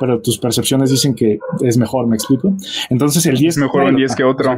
pero 0.00 0.20
tus 0.20 0.38
percepciones 0.38 0.90
dicen 0.90 1.14
que 1.14 1.38
es 1.60 1.76
mejor, 1.76 2.06
¿me 2.06 2.16
explico? 2.16 2.54
Entonces 2.88 3.24
el 3.26 3.36
10 3.36 3.56
es 3.56 3.62
mejor 3.62 3.84
un 3.84 3.96
10 3.96 4.16
que 4.16 4.24
otro. 4.24 4.56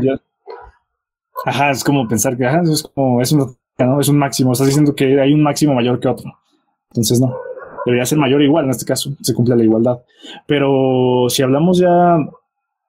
Ajá, 1.45 1.71
es 1.73 1.83
como 1.83 2.07
pensar 2.07 2.37
que 2.37 2.47
ajá, 2.47 2.63
es 2.63 2.85
como 2.95 3.21
es 3.21 3.33
un, 3.33 3.57
¿no? 3.79 4.01
es 4.01 4.09
un 4.09 4.19
máximo, 4.19 4.53
estás 4.53 4.69
diciendo 4.69 4.95
que 4.95 5.21
hay 5.21 5.35
un 5.35 5.43
máximo 5.43 5.75
mayor 5.75 5.99
que 5.99 6.07
otro. 6.07 6.33
Entonces 6.91 7.21
no, 7.21 7.35
debería 7.85 8.07
ser 8.07 8.19
mayor 8.19 8.41
o 8.41 8.45
igual 8.45 8.67
en 8.67 8.71
este 8.71 8.85
caso, 8.87 9.11
se 9.21 9.35
cumple 9.35 9.57
la 9.57 9.65
igualdad. 9.65 9.99
Pero 10.47 11.27
si 11.29 11.43
hablamos 11.43 11.79
ya 11.79 12.19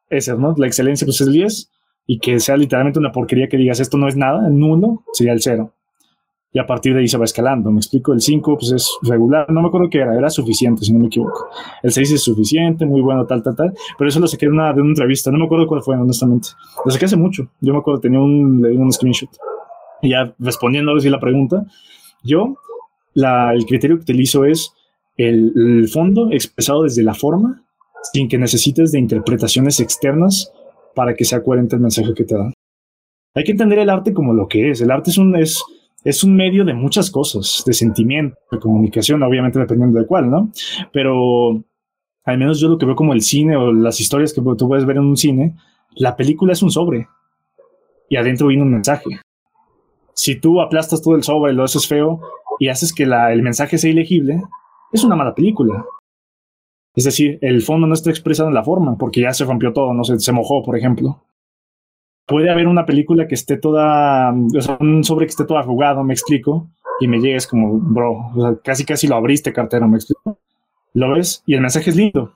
ese, 0.10 0.36
¿no? 0.36 0.54
La 0.56 0.68
excelencia 0.68 1.06
pues 1.06 1.20
es 1.20 1.28
el 1.28 1.34
10 1.34 1.72
y 2.06 2.20
que 2.20 2.40
sea 2.40 2.56
literalmente 2.56 3.00
una 3.00 3.12
porquería 3.12 3.48
que 3.48 3.58
digas 3.58 3.80
esto 3.80 3.98
no 3.98 4.08
es 4.08 4.16
nada, 4.16 4.48
en 4.48 4.62
uno 4.62 5.04
sería 5.14 5.34
el 5.34 5.42
0 5.42 5.74
y 6.54 6.60
a 6.60 6.68
partir 6.68 6.94
de 6.94 7.00
ahí 7.00 7.08
se 7.08 7.18
va 7.18 7.26
escalando. 7.26 7.72
Me 7.72 7.80
explico, 7.80 8.14
el 8.14 8.22
5 8.22 8.58
pues 8.58 8.72
es 8.72 8.90
regular, 9.02 9.50
no 9.50 9.62
me 9.62 9.68
acuerdo 9.68 9.90
qué 9.90 9.98
era, 9.98 10.16
era 10.16 10.30
suficiente, 10.30 10.86
si 10.86 10.94
no 10.94 11.00
me 11.00 11.08
equivoco. 11.08 11.50
El 11.82 11.92
6 11.92 12.12
es 12.12 12.24
suficiente, 12.24 12.86
muy 12.86 13.02
bueno, 13.02 13.26
tal, 13.26 13.42
tal, 13.42 13.56
tal, 13.56 13.74
pero 13.98 14.08
eso 14.08 14.20
lo 14.20 14.28
saqué 14.28 14.46
de 14.46 14.52
una, 14.52 14.72
de 14.72 14.82
una 14.82 14.92
entrevista, 14.92 15.32
no 15.32 15.40
me 15.40 15.46
acuerdo 15.46 15.66
cuál 15.66 15.82
fue, 15.82 15.98
honestamente. 15.98 16.50
Lo 16.86 16.92
saqué 16.92 17.06
hace 17.06 17.18
mucho, 17.18 17.50
yo 17.60 17.74
me 17.74 17.80
acuerdo, 17.80 18.00
tenía 18.00 18.20
un, 18.20 18.64
un 18.64 18.92
screenshot. 18.94 19.30
Y 20.04 20.10
ya 20.10 20.36
respondiendo 20.38 20.92
a 20.92 20.96
la 20.96 21.20
pregunta, 21.20 21.66
yo, 22.24 22.56
la, 23.16 23.52
el 23.54 23.66
criterio 23.66 23.98
que 23.98 24.04
utilizo 24.04 24.46
es 24.46 24.74
el, 25.18 25.54
el 25.56 25.88
fondo 25.88 26.30
expresado 26.32 26.84
desde 26.84 27.02
la 27.02 27.16
forma, 27.16 27.64
sin 28.12 28.28
que 28.28 28.38
necesites 28.38 28.92
de 28.92 29.00
interpretaciones 29.00 29.80
externas 29.80 30.52
para 30.94 31.16
que 31.16 31.26
sea 31.26 31.42
coherente 31.42 31.76
el 31.76 31.82
mensaje 31.82 32.14
que 32.14 32.26
te 32.26 32.36
da. 32.36 32.52
Hay 33.36 33.44
que 33.44 33.52
entender 33.52 33.80
el 33.80 33.90
arte 33.90 34.14
como 34.14 34.34
lo 34.34 34.48
que 34.48 34.70
es. 34.70 34.82
El 34.82 34.92
arte 34.92 35.10
es 35.10 35.18
un, 35.18 35.36
es, 35.36 35.64
es 36.04 36.24
un 36.24 36.36
medio 36.36 36.66
de 36.66 36.74
muchas 36.74 37.10
cosas, 37.10 37.64
de 37.66 37.74
sentimiento, 37.74 38.38
de 38.52 38.60
comunicación, 38.60 39.24
obviamente 39.24 39.60
dependiendo 39.60 40.00
de 40.00 40.06
cuál, 40.06 40.30
¿no? 40.30 40.52
Pero 40.92 41.64
al 42.26 42.38
menos 42.38 42.60
yo 42.60 42.68
lo 42.68 42.78
que 42.78 42.86
veo 42.86 42.96
como 42.96 43.14
el 43.14 43.22
cine 43.22 43.56
o 43.56 43.72
las 43.72 44.00
historias 44.00 44.34
que 44.34 44.42
tú 44.42 44.68
puedes 44.68 44.86
ver 44.86 44.98
en 44.98 45.04
un 45.04 45.18
cine, 45.18 45.56
la 45.96 46.16
película 46.16 46.54
es 46.54 46.62
un 46.62 46.72
sobre 46.72 47.08
y 48.10 48.18
adentro 48.18 48.48
viene 48.48 48.64
un 48.64 48.72
mensaje. 48.72 49.22
Si 50.14 50.40
tú 50.40 50.62
aplastas 50.62 51.02
todo 51.02 51.16
el 51.16 51.24
sobre 51.24 51.54
y 51.54 51.56
lo 51.56 51.64
haces 51.64 51.88
feo 51.88 52.22
y 52.60 52.68
haces 52.68 52.94
que 52.94 53.04
el 53.04 53.42
mensaje 53.42 53.78
sea 53.78 53.92
ilegible, 53.92 54.42
es 54.92 55.04
una 55.04 55.16
mala 55.16 55.34
película. 55.34 55.86
Es 56.96 57.06
decir, 57.06 57.40
el 57.42 57.62
fondo 57.64 57.88
no 57.88 57.96
está 57.96 58.12
expresado 58.12 58.50
en 58.50 58.56
la 58.56 58.64
forma 58.64 58.98
porque 58.98 59.22
ya 59.22 59.34
se 59.34 59.46
rompió 59.46 59.74
todo, 59.74 59.94
no 59.94 60.04
se 60.04 60.32
mojó, 60.32 60.62
por 60.64 60.78
ejemplo 60.78 61.24
puede 62.26 62.50
haber 62.50 62.68
una 62.68 62.86
película 62.86 63.28
que 63.28 63.36
esté 63.36 63.58
toda, 63.58 64.34
o 64.34 64.62
sea, 64.62 64.78
un 64.80 65.04
sobre 65.04 65.26
que 65.26 65.32
esté 65.32 65.46
todo 65.46 65.58
arrugado, 65.58 66.04
me 66.04 66.14
explico, 66.14 66.70
y 67.00 67.08
me 67.08 67.20
llegues 67.20 67.48
como, 67.48 67.80
bro, 67.80 68.32
o 68.36 68.42
sea, 68.42 68.56
casi 68.64 68.86
casi 68.86 69.08
lo 69.08 69.16
abriste 69.16 69.54
cartero, 69.54 69.88
me 69.88 69.98
explico. 69.98 70.40
Lo 70.94 71.12
ves 71.12 71.44
y 71.46 71.56
el 71.56 71.62
mensaje 71.62 71.90
es 71.90 71.96
lindo. 71.96 72.34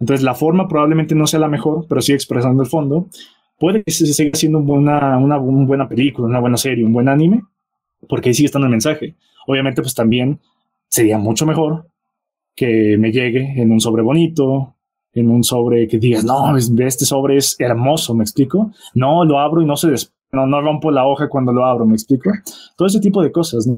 Entonces 0.00 0.24
la 0.24 0.34
forma 0.34 0.66
probablemente 0.66 1.14
no 1.14 1.26
sea 1.26 1.38
la 1.38 1.48
mejor, 1.48 1.86
pero 1.88 2.00
sigue 2.00 2.16
expresando 2.16 2.62
el 2.62 2.68
fondo. 2.68 3.08
Puede 3.58 3.84
que 3.84 3.92
se 3.92 4.06
siga 4.06 4.30
siendo 4.34 4.58
una, 4.58 5.16
una, 5.18 5.38
una 5.38 5.64
buena 5.66 5.88
película, 5.88 6.26
una 6.26 6.40
buena 6.40 6.56
serie, 6.56 6.84
un 6.84 6.92
buen 6.92 7.08
anime, 7.08 7.42
porque 8.08 8.30
ahí 8.30 8.34
sigue 8.34 8.46
estando 8.46 8.66
el 8.66 8.72
mensaje. 8.72 9.14
Obviamente, 9.46 9.80
pues 9.80 9.94
también 9.94 10.40
sería 10.88 11.18
mucho 11.18 11.46
mejor 11.46 11.86
que 12.56 12.96
me 12.98 13.12
llegue 13.12 13.60
en 13.60 13.70
un 13.70 13.80
sobre 13.80 14.02
bonito, 14.02 14.74
en 15.14 15.30
un 15.30 15.44
sobre 15.44 15.86
que 15.88 15.98
digas, 15.98 16.24
no, 16.24 16.56
este 16.56 17.04
sobre 17.04 17.36
es 17.36 17.56
hermoso, 17.58 18.14
¿me 18.14 18.24
explico? 18.24 18.72
No, 18.94 19.24
lo 19.24 19.38
abro 19.38 19.62
y 19.62 19.66
no 19.66 19.76
se 19.76 19.90
des 19.90 20.12
no, 20.32 20.46
no 20.46 20.62
rompo 20.62 20.90
la 20.90 21.06
hoja 21.06 21.28
cuando 21.28 21.52
lo 21.52 21.64
abro, 21.64 21.86
¿me 21.86 21.94
explico? 21.94 22.30
Todo 22.76 22.88
ese 22.88 23.00
tipo 23.00 23.22
de 23.22 23.30
cosas, 23.30 23.66
¿no? 23.66 23.76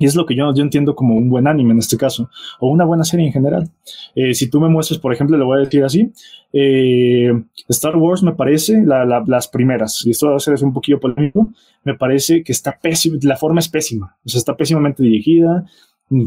Y 0.00 0.06
es 0.06 0.14
lo 0.14 0.26
que 0.26 0.36
yo, 0.36 0.54
yo 0.54 0.62
entiendo 0.62 0.94
como 0.94 1.16
un 1.16 1.28
buen 1.28 1.48
anime 1.48 1.72
en 1.72 1.78
este 1.78 1.96
caso, 1.96 2.30
o 2.60 2.68
una 2.68 2.84
buena 2.84 3.02
serie 3.02 3.26
en 3.26 3.32
general. 3.32 3.68
Eh, 4.14 4.32
si 4.32 4.48
tú 4.48 4.60
me 4.60 4.68
muestras, 4.68 5.00
por 5.00 5.12
ejemplo, 5.12 5.36
le 5.36 5.42
voy 5.42 5.56
a 5.56 5.64
decir 5.64 5.82
así, 5.82 6.12
eh, 6.52 7.32
Star 7.68 7.96
Wars 7.96 8.22
me 8.22 8.32
parece, 8.32 8.84
las 8.84 9.48
primeras, 9.48 10.06
y 10.06 10.10
esto 10.10 10.30
va 10.30 10.36
a 10.36 10.40
ser 10.40 10.62
un 10.62 10.72
poquillo 10.72 11.00
polémico, 11.00 11.48
me 11.82 11.94
parece 11.94 12.44
que 12.44 12.52
está 12.52 12.78
pésima, 12.80 13.18
la 13.22 13.36
forma 13.36 13.58
es 13.58 13.68
pésima, 13.68 14.16
o 14.24 14.28
sea, 14.28 14.38
está 14.38 14.56
pésimamente 14.56 15.02
dirigida, 15.02 15.64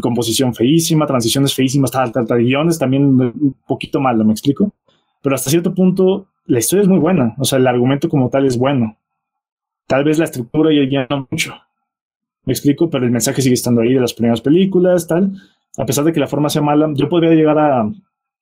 composición 0.01 0.53
feísima, 0.53 1.05
transiciones 1.05 1.53
feísimas, 1.53 1.91
tal, 1.91 2.11
tal, 2.11 2.27
tal, 2.27 2.39
guiones 2.39 2.77
también 2.77 3.03
un 3.05 3.55
poquito 3.67 3.99
malo, 3.99 4.23
me 4.23 4.31
explico. 4.31 4.73
Pero 5.21 5.35
hasta 5.35 5.49
cierto 5.49 5.73
punto 5.73 6.27
la 6.45 6.59
historia 6.59 6.83
es 6.83 6.87
muy 6.87 6.99
buena, 6.99 7.35
o 7.37 7.45
sea, 7.45 7.59
el 7.59 7.67
argumento 7.67 8.09
como 8.09 8.29
tal 8.29 8.45
es 8.45 8.57
bueno. 8.57 8.97
Tal 9.87 10.03
vez 10.03 10.17
la 10.19 10.25
estructura 10.25 10.71
ya, 10.73 10.89
ya 10.89 11.07
no 11.09 11.27
mucho, 11.29 11.53
me 12.45 12.53
explico, 12.53 12.89
pero 12.89 13.05
el 13.05 13.11
mensaje 13.11 13.41
sigue 13.41 13.53
estando 13.53 13.81
ahí 13.81 13.93
de 13.93 13.99
las 13.99 14.13
primeras 14.13 14.41
películas, 14.41 15.07
tal. 15.07 15.31
A 15.77 15.85
pesar 15.85 16.03
de 16.03 16.11
que 16.11 16.19
la 16.19 16.27
forma 16.27 16.49
sea 16.49 16.61
mala, 16.61 16.89
yo 16.95 17.07
podría 17.07 17.31
llegar 17.31 17.57
a 17.59 17.89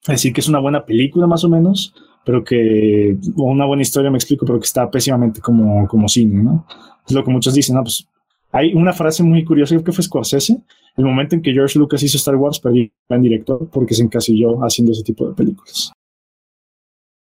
decir 0.07 0.33
que 0.33 0.41
es 0.41 0.47
una 0.47 0.59
buena 0.59 0.85
película 0.85 1.27
más 1.27 1.43
o 1.43 1.49
menos, 1.49 1.93
pero 2.25 2.43
que, 2.43 3.17
o 3.37 3.43
una 3.43 3.65
buena 3.65 3.81
historia, 3.81 4.11
me 4.11 4.17
explico, 4.17 4.45
pero 4.45 4.59
que 4.59 4.65
está 4.65 4.89
pésimamente 4.89 5.41
como, 5.41 5.87
como 5.87 6.07
cine, 6.07 6.43
¿no? 6.43 6.65
Es 7.07 7.13
lo 7.13 7.23
que 7.23 7.31
muchos 7.31 7.53
dicen, 7.53 7.75
¿no? 7.75 7.83
Pues 7.83 8.07
hay 8.51 8.73
una 8.73 8.93
frase 8.93 9.23
muy 9.23 9.43
curiosa, 9.43 9.75
creo 9.75 9.83
que 9.83 9.91
fue 9.91 10.03
Scorsese, 10.03 10.61
el 10.97 11.05
momento 11.05 11.35
en 11.35 11.41
que 11.41 11.53
George 11.53 11.77
Lucas 11.77 12.01
hizo 12.03 12.17
Star 12.17 12.35
Wars, 12.35 12.59
perdí 12.59 12.91
en 13.09 13.21
director 13.21 13.69
porque 13.69 13.93
se 13.93 14.03
encasilló 14.03 14.59
haciendo 14.63 14.91
ese 14.91 15.03
tipo 15.03 15.27
de 15.27 15.35
películas. 15.35 15.91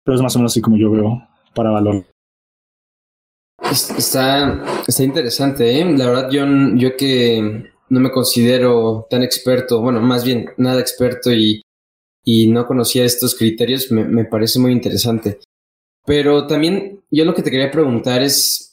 Pero 0.03 0.15
es 0.15 0.21
más 0.21 0.35
o 0.35 0.39
menos 0.39 0.53
así 0.53 0.61
como 0.61 0.77
yo 0.77 0.89
veo 0.89 1.27
para 1.53 1.69
valor. 1.71 2.05
Está, 3.71 4.83
está 4.87 5.03
interesante, 5.03 5.79
¿eh? 5.79 5.97
La 5.97 6.07
verdad, 6.07 6.31
yo, 6.31 6.45
yo 6.75 6.97
que 6.97 7.71
no 7.89 7.99
me 7.99 8.11
considero 8.11 9.05
tan 9.09 9.21
experto, 9.21 9.81
bueno, 9.81 10.01
más 10.01 10.23
bien 10.25 10.49
nada 10.57 10.79
experto 10.79 11.31
y, 11.31 11.61
y 12.23 12.49
no 12.49 12.65
conocía 12.65 13.05
estos 13.05 13.35
criterios, 13.35 13.91
me, 13.91 14.05
me 14.05 14.25
parece 14.25 14.59
muy 14.59 14.71
interesante. 14.71 15.39
Pero 16.05 16.47
también 16.47 17.01
yo 17.11 17.25
lo 17.25 17.35
que 17.35 17.43
te 17.43 17.51
quería 17.51 17.69
preguntar 17.69 18.23
es, 18.23 18.70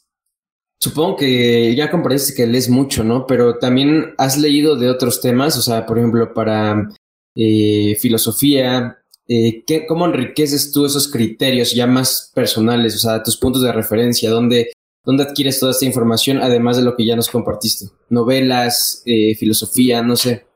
Supongo 0.80 1.16
que 1.16 1.74
ya 1.74 1.90
comparece 1.90 2.34
que 2.34 2.46
lees 2.46 2.68
mucho, 2.68 3.02
¿no? 3.02 3.26
Pero 3.26 3.58
también 3.58 4.14
has 4.16 4.38
leído 4.38 4.76
de 4.76 4.88
otros 4.88 5.20
temas, 5.20 5.56
o 5.58 5.62
sea, 5.62 5.84
por 5.86 5.98
ejemplo, 5.98 6.32
para 6.32 6.88
eh, 7.34 7.96
filosofía, 8.00 8.98
eh, 9.26 9.64
¿qué, 9.66 9.86
¿cómo 9.86 10.06
enriqueces 10.06 10.72
tú 10.72 10.86
esos 10.86 11.10
criterios 11.10 11.74
ya 11.74 11.86
más 11.86 12.32
personales, 12.34 12.94
o 12.94 12.98
sea, 12.98 13.22
tus 13.22 13.36
puntos 13.36 13.62
de 13.62 13.72
referencia? 13.72 14.30
¿Dónde, 14.30 14.70
dónde 15.04 15.24
adquieres 15.24 15.58
toda 15.58 15.72
esta 15.72 15.84
información, 15.84 16.38
además 16.38 16.76
de 16.76 16.84
lo 16.84 16.96
que 16.96 17.04
ya 17.04 17.16
nos 17.16 17.28
compartiste? 17.28 17.86
Novelas, 18.08 19.02
eh, 19.04 19.34
filosofía, 19.34 20.02
no 20.02 20.14
sé. 20.14 20.46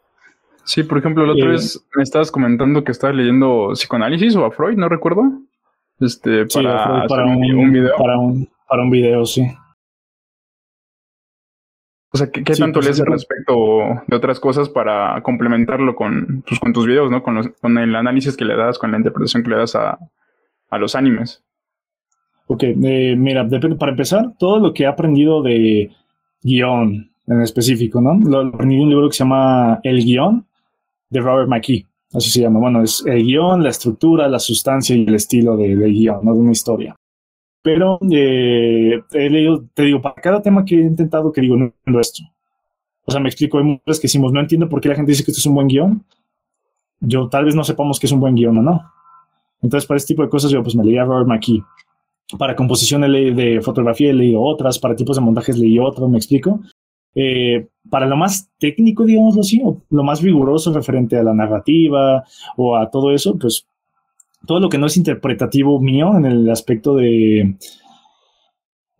Sí, 0.65 0.85
por 0.85 0.99
ejemplo, 0.99 1.27
la 1.27 1.33
otra 1.33 1.51
vez 1.51 1.85
me 1.97 2.03
estabas 2.05 2.31
comentando 2.31 2.85
que 2.85 2.93
estabas 2.93 3.17
leyendo 3.17 3.71
psicoanálisis 3.75 4.37
o 4.37 4.45
a 4.45 4.53
Freud, 4.53 4.77
no 4.77 4.89
recuerdo. 4.89 5.23
Este, 5.99 6.47
para, 6.47 7.07
para 7.09 7.27
un, 7.27 7.73
video. 7.73 7.97
Para 7.99 8.19
un, 8.19 8.49
para 8.69 8.83
un 8.83 8.91
video, 8.91 9.27
sí. 9.27 9.43
O 12.15 12.19
sea, 12.19 12.31
¿qué, 12.31 12.43
tanto 12.43 12.81
pues, 12.81 12.87
lees 12.87 13.01
al 13.01 13.07
respecto 13.07 13.55
de 14.07 14.17
otras 14.17 14.39
cosas 14.39 14.69
para 14.69 15.21
complementarlo 15.23 15.95
con, 15.95 16.45
pues, 16.47 16.61
con 16.61 16.75
tus 16.75 16.87
videos, 16.87 17.11
¿no? 17.11 17.23
Con, 17.23 17.55
con, 17.59 17.79
el 17.79 17.97
análisis 17.97 18.37
que 18.37 18.45
le 18.45 18.55
das, 18.55 18.79
con 18.79 18.91
la 18.91 18.99
interpretación 18.99 19.43
que 19.43 19.49
le 19.49 19.57
das 19.57 19.75
a, 19.77 19.99
a 20.69 20.79
los 20.79 20.95
animes. 20.95 21.43
Ok, 22.47 22.65
eh, 22.65 23.15
mira, 23.17 23.49
para 23.79 23.93
empezar, 23.93 24.35
todo 24.39 24.59
lo 24.59 24.75
que 24.75 24.83
he 24.83 24.87
aprendido 24.87 25.43
de 25.43 25.91
guion 26.43 27.11
en 27.27 27.41
específico, 27.41 28.03
¿no? 28.03 28.19
Lo 28.19 28.41
aprendí 28.41 28.75
en 28.75 28.83
un 28.83 28.91
libro 28.91 29.09
que 29.09 29.15
se 29.15 29.25
llama 29.25 29.81
El 29.83 30.05
guion 30.05 30.47
de 31.09 31.21
Robert 31.21 31.49
McKee, 31.49 31.87
así 32.13 32.29
se 32.31 32.41
llama. 32.43 32.61
Bueno, 32.61 32.83
es 32.83 33.03
el 33.07 33.23
guion, 33.23 33.63
la 33.63 33.71
estructura, 33.71 34.29
la 34.29 34.39
sustancia 34.39 34.95
y 34.95 35.05
el 35.07 35.15
estilo 35.15 35.57
de, 35.57 35.77
de 35.77 35.89
guion, 35.89 36.23
¿no? 36.23 36.35
De 36.35 36.41
una 36.41 36.53
historia. 36.53 36.95
Pero 37.63 37.99
eh, 38.11 39.01
he 39.13 39.31
leído, 39.31 39.65
te 39.73 39.85
digo, 39.85 40.03
para 40.03 40.17
cada 40.17 40.43
tema 40.43 40.65
que 40.65 40.77
he 40.77 40.83
intentado, 40.83 41.33
que 41.33 41.41
digo, 41.41 41.57
no 41.57 41.67
entiendo 41.67 42.01
esto. 42.01 42.23
O 43.05 43.11
sea, 43.11 43.21
me 43.21 43.29
explico, 43.29 43.59
hay 43.59 43.65
muchas 43.65 43.99
que 43.99 44.07
decimos, 44.07 44.33
no 44.33 44.41
entiendo 44.41 44.69
por 44.69 44.81
qué 44.81 44.89
la 44.89 44.95
gente 44.95 45.13
dice 45.13 45.25
que 45.25 45.31
esto 45.31 45.41
es 45.41 45.47
un 45.47 45.55
buen 45.55 45.69
guion. 45.69 46.05
Yo 47.01 47.29
tal 47.29 47.45
vez 47.45 47.55
no 47.55 47.65
sepamos 47.65 47.99
que 47.99 48.07
es 48.07 48.13
un 48.13 48.21
buen 48.21 48.35
guion 48.35 48.59
o 48.59 48.63
no. 48.63 48.83
Entonces, 49.61 49.87
para 49.87 49.99
este 49.99 50.15
tipo 50.15 50.23
de 50.23 50.29
cosas, 50.29 50.51
yo 50.51 50.63
pues 50.63 50.75
me 50.75 50.85
leí 50.85 50.99
a 50.99 51.05
Robert 51.05 51.29
McKee. 51.29 51.63
Para 52.39 52.57
composición 52.57 53.03
de 53.03 53.61
fotografía 53.63 54.11
he 54.11 54.15
leído 54.15 54.41
otras, 54.41 54.79
para 54.79 54.97
tipos 54.97 55.17
de 55.17 55.23
montajes 55.23 55.59
leí 55.59 55.79
otras, 55.79 56.09
me 56.09 56.17
explico. 56.17 56.61
Eh, 57.15 57.69
para 57.91 58.07
lo 58.07 58.17
más 58.17 58.51
técnico, 58.59 59.05
digamos 59.05 59.39
así, 59.39 59.61
o 59.63 59.83
lo 59.91 60.03
más 60.03 60.23
riguroso 60.23 60.73
referente 60.73 61.19
a 61.19 61.23
la 61.23 61.35
narrativa 61.35 62.25
o 62.57 62.77
a 62.77 62.91
todo 62.91 63.13
eso, 63.13 63.37
pues 63.39 63.67
todo 64.47 64.61
lo 64.61 64.69
que 64.69 64.79
no 64.79 64.87
es 64.87 64.97
interpretativo 64.97 65.81
mío 65.81 66.17
en 66.17 66.27
el 66.27 66.51
aspecto 66.51 66.97
de... 66.97 67.57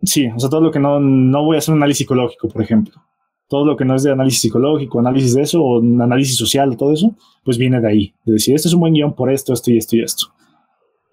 Sí, 0.01 0.27
o 0.27 0.39
sea, 0.39 0.49
todo 0.49 0.61
lo 0.61 0.71
que 0.71 0.79
no, 0.79 0.99
no 0.99 1.43
voy 1.45 1.55
a 1.55 1.59
hacer 1.59 1.73
un 1.73 1.79
análisis 1.79 1.99
psicológico, 1.99 2.49
por 2.49 2.61
ejemplo. 2.61 2.93
Todo 3.47 3.65
lo 3.65 3.77
que 3.77 3.85
no 3.85 3.95
es 3.95 4.03
de 4.03 4.11
análisis 4.11 4.41
psicológico, 4.41 4.99
análisis 4.99 5.33
de 5.33 5.43
eso, 5.43 5.63
o 5.63 5.79
análisis 5.79 6.35
social, 6.35 6.75
todo 6.75 6.91
eso, 6.91 7.15
pues 7.43 7.57
viene 7.57 7.79
de 7.79 7.87
ahí, 7.87 8.15
de 8.25 8.33
decir, 8.33 8.55
este 8.55 8.67
es 8.67 8.73
un 8.73 8.81
buen 8.81 8.93
guion 8.93 9.13
por 9.13 9.31
esto, 9.31 9.53
esto 9.53 9.71
y 9.71 9.77
esto 9.77 9.95
y 9.95 10.01
esto. 10.01 10.27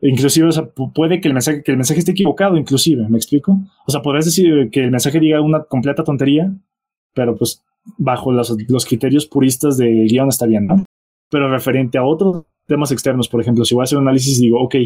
Inclusive, 0.02 0.48
o 0.48 0.52
sea, 0.52 0.66
puede 0.94 1.20
que 1.20 1.28
el 1.28 1.34
mensaje, 1.34 1.62
que 1.62 1.72
el 1.72 1.76
mensaje 1.76 2.00
esté 2.00 2.12
equivocado, 2.12 2.56
inclusive, 2.56 3.06
¿me 3.08 3.18
explico? 3.18 3.58
O 3.86 3.90
sea, 3.90 4.00
podrías 4.00 4.24
decir 4.24 4.70
que 4.70 4.84
el 4.84 4.90
mensaje 4.90 5.20
diga 5.20 5.40
una 5.40 5.64
completa 5.64 6.02
tontería, 6.02 6.52
pero 7.14 7.36
pues 7.36 7.62
bajo 7.98 8.32
los, 8.32 8.56
los 8.68 8.86
criterios 8.86 9.26
puristas 9.26 9.76
del 9.76 10.08
guion 10.08 10.28
está 10.28 10.46
bien, 10.46 10.66
¿no? 10.66 10.84
Pero 11.30 11.50
referente 11.50 11.98
a 11.98 12.04
otros 12.04 12.44
temas 12.70 12.92
externos, 12.92 13.28
por 13.28 13.40
ejemplo, 13.40 13.64
si 13.64 13.74
voy 13.74 13.82
a 13.82 13.84
hacer 13.84 13.98
un 13.98 14.04
análisis, 14.04 14.40
digo, 14.40 14.62
ok, 14.62 14.76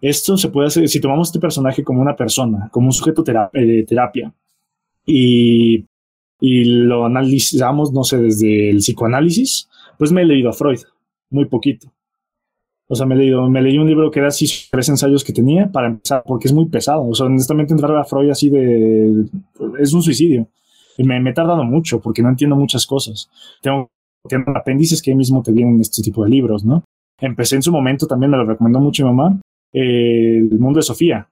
esto 0.00 0.36
se 0.36 0.48
puede 0.48 0.66
hacer, 0.66 0.88
si 0.88 1.00
tomamos 1.00 1.28
este 1.28 1.38
personaje 1.38 1.84
como 1.84 2.02
una 2.02 2.16
persona, 2.16 2.68
como 2.70 2.88
un 2.88 2.92
sujeto 2.92 3.24
eh, 3.52 3.64
de 3.64 3.84
terapia, 3.84 4.34
y, 5.06 5.86
y 6.40 6.64
lo 6.64 7.06
analizamos, 7.06 7.92
no 7.92 8.02
sé, 8.02 8.18
desde 8.18 8.70
el 8.70 8.78
psicoanálisis, 8.78 9.68
pues 9.96 10.10
me 10.12 10.22
he 10.22 10.26
leído 10.26 10.50
a 10.50 10.52
Freud, 10.52 10.80
muy 11.30 11.46
poquito. 11.46 11.88
O 12.90 12.94
sea, 12.94 13.06
me, 13.06 13.14
he 13.14 13.18
leído, 13.18 13.48
me 13.48 13.62
leí 13.62 13.78
un 13.78 13.86
libro 13.86 14.10
que 14.10 14.18
era 14.18 14.28
así, 14.28 14.46
tres 14.70 14.88
ensayos 14.88 15.22
que 15.22 15.32
tenía 15.32 15.70
para 15.70 15.88
empezar, 15.88 16.22
porque 16.26 16.48
es 16.48 16.54
muy 16.54 16.66
pesado. 16.66 17.06
O 17.06 17.14
sea, 17.14 17.26
honestamente 17.26 17.72
entrar 17.72 17.94
a 17.96 18.04
Freud 18.04 18.30
así 18.30 18.48
de... 18.48 19.26
es 19.78 19.92
un 19.92 20.02
suicidio. 20.02 20.48
Y 20.96 21.04
me, 21.04 21.20
me 21.20 21.30
he 21.30 21.34
tardado 21.34 21.64
mucho 21.64 22.00
porque 22.00 22.22
no 22.22 22.30
entiendo 22.30 22.56
muchas 22.56 22.86
cosas. 22.86 23.28
Tengo, 23.60 23.90
tengo 24.26 24.56
apéndices 24.56 25.02
que 25.02 25.10
ahí 25.10 25.16
mismo 25.16 25.42
te 25.42 25.52
vienen 25.52 25.80
este 25.80 26.02
tipo 26.02 26.24
de 26.24 26.30
libros, 26.30 26.64
¿no? 26.64 26.82
Empecé 27.20 27.56
en 27.56 27.62
su 27.62 27.72
momento, 27.72 28.06
también 28.06 28.30
me 28.30 28.36
lo 28.36 28.44
recomendó 28.44 28.80
mucho 28.80 29.04
mi 29.04 29.14
mamá, 29.14 29.40
eh, 29.72 30.38
El 30.38 30.58
mundo 30.58 30.78
de 30.78 30.82
Sofía, 30.82 31.28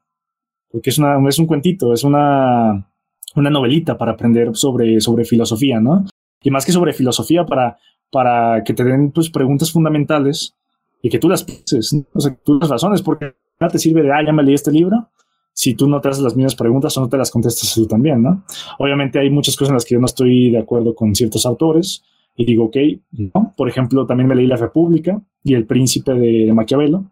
porque 0.71 0.91
es, 0.91 0.99
una, 0.99 1.17
es 1.29 1.39
un 1.39 1.47
cuentito, 1.47 1.93
es 1.93 2.05
una, 2.05 2.87
una 3.35 3.51
novelita 3.51 3.97
para 3.97 4.13
aprender 4.13 4.55
sobre, 4.55 5.01
sobre 5.01 5.25
filosofía, 5.25 5.81
¿no? 5.81 6.05
Y 6.43 6.51
más 6.51 6.67
que 6.67 6.73
sobre 6.73 6.93
filosofía, 6.93 7.45
para, 7.45 7.79
para 8.11 8.63
que 8.65 8.75
te 8.75 8.85
den 8.85 9.11
pues, 9.13 9.31
preguntas 9.31 9.71
fundamentales 9.73 10.55
y 11.03 11.09
que 11.09 11.19
tú 11.19 11.29
las 11.29 11.45
pienses, 11.45 11.95
o 12.13 12.21
sea, 12.21 12.37
tú 12.45 12.59
las 12.59 12.69
razones, 12.69 13.03
porque 13.03 13.35
no 13.61 13.69
te 13.69 13.79
sirve 13.79 14.03
de, 14.03 14.13
ah, 14.13 14.25
ya 14.25 14.33
me 14.33 14.43
leí 14.43 14.55
este 14.55 14.73
libro, 14.73 15.09
si 15.53 15.75
tú 15.75 15.89
no 15.89 16.01
te 16.01 16.09
haces 16.09 16.23
las 16.23 16.37
mismas 16.37 16.55
preguntas 16.55 16.97
o 16.99 17.01
no 17.01 17.09
te 17.09 17.17
las 17.17 17.31
contestas 17.31 17.73
tú 17.75 17.87
también, 17.87 18.23
¿no? 18.23 18.45
Obviamente 18.79 19.19
hay 19.19 19.31
muchas 19.31 19.57
cosas 19.57 19.71
en 19.71 19.75
las 19.77 19.85
que 19.85 19.95
yo 19.95 20.01
no 20.01 20.07
estoy 20.07 20.51
de 20.51 20.59
acuerdo 20.59 20.95
con 20.95 21.15
ciertos 21.15 21.47
autores, 21.47 22.05
y 22.37 22.45
digo, 22.45 22.65
ok, 22.65 22.77
¿no? 23.13 23.55
Por 23.57 23.69
ejemplo, 23.69 24.07
también 24.07 24.29
me 24.29 24.35
leí 24.35 24.47
La 24.47 24.57
República 24.57 25.21
y 25.43 25.55
El 25.55 25.67
Príncipe 25.67 26.13
de, 26.15 26.53
Maquiavelo. 26.53 27.05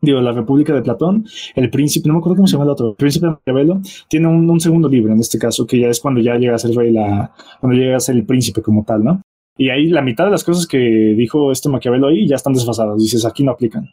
Digo, 0.00 0.20
La 0.20 0.32
República 0.32 0.74
de 0.74 0.82
Platón, 0.82 1.26
El 1.54 1.70
Príncipe, 1.70 2.08
no 2.08 2.14
me 2.14 2.18
acuerdo 2.18 2.36
cómo 2.36 2.46
se 2.46 2.52
llama 2.52 2.64
el 2.64 2.70
otro, 2.70 2.90
El 2.90 2.96
Príncipe 2.96 3.26
de 3.26 3.32
Maquiavelo, 3.32 3.80
tiene 4.08 4.28
un, 4.28 4.60
segundo 4.60 4.88
libro 4.88 5.12
en 5.12 5.20
este 5.20 5.38
caso, 5.38 5.66
que 5.66 5.78
ya 5.80 5.88
es 5.88 6.00
cuando 6.00 6.20
ya 6.20 6.36
llega 6.36 6.56
a 6.56 6.58
ser 6.58 6.74
rey, 6.74 6.92
la, 6.92 7.32
cuando 7.60 7.78
llega 7.78 7.96
a 7.96 8.00
ser 8.00 8.16
el 8.16 8.26
príncipe 8.26 8.60
como 8.60 8.84
tal, 8.84 9.04
¿no? 9.04 9.22
Y 9.58 9.70
ahí 9.70 9.88
la 9.88 10.02
mitad 10.02 10.26
de 10.26 10.30
las 10.30 10.44
cosas 10.44 10.66
que 10.66 10.78
dijo 10.78 11.50
este 11.50 11.68
Maquiavelo 11.68 12.08
ahí 12.08 12.26
ya 12.28 12.36
están 12.36 12.52
desfasadas. 12.52 12.98
Dices, 12.98 13.24
aquí 13.24 13.42
no 13.42 13.52
aplican. 13.52 13.88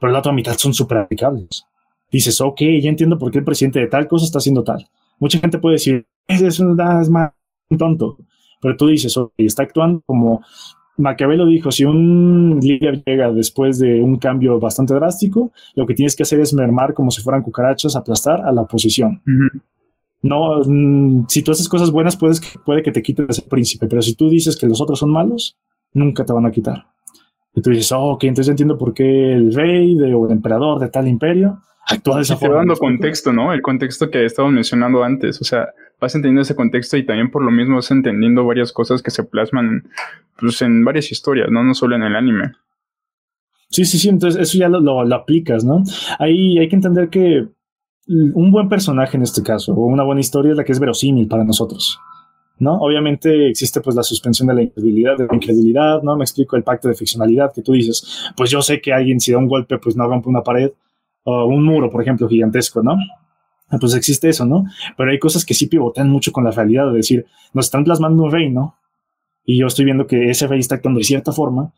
Pero 0.00 0.12
la 0.12 0.20
otra 0.20 0.32
mitad 0.32 0.56
son 0.56 0.72
súper 0.72 0.98
aplicables. 0.98 1.66
Dices, 2.10 2.40
ok, 2.40 2.60
ya 2.80 2.88
entiendo 2.88 3.18
por 3.18 3.30
qué 3.30 3.38
el 3.38 3.44
presidente 3.44 3.80
de 3.80 3.86
tal 3.86 4.08
cosa 4.08 4.24
está 4.24 4.38
haciendo 4.38 4.64
tal. 4.64 4.86
Mucha 5.18 5.38
gente 5.38 5.58
puede 5.58 5.74
decir, 5.74 6.06
es, 6.26 6.40
es, 6.40 6.60
es 6.60 7.10
más 7.10 7.32
tonto. 7.78 8.18
Pero 8.64 8.78
tú 8.78 8.86
dices, 8.86 9.14
ok, 9.14 9.30
está 9.36 9.64
actuando 9.64 10.00
como 10.06 10.40
Maquiavelo 10.96 11.44
dijo, 11.44 11.70
si 11.70 11.84
un 11.84 12.58
líder 12.62 13.02
llega 13.04 13.30
después 13.30 13.78
de 13.78 14.00
un 14.00 14.16
cambio 14.16 14.58
bastante 14.58 14.94
drástico, 14.94 15.52
lo 15.74 15.86
que 15.86 15.92
tienes 15.92 16.16
que 16.16 16.22
hacer 16.22 16.40
es 16.40 16.54
mermar 16.54 16.94
como 16.94 17.10
si 17.10 17.20
fueran 17.20 17.42
cucarachas, 17.42 17.94
aplastar 17.94 18.40
a 18.40 18.52
la 18.52 18.62
oposición. 18.62 19.20
No, 20.22 20.62
mm, 20.64 21.26
si 21.28 21.42
tú 21.42 21.52
haces 21.52 21.68
cosas 21.68 21.90
buenas, 21.90 22.16
puedes, 22.16 22.40
puede 22.64 22.82
que 22.82 22.90
te 22.90 23.02
quiten 23.02 23.26
ese 23.28 23.42
príncipe, 23.42 23.86
pero 23.86 24.00
si 24.00 24.14
tú 24.14 24.30
dices 24.30 24.56
que 24.56 24.66
los 24.66 24.80
otros 24.80 24.98
son 24.98 25.10
malos, 25.10 25.58
nunca 25.92 26.24
te 26.24 26.32
van 26.32 26.46
a 26.46 26.50
quitar. 26.50 26.86
Y 27.54 27.60
tú 27.60 27.68
dices, 27.68 27.92
oh, 27.92 28.12
ok, 28.12 28.24
entonces 28.24 28.48
entiendo 28.48 28.78
por 28.78 28.94
qué 28.94 29.34
el 29.34 29.52
rey 29.52 30.00
o 30.14 30.24
el 30.24 30.32
emperador 30.32 30.80
de 30.80 30.88
tal 30.88 31.06
imperio 31.06 31.60
actúa 31.86 32.16
de 32.16 32.22
esa 32.22 32.36
forma. 32.36 32.56
dando 32.56 32.76
contexto, 32.76 33.32
¿no? 33.32 33.52
El 33.52 33.62
contexto 33.62 34.10
que 34.10 34.24
estábamos 34.24 34.54
mencionando 34.54 35.02
antes. 35.02 35.40
O 35.40 35.44
sea, 35.44 35.68
vas 36.00 36.14
entendiendo 36.14 36.42
ese 36.42 36.54
contexto 36.54 36.96
y 36.96 37.04
también 37.04 37.30
por 37.30 37.42
lo 37.42 37.50
mismo 37.50 37.76
vas 37.76 37.90
entendiendo 37.90 38.44
varias 38.44 38.72
cosas 38.72 39.02
que 39.02 39.10
se 39.10 39.24
plasman 39.24 39.88
pues, 40.38 40.62
en 40.62 40.84
varias 40.84 41.10
historias, 41.12 41.48
¿no? 41.50 41.62
No 41.62 41.74
solo 41.74 41.96
en 41.96 42.02
el 42.02 42.16
anime. 42.16 42.52
Sí, 43.70 43.84
sí, 43.84 43.98
sí, 43.98 44.08
entonces 44.08 44.40
eso 44.40 44.58
ya 44.58 44.68
lo, 44.68 44.80
lo, 44.80 45.14
aplicas, 45.14 45.64
¿no? 45.64 45.82
Ahí 46.18 46.58
hay 46.58 46.68
que 46.68 46.76
entender 46.76 47.08
que 47.08 47.48
un 48.06 48.50
buen 48.52 48.68
personaje 48.68 49.16
en 49.16 49.22
este 49.22 49.42
caso, 49.42 49.74
o 49.74 49.86
una 49.86 50.04
buena 50.04 50.20
historia 50.20 50.52
es 50.52 50.56
la 50.56 50.64
que 50.64 50.72
es 50.72 50.78
verosímil 50.78 51.26
para 51.26 51.44
nosotros. 51.44 51.98
¿no? 52.58 52.76
Obviamente 52.76 53.48
existe 53.48 53.80
pues 53.80 53.96
la 53.96 54.02
suspensión 54.02 54.48
de 54.48 54.54
la 54.54 54.62
incredulidad, 54.62 55.16
de 55.16 55.26
la 55.26 55.34
incredulidad, 55.34 56.02
¿no? 56.02 56.16
Me 56.16 56.24
explico 56.24 56.56
el 56.56 56.62
pacto 56.62 56.88
de 56.88 56.94
ficcionalidad 56.94 57.52
que 57.52 57.62
tú 57.62 57.72
dices, 57.72 58.30
pues 58.36 58.50
yo 58.50 58.62
sé 58.62 58.80
que 58.80 58.92
alguien 58.92 59.20
si 59.20 59.32
da 59.32 59.38
un 59.38 59.48
golpe 59.48 59.78
pues 59.78 59.96
no 59.96 60.06
rompe 60.06 60.28
una 60.28 60.42
pared 60.42 60.70
un 61.24 61.64
muro, 61.64 61.90
por 61.90 62.02
ejemplo, 62.02 62.28
gigantesco, 62.28 62.82
¿no? 62.82 62.96
pues 63.80 63.94
existe 63.94 64.28
eso, 64.28 64.44
¿no? 64.44 64.64
Pero 64.96 65.10
hay 65.10 65.18
cosas 65.18 65.44
que 65.44 65.54
sí 65.54 65.66
pivotean 65.66 66.08
mucho 66.08 66.32
con 66.32 66.44
la 66.44 66.50
realidad, 66.50 66.86
de 66.90 66.96
decir, 66.98 67.26
nos 67.52 67.66
están 67.66 67.84
plasmando 67.84 68.22
un 68.22 68.30
rey, 68.30 68.50
¿no? 68.50 68.76
Y 69.44 69.58
yo 69.58 69.66
estoy 69.66 69.84
viendo 69.84 70.06
que 70.06 70.30
ese 70.30 70.46
rey 70.46 70.60
está 70.60 70.76
actuando 70.76 70.98
de 70.98 71.04
cierta 71.04 71.32
forma, 71.32 71.72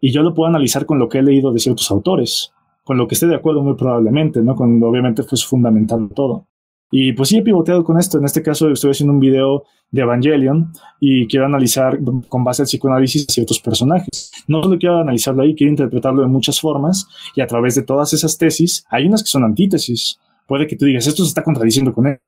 y 0.00 0.12
yo 0.12 0.22
lo 0.22 0.34
puedo 0.34 0.48
analizar 0.48 0.86
con 0.86 0.98
lo 0.98 1.08
que 1.08 1.18
he 1.18 1.22
leído 1.22 1.52
de 1.52 1.58
ciertos 1.58 1.90
autores, 1.90 2.52
con 2.84 2.96
lo 2.96 3.06
que 3.06 3.14
esté 3.14 3.26
de 3.26 3.34
acuerdo 3.34 3.62
muy 3.62 3.74
probablemente, 3.74 4.40
¿no? 4.42 4.54
Con 4.54 4.82
obviamente 4.82 5.22
pues 5.22 5.44
fundamental 5.44 6.08
todo. 6.14 6.46
Y 6.90 7.12
pues 7.12 7.28
sí 7.28 7.38
he 7.38 7.42
pivoteado 7.42 7.84
con 7.84 7.98
esto. 7.98 8.18
En 8.18 8.24
este 8.24 8.42
caso 8.42 8.70
estoy 8.70 8.90
haciendo 8.90 9.12
un 9.12 9.20
video 9.20 9.64
de 9.90 10.02
Evangelion 10.02 10.72
y 11.00 11.26
quiero 11.26 11.46
analizar 11.46 11.98
con 12.28 12.44
base 12.44 12.62
al 12.62 12.66
psicoanálisis 12.66 13.26
ciertos 13.28 13.60
personajes. 13.60 14.30
No 14.46 14.62
solo 14.62 14.78
quiero 14.78 14.98
analizarlo 14.98 15.42
ahí, 15.42 15.54
quiero 15.54 15.70
interpretarlo 15.70 16.22
de 16.22 16.28
muchas 16.28 16.60
formas 16.60 17.06
y 17.34 17.40
a 17.40 17.46
través 17.46 17.74
de 17.74 17.82
todas 17.82 18.12
esas 18.12 18.38
tesis, 18.38 18.84
hay 18.90 19.06
unas 19.06 19.22
que 19.22 19.28
son 19.28 19.44
antítesis 19.44 20.18
puede 20.50 20.66
que 20.66 20.74
tú 20.74 20.84
digas, 20.84 21.06
esto 21.06 21.22
se 21.22 21.28
está 21.28 21.44
contradiciendo 21.44 21.92
con 21.92 22.08
él. 22.08 22.18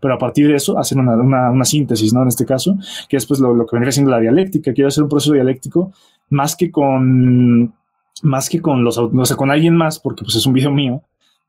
Pero 0.00 0.14
a 0.14 0.18
partir 0.18 0.48
de 0.48 0.54
eso, 0.54 0.78
hacen 0.78 1.00
una, 1.00 1.12
una, 1.16 1.50
una 1.50 1.66
síntesis, 1.66 2.14
¿no? 2.14 2.22
En 2.22 2.28
este 2.28 2.46
caso, 2.46 2.78
que 3.10 3.18
es 3.18 3.26
pues 3.26 3.40
lo, 3.40 3.52
lo, 3.52 3.66
que 3.66 3.76
vendría 3.76 3.92
siendo 3.92 4.10
la 4.10 4.20
dialéctica. 4.20 4.72
Quiero 4.72 4.88
hacer 4.88 5.02
un 5.02 5.10
proceso 5.10 5.34
dialéctico 5.34 5.92
más 6.30 6.56
que 6.56 6.70
con, 6.70 7.74
más 8.22 8.48
que 8.48 8.62
con 8.62 8.84
los, 8.84 8.96
o 8.96 9.24
sea, 9.26 9.36
con 9.36 9.50
alguien 9.50 9.76
más, 9.76 9.98
porque 9.98 10.24
pues 10.24 10.34
es 10.36 10.46
un 10.46 10.54
video 10.54 10.70
mío, 10.70 11.02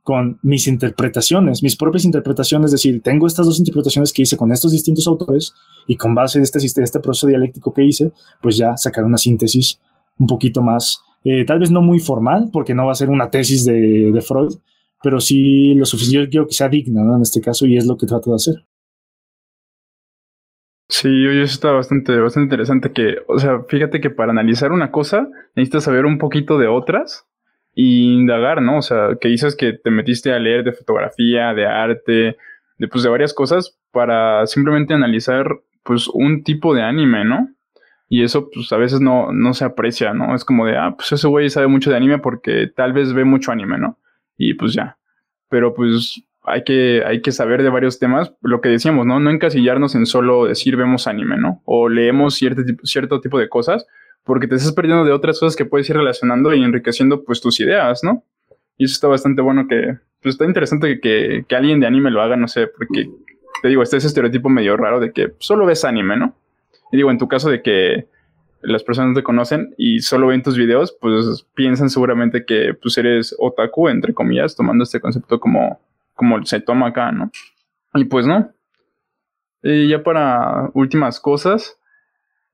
con 0.03 0.39
mis 0.41 0.67
interpretaciones, 0.67 1.61
mis 1.61 1.75
propias 1.75 2.05
interpretaciones, 2.05 2.67
es 2.67 2.71
decir, 2.71 3.01
tengo 3.01 3.27
estas 3.27 3.45
dos 3.45 3.59
interpretaciones 3.59 4.13
que 4.13 4.23
hice 4.23 4.37
con 4.37 4.51
estos 4.51 4.71
distintos 4.71 5.07
autores 5.07 5.53
y 5.87 5.95
con 5.95 6.15
base 6.15 6.39
de 6.39 6.45
este, 6.45 6.83
este 6.83 6.99
proceso 6.99 7.27
dialéctico 7.27 7.73
que 7.73 7.83
hice, 7.83 8.11
pues 8.41 8.57
ya 8.57 8.75
sacar 8.77 9.03
una 9.03 9.17
síntesis 9.17 9.79
un 10.17 10.27
poquito 10.27 10.61
más, 10.61 11.01
eh, 11.23 11.45
tal 11.45 11.59
vez 11.59 11.71
no 11.71 11.81
muy 11.81 11.99
formal, 11.99 12.49
porque 12.51 12.73
no 12.73 12.85
va 12.85 12.91
a 12.93 12.95
ser 12.95 13.09
una 13.09 13.29
tesis 13.29 13.65
de, 13.65 14.23
Freud, 14.27 14.55
pero 15.01 15.19
sí 15.19 15.73
lo 15.75 15.85
suficiente, 15.85 16.25
yo 16.25 16.29
quiero 16.29 16.47
que 16.47 16.53
sea 16.53 16.69
digna, 16.69 17.03
¿no? 17.03 17.15
En 17.15 17.21
este 17.21 17.41
caso, 17.41 17.65
y 17.65 17.77
es 17.77 17.85
lo 17.85 17.97
que 17.97 18.07
trato 18.07 18.31
de 18.31 18.35
hacer. 18.35 18.55
Sí, 20.89 21.07
oye, 21.07 21.43
eso 21.43 21.53
está 21.53 21.71
bastante, 21.71 22.17
bastante 22.19 22.45
interesante 22.45 22.91
que, 22.91 23.17
o 23.27 23.37
sea, 23.37 23.61
fíjate 23.67 24.01
que 24.01 24.09
para 24.09 24.31
analizar 24.31 24.71
una 24.71 24.91
cosa 24.91 25.29
necesitas 25.55 25.83
saber 25.83 26.05
un 26.05 26.17
poquito 26.17 26.57
de 26.57 26.67
otras 26.67 27.28
y 27.81 28.13
indagar, 28.13 28.61
¿no? 28.61 28.79
O 28.79 28.81
sea, 28.81 29.17
que 29.21 29.27
dices 29.29 29.55
que 29.55 29.73
te 29.73 29.91
metiste 29.91 30.33
a 30.33 30.39
leer 30.39 30.63
de 30.63 30.73
fotografía, 30.73 31.53
de 31.53 31.65
arte, 31.65 32.37
de, 32.77 32.87
pues, 32.87 33.03
de 33.03 33.09
varias 33.09 33.33
cosas 33.33 33.77
para 33.91 34.45
simplemente 34.47 34.93
analizar, 34.93 35.47
pues, 35.83 36.07
un 36.07 36.43
tipo 36.43 36.73
de 36.73 36.81
anime, 36.81 37.25
¿no? 37.25 37.49
Y 38.09 38.23
eso, 38.23 38.49
pues, 38.53 38.71
a 38.73 38.77
veces 38.77 38.99
no, 39.01 39.31
no 39.31 39.53
se 39.53 39.65
aprecia, 39.65 40.13
¿no? 40.13 40.35
Es 40.35 40.43
como 40.43 40.65
de, 40.65 40.77
ah, 40.77 40.95
pues 40.97 41.11
ese 41.11 41.27
güey 41.27 41.49
sabe 41.49 41.67
mucho 41.67 41.89
de 41.89 41.97
anime 41.97 42.17
porque 42.17 42.67
tal 42.67 42.91
vez 42.93 43.13
ve 43.13 43.23
mucho 43.23 43.51
anime, 43.51 43.77
¿no? 43.77 43.99
y 44.39 44.55
pues 44.55 44.73
ya. 44.73 44.97
Pero 45.49 45.75
pues 45.75 46.23
hay 46.43 46.63
que, 46.63 47.03
hay 47.05 47.21
que 47.21 47.31
saber 47.31 47.61
de 47.61 47.69
varios 47.69 47.99
temas, 47.99 48.33
lo 48.41 48.61
que 48.61 48.69
decíamos, 48.69 49.05
¿no? 49.05 49.19
No 49.19 49.29
encasillarnos 49.29 49.93
en 49.93 50.07
solo 50.07 50.45
decir 50.45 50.77
vemos 50.77 51.05
anime, 51.05 51.37
¿no? 51.37 51.61
O 51.65 51.89
leemos 51.89 52.35
cierto 52.35 52.63
cierto 52.83 53.21
tipo 53.21 53.37
de 53.37 53.49
cosas, 53.49 53.85
porque 54.23 54.47
te 54.47 54.55
estás 54.55 54.73
perdiendo 54.73 55.05
de 55.05 55.11
otras 55.11 55.39
cosas 55.39 55.55
que 55.55 55.65
puedes 55.65 55.89
ir 55.89 55.95
relacionando 55.95 56.53
y 56.53 56.63
enriqueciendo 56.63 57.23
pues 57.23 57.41
tus 57.41 57.59
ideas, 57.59 58.03
¿no? 58.03 58.23
Y 58.77 58.85
eso 58.85 58.93
está 58.93 59.07
bastante 59.07 59.41
bueno 59.41 59.67
que, 59.67 59.97
pues 60.21 60.35
está 60.35 60.45
interesante 60.45 60.99
que, 60.99 61.45
que 61.47 61.55
alguien 61.55 61.79
de 61.79 61.87
anime 61.87 62.11
lo 62.11 62.21
haga, 62.21 62.35
no 62.35 62.47
sé, 62.47 62.67
porque 62.67 63.09
te 63.61 63.67
digo, 63.67 63.83
este 63.83 63.97
es 63.97 64.05
estereotipo 64.05 64.49
medio 64.49 64.77
raro 64.77 64.99
de 64.99 65.11
que 65.11 65.33
solo 65.39 65.65
ves 65.65 65.83
anime, 65.85 66.17
¿no? 66.17 66.35
Y 66.91 66.97
digo, 66.97 67.11
en 67.11 67.17
tu 67.17 67.27
caso 67.27 67.49
de 67.49 67.61
que 67.61 68.07
las 68.61 68.83
personas 68.83 69.15
te 69.15 69.23
conocen 69.23 69.73
y 69.77 69.99
solo 69.99 70.27
ven 70.27 70.43
tus 70.43 70.57
videos, 70.57 70.95
pues 70.99 71.45
piensan 71.53 71.89
seguramente 71.89 72.45
que 72.45 72.73
pues 72.73 72.97
eres 72.97 73.35
otaku, 73.39 73.89
entre 73.89 74.13
comillas, 74.13 74.55
tomando 74.55 74.83
este 74.83 74.99
concepto 74.99 75.39
como, 75.39 75.79
como 76.13 76.43
se 76.45 76.59
toma 76.59 76.87
acá, 76.87 77.11
¿no? 77.11 77.31
Y 77.93 78.05
pues 78.05 78.25
no. 78.25 78.51
Y 79.63 79.89
ya 79.89 80.03
para 80.03 80.69
últimas 80.73 81.19
cosas, 81.19 81.78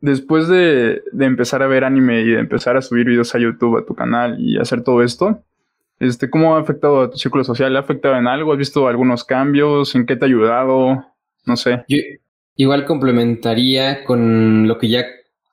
después 0.01 0.47
de, 0.47 1.01
de, 1.11 1.25
empezar 1.25 1.63
a 1.63 1.67
ver 1.67 1.83
anime 1.83 2.21
y 2.21 2.31
de 2.31 2.39
empezar 2.39 2.77
a 2.77 2.81
subir 2.81 3.07
videos 3.07 3.33
a 3.35 3.39
YouTube, 3.39 3.77
a 3.77 3.85
tu 3.85 3.95
canal 3.95 4.39
y 4.39 4.57
hacer 4.57 4.83
todo 4.83 5.03
esto, 5.03 5.41
este, 5.99 6.29
¿cómo 6.29 6.55
ha 6.55 6.59
afectado 6.59 7.01
a 7.01 7.09
tu 7.09 7.17
círculo 7.17 7.43
social? 7.43 7.71
¿Le 7.71 7.79
ha 7.79 7.81
afectado 7.81 8.17
en 8.17 8.27
algo? 8.27 8.51
¿Has 8.51 8.57
visto 8.57 8.87
algunos 8.87 9.23
cambios? 9.23 9.95
¿En 9.95 10.05
qué 10.05 10.15
te 10.15 10.25
ha 10.25 10.27
ayudado? 10.27 11.05
No 11.45 11.55
sé. 11.55 11.85
igual 12.55 12.85
complementaría 12.85 14.03
con 14.03 14.67
lo 14.67 14.77
que 14.77 14.89
ya 14.89 15.05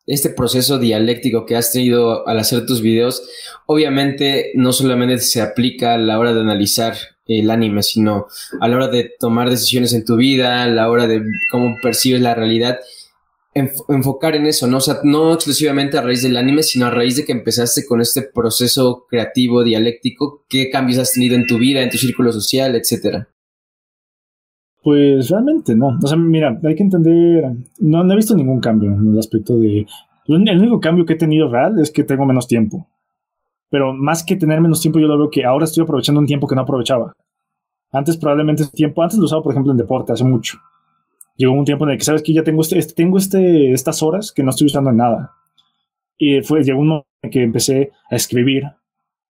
este 0.06 0.30
proceso 0.30 0.78
dialéctico 0.78 1.46
que 1.46 1.56
has 1.56 1.72
tenido 1.72 2.26
al 2.26 2.38
hacer 2.38 2.66
tus 2.66 2.82
videos, 2.82 3.28
obviamente 3.66 4.50
no 4.54 4.72
solamente 4.72 5.18
se 5.18 5.40
aplica 5.40 5.94
a 5.94 5.98
la 5.98 6.18
hora 6.18 6.34
de 6.34 6.40
analizar 6.40 6.94
el 7.26 7.50
anime, 7.50 7.82
sino 7.84 8.26
a 8.60 8.68
la 8.68 8.76
hora 8.76 8.88
de 8.88 9.12
tomar 9.20 9.48
decisiones 9.48 9.92
en 9.92 10.04
tu 10.04 10.16
vida, 10.16 10.64
a 10.64 10.66
la 10.66 10.90
hora 10.90 11.06
de 11.06 11.22
cómo 11.52 11.76
percibes 11.80 12.20
la 12.20 12.34
realidad, 12.34 12.80
enfocar 13.54 14.34
en 14.34 14.46
eso, 14.46 14.66
¿no? 14.66 14.78
O 14.78 14.80
sea, 14.80 14.98
no 15.04 15.34
exclusivamente 15.34 15.98
a 15.98 16.02
raíz 16.02 16.22
del 16.22 16.36
anime, 16.36 16.62
sino 16.62 16.86
a 16.86 16.90
raíz 16.90 17.16
de 17.16 17.24
que 17.24 17.32
empezaste 17.32 17.84
con 17.86 18.00
este 18.00 18.22
proceso 18.22 19.06
creativo, 19.08 19.62
dialéctico, 19.62 20.44
qué 20.48 20.70
cambios 20.70 20.98
has 20.98 21.12
tenido 21.12 21.34
en 21.34 21.46
tu 21.46 21.58
vida, 21.58 21.82
en 21.82 21.90
tu 21.90 21.98
círculo 21.98 22.32
social, 22.32 22.74
etcétera. 22.74 23.28
Pues 24.82 25.28
realmente 25.28 25.76
no. 25.76 25.98
O 26.02 26.06
sea, 26.06 26.16
mira, 26.16 26.58
hay 26.64 26.74
que 26.74 26.82
entender. 26.82 27.44
No, 27.78 28.02
no 28.02 28.12
he 28.12 28.16
visto 28.16 28.34
ningún 28.34 28.60
cambio 28.60 28.90
en 28.90 29.12
el 29.12 29.18
aspecto 29.18 29.58
de. 29.58 29.86
El 30.26 30.58
único 30.58 30.80
cambio 30.80 31.04
que 31.04 31.12
he 31.12 31.16
tenido 31.16 31.48
real 31.48 31.78
es 31.78 31.90
que 31.90 32.04
tengo 32.04 32.24
menos 32.24 32.48
tiempo. 32.48 32.88
Pero 33.70 33.92
más 33.92 34.24
que 34.24 34.36
tener 34.36 34.60
menos 34.60 34.80
tiempo, 34.80 34.98
yo 34.98 35.06
lo 35.06 35.18
veo 35.18 35.30
que 35.30 35.44
ahora 35.44 35.64
estoy 35.64 35.82
aprovechando 35.82 36.20
un 36.20 36.26
tiempo 36.26 36.46
que 36.46 36.54
no 36.54 36.62
aprovechaba. 36.62 37.12
Antes, 37.92 38.16
probablemente 38.16 38.64
ese 38.64 38.72
tiempo, 38.72 39.02
antes 39.02 39.18
lo 39.18 39.26
usaba, 39.26 39.42
por 39.42 39.52
ejemplo, 39.52 39.72
en 39.72 39.78
deporte, 39.78 40.12
hace 40.12 40.24
mucho. 40.24 40.58
Llegó 41.36 41.52
un 41.52 41.64
tiempo 41.64 41.84
en 41.84 41.92
el 41.92 41.98
que, 41.98 42.04
sabes 42.04 42.22
que 42.22 42.32
ya 42.32 42.42
tengo, 42.42 42.62
este, 42.62 42.78
este, 42.78 42.94
tengo 42.94 43.18
este, 43.18 43.72
estas 43.72 44.02
horas 44.02 44.32
que 44.32 44.42
no 44.42 44.50
estoy 44.50 44.66
usando 44.66 44.90
en 44.90 44.96
nada. 44.96 45.32
Y 46.18 46.42
fue, 46.42 46.62
llegó 46.62 46.80
un 46.80 46.88
momento 46.88 47.08
en 47.22 47.30
que 47.30 47.42
empecé 47.42 47.90
a 48.10 48.16
escribir, 48.16 48.64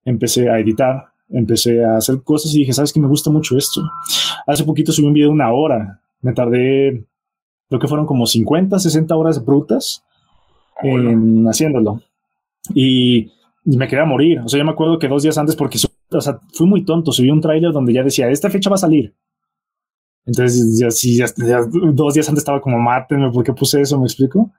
empecé 0.04 0.50
a 0.50 0.58
editar, 0.58 1.06
empecé 1.30 1.84
a 1.84 1.96
hacer 1.96 2.22
cosas 2.22 2.54
y 2.54 2.60
dije, 2.60 2.72
¿sabes 2.72 2.92
que 2.92 3.00
Me 3.00 3.08
gusta 3.08 3.30
mucho 3.30 3.56
esto. 3.56 3.82
Hace 4.46 4.64
poquito 4.64 4.92
subí 4.92 5.06
un 5.06 5.14
video 5.14 5.28
de 5.28 5.34
una 5.34 5.52
hora. 5.52 6.00
Me 6.20 6.32
tardé, 6.32 7.04
creo 7.68 7.80
que 7.80 7.88
fueron 7.88 8.06
como 8.06 8.26
50, 8.26 8.78
60 8.78 9.16
horas 9.16 9.44
brutas 9.44 10.04
en 10.82 11.46
haciéndolo. 11.46 12.02
Y 12.74 13.32
me 13.64 13.88
quería 13.88 14.04
morir. 14.04 14.40
O 14.40 14.48
sea, 14.48 14.58
yo 14.58 14.64
me 14.64 14.72
acuerdo 14.72 14.98
que 14.98 15.08
dos 15.08 15.22
días 15.22 15.38
antes, 15.38 15.56
porque 15.56 15.78
o 16.10 16.20
sea, 16.20 16.38
fui 16.52 16.66
muy 16.66 16.84
tonto, 16.84 17.12
subí 17.12 17.30
un 17.30 17.40
tráiler 17.40 17.72
donde 17.72 17.92
ya 17.92 18.02
decía, 18.02 18.28
esta 18.28 18.50
fecha 18.50 18.70
va 18.70 18.74
a 18.74 18.78
salir. 18.78 19.14
Entonces, 20.26 20.78
ya, 20.78 20.90
sí, 20.90 21.16
ya, 21.16 21.26
dos 21.92 22.14
días 22.14 22.28
antes 22.28 22.42
estaba 22.42 22.60
como, 22.60 22.78
mátenme, 22.78 23.30
¿por 23.30 23.44
qué 23.44 23.52
puse 23.52 23.80
eso? 23.80 23.98
¿Me 23.98 24.04
explico? 24.04 24.52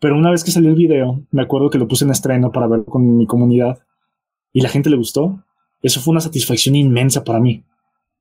Pero 0.00 0.16
una 0.16 0.30
vez 0.30 0.44
que 0.44 0.50
salió 0.50 0.70
el 0.70 0.76
video, 0.76 1.22
me 1.30 1.42
acuerdo 1.42 1.70
que 1.70 1.78
lo 1.78 1.88
puse 1.88 2.04
en 2.04 2.10
estreno 2.10 2.52
para 2.52 2.66
verlo 2.66 2.84
con 2.84 3.16
mi 3.16 3.26
comunidad 3.26 3.78
y 4.52 4.60
la 4.60 4.68
gente 4.68 4.90
le 4.90 4.96
gustó. 4.96 5.42
Eso 5.82 6.00
fue 6.00 6.12
una 6.12 6.20
satisfacción 6.20 6.74
inmensa 6.74 7.24
para 7.24 7.40
mí. 7.40 7.64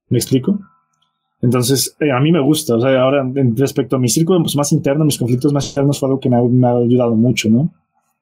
¿Me 0.10 0.18
explico? 0.18 0.60
Entonces, 1.42 1.96
eh, 2.00 2.12
a 2.12 2.20
mí 2.20 2.32
me 2.32 2.42
gusta. 2.42 2.76
O 2.76 2.82
sea, 2.82 3.02
ahora, 3.02 3.24
respecto 3.56 3.96
a 3.96 4.00
mi 4.00 4.10
círculo 4.10 4.42
pues, 4.42 4.56
más 4.56 4.72
interno, 4.72 5.06
mis 5.06 5.18
conflictos 5.18 5.54
más 5.54 5.68
internos, 5.68 6.00
fue 6.00 6.10
algo 6.10 6.20
que 6.20 6.30
me 6.30 6.38
ha, 6.38 6.76
ayudado 6.76 7.16
mucho, 7.16 7.50
¿no? 7.50 7.74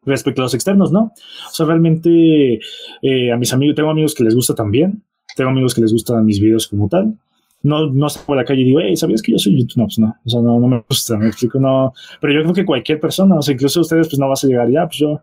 Respecto 0.03 0.41
a 0.41 0.43
los 0.43 0.53
externos, 0.53 0.91
¿no? 0.91 1.13
O 1.49 1.53
sea, 1.53 1.65
realmente 1.65 2.59
eh, 3.01 3.31
a 3.31 3.37
mis 3.37 3.53
amigos, 3.53 3.75
tengo 3.75 3.89
amigos 3.89 4.13
que 4.13 4.23
les 4.23 4.35
gusta 4.35 4.53
también. 4.53 5.03
Tengo 5.35 5.49
amigos 5.49 5.73
que 5.73 5.81
les 5.81 5.91
gustan 5.91 6.25
mis 6.25 6.39
videos 6.39 6.67
como 6.67 6.87
tal. 6.87 7.17
No, 7.65 7.87
no 7.87 8.09
salgo 8.09 8.27
por 8.27 8.37
la 8.37 8.45
calle 8.45 8.61
y 8.61 8.65
digo, 8.65 8.79
hey, 8.81 8.95
¿sabías 8.95 9.21
que 9.21 9.31
yo 9.31 9.37
soy 9.37 9.59
YouTube? 9.59 9.77
No, 9.77 9.85
pues 9.85 9.99
no. 9.99 10.15
O 10.25 10.29
sea, 10.29 10.41
no, 10.41 10.59
no 10.59 10.67
me 10.67 10.83
gusta, 10.87 11.17
me 11.17 11.27
explico, 11.27 11.59
no. 11.59 11.93
Pero 12.21 12.33
yo 12.33 12.41
creo 12.43 12.53
que 12.53 12.65
cualquier 12.65 12.99
persona, 12.99 13.35
o 13.35 13.41
sea, 13.41 13.53
incluso 13.53 13.81
ustedes, 13.81 14.07
pues 14.07 14.19
no 14.19 14.29
vas 14.29 14.43
a 14.43 14.47
llegar 14.47 14.69
ya, 14.69 14.85
pues 14.85 14.97
yo, 14.97 15.21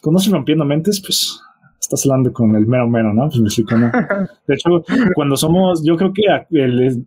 conoce 0.00 0.30
rompiendo 0.30 0.64
mentes, 0.64 1.00
pues 1.00 1.40
estás 1.80 2.04
hablando 2.06 2.32
con 2.32 2.54
el 2.54 2.66
mero 2.66 2.88
mero, 2.88 3.14
¿no? 3.14 3.28
Pues 3.28 3.40
me 3.40 3.46
explico, 3.46 3.76
¿no? 3.76 3.90
De 4.46 4.54
hecho, 4.54 4.84
cuando 5.14 5.36
somos, 5.36 5.84
yo 5.84 5.96
creo 5.96 6.12
que 6.12 6.22
el, 6.50 7.06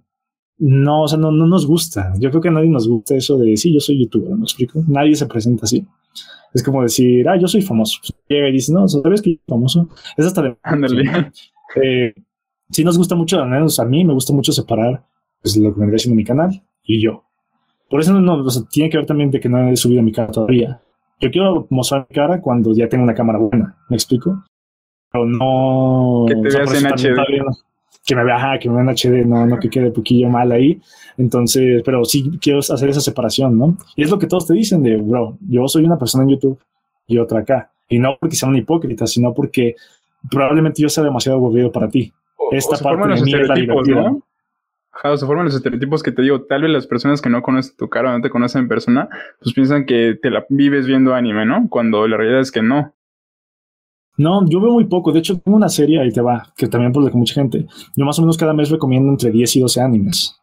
no, 0.58 1.04
o 1.04 1.08
sea, 1.08 1.20
no, 1.20 1.32
no 1.32 1.46
nos 1.48 1.68
gusta. 1.68 2.14
Yo 2.20 2.30
creo 2.30 2.42
que 2.42 2.48
a 2.48 2.52
nadie 2.52 2.70
nos 2.70 2.88
gusta 2.88 3.16
eso 3.16 3.38
de, 3.38 3.58
sí, 3.58 3.74
yo 3.74 3.80
soy 3.80 4.00
youtuber, 4.00 4.36
¿me 4.36 4.44
explico? 4.44 4.84
Nadie 4.88 5.16
se 5.16 5.26
presenta 5.26 5.66
así. 5.66 5.86
Es 6.54 6.64
como 6.64 6.82
decir, 6.82 7.28
ah, 7.28 7.38
yo 7.38 7.48
soy 7.48 7.62
famoso. 7.62 8.00
Pues, 8.00 8.14
llega 8.30 8.50
y 8.50 8.54
dice, 8.54 8.72
no, 8.74 8.88
¿sabes 8.88 9.22
que 9.22 9.32
yo 9.32 9.36
soy 9.36 9.42
famoso? 9.48 9.90
Es 10.18 10.26
hasta 10.26 10.42
de... 10.42 10.58
Eh, 11.84 12.14
sí 12.76 12.84
nos 12.84 12.98
gusta 12.98 13.16
mucho, 13.16 13.42
al 13.42 13.50
menos 13.50 13.80
a 13.80 13.86
mí 13.86 14.04
me 14.04 14.14
gusta 14.14 14.34
mucho 14.34 14.52
separar 14.52 15.02
pues, 15.42 15.56
lo 15.56 15.74
que 15.74 15.80
me 15.80 15.96
haciendo 15.96 16.16
mi 16.16 16.26
canal 16.26 16.62
y 16.84 17.02
yo. 17.02 17.24
Por 17.90 18.02
eso 18.02 18.20
no, 18.20 18.34
o 18.34 18.50
sea, 18.50 18.64
tiene 18.70 18.90
que 18.90 18.98
ver 18.98 19.06
también 19.06 19.32
de 19.32 19.40
que 19.40 19.48
no 19.48 19.70
he 19.70 19.78
subido 19.78 20.04
mi 20.04 20.12
cara 20.12 20.30
todavía. 20.30 20.82
Yo 21.22 21.32
quiero 21.32 21.68
mostrar 21.70 22.06
mi 22.10 22.14
cara 22.14 22.42
cuando 22.42 22.74
ya 22.74 22.90
tengo 22.90 23.06
una 23.06 23.14
cámara 23.14 23.40
buena, 23.40 23.78
¿me 23.88 23.96
explico? 23.96 24.44
no. 25.14 26.26
Que 26.28 26.36
te 26.36 26.58
veas 26.58 26.84
en 26.84 26.88
HD. 26.88 27.46
que 28.06 28.16
me 28.18 28.26
vea, 28.26 28.60
que 28.60 28.70
me 28.70 28.76
vea 28.76 28.84
en 28.84 28.90
HD, 28.90 29.26
no, 29.26 29.46
no 29.46 29.58
que 29.58 29.70
quede 29.70 29.92
poquillo 29.92 30.28
mal 30.28 30.52
ahí. 30.52 30.82
Entonces, 31.18 31.82
pero 31.86 32.04
sí 32.04 32.38
quiero 32.42 32.60
hacer 32.60 32.90
esa 32.90 33.00
separación, 33.00 33.58
¿no? 33.58 33.78
Y 33.96 34.04
es 34.04 34.12
lo 34.12 34.20
que 34.20 34.28
todos 34.28 34.48
te 34.48 34.54
dicen 34.54 34.84
de, 34.84 34.98
bro, 34.98 35.38
yo 35.48 35.66
soy 35.70 35.86
una 35.86 35.98
persona 35.98 36.26
en 36.26 36.32
YouTube 36.32 36.60
y 37.08 37.18
otra 37.20 37.40
acá. 37.40 37.72
Y 37.88 38.00
no 38.00 38.18
porque 38.20 38.36
sea 38.36 38.50
un 38.50 38.58
hipócrita, 38.58 39.08
sino 39.08 39.34
porque 39.34 39.76
probablemente 40.30 40.82
yo 40.82 40.90
sea 40.90 41.06
demasiado 41.06 41.38
aburrido 41.38 41.72
para 41.72 41.88
ti. 41.88 42.12
Esta 42.52 42.78
parte 42.78 43.08
de 43.08 43.22
mí 43.22 43.34
es 43.34 43.48
la 43.48 43.56
¿no? 43.56 44.24
se 45.18 45.26
forman 45.26 45.46
los 45.46 45.56
estereotipos 45.56 46.02
que 46.04 46.12
te 46.12 46.22
digo, 46.22 46.44
tal 46.44 46.62
vez 46.62 46.72
las 46.72 46.88
personas 46.88 47.22
que 47.22 47.30
no 47.30 47.42
conocen 47.42 47.76
tu 47.78 47.90
cara 47.90 48.10
o 48.10 48.14
no 48.14 48.22
te 48.22 48.30
conocen 48.30 48.64
en 48.64 48.68
persona, 48.68 49.10
pues 49.42 49.54
piensan 49.54 49.86
que 49.86 50.18
te 50.22 50.30
la 50.30 50.46
vives 50.50 50.88
viendo 50.88 51.14
anime, 51.14 51.46
¿no? 51.46 51.68
Cuando 51.70 52.08
la 52.08 52.18
realidad 52.18 52.42
es 52.42 52.52
que 52.52 52.62
no. 52.62 52.94
No, 54.18 54.48
yo 54.48 54.62
veo 54.62 54.72
muy 54.72 54.86
poco. 54.86 55.12
De 55.12 55.20
hecho, 55.20 55.38
tengo 55.40 55.58
una 55.58 55.68
serie, 55.68 56.00
ahí 56.00 56.12
te 56.12 56.22
va, 56.22 56.48
que 56.56 56.68
también 56.68 56.94
por 56.94 57.10
que 57.10 57.18
mucha 57.18 57.34
gente. 57.34 57.68
Yo 57.96 58.06
más 58.06 58.18
o 58.18 58.22
menos 58.22 58.38
cada 58.38 58.54
mes 58.54 58.70
recomiendo 58.70 59.10
entre 59.10 59.30
10 59.30 59.58
y 59.58 59.60
12 59.60 59.82
animes. 59.82 60.40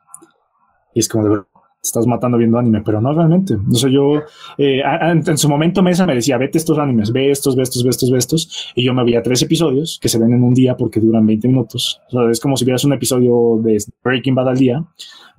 Y 0.94 1.00
es 1.00 1.08
como 1.08 1.24
de 1.24 1.30
verdad, 1.30 1.46
estás 1.82 2.06
matando 2.06 2.38
viendo 2.38 2.58
anime, 2.58 2.80
pero 2.82 3.00
no 3.00 3.12
realmente. 3.12 3.54
O 3.54 3.74
sea, 3.74 3.90
yo 3.90 4.22
eh, 4.56 4.82
en, 4.84 5.36
su 5.36 5.48
momento 5.48 5.82
Mesa 5.82 6.06
me 6.06 6.14
decía, 6.14 6.38
vete 6.38 6.58
estos 6.58 6.78
animes, 6.78 7.10
ve 7.12 7.30
estos, 7.30 7.56
ve 7.56 7.64
estos, 7.64 7.82
ve 7.82 7.90
estos, 7.90 8.10
ve 8.10 8.18
estos. 8.18 8.72
Y 8.76 8.84
yo 8.84 8.94
me 8.94 9.02
veía 9.02 9.20
tres 9.22 9.42
episodios 9.42 9.98
que 10.00 10.08
se 10.08 10.18
ven 10.18 10.32
en 10.32 10.44
un 10.44 10.54
día 10.54 10.76
porque 10.76 11.00
duran 11.00 11.26
20 11.26 11.48
minutos. 11.48 12.00
O 12.08 12.10
sea, 12.10 12.30
es 12.30 12.38
como 12.38 12.56
si 12.56 12.64
vieras 12.64 12.84
un 12.84 12.92
episodio 12.92 13.60
de 13.62 13.78
Breaking 14.04 14.34
Bad 14.34 14.50
al 14.50 14.58
día. 14.58 14.84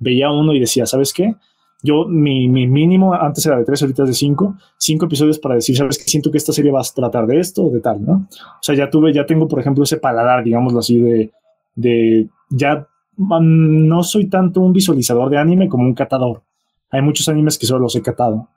Veía 0.00 0.30
uno 0.30 0.52
y 0.52 0.60
decía, 0.60 0.84
¿sabes 0.84 1.14
qué? 1.14 1.34
Yo, 1.82 2.06
mi, 2.06 2.48
mi, 2.48 2.66
mínimo 2.66 3.14
antes 3.14 3.44
era 3.46 3.58
de 3.58 3.64
tres 3.64 3.82
horitas 3.82 4.08
de 4.08 4.14
cinco, 4.14 4.56
cinco 4.78 5.06
episodios 5.06 5.38
para 5.38 5.54
decir, 5.54 5.76
sabes 5.76 5.98
que 5.98 6.04
siento 6.04 6.30
que 6.30 6.38
esta 6.38 6.52
serie 6.52 6.72
va 6.72 6.80
a 6.80 6.94
tratar 6.94 7.26
de 7.26 7.40
esto 7.40 7.64
o 7.64 7.70
de 7.70 7.80
tal, 7.80 8.02
¿no? 8.04 8.12
O 8.12 8.62
sea, 8.62 8.74
ya 8.74 8.88
tuve, 8.88 9.12
ya 9.12 9.26
tengo, 9.26 9.48
por 9.48 9.60
ejemplo, 9.60 9.84
ese 9.84 9.98
paladar, 9.98 10.44
digámoslo 10.44 10.78
así, 10.78 10.98
de, 10.98 11.30
de 11.74 12.28
ya 12.48 12.86
no 13.16 14.02
soy 14.02 14.28
tanto 14.28 14.60
un 14.60 14.72
visualizador 14.72 15.30
de 15.30 15.38
anime 15.38 15.68
como 15.68 15.84
un 15.84 15.94
catador. 15.94 16.42
Hay 16.90 17.02
muchos 17.02 17.28
animes 17.28 17.58
que 17.58 17.66
solo 17.66 17.80
los 17.80 17.96
he 17.96 18.02
catado 18.02 18.48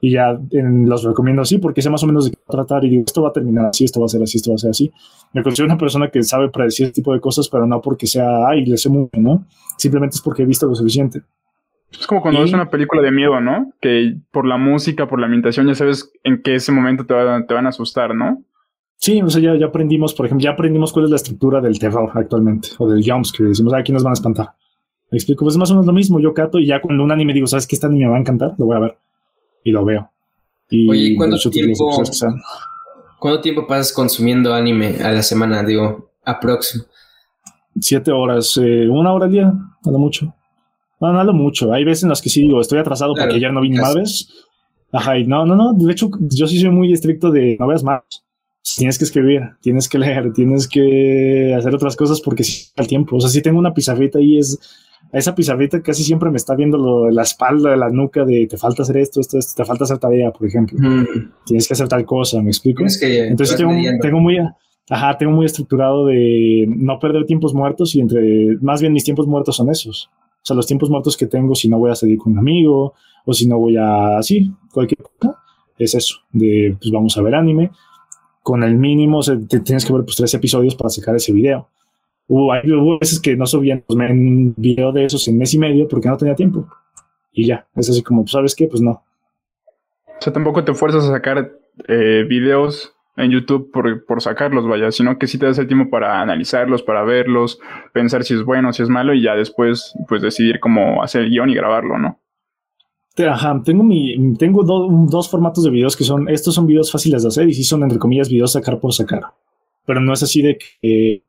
y 0.00 0.12
ya 0.12 0.38
los 0.52 1.04
recomiendo 1.04 1.42
así 1.42 1.58
porque 1.58 1.82
sé 1.82 1.90
más 1.90 2.02
o 2.02 2.06
menos 2.06 2.24
de 2.24 2.30
qué 2.30 2.38
tratar 2.48 2.84
y 2.84 2.90
digo, 2.90 3.04
esto 3.06 3.22
va 3.22 3.28
a 3.28 3.32
terminar 3.32 3.66
así, 3.66 3.84
esto 3.84 4.00
va 4.00 4.06
a 4.06 4.08
ser 4.08 4.22
así, 4.22 4.38
esto 4.38 4.50
va 4.50 4.54
a 4.54 4.58
ser 4.58 4.70
así. 4.70 4.90
Me 5.32 5.42
considero 5.42 5.66
una 5.66 5.78
persona 5.78 6.08
que 6.08 6.22
sabe 6.22 6.48
predecir 6.48 6.86
este 6.86 7.00
tipo 7.00 7.12
de 7.12 7.20
cosas, 7.20 7.48
pero 7.48 7.66
no 7.66 7.80
porque 7.80 8.06
sea, 8.06 8.48
ay, 8.48 8.64
le 8.64 8.76
sé 8.76 8.88
mucho, 8.88 9.20
¿no? 9.20 9.44
Simplemente 9.76 10.16
es 10.16 10.22
porque 10.22 10.42
he 10.42 10.46
visto 10.46 10.66
lo 10.66 10.74
suficiente. 10.74 11.22
Es 11.92 12.06
como 12.06 12.22
cuando 12.22 12.40
ves 12.40 12.52
una 12.52 12.70
película 12.70 13.02
de 13.02 13.10
miedo, 13.10 13.40
¿no? 13.40 13.72
Que 13.80 14.16
por 14.30 14.46
la 14.46 14.56
música, 14.56 15.08
por 15.08 15.18
la 15.18 15.26
ambientación, 15.26 15.66
ya 15.66 15.74
sabes 15.74 16.12
en 16.22 16.40
qué 16.42 16.54
ese 16.54 16.72
momento 16.72 17.04
te, 17.04 17.14
te 17.46 17.54
van 17.54 17.66
a 17.66 17.70
asustar, 17.70 18.14
¿no? 18.14 18.42
Sí, 19.00 19.22
o 19.22 19.30
sea, 19.30 19.40
ya, 19.40 19.56
ya, 19.56 19.66
aprendimos, 19.66 20.12
por 20.12 20.26
ejemplo, 20.26 20.44
ya 20.44 20.50
aprendimos 20.50 20.92
cuál 20.92 21.06
es 21.06 21.10
la 21.10 21.16
estructura 21.16 21.62
del 21.62 21.78
terror 21.78 22.10
actualmente, 22.14 22.68
o 22.78 22.86
del 22.86 23.02
jumpscare. 23.02 23.48
Decimos, 23.48 23.72
ah, 23.72 23.78
aquí 23.78 23.92
nos 23.92 24.02
van 24.02 24.10
a 24.10 24.14
espantar. 24.14 24.50
Me 25.10 25.16
explico, 25.16 25.44
pues 25.44 25.54
es 25.54 25.58
más 25.58 25.70
o 25.70 25.74
menos 25.74 25.86
lo 25.86 25.94
mismo. 25.94 26.20
Yo 26.20 26.34
cato 26.34 26.58
y 26.58 26.66
ya 26.66 26.82
cuando 26.82 27.02
un 27.02 27.10
anime 27.10 27.32
digo, 27.32 27.46
¿sabes 27.46 27.66
qué? 27.66 27.76
Este 27.76 27.86
anime 27.86 28.04
me 28.04 28.10
va 28.10 28.16
a 28.18 28.20
encantar, 28.20 28.54
lo 28.58 28.66
voy 28.66 28.76
a 28.76 28.80
ver. 28.80 28.98
Y 29.64 29.70
lo 29.70 29.86
veo. 29.86 30.10
Y 30.68 30.88
Oye, 30.88 31.16
¿cuánto 31.16 31.38
tiempo, 31.50 32.02
¿cuánto 33.18 33.40
tiempo 33.40 33.66
pasas 33.66 33.92
consumiendo 33.92 34.52
anime 34.52 34.98
a 35.02 35.10
la 35.12 35.22
semana? 35.22 35.62
Digo, 35.64 36.10
aprox. 36.24 36.86
Siete 37.80 38.12
horas, 38.12 38.58
eh, 38.62 38.86
una 38.86 39.14
hora 39.14 39.24
al 39.24 39.32
día, 39.32 39.46
a 39.48 39.90
lo 39.90 39.98
mucho. 39.98 40.34
No, 41.00 41.10
no 41.10 41.20
hablo 41.20 41.32
mucho. 41.32 41.72
Hay 41.72 41.84
veces 41.84 42.02
en 42.02 42.10
las 42.10 42.20
que 42.20 42.28
sí 42.28 42.42
digo, 42.42 42.60
estoy 42.60 42.78
atrasado 42.78 43.14
porque 43.14 43.36
ayer 43.36 43.50
no 43.50 43.62
vi 43.62 43.70
ni 43.70 43.78
madres. 43.78 44.28
Ajá, 44.92 45.16
y 45.16 45.26
no, 45.26 45.46
no, 45.46 45.56
no. 45.56 45.72
De 45.72 45.90
hecho, 45.90 46.10
yo 46.20 46.46
sí 46.46 46.60
soy 46.60 46.70
muy 46.70 46.92
estricto 46.92 47.30
de 47.30 47.56
no 47.58 47.66
veas 47.66 47.82
más. 47.82 48.02
Tienes 48.76 48.98
que 48.98 49.04
escribir, 49.04 49.42
tienes 49.60 49.88
que 49.88 49.98
leer, 49.98 50.32
tienes 50.32 50.68
que 50.68 51.54
hacer 51.56 51.74
otras 51.74 51.96
cosas 51.96 52.20
porque 52.20 52.44
sí 52.44 52.70
al 52.76 52.86
tiempo. 52.86 53.16
O 53.16 53.20
sea, 53.20 53.30
si 53.30 53.42
tengo 53.42 53.58
una 53.58 53.74
pizarrita 53.74 54.18
ahí, 54.18 54.38
es 54.38 54.58
esa 55.12 55.34
pizarrita 55.34 55.82
casi 55.82 56.04
siempre 56.04 56.30
me 56.30 56.36
está 56.36 56.54
viendo 56.54 56.78
lo, 56.78 57.10
la 57.10 57.22
espalda, 57.22 57.74
la 57.76 57.90
nuca 57.90 58.24
de 58.24 58.46
te 58.46 58.56
falta 58.56 58.82
hacer 58.82 58.98
esto, 58.98 59.20
esto, 59.20 59.38
esto, 59.38 59.54
te 59.56 59.64
falta 59.66 59.84
hacer 59.84 59.98
tarea, 59.98 60.30
por 60.30 60.46
ejemplo. 60.46 60.78
Tienes 61.44 61.66
que 61.66 61.74
hacer 61.74 61.88
tal 61.88 62.04
cosa, 62.04 62.40
¿me 62.40 62.50
explico? 62.50 62.84
Entonces 63.28 63.56
tengo, 63.56 63.72
tengo 64.00 64.20
muy, 64.20 64.38
ajá, 64.88 65.16
tengo 65.18 65.32
muy 65.32 65.46
estructurado 65.46 66.06
de 66.06 66.66
no 66.68 66.98
perder 67.00 67.24
tiempos 67.24 67.54
muertos 67.54 67.94
y 67.96 68.00
entre, 68.00 68.56
más 68.60 68.80
bien 68.80 68.92
mis 68.92 69.04
tiempos 69.04 69.26
muertos 69.26 69.56
son 69.56 69.70
esos. 69.70 70.10
O 70.12 70.44
sea, 70.44 70.56
los 70.56 70.66
tiempos 70.66 70.90
muertos 70.90 71.16
que 71.16 71.26
tengo 71.26 71.54
si 71.54 71.68
no 71.68 71.78
voy 71.78 71.90
a 71.90 71.94
salir 71.94 72.18
con 72.18 72.32
un 72.32 72.38
amigo 72.38 72.94
o 73.26 73.34
si 73.34 73.48
no 73.48 73.58
voy 73.58 73.76
a 73.76 74.18
así, 74.18 74.52
cualquier 74.72 75.00
cosa, 75.02 75.38
es 75.76 75.94
eso, 75.94 76.18
de 76.32 76.76
pues 76.80 76.92
vamos 76.92 77.16
a 77.18 77.22
ver 77.22 77.34
anime. 77.34 77.72
Con 78.42 78.62
el 78.62 78.76
mínimo, 78.76 79.20
te 79.22 79.60
tienes 79.60 79.84
que 79.84 79.92
ver 79.92 80.02
pues 80.02 80.16
tres 80.16 80.32
episodios 80.34 80.74
para 80.74 80.90
sacar 80.90 81.14
ese 81.14 81.32
video. 81.32 81.68
Hubo, 82.26 82.52
hubo 82.52 82.98
veces 82.98 83.20
que 83.20 83.36
no 83.36 83.46
subían 83.46 83.82
pues, 83.86 83.98
un 84.10 84.54
video 84.56 84.92
de 84.92 85.04
esos 85.04 85.26
en 85.28 85.36
mes 85.36 85.52
y 85.54 85.58
medio 85.58 85.88
porque 85.88 86.08
no 86.08 86.16
tenía 86.16 86.34
tiempo. 86.34 86.68
y 87.32 87.46
ya. 87.46 87.66
Es 87.74 87.90
así 87.90 88.02
como, 88.02 88.22
pues, 88.22 88.32
¿sabes 88.32 88.54
qué? 88.54 88.66
Pues 88.66 88.80
no. 88.80 89.02
O 90.06 90.22
sea, 90.22 90.32
tampoco 90.32 90.64
te 90.64 90.74
fuerzas 90.74 91.04
a 91.04 91.12
sacar 91.12 91.52
eh, 91.88 92.24
videos 92.28 92.94
en 93.16 93.30
YouTube 93.30 93.70
por, 93.72 94.04
por, 94.04 94.22
sacarlos, 94.22 94.66
vaya, 94.66 94.90
sino 94.92 95.18
que 95.18 95.26
sí 95.26 95.38
te 95.38 95.46
das 95.46 95.58
el 95.58 95.66
tiempo 95.66 95.90
para 95.90 96.20
analizarlos, 96.20 96.82
para 96.82 97.02
verlos, 97.02 97.58
pensar 97.92 98.24
si 98.24 98.34
es 98.34 98.44
bueno, 98.44 98.72
si 98.72 98.82
es 98.82 98.88
malo 98.88 99.14
y 99.14 99.22
ya 99.22 99.34
después, 99.34 99.94
pues 100.08 100.22
decidir 100.22 100.60
cómo 100.60 101.02
hacer 101.02 101.22
el 101.22 101.30
guion 101.30 101.50
y 101.50 101.54
grabarlo, 101.54 101.98
¿no? 101.98 102.18
Ajá, 103.28 103.60
tengo 103.64 103.82
mi, 103.82 104.34
tengo 104.36 104.62
dos 104.62 105.28
formatos 105.28 105.64
de 105.64 105.70
videos 105.70 105.96
que 105.96 106.04
son, 106.04 106.28
estos 106.28 106.54
son 106.54 106.66
videos 106.66 106.90
fáciles 106.90 107.22
de 107.22 107.28
hacer 107.28 107.48
y 107.48 107.54
sí 107.54 107.64
son 107.64 107.82
entre 107.82 107.98
comillas 107.98 108.28
videos 108.28 108.52
sacar 108.52 108.78
por 108.78 108.92
sacar, 108.92 109.22
pero 109.84 110.00
no 110.00 110.12
es 110.12 110.22
así 110.22 110.42
de 110.42 110.58
que, 110.58 111.22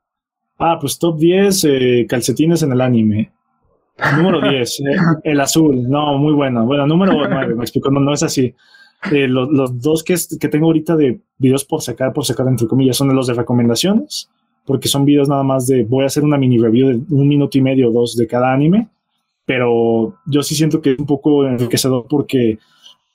ah, 0.57 0.77
pues 0.79 0.99
top 0.99 1.17
10 1.17 1.63
eh, 1.63 2.05
calcetines 2.07 2.63
en 2.63 2.71
el 2.71 2.81
anime, 2.81 3.31
número 4.17 4.41
10, 4.49 4.79
eh, 4.79 4.83
el 5.23 5.39
azul, 5.39 5.89
no, 5.89 6.17
muy 6.17 6.33
bueno, 6.33 6.65
bueno, 6.65 6.85
número 6.87 7.13
9, 7.13 7.55
me 7.55 7.63
explico, 7.63 7.89
no, 7.89 7.99
no 7.99 8.13
es 8.13 8.23
así. 8.23 8.53
Eh, 9.11 9.27
los, 9.27 9.49
los, 9.49 9.81
dos 9.81 10.03
que, 10.03 10.15
que 10.39 10.47
tengo 10.47 10.67
ahorita 10.67 10.95
de 10.95 11.21
videos 11.39 11.65
por 11.65 11.81
sacar, 11.81 12.13
por 12.13 12.23
sacar 12.23 12.47
entre 12.47 12.67
comillas, 12.67 12.97
son 12.97 13.15
los 13.15 13.25
de 13.25 13.33
recomendaciones, 13.33 14.29
porque 14.63 14.87
son 14.87 15.05
videos 15.05 15.27
nada 15.27 15.41
más 15.41 15.65
de, 15.65 15.83
voy 15.83 16.03
a 16.03 16.07
hacer 16.07 16.23
una 16.23 16.37
mini 16.37 16.59
review 16.59 16.89
de 16.89 17.15
un 17.15 17.27
minuto 17.27 17.57
y 17.57 17.61
medio 17.61 17.89
o 17.89 17.91
dos 17.91 18.15
de 18.15 18.27
cada 18.27 18.53
anime 18.53 18.89
pero 19.45 20.15
yo 20.25 20.43
sí 20.43 20.55
siento 20.55 20.81
que 20.81 20.93
es 20.93 20.99
un 20.99 21.05
poco 21.05 21.45
enriquecedor 21.45 22.05
porque 22.09 22.59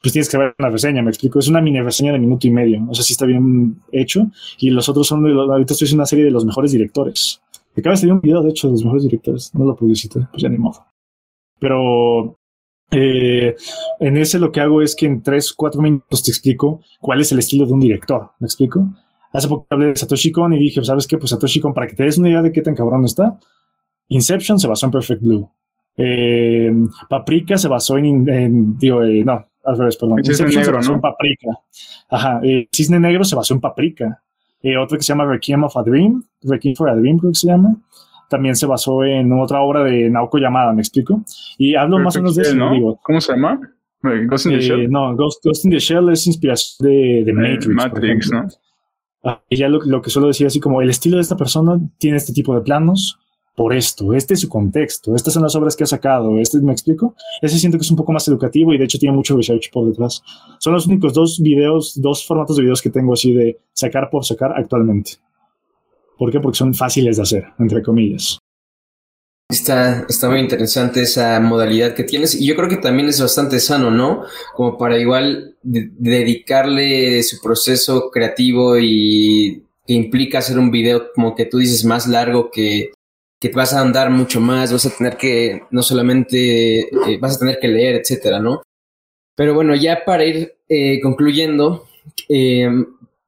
pues 0.03 0.13
tienes 0.13 0.29
que 0.29 0.39
ver 0.39 0.55
una 0.59 0.69
reseña, 0.69 1.03
me 1.03 1.11
explico, 1.11 1.39
es 1.39 1.49
una 1.49 1.61
mini 1.61 1.81
reseña 1.81 2.13
de 2.13 2.19
minuto 2.19 2.47
y 2.47 2.51
medio, 2.51 2.87
o 2.89 2.95
sea, 2.95 3.03
sí 3.03 3.13
está 3.13 3.27
bien 3.27 3.83
hecho, 3.91 4.31
y 4.59 4.71
los 4.71 4.89
otros 4.89 5.07
son, 5.07 5.25
de 5.25 5.31
los, 5.31 5.51
ahorita 5.51 5.73
estoy 5.73 5.87
haciendo 5.87 6.03
una 6.03 6.07
serie 6.07 6.25
de 6.25 6.31
los 6.31 6.45
mejores 6.45 6.73
directores. 6.73 7.43
Acaba 7.77 7.95
de 7.95 7.97
salir 7.99 8.13
un 8.13 8.21
video, 8.21 8.43
de 8.43 8.51
hecho, 8.51 8.69
de 8.69 8.73
los 8.73 8.85
mejores 8.85 9.03
directores, 9.03 9.55
no 9.55 9.65
lo 9.65 9.75
publicité, 9.75 10.21
pues 10.31 10.43
ya 10.43 10.49
ni 10.49 10.59
modo. 10.59 10.87
Pero 11.59 12.39
eh, 12.91 13.57
en 13.99 14.17
ese 14.17 14.39
lo 14.39 14.53
que 14.53 14.61
hago 14.61 14.81
es 14.81 14.95
que 14.95 15.07
en 15.07 15.23
3, 15.23 15.53
4 15.53 15.83
minutos 15.83 16.23
te 16.23 16.31
explico 16.31 16.81
cuál 17.01 17.21
es 17.21 17.33
el 17.33 17.41
estilo 17.41 17.67
de 17.67 17.73
un 17.73 17.81
director, 17.81 18.31
¿me 18.39 18.47
explico? 18.47 18.89
Hace 19.33 19.49
poco 19.49 19.67
hablé 19.71 19.87
de 19.87 19.97
Satoshi 19.97 20.31
Kon 20.31 20.53
y 20.53 20.59
dije, 20.59 20.83
¿sabes 20.85 21.07
qué? 21.07 21.19
Pues 21.19 21.31
Satoshi 21.31 21.61
Kon, 21.61 21.75
para 21.75 21.87
que 21.87 21.95
te 21.95 22.05
des 22.05 22.17
una 22.17 22.29
idea 22.29 22.43
de 22.43 22.53
qué 22.53 22.63
tan 22.63 22.75
cabrón 22.75 23.05
está, 23.05 23.39
Inception 24.09 24.59
se 24.59 24.69
basó 24.69 24.87
en 24.87 24.93
Perfect 24.93 25.21
Blue. 25.21 25.51
Eh, 25.97 26.73
Paprika 27.09 27.57
se 27.57 27.69
basó 27.69 27.97
en, 27.99 28.77
digo, 28.79 29.03
eh, 29.03 29.25
no, 29.25 29.47
al 29.65 29.79
revés, 29.79 29.97
perdón. 29.97 30.23
Cisne 30.25 30.47
Negro, 30.49 30.65
se 30.65 30.71
basó 30.73 30.91
¿no? 30.91 30.95
en 30.97 31.01
Paprika. 31.01 31.49
Ajá, 32.11 32.41
eh, 32.43 32.69
Cisne 32.73 33.01
Negro 33.01 33.25
se 33.25 33.35
basó 33.37 33.55
en 33.55 33.61
Paprika. 33.61 34.23
Eh, 34.63 34.77
otro 34.77 34.97
que 34.97 35.03
se 35.05 35.13
llama 35.13 35.25
Requiem 35.27 35.65
of 35.65 35.77
a 35.77 35.83
Dream, 35.83 36.23
Requiem 36.43 36.75
for 36.75 36.89
a 36.91 36.95
Dream 36.97 37.19
creo 37.19 37.33
que 37.33 37.39
se 37.39 37.47
llama. 37.47 37.77
También 38.29 38.57
se 38.57 38.67
basó 38.67 39.05
en 39.05 39.33
otra 39.33 39.61
obra 39.61 39.85
de 39.85 40.11
Naoko 40.11 40.39
Yamada, 40.39 40.73
¿me 40.73 40.81
explico? 40.83 41.23
Y 41.59 41.77
hablo 41.77 41.99
más 42.01 42.17
o 42.17 42.21
menos 42.21 42.35
de 42.35 42.43
eso, 42.43 42.57
¿no? 42.57 42.73
digo. 42.73 42.99
¿Cómo 43.03 43.21
se 43.21 43.33
llama? 43.33 43.61
Ghost 44.03 44.47
in 44.47 44.53
the 44.53 44.59
Eh, 44.59 44.61
Shell. 44.63 44.91
no, 44.91 45.15
Ghost, 45.17 45.45
Ghost 45.45 45.65
in 45.65 45.71
the 45.71 45.79
Shell 45.79 46.09
es 46.11 46.27
inspiración 46.27 46.89
de, 46.89 47.23
de 47.25 47.33
Matrix. 47.33 47.69
Matrix. 47.69 48.31
¿no? 48.33 48.47
Ah, 49.25 49.41
y 49.49 49.57
ya 49.57 49.69
lo, 49.69 49.81
lo 49.85 50.03
que 50.03 50.11
suelo 50.11 50.29
decir 50.29 50.47
así 50.47 50.59
como 50.61 50.83
el 50.83 50.91
estilo 50.91 51.17
de 51.17 51.23
esta 51.23 51.37
persona 51.37 51.79
tiene 51.99 52.17
este 52.17 52.33
tipo 52.33 52.55
de 52.55 52.61
planos 52.63 53.19
por 53.57 53.75
esto, 53.75 54.13
este 54.13 54.35
es 54.35 54.41
su 54.41 54.49
contexto, 54.51 55.17
estas 55.17 55.33
son 55.33 55.43
las 55.43 55.57
obras 55.57 55.75
que 55.75 55.85
ha 55.85 55.87
sacado, 55.87 56.39
este 56.39 56.61
me 56.61 56.73
explico, 56.73 57.15
ese 57.41 57.59
siento 57.59 57.79
que 57.79 57.85
es 57.85 57.91
un 57.91 57.97
poco 57.97 58.13
más 58.13 58.29
educativo 58.29 58.75
y 58.75 58.79
de 58.79 58.85
hecho 58.85 58.99
tiene 58.99 59.17
mucho 59.17 59.35
research 59.35 59.71
por 59.73 59.89
detrás. 59.89 60.23
Son 60.59 60.75
los 60.75 60.87
únicos 60.87 61.15
dos 61.15 61.41
videos, 61.41 61.99
dos 62.01 62.27
formatos 62.27 62.57
de 62.57 62.63
videos 62.63 62.83
que 62.83 62.91
tengo 62.91 63.15
así 63.15 63.33
de 63.33 63.59
sacar 63.73 64.11
por 64.11 64.27
sacar 64.27 64.53
actualmente. 64.55 65.13
¿Por 66.19 66.31
qué? 66.31 66.39
Porque 66.39 66.59
son 66.59 66.75
fáciles 66.75 67.17
de 67.17 67.23
hacer, 67.23 67.45
entre 67.59 67.83
comillas. 67.83 68.39
Está, 69.49 70.05
está 70.09 70.29
muy 70.29 70.41
interesante 70.41 71.03
esa 71.03 71.39
modalidad 71.41 71.95
que 71.95 72.05
tienes 72.05 72.35
y 72.35 72.47
yo 72.47 72.57
creo 72.57 72.69
que 72.69 72.79
también 72.79 73.09
es 73.09 73.21
bastante 73.21 73.61
sano, 73.61 73.91
¿no? 73.91 74.25
Como 74.55 74.77
para 74.77 74.99
igual 74.99 75.57
de- 75.63 75.89
dedicarle 75.99 77.23
su 77.23 77.41
proceso 77.41 78.11
creativo 78.11 78.77
y 78.79 79.63
que 79.87 79.95
implica 79.95 80.39
hacer 80.39 80.59
un 80.59 80.71
video 80.71 81.13
como 81.15 81.35
que 81.35 81.47
tú 81.47 81.59
dices 81.59 81.85
más 81.85 82.09
largo 82.09 82.51
que, 82.51 82.91
que 83.41 83.51
vas 83.51 83.73
a 83.75 83.81
andar 83.81 84.11
mucho 84.11 84.41
más, 84.41 84.73
vas 84.73 84.87
a 84.87 84.97
tener 84.97 85.17
que 85.17 85.63
no 85.71 85.83
solamente 85.83 86.81
eh, 86.81 87.19
vas 87.21 87.37
a 87.37 87.39
tener 87.39 87.59
que 87.59 87.69
leer, 87.69 87.97
etcétera, 87.97 88.41
¿no? 88.41 88.63
Pero 89.35 89.55
bueno, 89.55 89.75
ya 89.75 90.05
para 90.05 90.25
ir 90.25 90.55
eh, 90.69 91.01
concluyendo, 91.03 91.87
eh, 92.29 92.69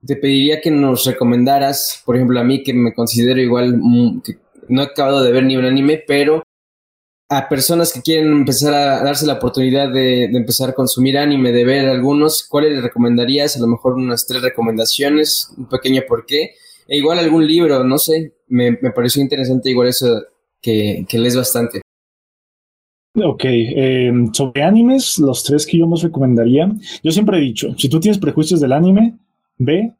te 0.07 0.17
pediría 0.17 0.61
que 0.61 0.71
nos 0.71 1.05
recomendaras, 1.05 2.03
por 2.05 2.17
ejemplo, 2.17 2.41
a 2.41 2.45
mí 2.45 2.63
que 2.63 2.73
me 2.73 2.95
considero 2.95 3.41
igual 3.41 3.77
mm, 3.77 4.23
que 4.23 4.39
no 4.69 4.83
he 4.83 4.85
acabado 4.87 5.23
de 5.23 5.33
ver 5.33 5.45
ni 5.45 5.57
un 5.57 5.65
anime, 5.65 6.03
pero 6.07 6.43
a 7.31 7.49
personas 7.49 7.93
que 7.93 8.01
quieren 8.01 8.33
empezar 8.33 8.73
a 8.73 9.03
darse 9.03 9.27
la 9.27 9.35
oportunidad 9.35 9.93
de, 9.93 10.25
empezar 10.25 10.71
a 10.71 10.75
consumir 10.75 11.19
anime, 11.19 11.53
de 11.53 11.65
ver 11.65 11.87
algunos, 11.87 12.47
¿cuáles 12.49 12.73
les 12.73 12.83
recomendarías? 12.83 13.57
A 13.57 13.61
lo 13.61 13.67
mejor 13.67 13.95
unas 13.95 14.27
tres 14.27 14.41
recomendaciones, 14.41 15.51
un 15.57 15.69
pequeño 15.69 16.03
porqué, 16.09 16.55
e 16.89 16.97
igual 16.99 17.19
algún 17.21 17.47
libro, 17.47 17.85
no 17.85 17.99
sé, 17.99 18.35
me, 18.49 18.73
me 18.73 18.91
pareció 18.91 19.23
interesante 19.23 19.71
igual 19.71 19.89
eso 19.89 20.09
que, 20.61 21.07
que 21.09 21.19
lees 21.19 21.37
bastante. 21.37 21.81
Ok, 23.21 23.43
eh, 23.45 24.13
sobre 24.33 24.63
animes, 24.63 25.19
los 25.19 25.43
tres 25.43 25.67
que 25.67 25.79
yo 25.79 25.87
más 25.89 26.03
recomendaría, 26.03 26.71
yo 27.03 27.11
siempre 27.11 27.39
he 27.39 27.41
dicho, 27.41 27.75
si 27.77 27.89
tú 27.89 27.99
tienes 27.99 28.19
prejuicios 28.19 28.61
del 28.61 28.73
anime, 28.73 29.19
ve 29.59 29.93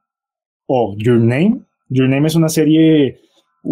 o 0.67 0.95
Your 0.99 1.19
Name. 1.19 1.63
Your 1.89 2.09
Name 2.09 2.29
es 2.29 2.35
una 2.37 2.49
serie 2.49 3.21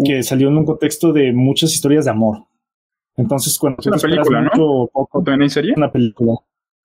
que 0.03 0.21
salió 0.23 0.49
en 0.49 0.57
un 0.57 0.65
contexto 0.65 1.13
de 1.13 1.31
muchas 1.31 1.73
historias 1.73 2.05
de 2.05 2.11
amor. 2.11 2.43
Entonces, 3.15 3.57
cuando 3.57 3.79
Es 3.79 3.87
una 3.87 3.95
te 3.95 3.97
esperas 3.97 4.27
película, 4.27 4.41
¿no? 4.41 4.49
mucho, 4.53 4.91
poco, 4.91 5.19
¿O 5.19 5.23
también 5.23 5.43
hay 5.43 5.49
serie? 5.49 5.73
una 5.75 5.91
película. 5.91 6.33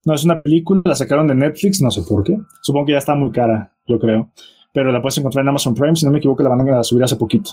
No, 0.04 0.14
es 0.14 0.24
una 0.24 0.40
película, 0.42 0.82
la 0.84 0.94
sacaron 0.94 1.26
de 1.28 1.34
Netflix, 1.34 1.80
no 1.82 1.90
sé 1.90 2.02
por 2.02 2.22
qué. 2.24 2.38
Supongo 2.62 2.86
que 2.86 2.92
ya 2.92 2.98
está 2.98 3.14
muy 3.14 3.30
cara, 3.32 3.74
yo 3.86 3.98
creo. 3.98 4.30
Pero 4.72 4.90
la 4.90 5.02
puedes 5.02 5.18
encontrar 5.18 5.42
en 5.42 5.50
Amazon 5.50 5.74
Prime, 5.74 5.96
si 5.96 6.06
no 6.06 6.12
me 6.12 6.18
equivoco, 6.18 6.42
la 6.42 6.48
van 6.48 6.68
a 6.68 6.82
subir 6.82 7.04
hace 7.04 7.16
poquito. 7.16 7.50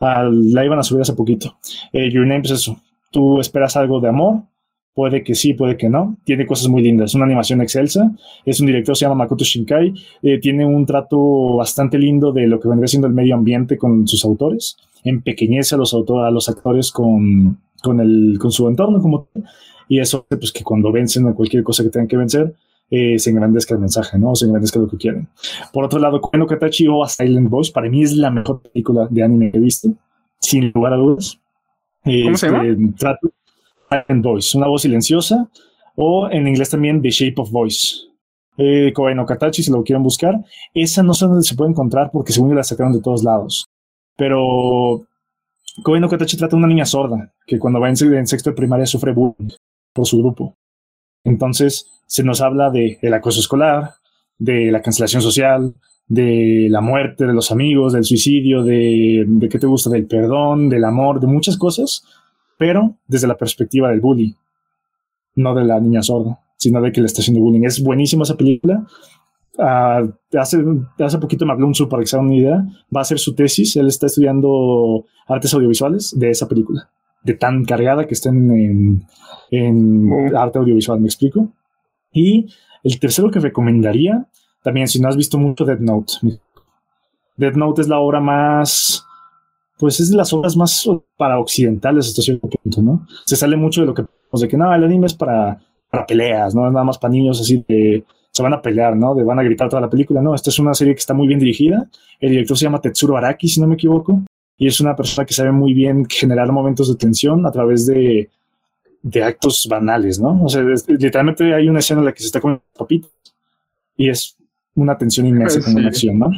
Ah, 0.00 0.28
la 0.30 0.64
iban 0.64 0.78
a 0.78 0.82
subir 0.82 1.02
hace 1.02 1.12
poquito. 1.12 1.58
Eh, 1.92 2.10
Your 2.10 2.26
Name 2.26 2.42
es 2.44 2.50
eso. 2.50 2.76
Tú 3.10 3.40
esperas 3.40 3.76
algo 3.76 4.00
de 4.00 4.08
amor, 4.08 4.42
puede 4.98 5.22
que 5.22 5.36
sí, 5.36 5.54
puede 5.54 5.76
que 5.76 5.88
no. 5.88 6.16
Tiene 6.24 6.44
cosas 6.44 6.66
muy 6.66 6.82
lindas. 6.82 7.10
Es 7.10 7.14
una 7.14 7.24
animación 7.24 7.60
excelsa. 7.60 8.10
Es 8.44 8.58
un 8.58 8.66
director, 8.66 8.96
se 8.96 9.04
llama 9.04 9.14
Makoto 9.14 9.44
Shinkai. 9.44 9.94
Eh, 10.22 10.40
tiene 10.40 10.66
un 10.66 10.84
trato 10.84 11.54
bastante 11.54 11.98
lindo 11.98 12.32
de 12.32 12.48
lo 12.48 12.58
que 12.58 12.66
vendría 12.66 12.88
siendo 12.88 13.06
el 13.06 13.14
medio 13.14 13.36
ambiente 13.36 13.78
con 13.78 14.08
sus 14.08 14.24
autores. 14.24 14.76
Empequeñece 15.04 15.76
a 15.76 15.78
los, 15.78 15.94
autor, 15.94 16.26
a 16.26 16.32
los 16.32 16.48
actores 16.48 16.90
con, 16.90 17.60
con, 17.80 18.00
el, 18.00 18.38
con 18.40 18.50
su 18.50 18.66
entorno 18.66 19.00
como. 19.00 19.28
Y 19.88 20.00
eso, 20.00 20.26
pues 20.28 20.50
que 20.50 20.64
cuando 20.64 20.90
vencen 20.90 21.28
a 21.28 21.32
cualquier 21.32 21.62
cosa 21.62 21.84
que 21.84 21.90
tengan 21.90 22.08
que 22.08 22.16
vencer, 22.16 22.54
eh, 22.90 23.18
se 23.18 23.30
engrandezca 23.30 23.74
el 23.74 23.80
mensaje, 23.80 24.18
¿no? 24.18 24.34
Se 24.34 24.46
engrandezca 24.46 24.78
lo 24.78 24.88
que 24.88 24.96
quieren. 24.96 25.28
Por 25.72 25.84
otro 25.84 25.98
lado, 25.98 26.20
Koen 26.20 26.40
no 26.40 26.46
Katachi 26.46 26.88
o 26.88 27.04
A 27.04 27.08
Silent 27.08 27.50
Voice, 27.50 27.72
para 27.72 27.88
mí 27.88 28.02
es 28.02 28.14
la 28.14 28.30
mejor 28.30 28.62
película 28.62 29.06
de 29.10 29.22
anime 29.22 29.50
que 29.50 29.58
he 29.58 29.60
visto, 29.60 29.90
sin 30.40 30.72
lugar 30.74 30.94
a 30.94 30.96
dudas. 30.96 31.38
¿Cómo 32.04 32.36
se 32.36 32.50
llama? 32.50 32.64
Trato 32.96 33.30
Silent 33.90 34.24
Voice, 34.24 34.56
una 34.56 34.68
voz 34.68 34.82
silenciosa, 34.82 35.48
o 35.96 36.30
en 36.30 36.48
inglés 36.48 36.70
también 36.70 37.02
The 37.02 37.10
Shape 37.10 37.34
of 37.36 37.50
Voice. 37.50 38.08
Eh, 38.56 38.92
Koen 38.92 39.16
no 39.16 39.26
Katachi, 39.26 39.62
si 39.62 39.70
lo 39.70 39.84
quieren 39.84 40.02
buscar. 40.02 40.34
Esa 40.74 41.02
no 41.02 41.14
sé 41.14 41.26
dónde 41.26 41.42
se 41.42 41.54
puede 41.54 41.70
encontrar 41.70 42.10
porque 42.10 42.32
según 42.32 42.50
yo 42.50 42.54
la 42.56 42.64
sacaron 42.64 42.92
de 42.92 43.00
todos 43.00 43.22
lados. 43.22 43.68
Pero 44.16 45.06
Koen 45.84 46.00
no 46.00 46.08
Katachi 46.08 46.36
trata 46.36 46.56
de 46.56 46.58
una 46.58 46.66
niña 46.66 46.84
sorda 46.84 47.32
que 47.46 47.58
cuando 47.58 47.78
va 47.78 47.88
en, 47.88 47.96
en 48.14 48.26
sexto 48.26 48.50
de 48.50 48.56
primaria 48.56 48.86
sufre 48.86 49.12
bullying 49.12 49.50
por 49.92 50.06
su 50.06 50.18
grupo. 50.18 50.56
Entonces 51.22 51.97
se 52.08 52.24
nos 52.24 52.40
habla 52.40 52.70
de 52.70 52.98
el 53.00 53.14
acoso 53.14 53.38
escolar, 53.38 53.92
de 54.36 54.72
la 54.72 54.82
cancelación 54.82 55.22
social, 55.22 55.74
de 56.08 56.66
la 56.68 56.80
muerte 56.80 57.26
de 57.26 57.34
los 57.34 57.52
amigos, 57.52 57.92
del 57.92 58.04
suicidio, 58.04 58.64
de, 58.64 59.24
de 59.26 59.48
qué 59.48 59.60
te 59.60 59.66
gusta, 59.68 59.90
del 59.90 60.06
perdón, 60.06 60.68
del 60.68 60.84
amor, 60.84 61.20
de 61.20 61.28
muchas 61.28 61.56
cosas, 61.56 62.02
pero 62.58 62.96
desde 63.06 63.28
la 63.28 63.36
perspectiva 63.36 63.90
del 63.90 64.00
bully, 64.00 64.34
no 65.36 65.54
de 65.54 65.64
la 65.64 65.78
niña 65.80 66.02
sorda, 66.02 66.40
sino 66.56 66.80
de 66.80 66.90
que 66.92 67.00
le 67.00 67.06
está 67.06 67.22
haciendo 67.22 67.40
bullying. 67.40 67.64
Es 67.64 67.82
buenísima 67.82 68.24
esa 68.24 68.36
película. 68.36 68.84
Uh, 69.56 70.12
hace, 70.38 70.64
hace 70.98 71.18
poquito 71.18 71.44
me 71.44 71.52
habló 71.52 71.66
un 71.66 71.74
sur 71.74 71.88
para 71.88 72.02
que 72.02 72.16
una 72.16 72.34
idea. 72.34 72.66
Va 72.94 73.00
a 73.00 73.02
hacer 73.02 73.18
su 73.18 73.34
tesis. 73.34 73.76
Él 73.76 73.86
está 73.86 74.06
estudiando 74.06 75.04
artes 75.26 75.52
audiovisuales 75.54 76.14
de 76.18 76.30
esa 76.30 76.48
película, 76.48 76.90
de 77.22 77.34
tan 77.34 77.64
cargada 77.64 78.06
que 78.06 78.14
está 78.14 78.30
en, 78.30 79.04
arte 80.36 80.58
audiovisual. 80.58 81.00
¿Me 81.00 81.06
explico? 81.06 81.48
Y 82.18 82.46
el 82.82 82.98
tercero 82.98 83.30
que 83.30 83.38
recomendaría, 83.38 84.26
también 84.62 84.88
si 84.88 85.00
no 85.00 85.08
has 85.08 85.16
visto 85.16 85.38
mucho 85.38 85.64
Dead 85.64 85.78
Note. 85.78 86.14
Dead 87.36 87.54
Note 87.54 87.82
es 87.82 87.88
la 87.88 88.00
obra 88.00 88.20
más, 88.20 89.04
pues 89.78 90.00
es 90.00 90.10
de 90.10 90.16
las 90.16 90.32
obras 90.32 90.56
más 90.56 90.88
para 91.16 91.38
occidentales 91.38 92.08
hasta 92.08 92.22
cierto 92.22 92.48
punto, 92.48 92.82
¿no? 92.82 93.06
Se 93.24 93.36
sale 93.36 93.56
mucho 93.56 93.82
de 93.82 93.86
lo 93.86 93.94
que, 93.94 94.04
pues 94.30 94.40
de 94.40 94.48
que 94.48 94.56
no, 94.56 94.74
el 94.74 94.82
anime 94.82 95.06
es 95.06 95.14
para, 95.14 95.60
para 95.90 96.06
peleas, 96.06 96.54
¿no? 96.54 96.66
Es 96.66 96.72
nada 96.72 96.84
más 96.84 96.98
para 96.98 97.12
niños 97.12 97.40
así 97.40 97.64
de, 97.68 98.04
se 98.32 98.42
van 98.42 98.54
a 98.54 98.62
pelear, 98.62 98.96
¿no? 98.96 99.14
De 99.14 99.22
van 99.22 99.38
a 99.38 99.42
gritar 99.42 99.68
toda 99.68 99.82
la 99.82 99.90
película. 99.90 100.20
No, 100.20 100.34
esta 100.34 100.50
es 100.50 100.58
una 100.58 100.74
serie 100.74 100.94
que 100.94 101.00
está 101.00 101.14
muy 101.14 101.28
bien 101.28 101.38
dirigida. 101.38 101.88
El 102.20 102.30
director 102.30 102.58
se 102.58 102.64
llama 102.64 102.80
Tetsuro 102.80 103.16
Araki, 103.16 103.48
si 103.48 103.60
no 103.60 103.68
me 103.68 103.74
equivoco. 103.74 104.22
Y 104.56 104.66
es 104.66 104.80
una 104.80 104.96
persona 104.96 105.24
que 105.24 105.34
sabe 105.34 105.52
muy 105.52 105.72
bien 105.72 106.04
generar 106.08 106.50
momentos 106.50 106.88
de 106.88 106.96
tensión 106.96 107.46
a 107.46 107.52
través 107.52 107.86
de 107.86 108.30
de 109.02 109.22
actos 109.22 109.66
banales, 109.68 110.20
¿no? 110.20 110.44
O 110.44 110.48
sea, 110.48 110.62
literalmente 110.88 111.54
hay 111.54 111.68
una 111.68 111.78
escena 111.78 112.00
en 112.00 112.06
la 112.06 112.12
que 112.12 112.20
se 112.20 112.26
está 112.26 112.40
comiendo 112.40 112.64
papitas 112.76 113.10
y 113.96 114.08
es 114.08 114.36
una 114.74 114.96
tensión 114.96 115.26
inmensa 115.26 115.60
con 115.60 115.76
una 115.76 115.88
acción, 115.88 116.18
¿no? 116.18 116.30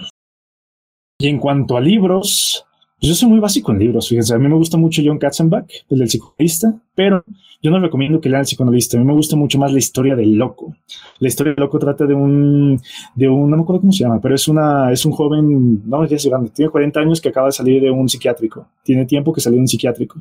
Y 1.18 1.28
en 1.28 1.38
cuanto 1.38 1.76
a 1.76 1.80
libros, 1.80 2.64
pues 2.98 3.08
yo 3.08 3.14
soy 3.14 3.28
muy 3.28 3.40
básico 3.40 3.72
en 3.72 3.78
libros, 3.78 4.08
fíjense, 4.08 4.34
a 4.34 4.38
mí 4.38 4.48
me 4.48 4.54
gusta 4.54 4.76
mucho 4.76 5.02
John 5.04 5.18
Katzenbach, 5.18 5.70
el 5.88 5.98
del 5.98 6.08
psicoanalista, 6.08 6.74
pero 6.94 7.24
yo 7.62 7.70
no 7.70 7.78
recomiendo 7.78 8.20
que 8.20 8.30
lean 8.30 8.40
el 8.40 8.46
psicoanalista, 8.46 8.96
a 8.96 9.00
mí 9.00 9.06
me 9.06 9.12
gusta 9.12 9.36
mucho 9.36 9.58
más 9.58 9.70
la 9.72 9.78
historia 9.78 10.16
del 10.16 10.34
loco. 10.34 10.74
La 11.18 11.28
historia 11.28 11.52
del 11.52 11.60
loco 11.60 11.78
trata 11.78 12.06
de 12.06 12.14
un, 12.14 12.80
de 13.14 13.28
un, 13.28 13.50
no 13.50 13.56
me 13.56 13.62
acuerdo 13.62 13.80
cómo 13.82 13.92
se 13.92 14.04
llama, 14.04 14.20
pero 14.20 14.34
es 14.34 14.48
una, 14.48 14.90
es 14.92 15.04
un 15.04 15.12
joven, 15.12 15.86
no, 15.86 16.06
ya 16.06 16.16
es 16.16 16.26
grande, 16.26 16.50
tiene 16.50 16.70
40 16.70 17.00
años 17.00 17.20
que 17.20 17.28
acaba 17.28 17.48
de 17.48 17.52
salir 17.52 17.82
de 17.82 17.90
un 17.90 18.08
psiquiátrico, 18.08 18.66
tiene 18.82 19.04
tiempo 19.04 19.32
que 19.32 19.40
salió 19.40 19.56
de 19.56 19.62
un 19.62 19.68
psiquiátrico, 19.68 20.20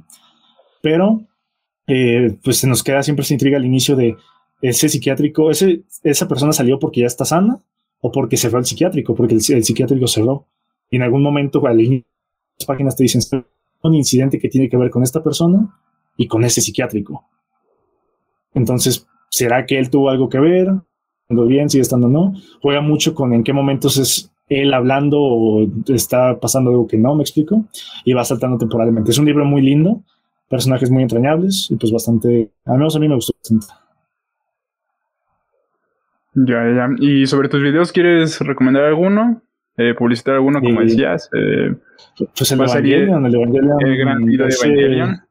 pero 0.82 1.22
eh, 1.90 2.38
pues 2.44 2.58
se 2.58 2.68
nos 2.68 2.84
queda 2.84 3.04
siempre 3.04 3.24
esa 3.24 3.34
intriga 3.34 3.58
al 3.58 3.66
inicio 3.66 3.96
de 3.96 4.16
ese 4.62 4.88
psiquiátrico, 4.88 5.50
ese, 5.50 5.82
esa 6.04 6.28
persona 6.28 6.54
salió 6.54 6.80
porque 6.80 7.02
ya 7.02 7.08
está 7.08 7.26
sana 7.26 7.60
o 8.02 8.12
porque 8.12 8.38
cerró 8.38 8.60
el 8.60 8.66
psiquiátrico, 8.66 9.16
porque 9.16 9.34
el, 9.34 9.42
el 9.50 9.64
psiquiátrico 9.64 10.08
cerró. 10.08 10.46
Y 10.90 10.98
en 10.98 11.04
algún 11.04 11.24
momento, 11.24 11.66
al 11.66 11.78
las 11.78 12.66
páginas 12.66 12.96
te 12.96 13.04
dicen 13.04 13.22
un 13.82 13.96
incidente 13.96 14.40
que 14.40 14.50
tiene 14.50 14.70
que 14.70 14.78
ver 14.78 14.90
con 14.90 15.04
esta 15.04 15.24
persona 15.24 15.68
y 16.16 16.28
con 16.28 16.44
ese 16.44 16.62
psiquiátrico. 16.62 17.26
Entonces, 18.54 19.08
¿será 19.30 19.66
que 19.66 19.80
él 19.80 19.90
tuvo 19.90 20.10
algo 20.10 20.30
que 20.30 20.40
ver? 20.40 20.68
¿Estando 21.22 21.46
bien? 21.46 21.70
¿Sigue 21.70 21.82
estando 21.82 22.08
no? 22.08 22.34
Juega 22.62 22.82
mucho 22.82 23.16
con 23.16 23.34
en 23.34 23.44
qué 23.44 23.54
momentos 23.54 23.98
es 23.98 24.32
él 24.50 24.74
hablando 24.74 25.22
o 25.22 25.68
está 25.88 26.40
pasando 26.40 26.72
algo 26.72 26.88
que 26.88 26.98
no, 26.98 27.16
me 27.16 27.22
explico, 27.22 27.66
y 28.04 28.14
va 28.14 28.26
saltando 28.26 28.58
temporalmente. 28.58 29.12
Es 29.12 29.18
un 29.18 29.26
libro 29.26 29.46
muy 29.46 29.62
lindo, 29.62 30.04
personajes 30.50 30.90
muy 30.90 31.04
entrañables 31.04 31.68
y 31.70 31.76
pues 31.76 31.92
bastante, 31.92 32.52
al 32.66 32.78
menos 32.78 32.96
a 32.96 33.00
mí 33.00 33.08
me 33.08 33.16
gustó 33.16 33.34
bastante. 33.38 33.68
Ya, 36.34 36.64
ya. 36.64 36.90
¿Y 37.00 37.26
sobre 37.28 37.50
tus 37.50 37.62
videos 37.62 37.92
quieres 37.92 38.40
recomendar 38.40 38.84
alguno? 38.84 39.42
Eh, 39.78 39.94
¿Publicitar 39.98 40.36
alguno, 40.36 40.60
como 40.60 40.82
decías? 40.82 41.30
Eh, 41.34 41.74
pues 42.38 42.52
el 42.52 42.60
Evangelion, 42.60 43.26
el 43.26 43.36
Evangelion. 43.36 43.82
El 43.82 43.98
gran 43.98 44.26
video 44.26 44.48
de 44.48 44.54
Evangelion. 44.54 45.22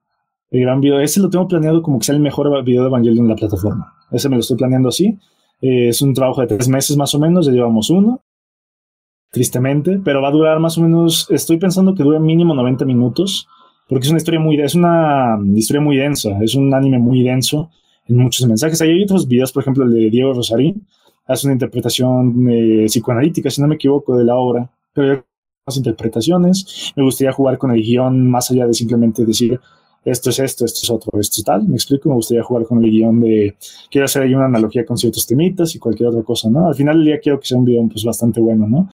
El 0.50 0.60
gran 0.62 0.80
video. 0.80 1.00
Ese 1.00 1.20
lo 1.20 1.28
tengo 1.28 1.46
planeado 1.46 1.82
como 1.82 1.98
que 1.98 2.06
sea 2.06 2.14
el 2.14 2.20
mejor 2.20 2.64
video 2.64 2.82
de 2.82 2.88
Evangelion 2.88 3.26
en 3.26 3.30
la 3.30 3.36
plataforma. 3.36 3.94
Ese 4.10 4.28
me 4.28 4.36
lo 4.36 4.40
estoy 4.40 4.56
planeando 4.56 4.88
así. 4.88 5.18
Eh, 5.60 5.88
es 5.88 6.00
un 6.02 6.14
trabajo 6.14 6.40
de 6.40 6.46
tres 6.46 6.68
meses 6.68 6.96
más 6.96 7.14
o 7.14 7.18
menos, 7.18 7.46
ya 7.46 7.52
llevamos 7.52 7.90
uno. 7.90 8.22
Tristemente, 9.30 10.00
pero 10.02 10.22
va 10.22 10.28
a 10.28 10.32
durar 10.32 10.58
más 10.58 10.78
o 10.78 10.82
menos, 10.82 11.30
estoy 11.30 11.58
pensando 11.58 11.94
que 11.94 12.02
dure 12.02 12.18
mínimo 12.18 12.54
90 12.54 12.86
minutos, 12.86 13.46
porque 13.88 14.04
es 14.04 14.10
una 14.10 14.18
historia 14.18 14.40
muy, 14.40 14.60
es 14.60 14.74
una 14.74 15.38
historia 15.54 15.80
muy 15.80 15.96
densa, 15.96 16.38
es 16.42 16.54
un 16.54 16.72
anime 16.74 16.98
muy 16.98 17.22
denso 17.22 17.70
en 18.06 18.16
muchos 18.16 18.46
mensajes. 18.46 18.80
Hay 18.82 19.02
otros 19.02 19.26
videos, 19.26 19.52
por 19.52 19.62
ejemplo, 19.62 19.84
el 19.84 19.92
de 19.92 20.10
Diego 20.10 20.34
Rosarín, 20.34 20.86
hace 21.26 21.46
una 21.46 21.54
interpretación 21.54 22.48
eh, 22.50 22.86
psicoanalítica, 22.86 23.50
si 23.50 23.60
no 23.60 23.68
me 23.68 23.76
equivoco, 23.76 24.16
de 24.16 24.24
la 24.24 24.36
obra, 24.36 24.70
pero 24.92 25.12
hay 25.12 25.18
más 25.66 25.76
interpretaciones. 25.76 26.92
Me 26.96 27.02
gustaría 27.02 27.32
jugar 27.32 27.58
con 27.58 27.70
el 27.70 27.82
guion 27.82 28.30
más 28.30 28.50
allá 28.50 28.66
de 28.66 28.74
simplemente 28.74 29.24
decir 29.24 29.60
esto 30.04 30.30
es 30.30 30.38
esto, 30.38 30.64
esto 30.64 30.80
es 30.82 30.90
otro, 30.90 31.20
esto 31.20 31.36
es 31.40 31.44
tal. 31.44 31.68
Me 31.68 31.74
explico, 31.74 32.08
me 32.08 32.14
gustaría 32.14 32.42
jugar 32.42 32.64
con 32.64 32.82
el 32.82 32.90
guion 32.90 33.20
de 33.20 33.56
quiero 33.90 34.06
hacer 34.06 34.22
ahí 34.22 34.34
una 34.34 34.46
analogía 34.46 34.84
con 34.84 34.96
ciertos 34.96 35.26
temitas 35.26 35.74
y 35.74 35.78
cualquier 35.78 36.08
otra 36.08 36.22
cosa, 36.22 36.48
¿no? 36.48 36.68
Al 36.68 36.74
final 36.74 36.96
del 36.96 37.06
día 37.06 37.20
quiero 37.20 37.38
que 37.40 37.46
sea 37.46 37.58
un 37.58 37.64
video 37.64 37.86
pues 37.88 38.04
bastante 38.04 38.40
bueno, 38.40 38.66
¿no? 38.66 38.90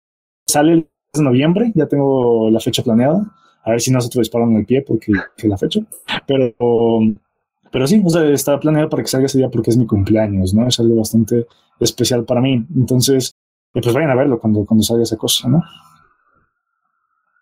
Sale 0.48 0.74
el 0.74 0.88
de 1.14 1.24
noviembre, 1.24 1.72
ya 1.74 1.88
tengo 1.88 2.49
la 2.52 2.60
fecha 2.60 2.84
planeada. 2.84 3.24
A 3.70 3.74
ver 3.74 3.82
si 3.82 3.91
no 3.91 4.02
se 4.02 4.20
disparan 4.20 4.52
en 4.52 4.58
el 4.58 4.66
pie 4.66 4.84
porque 4.86 5.12
es 5.38 5.44
la 5.46 5.58
fecha. 5.58 5.80
Pero 6.28 6.56
pero 7.72 7.86
sí, 7.86 8.02
o 8.04 8.10
sea, 8.10 8.24
está 8.30 8.60
planeado 8.60 8.90
para 8.90 9.04
que 9.04 9.10
salga 9.10 9.28
ese 9.28 9.38
día 9.38 9.50
porque 9.50 9.70
es 9.70 9.78
mi 9.78 9.86
cumpleaños, 9.86 10.54
¿no? 10.54 10.68
Es 10.68 10.80
algo 10.80 10.96
bastante 10.96 11.46
especial 11.80 12.26
para 12.26 12.41
mí. 12.41 12.66
Entonces, 12.76 13.36
eh, 13.74 13.82
pues 13.82 13.94
vayan 13.94 14.10
a 14.10 14.16
verlo 14.16 14.40
cuando, 14.40 14.66
cuando 14.66 14.84
salga 14.84 15.04
esa 15.04 15.18
cosa, 15.18 15.48
¿no? 15.48 15.64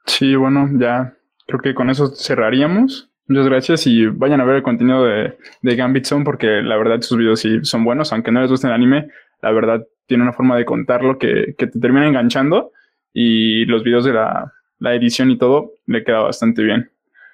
Sí, 0.06 0.36
bueno, 0.36 0.70
ya 0.80 1.16
creo 1.45 1.62
que 1.62 1.74
con 1.74 1.90
eso 1.90 2.08
cerraríamos. 2.08 3.10
Muchas 3.28 3.45
gracias 3.45 3.88
y 3.88 4.06
vayan 4.06 4.40
a 4.40 4.45
ver 4.45 4.58
el 4.58 4.64
contenido 4.64 5.04
de, 5.04 5.38
de 5.62 5.76
Gambit 5.76 6.06
Zone 6.06 6.24
porque 6.24 6.62
la 6.62 6.78
verdad 6.78 7.02
sus 7.02 7.18
videos 7.18 7.41
sí 7.41 7.60
son 7.64 7.84
buenos, 7.84 8.14
aunque 8.14 8.32
no 8.32 8.41
les 8.41 8.49
guste 8.49 8.68
el 8.68 8.74
anime, 8.74 9.10
la 9.41 9.52
verdad 9.52 9.86
tiene 10.06 10.24
una 10.24 10.32
forma 10.32 10.56
de 10.56 10.64
contarlo 10.64 11.18
que, 11.18 11.54
que 11.58 11.68
te 11.68 11.78
termina 11.78 12.08
enganchando 12.08 12.72
y 13.12 13.66
los 13.66 13.84
videos 13.84 14.06
de 14.06 14.14
la, 14.14 14.54
la 14.80 14.95
edición 14.95 15.32
y 15.32 15.38
todo 15.38 15.74
le 15.86 16.04
queda 16.04 16.20
bastante 16.20 16.64
bien. 16.64 16.90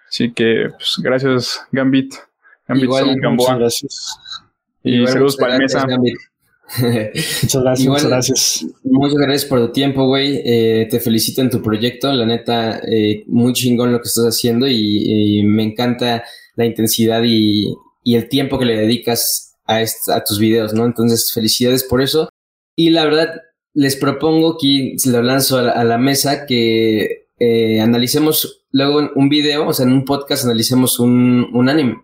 Así 0.08 0.32
que, 0.32 0.70
pues, 0.78 0.96
gracias 1.00 1.62
Gambit. 1.72 2.14
Igual, 2.70 3.18
muchas 3.32 3.58
gracias. 3.58 4.18
Y 4.84 5.06
saludos 5.08 5.38
para 5.38 5.58
mesa. 5.58 5.86
muchas 6.80 7.62
gracias, 7.62 7.88
muchas 7.88 8.08
gracias. 8.08 8.66
Muchas 8.84 9.18
gracias 9.18 9.46
por 9.46 9.60
tu 9.60 9.72
tiempo, 9.72 10.06
güey. 10.06 10.42
Eh, 10.46 10.88
te 10.90 11.00
felicito 11.00 11.42
en 11.42 11.50
tu 11.50 11.62
proyecto. 11.62 12.12
La 12.14 12.26
neta, 12.26 12.80
eh, 12.80 13.24
muy 13.28 13.54
chingón 13.54 13.92
lo 13.92 14.00
que 14.00 14.08
estás 14.08 14.26
haciendo 14.26 14.68
y, 14.68 15.42
me 15.44 15.64
encanta 15.64 16.24
la 16.56 16.66
intensidad 16.66 17.22
y, 17.26 17.74
el 18.06 18.28
tiempo 18.30 18.60
que 18.60 18.66
le 18.66 18.78
dedicas 18.78 19.56
a, 19.66 19.80
a 19.80 20.24
tus 20.24 20.40
videos, 20.40 20.74
¿no? 20.74 20.86
Entonces, 20.86 21.32
felicidades 21.34 21.84
por 21.84 22.02
eso. 22.02 22.30
Y 22.76 22.90
la 22.90 23.06
verdad, 23.06 23.42
les 23.74 23.96
propongo 23.96 24.58
que 24.60 24.94
se 24.98 25.10
lo 25.10 25.22
lanzo 25.22 25.58
a 25.58 25.84
la, 25.84 25.98
mesa 25.98 26.46
que 26.46 27.23
eh, 27.40 27.82
analicemos 27.82 28.66
luego 28.72 29.12
un 29.16 29.30
video, 29.30 29.68
o 29.68 29.74
sea, 29.74 29.86
en 29.86 29.94
un 29.94 30.06
podcast 30.06 30.46
analicemos 30.46 31.00
un, 31.00 31.50
un 31.54 31.70
anime. 31.70 32.04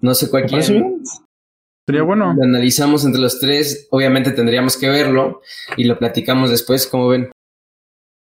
No 0.00 0.14
sé 0.14 0.30
cuál 0.30 0.48
Sería 0.48 2.02
bueno. 2.02 2.34
Lo 2.36 2.44
analizamos 2.44 3.04
entre 3.04 3.20
los 3.20 3.40
tres. 3.40 3.88
Obviamente 3.90 4.30
tendríamos 4.30 4.76
que 4.76 4.88
verlo 4.88 5.40
y 5.76 5.84
lo 5.84 5.98
platicamos 5.98 6.50
después, 6.50 6.86
como 6.86 7.08
ven. 7.08 7.30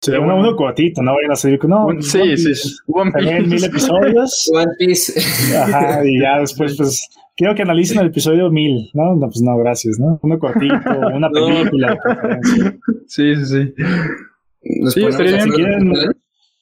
Sería 0.00 0.20
uno, 0.20 0.36
uno 0.38 0.54
cuatito, 0.56 1.02
no 1.02 1.14
vayan 1.14 1.32
a 1.32 1.36
seguir 1.36 1.58
con. 1.58 1.70
No, 1.70 1.88
sí, 2.00 2.36
sí. 2.36 2.76
One 2.86 3.10
Piece. 3.12 3.40
mil 3.42 3.64
episodios. 3.64 4.50
One 4.54 4.72
Piece. 4.78 5.56
Ajá, 5.56 6.04
y 6.06 6.20
ya 6.20 6.38
después, 6.38 6.76
pues, 6.76 7.08
quiero 7.34 7.54
que 7.54 7.62
analicen 7.62 7.98
el 7.98 8.08
episodio 8.08 8.50
mil, 8.50 8.90
¿no? 8.94 9.16
No, 9.16 9.26
pues 9.26 9.40
no, 9.40 9.56
gracias, 9.58 9.98
¿no? 9.98 10.18
Uno 10.22 10.38
cortito, 10.38 10.74
una 11.12 11.28
película. 11.30 11.98
sí, 13.06 13.34
sí, 13.36 13.44
sí. 13.46 13.74
Sí, 14.90 15.04
estaría 15.04 15.44
bien. 15.44 15.92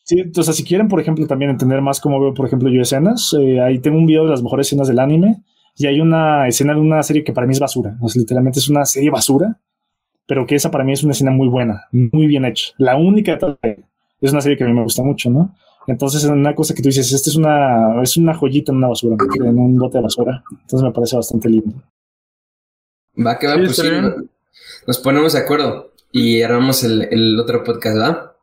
Sí, 0.04 0.22
si 0.34 0.64
quieren, 0.64 0.88
por 0.88 1.00
ejemplo, 1.00 1.26
también 1.26 1.50
entender 1.50 1.80
más 1.80 1.98
cómo 1.98 2.20
veo, 2.20 2.34
por 2.34 2.46
ejemplo, 2.46 2.68
yo 2.68 2.82
escenas, 2.82 3.34
eh, 3.40 3.60
ahí 3.60 3.78
tengo 3.78 3.96
un 3.96 4.04
video 4.04 4.24
de 4.24 4.30
las 4.30 4.42
mejores 4.42 4.66
escenas 4.66 4.86
del 4.86 4.98
anime 4.98 5.42
y 5.76 5.86
hay 5.86 5.98
una 6.00 6.46
escena 6.46 6.74
de 6.74 6.80
una 6.80 7.02
serie 7.02 7.24
que 7.24 7.32
para 7.32 7.46
mí 7.46 7.54
es 7.54 7.58
basura, 7.58 7.96
o 8.02 8.08
sea, 8.08 8.20
literalmente 8.20 8.58
es 8.58 8.68
una 8.68 8.84
serie 8.84 9.08
basura, 9.08 9.58
pero 10.26 10.46
que 10.46 10.56
esa 10.56 10.70
para 10.70 10.84
mí 10.84 10.92
es 10.92 11.02
una 11.02 11.12
escena 11.12 11.30
muy 11.30 11.48
buena, 11.48 11.84
muy 11.90 12.26
bien 12.26 12.44
hecha. 12.44 12.72
La 12.76 12.96
única 12.96 13.38
es 14.20 14.32
una 14.32 14.42
serie 14.42 14.58
que 14.58 14.64
a 14.64 14.66
mí 14.66 14.74
me 14.74 14.82
gusta 14.82 15.02
mucho, 15.02 15.30
¿no? 15.30 15.54
Entonces 15.86 16.22
es 16.22 16.30
una 16.30 16.54
cosa 16.54 16.74
que 16.74 16.82
tú 16.82 16.90
dices, 16.90 17.10
esta 17.10 17.30
es 17.30 17.36
una, 17.36 18.02
es 18.02 18.16
una 18.18 18.34
joyita 18.34 18.72
en 18.72 18.78
una 18.78 18.88
basura, 18.88 19.16
en 19.36 19.58
un 19.58 19.76
bote 19.78 19.98
de 19.98 20.02
basura. 20.02 20.42
Entonces 20.50 20.82
me 20.82 20.92
parece 20.92 21.16
bastante 21.16 21.48
lindo. 21.48 21.82
Va, 23.24 23.38
que 23.38 23.46
va, 23.46 23.54
pues 23.56 23.82
nos 24.86 24.98
ponemos 24.98 25.32
de 25.32 25.38
acuerdo 25.38 25.93
y 26.14 26.42
armamos 26.42 26.84
el, 26.84 27.08
el 27.10 27.40
otro 27.40 27.64
podcast, 27.64 27.98
¿va? 27.98 28.36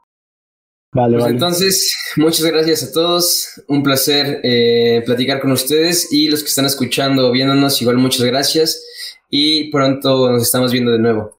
Vale, 0.93 1.17
pues 1.17 1.31
entonces, 1.31 1.97
muchas 2.17 2.45
gracias 2.45 2.83
a 2.83 2.91
todos. 2.91 3.63
Un 3.69 3.81
placer 3.81 4.41
eh, 4.43 5.01
platicar 5.05 5.39
con 5.39 5.53
ustedes 5.53 6.11
y 6.11 6.27
los 6.27 6.41
que 6.41 6.49
están 6.49 6.65
escuchando 6.65 7.29
o 7.29 7.31
viéndonos, 7.31 7.81
igual 7.81 7.97
muchas 7.97 8.25
gracias. 8.25 8.83
Y 9.29 9.71
pronto 9.71 10.29
nos 10.29 10.43
estamos 10.43 10.73
viendo 10.73 10.91
de 10.91 10.99
nuevo. 10.99 11.39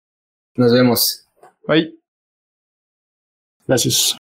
Nos 0.55 0.71
vemos. 0.71 1.27
Bye. 1.67 1.97
Gracias. 3.67 4.20